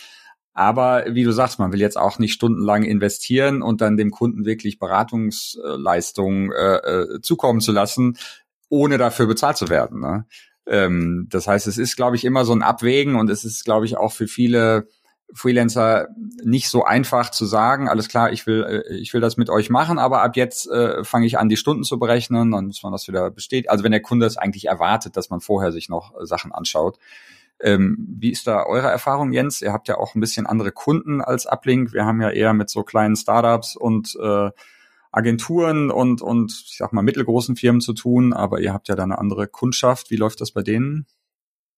Aber 0.55 1.05
wie 1.09 1.25
du 1.25 1.33
sagst, 1.33 1.59
man 1.59 1.73
will 1.73 1.81
jetzt 1.81 1.99
auch 1.99 2.19
nicht 2.19 2.35
stundenlang 2.35 2.83
investieren 2.83 3.63
und 3.63 3.81
dann 3.81 3.97
dem 3.97 4.11
Kunden 4.11 4.45
wirklich 4.45 4.79
Beratungsleistungen 4.79 6.53
äh, 6.53 6.77
äh, 6.77 7.21
zukommen 7.23 7.61
zu 7.61 7.73
lassen, 7.73 8.19
ohne 8.69 8.99
dafür 8.99 9.27
bezahlt 9.27 9.57
zu 9.57 9.71
werden. 9.71 10.01
Ne? 10.01 10.27
Ähm, 10.67 11.27
das 11.31 11.47
heißt, 11.47 11.67
es 11.67 11.79
ist, 11.79 11.97
glaube 11.97 12.17
ich, 12.17 12.25
immer 12.25 12.45
so 12.45 12.53
ein 12.53 12.63
Abwägen 12.63 13.17
und 13.17 13.31
es 13.31 13.45
ist, 13.45 13.65
glaube 13.65 13.87
ich, 13.87 13.97
auch 13.97 14.13
für 14.13 14.29
viele 14.29 14.89
Freelancer 15.35 16.09
nicht 16.45 16.69
so 16.69 16.85
einfach 16.85 17.31
zu 17.31 17.47
sagen, 17.47 17.89
alles 17.89 18.09
klar, 18.09 18.33
ich 18.33 18.47
will, 18.47 18.63
äh, 18.65 18.95
ich 18.97 19.15
will 19.15 19.21
das 19.21 19.37
mit 19.37 19.49
euch 19.49 19.71
machen, 19.71 19.99
aber 19.99 20.23
ab 20.23 20.37
jetzt 20.37 20.71
äh, 20.71 21.03
fange 21.05 21.27
ich 21.27 21.39
an, 21.39 21.49
die 21.49 21.57
Stunden 21.57 21.85
zu 21.85 21.99
berechnen, 21.99 22.51
dann 22.51 22.67
muss 22.67 22.83
man 22.83 22.93
das 22.93 23.09
wieder 23.09 23.31
bestätigen. 23.31 23.71
Also 23.71 23.85
wenn 23.85 23.93
der 23.93 24.03
Kunde 24.03 24.27
es 24.27 24.37
eigentlich 24.37 24.67
erwartet, 24.67 25.17
dass 25.17 25.31
man 25.31 25.41
vorher 25.41 25.73
sich 25.73 25.89
noch 25.89 26.13
Sachen 26.23 26.53
anschaut. 26.53 26.99
Ähm, 27.63 27.97
wie 28.19 28.33
ist 28.33 28.47
da 28.47 28.65
eure 28.67 28.89
Erfahrung, 28.89 29.33
Jens? 29.33 29.63
Ihr 29.63 29.73
habt 29.73 29.89
ja 29.89 29.97
auch 29.97 30.15
ein 30.15 30.21
bisschen 30.21 30.47
andere 30.47 30.73
Kunden 30.73 31.21
als 31.21 31.47
Uplink. 31.47 31.93
Wir 31.93 32.05
haben 32.05 32.21
ja 32.21 32.31
eher 32.31 32.53
mit 32.53 32.69
so 32.69 32.83
kleinen 32.83 33.17
Startups 33.17 33.77
und 33.77 34.17
äh, 34.21 34.51
Agenturen 35.13 35.91
und, 35.91 36.23
und 36.23 36.53
ich 36.53 36.77
sag 36.79 36.93
mal 36.93 37.03
mittelgroßen 37.03 37.55
Firmen 37.55 37.81
zu 37.81 37.93
tun, 37.93 38.33
aber 38.33 38.61
ihr 38.61 38.73
habt 38.73 38.89
ja 38.89 38.97
da 38.97 39.03
eine 39.03 39.19
andere 39.19 39.47
Kundschaft. 39.47 40.11
Wie 40.11 40.17
läuft 40.17 40.41
das 40.41 40.53
bei 40.53 40.63
denen? 40.63 41.07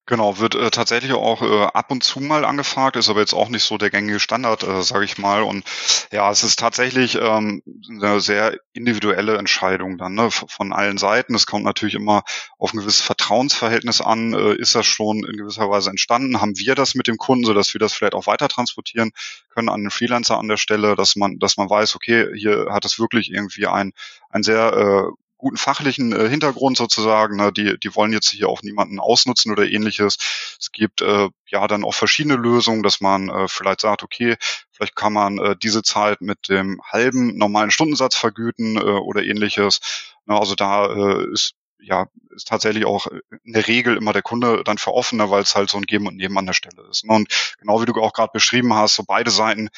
Genau, 0.07 0.39
wird 0.39 0.55
äh, 0.55 0.71
tatsächlich 0.71 1.13
auch 1.15 1.41
äh, 1.41 1.63
ab 1.73 1.91
und 1.91 2.05
zu 2.05 2.21
mal 2.21 2.45
angefragt, 2.45 2.97
ist 2.97 3.09
aber 3.09 3.21
jetzt 3.21 3.33
auch 3.33 3.49
nicht 3.49 3.63
so 3.63 3.79
der 3.79 3.89
gängige 3.89 4.21
Standard, 4.21 4.63
äh, 4.63 4.83
sage 4.83 5.07
ich 5.07 5.17
mal. 5.17 5.43
Und 5.43 5.65
ja, 6.13 6.31
es 6.31 6.43
ist 6.43 6.59
tatsächlich 6.59 7.15
ähm, 7.19 7.63
eine 7.89 8.21
sehr 8.21 8.55
individuelle 8.75 9.39
Entscheidung 9.39 9.97
dann 9.97 10.15
ne, 10.15 10.31
von 10.31 10.75
allen 10.75 10.99
Seiten. 10.99 11.35
Es 11.35 11.47
kommt 11.47 11.65
natürlich 11.65 11.95
immer 11.95 12.23
auf 12.59 12.75
ein 12.75 12.81
gewisses 12.81 13.01
Vertrauensverhältnis 13.01 14.03
an. 14.03 14.35
Äh, 14.35 14.57
ist 14.57 14.75
das 14.75 14.85
schon 14.85 15.25
in 15.25 15.39
gewisser 15.39 15.71
Weise 15.71 15.89
entstanden? 15.89 16.39
Haben 16.39 16.59
wir 16.59 16.75
das 16.75 16.95
mit 16.95 17.07
dem 17.07 17.17
Kunden, 17.17 17.47
so 17.47 17.55
dass 17.55 17.73
wir 17.73 17.79
das 17.79 17.95
vielleicht 17.95 18.15
auch 18.15 18.27
weiter 18.27 18.49
transportieren 18.49 19.11
können 19.49 19.71
an 19.71 19.85
den 19.85 19.91
Freelancer 19.91 20.39
an 20.39 20.49
der 20.49 20.59
Stelle, 20.59 20.97
dass 20.97 21.17
man, 21.17 21.39
dass 21.39 21.57
man 21.57 21.71
weiß, 21.71 21.95
okay, 21.97 22.29
hier 22.37 22.67
hat 22.71 22.85
es 22.85 22.99
wirklich 22.99 23.31
irgendwie 23.33 23.67
ein 23.67 23.93
ein 24.29 24.43
sehr 24.43 24.73
äh, 25.09 25.24
guten 25.45 25.59
fachlichen 25.59 26.13
äh, 26.13 26.29
Hintergrund 26.31 26.79
sozusagen. 26.79 27.37
Ne? 27.37 27.53
Die, 27.53 27.79
die 27.79 27.95
wollen 27.95 28.15
jetzt 28.15 28.31
hier 28.31 28.49
auch 28.49 28.63
niemanden 28.63 28.99
ausnutzen 28.99 29.53
oder 29.53 29.69
ähnliches. 29.69 30.17
Es 30.59 30.73
gibt 30.73 31.03
äh, 31.03 31.29
ja 31.47 31.69
dann 31.69 31.85
auch 31.85 31.93
verschiedene 31.93 32.37
Lösungen, 32.37 32.83
dass 32.83 33.03
man 33.03 33.29
äh, 33.29 33.47
vielleicht 33.47 33.83
sagt, 33.83 34.03
okay, 34.03 34.37
vielleicht 34.73 34.97
kann 34.97 35.13
man 35.13 35.39
äh, 35.39 35.55
diese 35.55 35.83
Zeit 35.83 36.23
mit 36.23 36.49
dem 36.49 36.81
halben 36.83 37.37
normalen 37.37 37.71
Stundensatz 37.71 38.17
vergüten 38.17 38.77
äh, 38.77 38.81
oder 38.81 39.23
ähnliches. 39.23 39.81
Ne? 40.25 40.35
Also 40.35 40.55
da 40.55 40.87
äh, 40.87 41.31
ist 41.31 41.55
ja, 41.79 42.07
ist 42.35 42.49
tatsächlich 42.49 42.87
auch 42.87 43.07
in 43.45 43.53
der 43.53 43.69
Regel 43.69 43.99
immer 43.99 44.15
der 44.15 44.23
Kunde 44.23 44.65
dann 44.65 44.79
für 44.79 44.95
offener, 44.95 45.31
weil 45.31 45.43
es 45.43 45.55
halt 45.55 45.69
so 45.69 45.77
ein 45.77 45.85
Geben 45.85 46.07
und 46.07 46.17
Nehmen 46.17 46.39
an 46.39 46.47
der 46.47 46.55
Stelle 46.55 46.83
ist. 46.91 47.05
Ne? 47.05 47.15
Und 47.15 47.57
genau 47.59 47.83
wie 47.83 47.85
du 47.85 47.93
auch 48.01 48.15
gerade 48.15 48.33
beschrieben 48.33 48.73
hast, 48.73 48.95
so 48.95 49.05
beide 49.07 49.31
Seiten 49.31 49.69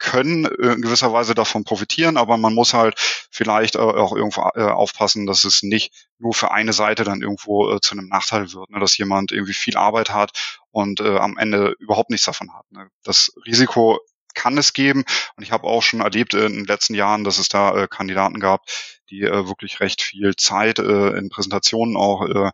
können 0.00 0.46
äh, 0.46 0.72
in 0.72 0.82
gewisser 0.82 1.12
Weise 1.12 1.34
davon 1.34 1.62
profitieren, 1.62 2.16
aber 2.16 2.36
man 2.36 2.54
muss 2.54 2.74
halt 2.74 2.94
vielleicht 3.30 3.76
äh, 3.76 3.78
auch 3.78 4.16
irgendwo 4.16 4.50
äh, 4.54 4.62
aufpassen, 4.62 5.26
dass 5.26 5.44
es 5.44 5.62
nicht 5.62 5.92
nur 6.18 6.34
für 6.34 6.50
eine 6.50 6.72
Seite 6.72 7.04
dann 7.04 7.22
irgendwo 7.22 7.78
zu 7.78 7.92
einem 7.92 8.08
Nachteil 8.08 8.52
wird, 8.52 8.70
ne? 8.70 8.80
dass 8.80 8.98
jemand 8.98 9.30
irgendwie 9.30 9.54
viel 9.54 9.76
Arbeit 9.76 10.10
hat 10.10 10.60
und 10.70 11.00
am 11.00 11.36
Ende 11.38 11.74
überhaupt 11.78 12.10
nichts 12.10 12.26
davon 12.26 12.52
hat. 12.54 12.70
Ne? 12.70 12.88
Das 13.02 13.32
Risiko 13.46 13.98
kann 14.34 14.58
es 14.58 14.72
geben 14.72 15.04
und 15.36 15.42
ich 15.42 15.50
habe 15.50 15.66
auch 15.66 15.82
schon 15.82 16.00
erlebt 16.00 16.34
in 16.34 16.52
den 16.52 16.64
letzten 16.64 16.94
Jahren, 16.94 17.24
dass 17.24 17.38
es 17.38 17.48
da 17.48 17.86
Kandidaten 17.86 18.38
gab, 18.38 18.64
die 19.08 19.22
wirklich 19.22 19.80
recht 19.80 20.02
viel 20.02 20.36
Zeit 20.36 20.78
in 20.78 21.30
Präsentationen 21.30 21.96
auch 21.96 22.52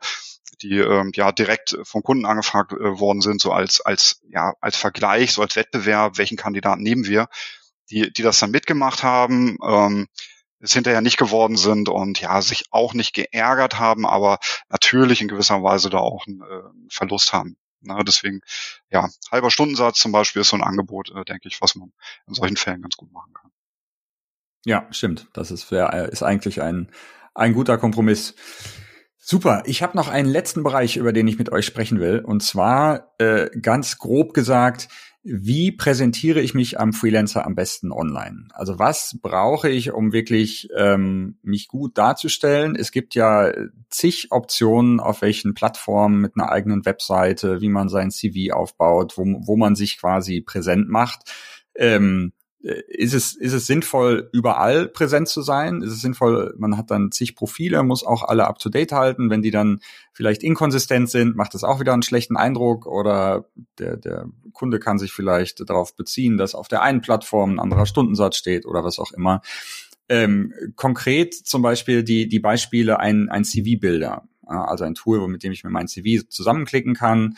die 0.62 0.78
ähm, 0.78 1.12
ja 1.14 1.32
direkt 1.32 1.76
vom 1.84 2.02
Kunden 2.02 2.26
angefragt 2.26 2.72
äh, 2.72 2.98
worden 2.98 3.20
sind, 3.20 3.40
so 3.40 3.52
als 3.52 3.80
als 3.80 4.22
ja 4.28 4.54
als 4.60 4.76
Vergleich, 4.76 5.32
so 5.32 5.42
als 5.42 5.56
Wettbewerb, 5.56 6.18
welchen 6.18 6.36
Kandidaten 6.36 6.82
nehmen 6.82 7.06
wir, 7.06 7.28
die 7.90 8.12
die 8.12 8.22
das 8.22 8.38
dann 8.38 8.50
mitgemacht 8.50 9.02
haben, 9.02 9.58
ähm, 9.62 10.08
es 10.60 10.72
hinterher 10.72 11.02
nicht 11.02 11.18
geworden 11.18 11.56
sind 11.56 11.88
und 11.88 12.20
ja 12.20 12.40
sich 12.42 12.64
auch 12.70 12.94
nicht 12.94 13.14
geärgert 13.14 13.78
haben, 13.78 14.06
aber 14.06 14.38
natürlich 14.68 15.20
in 15.20 15.28
gewisser 15.28 15.62
Weise 15.62 15.90
da 15.90 15.98
auch 15.98 16.26
einen, 16.26 16.42
äh, 16.42 16.62
Verlust 16.90 17.32
haben. 17.32 17.56
Na, 17.80 18.02
deswegen 18.02 18.40
ja 18.90 19.08
halber 19.30 19.50
Stundensatz 19.50 19.98
zum 19.98 20.12
Beispiel 20.12 20.42
ist 20.42 20.48
so 20.48 20.56
ein 20.56 20.64
Angebot, 20.64 21.10
äh, 21.14 21.24
denke 21.24 21.48
ich, 21.48 21.60
was 21.60 21.74
man 21.74 21.92
in 22.26 22.34
solchen 22.34 22.56
Fällen 22.56 22.82
ganz 22.82 22.96
gut 22.96 23.12
machen 23.12 23.32
kann. 23.34 23.50
Ja, 24.64 24.88
stimmt. 24.90 25.28
Das 25.32 25.52
ist, 25.52 25.70
ist 25.70 26.22
eigentlich 26.24 26.60
ein, 26.60 26.90
ein 27.34 27.52
guter 27.52 27.78
Kompromiss. 27.78 28.34
Super. 29.28 29.64
Ich 29.66 29.82
habe 29.82 29.96
noch 29.96 30.06
einen 30.06 30.28
letzten 30.28 30.62
Bereich, 30.62 30.96
über 30.96 31.12
den 31.12 31.26
ich 31.26 31.36
mit 31.36 31.50
euch 31.50 31.66
sprechen 31.66 31.98
will. 31.98 32.20
Und 32.20 32.44
zwar 32.44 33.12
äh, 33.18 33.50
ganz 33.60 33.98
grob 33.98 34.34
gesagt, 34.34 34.86
wie 35.24 35.72
präsentiere 35.72 36.40
ich 36.40 36.54
mich 36.54 36.78
am 36.78 36.92
Freelancer 36.92 37.44
am 37.44 37.56
besten 37.56 37.90
online? 37.90 38.46
Also 38.52 38.78
was 38.78 39.18
brauche 39.20 39.68
ich, 39.68 39.90
um 39.90 40.12
wirklich 40.12 40.68
ähm, 40.76 41.40
mich 41.42 41.66
gut 41.66 41.98
darzustellen? 41.98 42.76
Es 42.76 42.92
gibt 42.92 43.16
ja 43.16 43.52
zig 43.90 44.28
Optionen, 44.30 45.00
auf 45.00 45.22
welchen 45.22 45.54
Plattformen 45.54 46.20
mit 46.20 46.34
einer 46.36 46.52
eigenen 46.52 46.86
Webseite, 46.86 47.60
wie 47.60 47.68
man 47.68 47.88
sein 47.88 48.12
CV 48.12 48.54
aufbaut, 48.54 49.18
wo, 49.18 49.24
wo 49.24 49.56
man 49.56 49.74
sich 49.74 49.98
quasi 49.98 50.40
präsent 50.40 50.88
macht. 50.88 51.32
Ähm, 51.74 52.30
äh, 52.30 52.35
ist 52.60 53.14
es, 53.14 53.34
ist 53.34 53.52
es 53.52 53.66
sinnvoll, 53.66 54.28
überall 54.32 54.88
präsent 54.88 55.28
zu 55.28 55.42
sein? 55.42 55.82
Ist 55.82 55.92
es 55.92 56.00
sinnvoll, 56.00 56.54
man 56.58 56.76
hat 56.76 56.90
dann 56.90 57.12
zig 57.12 57.36
Profile, 57.36 57.82
muss 57.82 58.04
auch 58.04 58.24
alle 58.24 58.46
up 58.46 58.58
to 58.58 58.70
date 58.70 58.92
halten. 58.92 59.30
Wenn 59.30 59.42
die 59.42 59.50
dann 59.50 59.80
vielleicht 60.12 60.42
inkonsistent 60.42 61.08
sind, 61.08 61.36
macht 61.36 61.54
das 61.54 61.64
auch 61.64 61.80
wieder 61.80 61.92
einen 61.92 62.02
schlechten 62.02 62.36
Eindruck 62.36 62.86
oder 62.86 63.46
der, 63.78 63.96
der 63.96 64.26
Kunde 64.52 64.80
kann 64.80 64.98
sich 64.98 65.12
vielleicht 65.12 65.68
darauf 65.68 65.94
beziehen, 65.94 66.38
dass 66.38 66.54
auf 66.54 66.66
der 66.66 66.82
einen 66.82 67.02
Plattform 67.02 67.54
ein 67.54 67.60
anderer 67.60 67.86
Stundensatz 67.86 68.36
steht 68.36 68.66
oder 68.66 68.82
was 68.82 68.98
auch 68.98 69.12
immer. 69.12 69.42
Ähm, 70.08 70.52
konkret 70.76 71.34
zum 71.34 71.62
Beispiel 71.62 72.02
die, 72.02 72.28
die 72.28 72.40
Beispiele 72.40 72.98
ein, 72.98 73.28
ein 73.28 73.44
CV-Bilder, 73.44 74.24
also 74.46 74.84
ein 74.84 74.94
Tool, 74.94 75.26
mit 75.28 75.42
dem 75.42 75.52
ich 75.52 75.62
mir 75.62 75.70
mein 75.70 75.88
CV 75.88 76.26
zusammenklicken 76.28 76.94
kann 76.94 77.36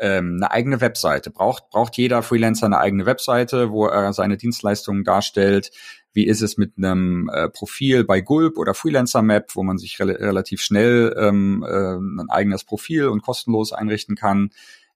ähm, 0.00 0.40
eine 0.40 0.50
eigene 0.50 0.80
Webseite. 0.80 1.30
Braucht, 1.30 1.70
braucht 1.70 1.96
jeder 1.96 2.22
Freelancer 2.22 2.66
eine 2.66 2.78
eigene 2.78 3.06
Webseite, 3.06 3.70
wo 3.70 3.86
er 3.86 4.12
seine 4.12 4.36
Dienstleistungen 4.36 5.04
darstellt? 5.04 5.70
Wie 6.12 6.26
ist 6.26 6.40
es 6.40 6.56
mit 6.56 6.72
einem 6.76 7.30
äh, 7.32 7.48
Profil 7.48 8.04
bei 8.04 8.20
Gulp 8.20 8.58
oder 8.58 8.74
Freelancer 8.74 9.22
Map, 9.22 9.54
wo 9.54 9.62
man 9.62 9.78
sich 9.78 10.00
re 10.00 10.06
relativ 10.06 10.60
schnell 10.62 11.14
ähm, 11.16 11.64
äh, 11.68 12.22
ein 12.22 12.30
eigenes 12.30 12.64
Profil 12.64 13.08
und 13.08 13.22
kostenlos 13.22 13.72
einrichten 13.72 14.16
kann? 14.16 14.50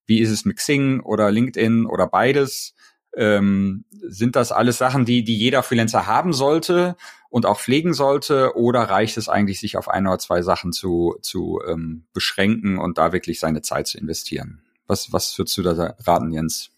Wie 0.07 0.21
ist 0.21 0.31
es 0.31 0.45
mit 0.45 0.57
Xing 0.57 1.01
oder 1.01 1.31
LinkedIn 1.31 1.87
oder 1.87 2.07
beides? 2.07 2.75
Ähm, 3.17 3.85
sind 3.91 4.35
das 4.35 4.51
alles 4.51 4.79
Sachen, 4.79 5.05
die, 5.05 5.23
die 5.23 5.37
jeder 5.37 5.63
Freelancer 5.63 6.07
haben 6.07 6.33
sollte 6.33 6.97
und 7.29 7.47
auch 7.47 7.61
pflegen 7.61 7.95
sollte? 7.95 8.57
Oder 8.57 8.81
reicht 8.83 9.19
es 9.19 9.29
eigentlich, 9.29 9.61
sich 9.61 9.77
auf 9.77 9.89
ein 9.89 10.07
oder 10.07 10.19
zwei 10.19 10.43
Sachen 10.43 10.73
zu, 10.73 11.17
zu 11.23 11.61
ähm, 11.69 12.07
beschränken 12.13 12.79
und 12.79 12.99
da 12.99 13.13
wirklich 13.13 13.39
seine 13.39 13.63
Zeit 13.63 13.87
zu 13.87 13.99
investieren? 13.99 14.64
Was, 14.87 15.13
was 15.13 15.39
würdest 15.39 15.57
du 15.57 15.63
da 15.63 15.95
raten, 16.05 16.33
Jens? 16.33 16.71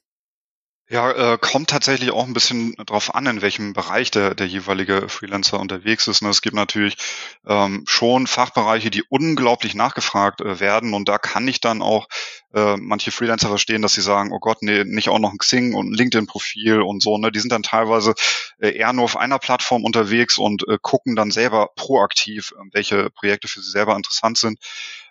Ja, 0.89 1.33
äh, 1.33 1.39
kommt 1.39 1.71
tatsächlich 1.71 2.13
auch 2.13 2.29
ein 2.29 2.33
bisschen 2.33 2.75
drauf 2.87 3.13
an, 3.13 3.27
in 3.27 3.43
welchem 3.43 3.73
Bereich 3.73 4.13
der, 4.13 4.37
der 4.37 4.47
jeweilige 4.47 5.09
Freelancer 5.09 5.59
unterwegs 5.59 6.07
ist. 6.07 6.23
Ne? 6.23 6.29
Es 6.29 6.43
gibt 6.43 6.55
natürlich 6.55 6.97
ähm, 7.45 7.83
schon 7.89 8.29
Fachbereiche, 8.29 8.89
die 8.91 9.03
unglaublich 9.03 9.75
nachgefragt 9.75 10.43
äh, 10.43 10.61
werden 10.61 10.95
und 10.95 11.09
da 11.09 11.19
kann 11.19 11.49
ich 11.49 11.61
dann 11.61 11.83
auch 11.83 12.07
äh, 12.55 12.77
manche 12.77 13.11
Freelancer 13.11 13.49
verstehen, 13.49 13.83
dass 13.83 13.95
sie 13.95 14.01
sagen, 14.01 14.31
oh 14.33 14.39
Gott, 14.39 14.59
nee, 14.61 14.85
nicht 14.85 15.09
auch 15.09 15.19
noch 15.19 15.33
ein 15.33 15.39
Xing 15.39 15.75
und 15.75 15.91
ein 15.91 15.95
LinkedIn-Profil 15.95 16.81
und 16.81 17.03
so. 17.03 17.19
Ne? 17.19 17.33
Die 17.33 17.41
sind 17.41 17.51
dann 17.51 17.65
teilweise 17.65 18.15
äh, 18.61 18.71
eher 18.71 18.93
nur 18.93 19.07
auf 19.07 19.17
einer 19.17 19.41
Plattform 19.41 19.85
unterwegs 19.85 20.39
und 20.39 20.69
äh, 20.69 20.79
gucken 20.81 21.17
dann 21.17 21.33
selber 21.33 21.71
proaktiv, 21.75 22.53
äh, 22.53 22.63
welche 22.71 23.11
Projekte 23.11 23.49
für 23.49 23.61
sie 23.61 23.73
selber 23.73 23.97
interessant 23.97 24.39
sind. 24.39 24.61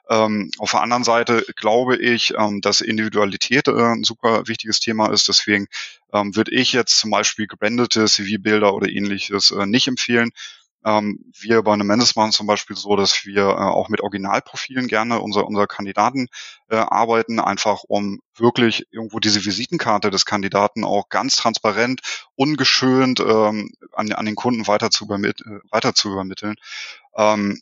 Ähm, 0.10 0.52
auf 0.60 0.72
der 0.72 0.82
anderen 0.82 1.04
Seite 1.04 1.46
glaube 1.56 1.98
ich, 1.98 2.34
ähm, 2.38 2.62
dass 2.62 2.82
Individualität 2.82 3.68
äh, 3.68 3.72
ein 3.72 4.04
super 4.04 4.48
wichtiges 4.48 4.80
Thema 4.80 5.12
ist. 5.12 5.28
Deswegen 5.28 5.68
ähm, 6.14 6.36
würde 6.36 6.52
ich 6.52 6.74
jetzt 6.74 7.00
zum 7.00 7.12
Beispiel 7.12 7.48
gebrandete 7.48 8.06
CV-Bilder 8.06 8.74
oder 8.74 8.88
ähnliches 8.88 9.52
äh, 9.52 9.66
nicht 9.66 9.88
empfehlen. 9.88 10.32
Ähm, 10.86 11.26
wir 11.40 11.64
bei 11.64 11.74
einem 11.74 11.88
Mendes 11.88 12.16
machen 12.16 12.32
zum 12.32 12.46
Beispiel 12.46 12.76
so, 12.76 12.96
dass 12.96 13.26
wir 13.26 13.42
äh, 13.42 13.54
auch 13.54 13.90
mit 13.90 14.02
Originalprofilen 14.02 14.88
gerne 14.88 15.20
unser, 15.20 15.48
unser 15.48 15.66
Kandidaten 15.66 16.28
äh, 16.70 16.76
arbeiten, 16.76 17.40
einfach 17.40 17.84
um 17.88 18.20
wirklich 18.36 18.86
irgendwo 18.92 19.20
diese 19.20 19.44
Visitenkarte 19.44 20.12
des 20.12 20.26
Kandidaten 20.26 20.84
auch 20.84 21.10
ganz 21.10 21.38
transparent, 21.38 22.02
ungeschönt 22.36 23.20
ähm, 23.20 23.72
an, 23.94 24.12
an 24.12 24.26
den 24.28 24.36
Kunden 24.36 24.68
weiter 24.68 24.92
zu, 24.92 25.06
äh, 25.06 25.34
weiter 25.72 25.96
zu 25.96 26.12
übermitteln. 26.12 26.56
Ähm, 27.18 27.60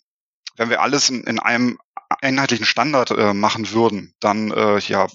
wenn 0.57 0.69
wir 0.69 0.81
alles 0.81 1.09
in, 1.09 1.23
in 1.23 1.39
einem 1.39 1.79
einheitlichen 2.24 2.65
Standard 2.65 3.11
äh, 3.11 3.34
machen 3.34 3.71
würden, 3.71 4.13
dann 4.19 4.51
äh, 4.51 4.80
ja 4.80 5.07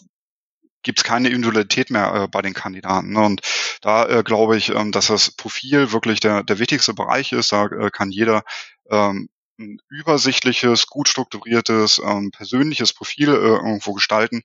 gibt 0.82 1.00
es 1.00 1.04
keine 1.04 1.28
Individualität 1.28 1.90
mehr 1.90 2.14
äh, 2.14 2.28
bei 2.28 2.42
den 2.42 2.54
Kandidaten. 2.54 3.12
Ne? 3.12 3.24
Und 3.24 3.40
da 3.82 4.06
äh, 4.06 4.22
glaube 4.22 4.56
ich, 4.56 4.70
ähm, 4.70 4.92
dass 4.92 5.08
das 5.08 5.30
Profil 5.32 5.92
wirklich 5.92 6.20
der, 6.20 6.44
der 6.44 6.58
wichtigste 6.58 6.94
Bereich 6.94 7.32
ist. 7.32 7.52
Da 7.52 7.66
äh, 7.66 7.90
kann 7.90 8.10
jeder 8.10 8.42
ähm, 8.90 9.28
ein 9.58 9.78
übersichtliches, 9.88 10.86
gut 10.86 11.08
strukturiertes, 11.08 12.00
ähm, 12.04 12.30
persönliches 12.30 12.92
Profil 12.92 13.30
äh, 13.30 13.32
irgendwo 13.32 13.92
gestalten 13.92 14.42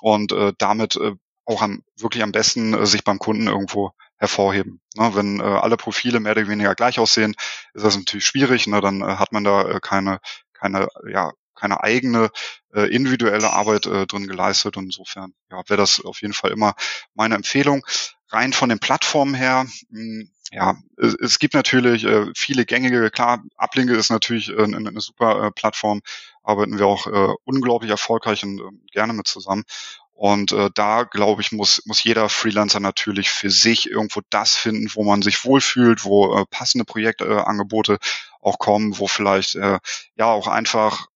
und 0.00 0.32
äh, 0.32 0.52
damit 0.58 0.96
äh, 0.96 1.12
auch 1.44 1.62
am, 1.62 1.82
wirklich 1.96 2.22
am 2.22 2.32
besten 2.32 2.74
äh, 2.74 2.86
sich 2.86 3.04
beim 3.04 3.18
Kunden 3.18 3.46
irgendwo 3.46 3.92
hervorheben. 4.16 4.80
Ne, 4.96 5.14
wenn 5.14 5.40
äh, 5.40 5.42
alle 5.42 5.76
Profile 5.76 6.20
mehr 6.20 6.32
oder 6.32 6.48
weniger 6.48 6.74
gleich 6.74 6.98
aussehen, 6.98 7.34
ist 7.74 7.84
das 7.84 7.96
natürlich 7.96 8.26
schwierig. 8.26 8.66
Ne, 8.66 8.80
dann 8.80 9.02
äh, 9.02 9.16
hat 9.16 9.32
man 9.32 9.44
da 9.44 9.62
äh, 9.68 9.80
keine 9.80 10.20
keine 10.54 10.88
ja 11.08 11.32
keine 11.56 11.82
eigene 11.82 12.30
äh, 12.74 12.82
individuelle 12.94 13.52
Arbeit 13.52 13.86
äh, 13.86 14.06
drin 14.06 14.26
geleistet. 14.28 14.76
Und 14.76 14.84
insofern 14.84 15.32
ja, 15.50 15.62
wäre 15.66 15.78
das 15.78 16.00
auf 16.04 16.22
jeden 16.22 16.34
Fall 16.34 16.52
immer 16.52 16.74
meine 17.14 17.34
Empfehlung. 17.34 17.84
Rein 18.28 18.52
von 18.52 18.68
den 18.68 18.78
Plattformen 18.78 19.34
her, 19.34 19.66
mh, 19.90 20.00
hm, 20.00 20.30
ja, 20.52 20.76
es, 20.96 21.14
es, 21.14 21.38
gibt 21.38 21.54
natürlich 21.54 22.04
äh, 22.04 22.26
viele 22.36 22.64
gängige, 22.64 23.10
klar, 23.10 23.42
Ablinke 23.56 23.94
ist 23.94 24.10
natürlich 24.10 24.48
äh, 24.50 24.62
eine, 24.62 24.76
eine 24.76 25.00
super 25.00 25.46
äh, 25.46 25.50
Plattform, 25.50 26.02
arbeiten 26.44 26.78
wir 26.78 26.86
auch 26.86 27.06
äh, 27.08 27.34
unglaublich 27.44 27.90
erfolgreich 27.90 28.44
und 28.44 28.60
äh, 28.60 28.92
gerne 28.92 29.12
mit 29.12 29.26
zusammen. 29.26 29.64
Und 30.16 30.52
äh, 30.52 30.70
da, 30.74 31.02
glaube 31.02 31.42
ich, 31.42 31.52
muss, 31.52 31.82
muss 31.84 32.02
jeder 32.02 32.30
Freelancer 32.30 32.80
natürlich 32.80 33.28
für 33.28 33.50
sich 33.50 33.90
irgendwo 33.90 34.22
das 34.30 34.56
finden, 34.56 34.90
wo 34.94 35.04
man 35.04 35.20
sich 35.20 35.44
wohlfühlt, 35.44 36.04
wo 36.04 36.38
äh, 36.38 36.44
passende 36.48 36.86
Projektangebote 36.86 37.94
äh, 37.94 37.98
auch 38.40 38.58
kommen, 38.58 38.98
wo 38.98 39.08
vielleicht 39.08 39.56
äh, 39.56 39.78
ja 40.16 40.26
auch 40.26 40.46
einfach 40.46 41.08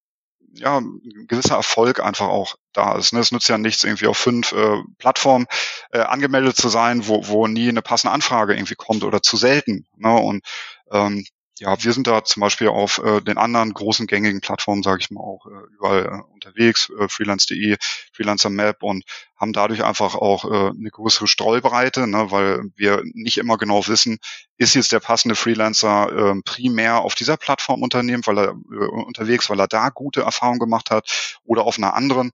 ja, 0.54 0.78
ein 0.78 1.26
gewisser 1.28 1.56
Erfolg 1.56 2.00
einfach 2.00 2.28
auch 2.28 2.56
da 2.72 2.96
ist. 2.96 3.12
Ne? 3.12 3.20
Es 3.20 3.32
nützt 3.32 3.48
ja 3.48 3.58
nichts, 3.58 3.84
irgendwie 3.84 4.06
auf 4.06 4.18
fünf 4.18 4.52
äh, 4.52 4.78
Plattformen 4.98 5.46
äh, 5.92 6.00
angemeldet 6.00 6.56
zu 6.56 6.68
sein, 6.68 7.06
wo, 7.06 7.26
wo 7.26 7.46
nie 7.46 7.68
eine 7.68 7.82
passende 7.82 8.12
Anfrage 8.12 8.54
irgendwie 8.54 8.74
kommt 8.74 9.04
oder 9.04 9.22
zu 9.22 9.36
selten. 9.36 9.86
Ne? 9.96 10.12
Und 10.12 10.44
ähm, 10.90 11.24
ja, 11.60 11.82
wir 11.82 11.92
sind 11.92 12.06
da 12.06 12.24
zum 12.24 12.40
Beispiel 12.40 12.68
auf 12.68 12.98
äh, 13.04 13.20
den 13.20 13.36
anderen 13.36 13.74
großen 13.74 14.06
gängigen 14.06 14.40
Plattformen, 14.40 14.82
sage 14.82 15.00
ich 15.02 15.10
mal, 15.10 15.20
auch 15.20 15.44
äh, 15.46 15.74
überall 15.74 16.06
äh, 16.06 16.32
unterwegs, 16.32 16.90
äh, 16.98 17.06
freelance.de, 17.06 17.76
Freelancer 18.14 18.48
Map 18.48 18.82
und 18.82 19.04
haben 19.36 19.52
dadurch 19.52 19.84
einfach 19.84 20.14
auch 20.14 20.46
äh, 20.46 20.70
eine 20.70 20.90
größere 20.90 21.28
Streubreite, 21.28 22.06
ne, 22.06 22.30
weil 22.30 22.62
wir 22.76 23.02
nicht 23.12 23.36
immer 23.36 23.58
genau 23.58 23.86
wissen, 23.86 24.18
ist 24.56 24.74
jetzt 24.74 24.92
der 24.92 25.00
passende 25.00 25.34
Freelancer 25.34 26.10
äh, 26.32 26.40
primär 26.44 27.02
auf 27.02 27.14
dieser 27.14 27.36
Plattform 27.36 27.82
unternehmen, 27.82 28.22
weil 28.26 28.38
er 28.38 28.48
äh, 28.48 28.86
unterwegs, 28.86 29.50
weil 29.50 29.60
er 29.60 29.68
da 29.68 29.90
gute 29.90 30.22
Erfahrungen 30.22 30.60
gemacht 30.60 30.90
hat 30.90 31.38
oder 31.44 31.64
auf 31.64 31.76
einer 31.76 31.92
anderen. 31.94 32.30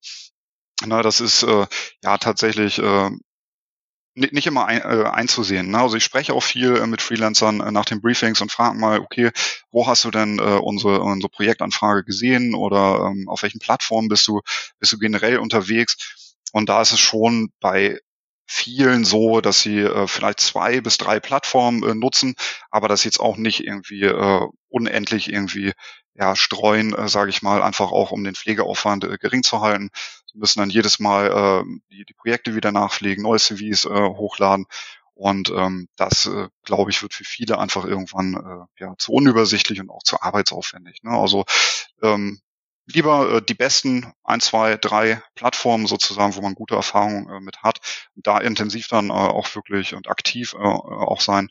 Na, 0.84 1.02
das 1.02 1.20
ist 1.20 1.42
äh, 1.42 1.66
ja 2.04 2.18
tatsächlich 2.18 2.78
äh, 2.78 3.10
nicht 4.16 4.46
immer 4.46 4.66
ein, 4.66 4.80
äh, 4.80 5.04
einzusehen. 5.04 5.70
Ne? 5.70 5.78
Also 5.78 5.96
ich 5.96 6.04
spreche 6.04 6.32
auch 6.32 6.42
viel 6.42 6.76
äh, 6.76 6.86
mit 6.86 7.02
Freelancern 7.02 7.60
äh, 7.60 7.70
nach 7.70 7.84
den 7.84 8.00
Briefings 8.00 8.40
und 8.40 8.50
frage 8.50 8.78
mal, 8.78 9.00
okay, 9.00 9.30
wo 9.70 9.86
hast 9.86 10.04
du 10.04 10.10
denn 10.10 10.38
äh, 10.38 10.42
unsere, 10.42 11.00
unsere 11.02 11.28
Projektanfrage 11.28 12.04
gesehen 12.04 12.54
oder 12.54 13.10
ähm, 13.10 13.28
auf 13.28 13.42
welchen 13.42 13.60
Plattformen 13.60 14.08
bist 14.08 14.26
du, 14.26 14.40
bist 14.78 14.92
du 14.92 14.98
generell 14.98 15.38
unterwegs? 15.38 16.32
Und 16.52 16.68
da 16.68 16.80
ist 16.80 16.92
es 16.92 17.00
schon 17.00 17.50
bei 17.60 18.00
vielen 18.46 19.04
so, 19.04 19.40
dass 19.40 19.60
sie 19.60 19.80
äh, 19.80 20.06
vielleicht 20.06 20.40
zwei 20.40 20.80
bis 20.80 20.98
drei 20.98 21.20
Plattformen 21.20 21.82
äh, 21.82 21.94
nutzen, 21.94 22.34
aber 22.70 22.88
das 22.88 23.04
jetzt 23.04 23.20
auch 23.20 23.36
nicht 23.36 23.64
irgendwie 23.64 24.04
äh, 24.04 24.46
unendlich 24.68 25.30
irgendwie 25.30 25.72
ja, 26.18 26.34
streuen, 26.34 26.94
äh, 26.94 27.08
sage 27.08 27.30
ich 27.30 27.42
mal, 27.42 27.62
einfach 27.62 27.92
auch 27.92 28.10
um 28.10 28.24
den 28.24 28.34
Pflegeaufwand 28.34 29.04
äh, 29.04 29.18
gering 29.18 29.42
zu 29.42 29.60
halten. 29.60 29.90
Sie 30.32 30.38
müssen 30.38 30.60
dann 30.60 30.70
jedes 30.70 30.98
Mal 30.98 31.26
äh, 31.26 31.78
die, 31.90 32.04
die 32.04 32.14
Projekte 32.14 32.54
wieder 32.54 32.72
nachpflegen, 32.72 33.22
neue 33.22 33.38
CVs 33.38 33.84
äh, 33.84 33.88
hochladen. 33.88 34.66
Und 35.14 35.50
ähm, 35.50 35.88
das, 35.96 36.26
äh, 36.26 36.48
glaube 36.62 36.90
ich, 36.90 37.02
wird 37.02 37.14
für 37.14 37.24
viele 37.24 37.58
einfach 37.58 37.84
irgendwann 37.84 38.34
äh, 38.34 38.82
ja, 38.82 38.94
zu 38.98 39.12
unübersichtlich 39.12 39.80
und 39.80 39.90
auch 39.90 40.02
zu 40.02 40.20
arbeitsaufwendig. 40.20 41.02
Ne? 41.02 41.10
Also 41.10 41.44
ähm, 42.02 42.40
lieber 42.86 43.36
äh, 43.36 43.42
die 43.42 43.54
besten 43.54 44.12
ein, 44.24 44.40
zwei, 44.40 44.76
drei 44.76 45.22
Plattformen 45.34 45.86
sozusagen, 45.86 46.36
wo 46.36 46.42
man 46.42 46.54
gute 46.54 46.74
Erfahrungen 46.74 47.28
äh, 47.30 47.40
mit 47.40 47.62
hat, 47.62 47.80
da 48.14 48.38
intensiv 48.38 48.88
dann 48.88 49.08
äh, 49.08 49.12
auch 49.12 49.54
wirklich 49.54 49.94
und 49.94 50.08
aktiv 50.08 50.54
äh, 50.54 50.58
auch 50.58 51.20
sein, 51.20 51.48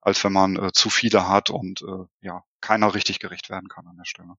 als 0.00 0.22
wenn 0.22 0.32
man 0.32 0.56
äh, 0.56 0.72
zu 0.72 0.90
viele 0.90 1.28
hat 1.28 1.50
und 1.50 1.82
äh, 1.82 2.04
ja 2.20 2.44
keiner 2.66 2.94
richtig 2.94 3.20
gerecht 3.20 3.48
werden 3.48 3.68
kann 3.68 3.86
an 3.86 3.96
der 3.96 4.04
Stelle. 4.04 4.34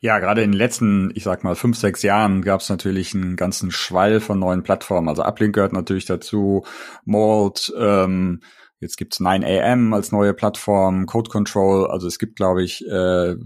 Ja, 0.00 0.18
gerade 0.18 0.42
in 0.42 0.52
den 0.52 0.58
letzten, 0.58 1.10
ich 1.14 1.24
sag 1.24 1.42
mal, 1.42 1.54
fünf, 1.54 1.76
sechs 1.76 2.02
Jahren 2.02 2.42
gab 2.42 2.60
es 2.60 2.68
natürlich 2.68 3.14
einen 3.14 3.36
ganzen 3.36 3.70
Schwall 3.70 4.20
von 4.20 4.38
neuen 4.38 4.62
Plattformen. 4.62 5.08
Also 5.08 5.22
Uplink 5.22 5.54
gehört 5.54 5.72
natürlich 5.72 6.04
dazu, 6.04 6.64
Malt, 7.04 7.72
ähm, 7.78 8.40
jetzt 8.78 8.96
gibt's 8.98 9.20
9am 9.20 9.94
als 9.94 10.12
neue 10.12 10.34
Plattform, 10.34 11.06
Code 11.06 11.30
Control. 11.30 11.86
Also 11.90 12.06
es 12.06 12.18
gibt, 12.18 12.36
glaube 12.36 12.62
ich, 12.62 12.86
äh, 12.86 13.36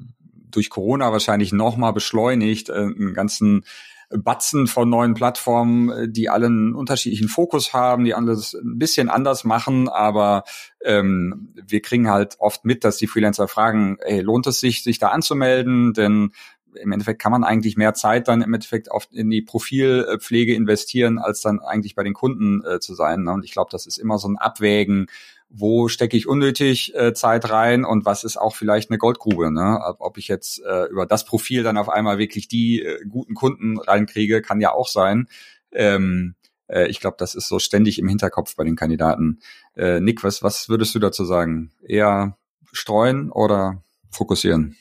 durch 0.50 0.70
Corona 0.70 1.12
wahrscheinlich 1.12 1.52
nochmal 1.52 1.92
beschleunigt 1.92 2.68
äh, 2.68 2.74
einen 2.74 3.14
ganzen 3.14 3.64
Batzen 4.10 4.66
von 4.66 4.88
neuen 4.88 5.14
Plattformen, 5.14 5.90
äh, 5.90 6.08
die 6.08 6.28
alle 6.28 6.46
einen 6.46 6.74
unterschiedlichen 6.74 7.28
Fokus 7.28 7.72
haben, 7.72 8.04
die 8.04 8.14
alles 8.14 8.54
ein 8.54 8.78
bisschen 8.78 9.08
anders 9.08 9.44
machen, 9.44 9.88
aber 9.88 10.44
ähm, 10.84 11.54
wir 11.66 11.80
kriegen 11.80 12.10
halt 12.10 12.36
oft 12.38 12.64
mit, 12.64 12.84
dass 12.84 12.96
die 12.96 13.06
Freelancer 13.06 13.48
fragen, 13.48 13.98
ey, 14.00 14.20
lohnt 14.20 14.46
es 14.46 14.60
sich, 14.60 14.82
sich 14.82 14.98
da 14.98 15.08
anzumelden? 15.08 15.92
Denn 15.92 16.32
im 16.74 16.92
Endeffekt 16.92 17.20
kann 17.20 17.32
man 17.32 17.44
eigentlich 17.44 17.76
mehr 17.76 17.94
Zeit 17.94 18.28
dann 18.28 18.42
im 18.42 18.54
Endeffekt 18.54 18.90
oft 18.90 19.12
in 19.12 19.30
die 19.30 19.42
Profilpflege 19.42 20.54
investieren, 20.54 21.18
als 21.18 21.40
dann 21.40 21.60
eigentlich 21.60 21.94
bei 21.94 22.04
den 22.04 22.14
Kunden 22.14 22.64
äh, 22.64 22.80
zu 22.80 22.94
sein. 22.94 23.26
Und 23.28 23.44
ich 23.44 23.52
glaube, 23.52 23.70
das 23.70 23.86
ist 23.86 23.98
immer 23.98 24.18
so 24.18 24.28
ein 24.28 24.38
Abwägen, 24.38 25.06
wo 25.50 25.88
stecke 25.88 26.16
ich 26.16 26.28
unnötig 26.28 26.94
äh, 26.94 27.12
Zeit 27.12 27.50
rein 27.50 27.84
und 27.84 28.04
was 28.04 28.22
ist 28.22 28.36
auch 28.36 28.54
vielleicht 28.54 28.90
eine 28.90 28.98
Goldgrube. 28.98 29.50
Ne? 29.50 29.80
Ob 29.98 30.16
ich 30.16 30.28
jetzt 30.28 30.62
äh, 30.64 30.84
über 30.84 31.06
das 31.06 31.24
Profil 31.24 31.64
dann 31.64 31.76
auf 31.76 31.88
einmal 31.88 32.18
wirklich 32.18 32.46
die 32.46 32.82
äh, 32.82 33.04
guten 33.08 33.34
Kunden 33.34 33.78
reinkriege, 33.78 34.42
kann 34.42 34.60
ja 34.60 34.72
auch 34.72 34.86
sein. 34.86 35.28
Ähm, 35.72 36.36
äh, 36.68 36.86
ich 36.86 37.00
glaube, 37.00 37.16
das 37.18 37.34
ist 37.34 37.48
so 37.48 37.58
ständig 37.58 37.98
im 37.98 38.08
Hinterkopf 38.08 38.54
bei 38.54 38.64
den 38.64 38.76
Kandidaten. 38.76 39.40
Äh, 39.76 40.00
Nick, 40.00 40.22
was, 40.22 40.42
was 40.42 40.68
würdest 40.68 40.94
du 40.94 41.00
dazu 41.00 41.24
sagen? 41.24 41.72
Eher 41.82 42.36
streuen 42.72 43.30
oder 43.32 43.82
fokussieren? 44.10 44.76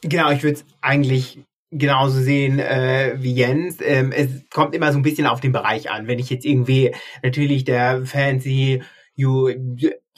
Genau, 0.00 0.30
ich 0.30 0.42
würde 0.42 0.58
es 0.58 0.64
eigentlich 0.80 1.40
genauso 1.70 2.20
sehen 2.20 2.58
äh, 2.58 3.16
wie 3.18 3.34
Jens. 3.34 3.78
Ähm, 3.80 4.12
es 4.12 4.28
kommt 4.50 4.74
immer 4.74 4.92
so 4.92 4.98
ein 4.98 5.02
bisschen 5.02 5.26
auf 5.26 5.40
den 5.40 5.52
Bereich 5.52 5.90
an. 5.90 6.06
Wenn 6.06 6.18
ich 6.18 6.30
jetzt 6.30 6.46
irgendwie 6.46 6.94
natürlich 7.22 7.64
der 7.64 8.06
fancy 8.06 8.82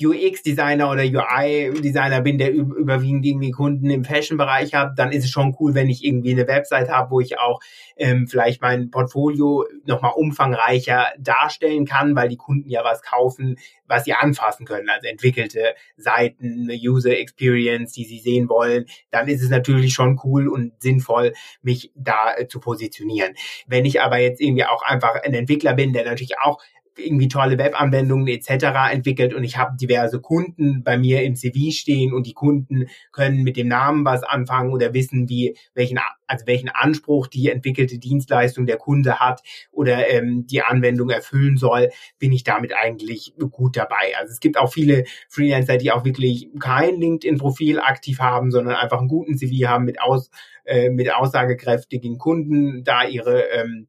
UX-Designer 0.01 0.91
oder 0.91 1.03
UI-Designer 1.03 2.21
bin, 2.21 2.39
der 2.39 2.53
überwiegend 2.53 3.27
irgendwie 3.27 3.51
Kunden 3.51 3.91
im 3.91 4.05
Fashion-Bereich 4.05 4.75
hat, 4.75 4.99
dann 4.99 5.13
ist 5.13 5.25
es 5.25 5.31
schon 5.31 5.57
cool, 5.59 5.75
wenn 5.75 5.89
ich 5.89 6.05
irgendwie 6.05 6.33
eine 6.33 6.47
Website 6.47 6.89
habe, 6.89 7.11
wo 7.11 7.21
ich 7.21 7.39
auch 7.39 7.61
ähm, 7.97 8.27
vielleicht 8.29 8.63
mein 8.63 8.91
Portfolio 8.91 9.67
nochmal 9.85 10.13
umfangreicher 10.15 11.09
darstellen 11.19 11.85
kann, 11.85 12.15
weil 12.15 12.29
die 12.29 12.37
Kunden 12.37 12.69
ja 12.69 12.85
was 12.85 13.03
kaufen, 13.03 13.57
was 13.87 14.05
sie 14.05 14.13
anfassen 14.13 14.67
können, 14.67 14.89
also 14.89 15.09
entwickelte 15.09 15.75
Seiten, 15.97 16.69
eine 16.69 16.75
User 16.75 17.19
Experience, 17.19 17.93
die 17.93 18.05
sie 18.05 18.19
sehen 18.19 18.49
wollen, 18.49 18.87
dann 19.11 19.29
ist 19.29 19.43
es 19.43 19.49
natürlich 19.49 19.95
schon 19.95 20.21
cool 20.25 20.49
und 20.49 20.73
sinnvoll, 20.81 21.33
mich 21.63 21.91
da 21.95 22.35
äh, 22.37 22.47
zu 22.47 22.61
positionieren. 22.61 23.35
Wenn 23.67 23.85
ich 23.85 24.01
aber 24.01 24.19
jetzt 24.19 24.41
irgendwie 24.41 24.65
auch 24.65 24.83
einfach 24.83 25.23
ein 25.23 25.35
Entwickler 25.35 25.75
bin, 25.75 25.93
der 25.93 26.05
natürlich 26.05 26.39
auch 26.39 26.61
irgendwie 26.99 27.29
tolle 27.29 27.59
Webanwendungen 27.59 28.29
etc. 28.29 28.93
entwickelt 28.93 29.35
und 29.35 29.45
ich 29.45 29.57
habe 29.57 29.77
diverse 29.77 30.21
Kunden 30.21 30.83
bei 30.83 30.99
mir 30.99 31.23
im 31.23 31.37
CV 31.37 31.71
stehen 31.71 32.13
und 32.13 32.27
die 32.27 32.35
Kunden 32.35 32.87
können 33.13 33.43
mit 33.43 33.57
dem 33.57 33.69
Namen 33.69 34.05
was 34.05 34.23
anfangen 34.23 34.73
oder 34.73 34.95
wissen, 34.95 35.29
wie 35.29 35.57
welchen 35.75 35.99
also 36.27 36.47
welchen 36.47 36.69
Anspruch 36.69 37.27
die 37.27 37.49
entwickelte 37.49 37.99
Dienstleistung 37.99 38.67
der 38.67 38.77
Kunde 38.77 39.19
hat 39.19 39.43
oder 39.71 40.09
ähm, 40.11 40.47
die 40.47 40.63
Anwendung 40.63 41.11
erfüllen 41.11 41.57
soll, 41.57 41.89
bin 42.19 42.33
ich 42.33 42.45
damit 42.45 42.75
eigentlich 42.77 43.33
gut 43.51 43.77
dabei. 43.77 44.15
Also 44.21 44.33
es 44.33 44.41
gibt 44.41 44.59
auch 44.59 44.71
viele 44.71 45.05
Freelancer, 45.29 45.79
die 45.79 45.91
auch 45.91 46.05
wirklich 46.05 46.51
kein 46.61 47.01
LinkedIn-Profil 47.01 47.81
aktiv 47.81 48.21
haben, 48.21 48.51
sondern 48.51 48.77
einfach 48.77 48.99
einen 48.99 49.09
guten 49.09 49.39
CV 49.39 49.69
haben 49.69 49.85
mit 49.85 50.01
aus 50.01 50.31
äh, 50.65 50.91
mit 50.91 51.13
aussagekräftigen 51.13 52.19
Kunden, 52.19 52.85
da 52.85 53.05
ihre 53.05 53.45
ähm, 53.45 53.89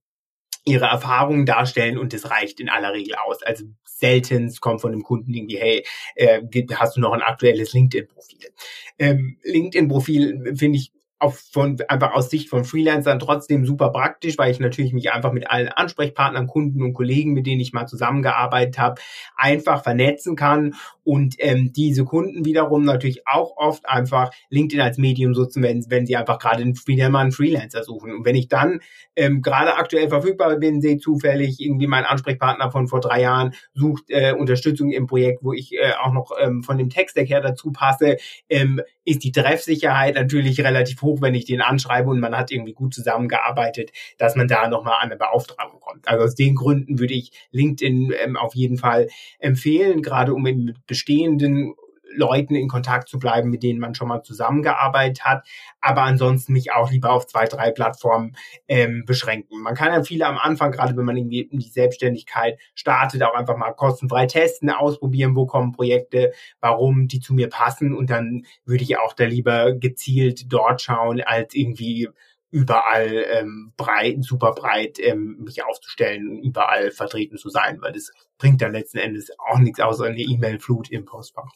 ihre 0.69 0.85
Erfahrungen 0.85 1.45
darstellen 1.45 1.97
und 1.97 2.13
das 2.13 2.29
reicht 2.29 2.59
in 2.59 2.69
aller 2.69 2.93
Regel 2.93 3.15
aus. 3.15 3.43
Also 3.43 3.65
selten 3.83 4.53
kommt 4.61 4.81
von 4.81 4.91
dem 4.91 5.03
Kunden 5.03 5.33
irgendwie, 5.33 5.57
hey, 5.57 5.85
äh, 6.15 6.41
hast 6.75 6.95
du 6.95 7.01
noch 7.01 7.11
ein 7.11 7.21
aktuelles 7.21 7.73
LinkedIn-Profil? 7.73 8.49
Ähm, 8.97 9.37
LinkedIn-Profil 9.43 10.55
finde 10.55 10.77
ich 10.77 10.91
auch 11.19 11.33
von 11.33 11.77
einfach 11.89 12.13
aus 12.13 12.29
Sicht 12.29 12.49
von 12.49 12.63
Freelancern 12.63 13.19
trotzdem 13.19 13.65
super 13.65 13.89
praktisch, 13.89 14.37
weil 14.37 14.51
ich 14.51 14.59
natürlich 14.59 14.93
mich 14.93 15.11
einfach 15.11 15.33
mit 15.33 15.49
allen 15.49 15.67
Ansprechpartnern, 15.67 16.47
Kunden 16.47 16.81
und 16.81 16.93
Kollegen, 16.93 17.33
mit 17.33 17.45
denen 17.45 17.59
ich 17.59 17.73
mal 17.73 17.87
zusammengearbeitet 17.87 18.79
habe, 18.79 19.01
einfach 19.35 19.83
vernetzen 19.83 20.37
kann 20.37 20.75
und 21.09 21.37
ähm, 21.39 21.73
diese 21.73 22.05
Kunden 22.05 22.45
wiederum 22.45 22.85
natürlich 22.85 23.25
auch 23.25 23.57
oft 23.57 23.89
einfach 23.89 24.29
LinkedIn 24.51 24.79
als 24.79 24.99
Medium 24.99 25.31
nutzen, 25.31 25.63
wenn, 25.63 25.83
wenn 25.89 26.05
sie 26.05 26.15
einfach 26.15 26.37
gerade 26.37 26.63
wieder 26.63 27.09
mal 27.09 27.21
einen 27.21 27.31
Freelancer 27.31 27.83
suchen. 27.83 28.11
Und 28.11 28.25
wenn 28.25 28.35
ich 28.35 28.47
dann 28.47 28.79
ähm, 29.15 29.41
gerade 29.41 29.73
aktuell 29.73 30.07
verfügbar 30.07 30.57
bin, 30.57 30.81
sehe 30.81 30.99
zufällig 30.99 31.59
irgendwie 31.59 31.87
mein 31.87 32.05
Ansprechpartner 32.05 32.69
von 32.69 32.87
vor 32.87 32.99
drei 32.99 33.21
Jahren 33.21 33.55
sucht 33.73 34.03
äh, 34.09 34.33
Unterstützung 34.33 34.91
im 34.91 35.07
Projekt, 35.07 35.43
wo 35.43 35.51
ich 35.51 35.73
äh, 35.73 35.93
auch 35.99 36.13
noch 36.13 36.31
ähm, 36.39 36.61
von 36.61 36.77
dem 36.77 36.91
Text 36.91 37.17
her 37.17 37.41
dazu 37.41 37.71
passe, 37.71 38.17
ähm, 38.47 38.79
ist 39.03 39.23
die 39.23 39.31
Treffsicherheit 39.31 40.13
natürlich 40.13 40.61
relativ 40.61 41.01
hoch, 41.01 41.21
wenn 41.21 41.33
ich 41.33 41.45
den 41.45 41.61
anschreibe 41.61 42.11
und 42.11 42.19
man 42.19 42.37
hat 42.37 42.51
irgendwie 42.51 42.73
gut 42.73 42.93
zusammengearbeitet, 42.93 43.89
dass 44.19 44.35
man 44.35 44.47
da 44.47 44.67
nochmal 44.67 44.97
an 44.99 45.09
eine 45.09 45.17
Beauftragung 45.17 45.79
kommt. 45.79 46.07
Also 46.07 46.25
aus 46.25 46.35
den 46.35 46.53
Gründen 46.53 46.99
würde 46.99 47.15
ich 47.15 47.31
LinkedIn 47.51 48.13
ähm, 48.23 48.37
auf 48.37 48.53
jeden 48.53 48.77
Fall 48.77 49.07
empfehlen, 49.39 50.03
gerade 50.03 50.35
um 50.35 50.43
mit 50.43 50.75
bestehenden 50.99 51.75
Leuten 52.11 52.55
in 52.55 52.67
Kontakt 52.67 53.07
zu 53.07 53.19
bleiben, 53.19 53.49
mit 53.49 53.63
denen 53.63 53.79
man 53.79 53.95
schon 53.95 54.07
mal 54.07 54.23
zusammengearbeitet 54.23 55.23
hat, 55.23 55.45
aber 55.79 56.01
ansonsten 56.01 56.53
mich 56.53 56.71
auch 56.71 56.91
lieber 56.91 57.11
auf 57.11 57.27
zwei, 57.27 57.45
drei 57.45 57.71
Plattformen 57.71 58.35
ähm, 58.67 59.03
beschränken. 59.05 59.61
Man 59.61 59.75
kann 59.75 59.93
ja 59.93 60.03
viele 60.03 60.25
am 60.25 60.37
Anfang, 60.37 60.71
gerade 60.71 60.97
wenn 60.97 61.05
man 61.05 61.17
irgendwie 61.17 61.41
in 61.41 61.59
die 61.59 61.69
Selbstständigkeit 61.69 62.59
startet, 62.73 63.23
auch 63.23 63.35
einfach 63.35 63.57
mal 63.57 63.71
kostenfrei 63.73 64.25
testen, 64.25 64.71
ausprobieren, 64.71 65.35
wo 65.35 65.45
kommen 65.45 65.71
Projekte, 65.71 66.33
warum 66.59 67.07
die 67.07 67.19
zu 67.19 67.33
mir 67.33 67.47
passen 67.47 67.93
und 67.93 68.09
dann 68.09 68.43
würde 68.65 68.83
ich 68.83 68.97
auch 68.97 69.13
da 69.13 69.25
lieber 69.25 69.73
gezielt 69.73 70.51
dort 70.51 70.81
schauen, 70.81 71.21
als 71.21 71.53
irgendwie 71.53 72.09
überall 72.51 73.25
ähm, 73.29 73.73
breit, 73.77 74.23
super 74.23 74.53
breit 74.53 74.99
ähm, 74.99 75.37
mich 75.43 75.63
aufzustellen, 75.63 76.41
überall 76.41 76.91
vertreten 76.91 77.37
zu 77.37 77.49
sein, 77.49 77.81
weil 77.81 77.93
das 77.93 78.11
bringt 78.37 78.61
dann 78.61 78.71
letzten 78.71 78.97
Endes 78.97 79.31
auch 79.37 79.59
nichts 79.59 79.79
außer 79.79 80.05
eine 80.05 80.19
E-Mail-Flut 80.19 80.89
im 80.91 81.05
Postfach. 81.05 81.51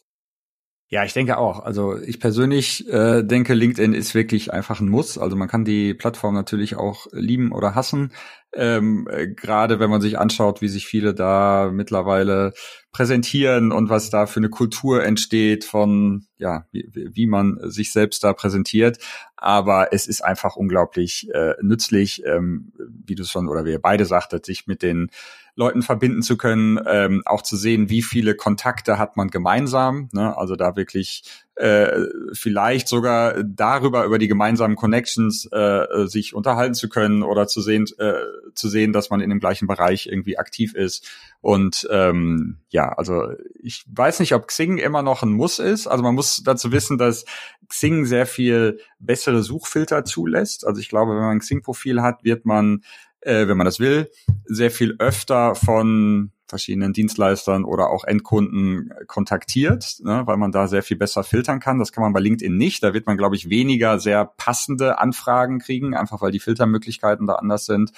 Ja, 0.94 1.04
ich 1.04 1.14
denke 1.14 1.40
auch. 1.40 1.62
Also 1.62 1.98
ich 1.98 2.20
persönlich 2.20 2.88
äh, 2.88 3.24
denke, 3.24 3.56
LinkedIn 3.56 3.96
ist 3.96 4.14
wirklich 4.14 4.54
einfach 4.54 4.80
ein 4.80 4.90
Muss. 4.90 5.18
Also 5.18 5.36
man 5.36 5.48
kann 5.48 5.66
die 5.66 5.96
Plattform 5.96 6.36
natürlich 6.36 6.76
auch 6.76 7.08
lieben 7.12 7.52
oder 7.52 7.74
hassen. 7.74 8.12
Ähm, 8.54 9.08
äh, 9.10 9.26
Gerade 9.28 9.80
wenn 9.80 9.90
man 9.90 10.02
sich 10.02 10.20
anschaut, 10.20 10.62
wie 10.62 10.68
sich 10.68 10.86
viele 10.86 11.16
da 11.16 11.72
mittlerweile 11.74 12.54
präsentieren 12.92 13.72
und 13.72 13.90
was 13.90 14.12
da 14.12 14.28
für 14.28 14.40
eine 14.40 14.52
Kultur 14.52 15.04
entsteht 15.04 15.66
von, 15.66 16.28
ja, 16.38 16.68
wie, 16.72 16.88
wie 16.94 17.26
man 17.26 17.58
sich 17.64 17.92
selbst 17.92 18.24
da 18.24 18.34
präsentiert. 18.34 19.00
Aber 19.36 19.94
es 19.94 20.06
ist 20.06 20.24
einfach 20.24 20.56
unglaublich 20.56 21.28
äh, 21.34 21.56
nützlich, 21.64 22.24
ähm, 22.24 22.72
wie 23.04 23.16
du 23.16 23.24
schon 23.24 23.50
oder 23.50 23.66
wie 23.66 23.72
ihr 23.72 23.82
beide 23.82 24.06
sagtet, 24.06 24.46
sich 24.46 24.68
mit 24.68 24.84
den 24.84 25.10
Leuten 25.56 25.84
verbinden 25.84 26.24
zu 26.24 26.36
können, 26.36 26.80
ähm, 26.88 27.22
auch 27.26 27.44
zu 27.44 27.58
sehen, 27.58 27.90
wie 27.90 28.02
viele 28.02 28.36
Kontakte 28.36 28.98
hat 28.98 29.18
man 29.18 29.28
gemeinsam. 29.28 30.10
Ne? 30.12 30.36
Also 30.36 30.56
da 30.56 30.76
wirklich 30.76 31.24
äh, 31.56 32.08
vielleicht 32.34 32.88
sogar 32.88 33.44
darüber 33.44 34.06
über 34.06 34.18
die 34.18 34.28
gemeinsamen 34.28 34.76
Connections 34.76 35.48
äh, 35.52 36.08
sich 36.08 36.34
unterhalten 36.34 36.74
zu 36.74 36.90
können 36.90 37.22
oder 37.22 37.48
zu 37.48 37.62
sehen, 37.62 37.86
äh, 38.00 38.14
zu 38.56 38.68
sehen, 38.68 38.94
dass 38.94 39.12
man 39.12 39.22
in 39.22 39.30
dem 39.30 39.40
gleichen 39.40 39.68
Bereich 39.68 40.08
irgendwie 40.08 40.40
aktiv 40.40 40.74
ist. 40.74 41.08
Und 41.42 41.88
ähm, 41.92 42.58
ja, 42.70 42.90
also 42.90 43.28
ich 43.62 43.86
weiß 43.88 44.20
nicht, 44.22 44.34
ob 44.34 44.48
Xing 44.48 44.80
immer 44.80 45.04
noch 45.04 45.22
ein 45.22 45.34
Muss 45.34 45.60
ist. 45.60 45.86
Also 45.86 46.04
man 46.04 46.16
muss 46.16 46.42
dazu 46.44 46.72
wissen, 46.72 46.98
dass 46.98 47.26
Xing 47.70 48.06
sehr 48.06 48.26
viel 48.26 48.80
bessere 48.98 49.44
Suchfilter 49.44 50.06
zulässt. 50.06 50.66
Also 50.66 50.82
ich 50.82 50.90
glaube, 50.90 51.12
wenn 51.12 51.22
man 51.22 51.38
ein 51.38 51.40
Xing-Profil 51.40 52.02
hat, 52.02 52.24
wird 52.24 52.46
man 52.46 52.82
äh, 53.26 53.48
wenn 53.48 53.58
man 53.58 53.66
das 53.66 53.80
will, 53.80 54.10
sehr 54.46 54.72
viel 54.72 54.96
öfter 55.00 55.56
von 55.56 56.32
verschiedenen 56.48 56.94
Dienstleistern 56.94 57.66
oder 57.66 57.90
auch 57.90 58.04
Endkunden 58.04 58.94
kontaktiert, 59.08 59.98
ne, 60.04 60.22
weil 60.26 60.38
man 60.38 60.52
da 60.52 60.68
sehr 60.68 60.84
viel 60.84 60.98
besser 60.98 61.24
filtern 61.24 61.60
kann. 61.60 61.80
Das 61.80 61.92
kann 61.92 62.04
man 62.04 62.14
bei 62.14 62.20
LinkedIn 62.20 62.56
nicht. 62.56 62.84
Da 62.84 62.94
wird 62.94 63.08
man, 63.08 63.18
glaube 63.18 63.36
ich, 63.36 63.50
weniger 63.50 64.00
sehr 64.00 64.26
passende 64.26 65.00
Anfragen 65.00 65.60
kriegen, 65.60 65.96
einfach 65.96 66.22
weil 66.22 66.32
die 66.32 66.40
Filtermöglichkeiten 66.40 67.26
da 67.26 67.36
anders 67.36 67.66
sind. 67.66 67.92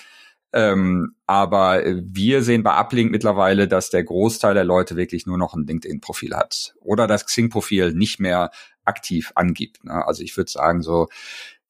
Ähm, 0.53 1.15
aber 1.25 1.83
wir 1.83 2.41
sehen 2.41 2.63
bei 2.63 2.79
Uplink 2.79 3.11
mittlerweile, 3.11 3.67
dass 3.67 3.89
der 3.89 4.05
Großteil 4.05 4.53
der 4.53 4.63
Leute 4.63 4.95
wirklich 4.95 5.25
nur 5.25 5.37
noch 5.37 5.53
ein 5.53 5.67
LinkedIn-Profil 5.67 6.33
hat 6.33 6.75
oder 6.79 7.07
das 7.07 7.25
Xing-Profil 7.25 7.93
nicht 7.93 8.21
mehr 8.21 8.51
aktiv 8.85 9.33
angibt. 9.35 9.83
Ne? 9.83 10.07
Also 10.07 10.23
ich 10.23 10.37
würde 10.37 10.49
sagen, 10.49 10.81
so 10.81 11.07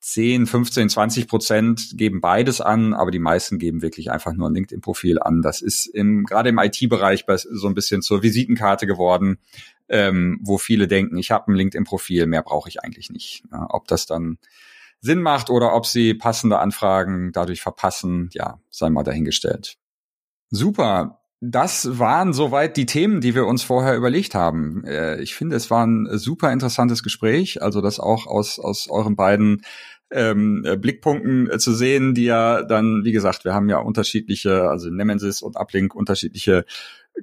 10, 0.05 0.45
15, 0.45 0.89
20 0.89 1.27
Prozent 1.27 1.97
geben 1.97 2.21
beides 2.21 2.61
an, 2.61 2.93
aber 2.93 3.09
die 3.09 3.17
meisten 3.17 3.57
geben 3.57 3.81
wirklich 3.81 4.11
einfach 4.11 4.33
nur 4.33 4.47
ein 4.47 4.53
LinkedIn-Profil 4.53 5.19
an. 5.19 5.41
Das 5.41 5.63
ist 5.63 5.87
im, 5.87 6.25
gerade 6.25 6.49
im 6.49 6.59
IT-Bereich 6.59 7.25
so 7.49 7.67
ein 7.67 7.73
bisschen 7.73 8.03
zur 8.03 8.21
Visitenkarte 8.21 8.85
geworden, 8.85 9.39
ähm, 9.89 10.39
wo 10.43 10.59
viele 10.59 10.87
denken, 10.87 11.17
ich 11.17 11.31
habe 11.31 11.51
ein 11.51 11.55
LinkedIn-Profil, 11.55 12.27
mehr 12.27 12.43
brauche 12.43 12.69
ich 12.69 12.83
eigentlich 12.83 13.09
nicht. 13.09 13.45
Ja, 13.51 13.65
ob 13.71 13.87
das 13.87 14.05
dann 14.05 14.37
Sinn 15.01 15.23
macht 15.23 15.49
oder 15.49 15.73
ob 15.73 15.87
sie 15.87 16.13
passende 16.13 16.59
Anfragen 16.59 17.31
dadurch 17.31 17.63
verpassen, 17.63 18.29
ja, 18.33 18.59
sei 18.69 18.91
mal 18.91 19.03
dahingestellt. 19.03 19.79
Super. 20.51 21.19
Das 21.41 21.99
waren 21.99 22.31
soweit 22.33 22.77
die 22.77 22.85
Themen, 22.85 23.21
die 23.21 23.35
wir 23.35 23.45
uns 23.45 23.61
vorher 23.61 23.95
überlegt 23.95 24.35
haben. 24.35 24.83
Äh, 24.85 25.21
ich 25.21 25.35
finde, 25.35 25.55
es 25.55 25.69
war 25.69 25.85
ein 25.85 26.07
super 26.17 26.51
interessantes 26.51 27.03
Gespräch, 27.03 27.61
also 27.61 27.81
das 27.81 27.99
auch 27.99 28.25
aus, 28.25 28.57
aus 28.57 28.87
euren 28.87 29.15
beiden 29.15 29.61
ähm, 30.11 30.63
äh, 30.65 30.77
Blickpunkten 30.77 31.49
äh, 31.49 31.57
zu 31.57 31.73
sehen, 31.73 32.13
die 32.13 32.25
ja 32.25 32.63
dann, 32.63 33.03
wie 33.03 33.11
gesagt, 33.11 33.45
wir 33.45 33.53
haben 33.53 33.69
ja 33.69 33.77
unterschiedliche, 33.77 34.69
also 34.69 34.89
Nemesis 34.89 35.41
und 35.41 35.57
Uplink 35.57 35.95
unterschiedliche 35.95 36.65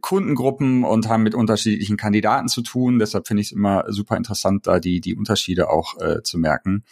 Kundengruppen 0.00 0.84
und 0.84 1.08
haben 1.08 1.22
mit 1.22 1.34
unterschiedlichen 1.34 1.96
Kandidaten 1.96 2.48
zu 2.48 2.62
tun. 2.62 2.98
Deshalb 2.98 3.26
finde 3.26 3.42
ich 3.42 3.48
es 3.48 3.52
immer 3.52 3.84
super 3.88 4.16
interessant, 4.16 4.66
da 4.66 4.80
die, 4.80 5.00
die 5.00 5.14
Unterschiede 5.14 5.70
auch 5.70 6.00
äh, 6.00 6.22
zu 6.22 6.38
merken. 6.38 6.84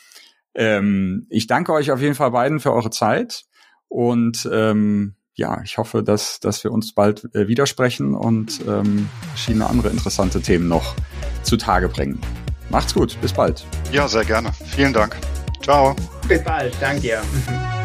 Ähm, 0.54 1.26
ich 1.30 1.46
danke 1.46 1.72
euch 1.72 1.90
auf 1.90 2.00
jeden 2.00 2.14
Fall 2.14 2.32
beiden 2.32 2.60
für 2.60 2.72
eure 2.72 2.90
Zeit 2.90 3.44
und 3.88 4.48
ähm, 4.52 5.14
ja, 5.34 5.62
ich 5.64 5.78
hoffe, 5.78 6.02
dass, 6.02 6.40
dass 6.40 6.64
wir 6.64 6.72
uns 6.72 6.92
bald 6.92 7.34
äh, 7.34 7.48
widersprechen 7.48 8.14
und 8.14 8.60
ähm, 8.68 9.08
verschiedene 9.28 9.66
andere 9.66 9.88
interessante 9.88 10.42
Themen 10.42 10.68
noch 10.68 10.94
zutage 11.42 11.88
bringen. 11.88 12.20
Macht's 12.68 12.94
gut, 12.94 13.16
bis 13.20 13.32
bald. 13.32 13.64
Ja, 13.90 14.06
sehr 14.06 14.24
gerne. 14.24 14.52
Vielen 14.52 14.92
Dank. 14.92 15.16
Ciao. 15.62 15.94
Bis 16.28 16.42
bald, 16.42 16.74
danke 16.80 17.00
dir. 17.00 17.22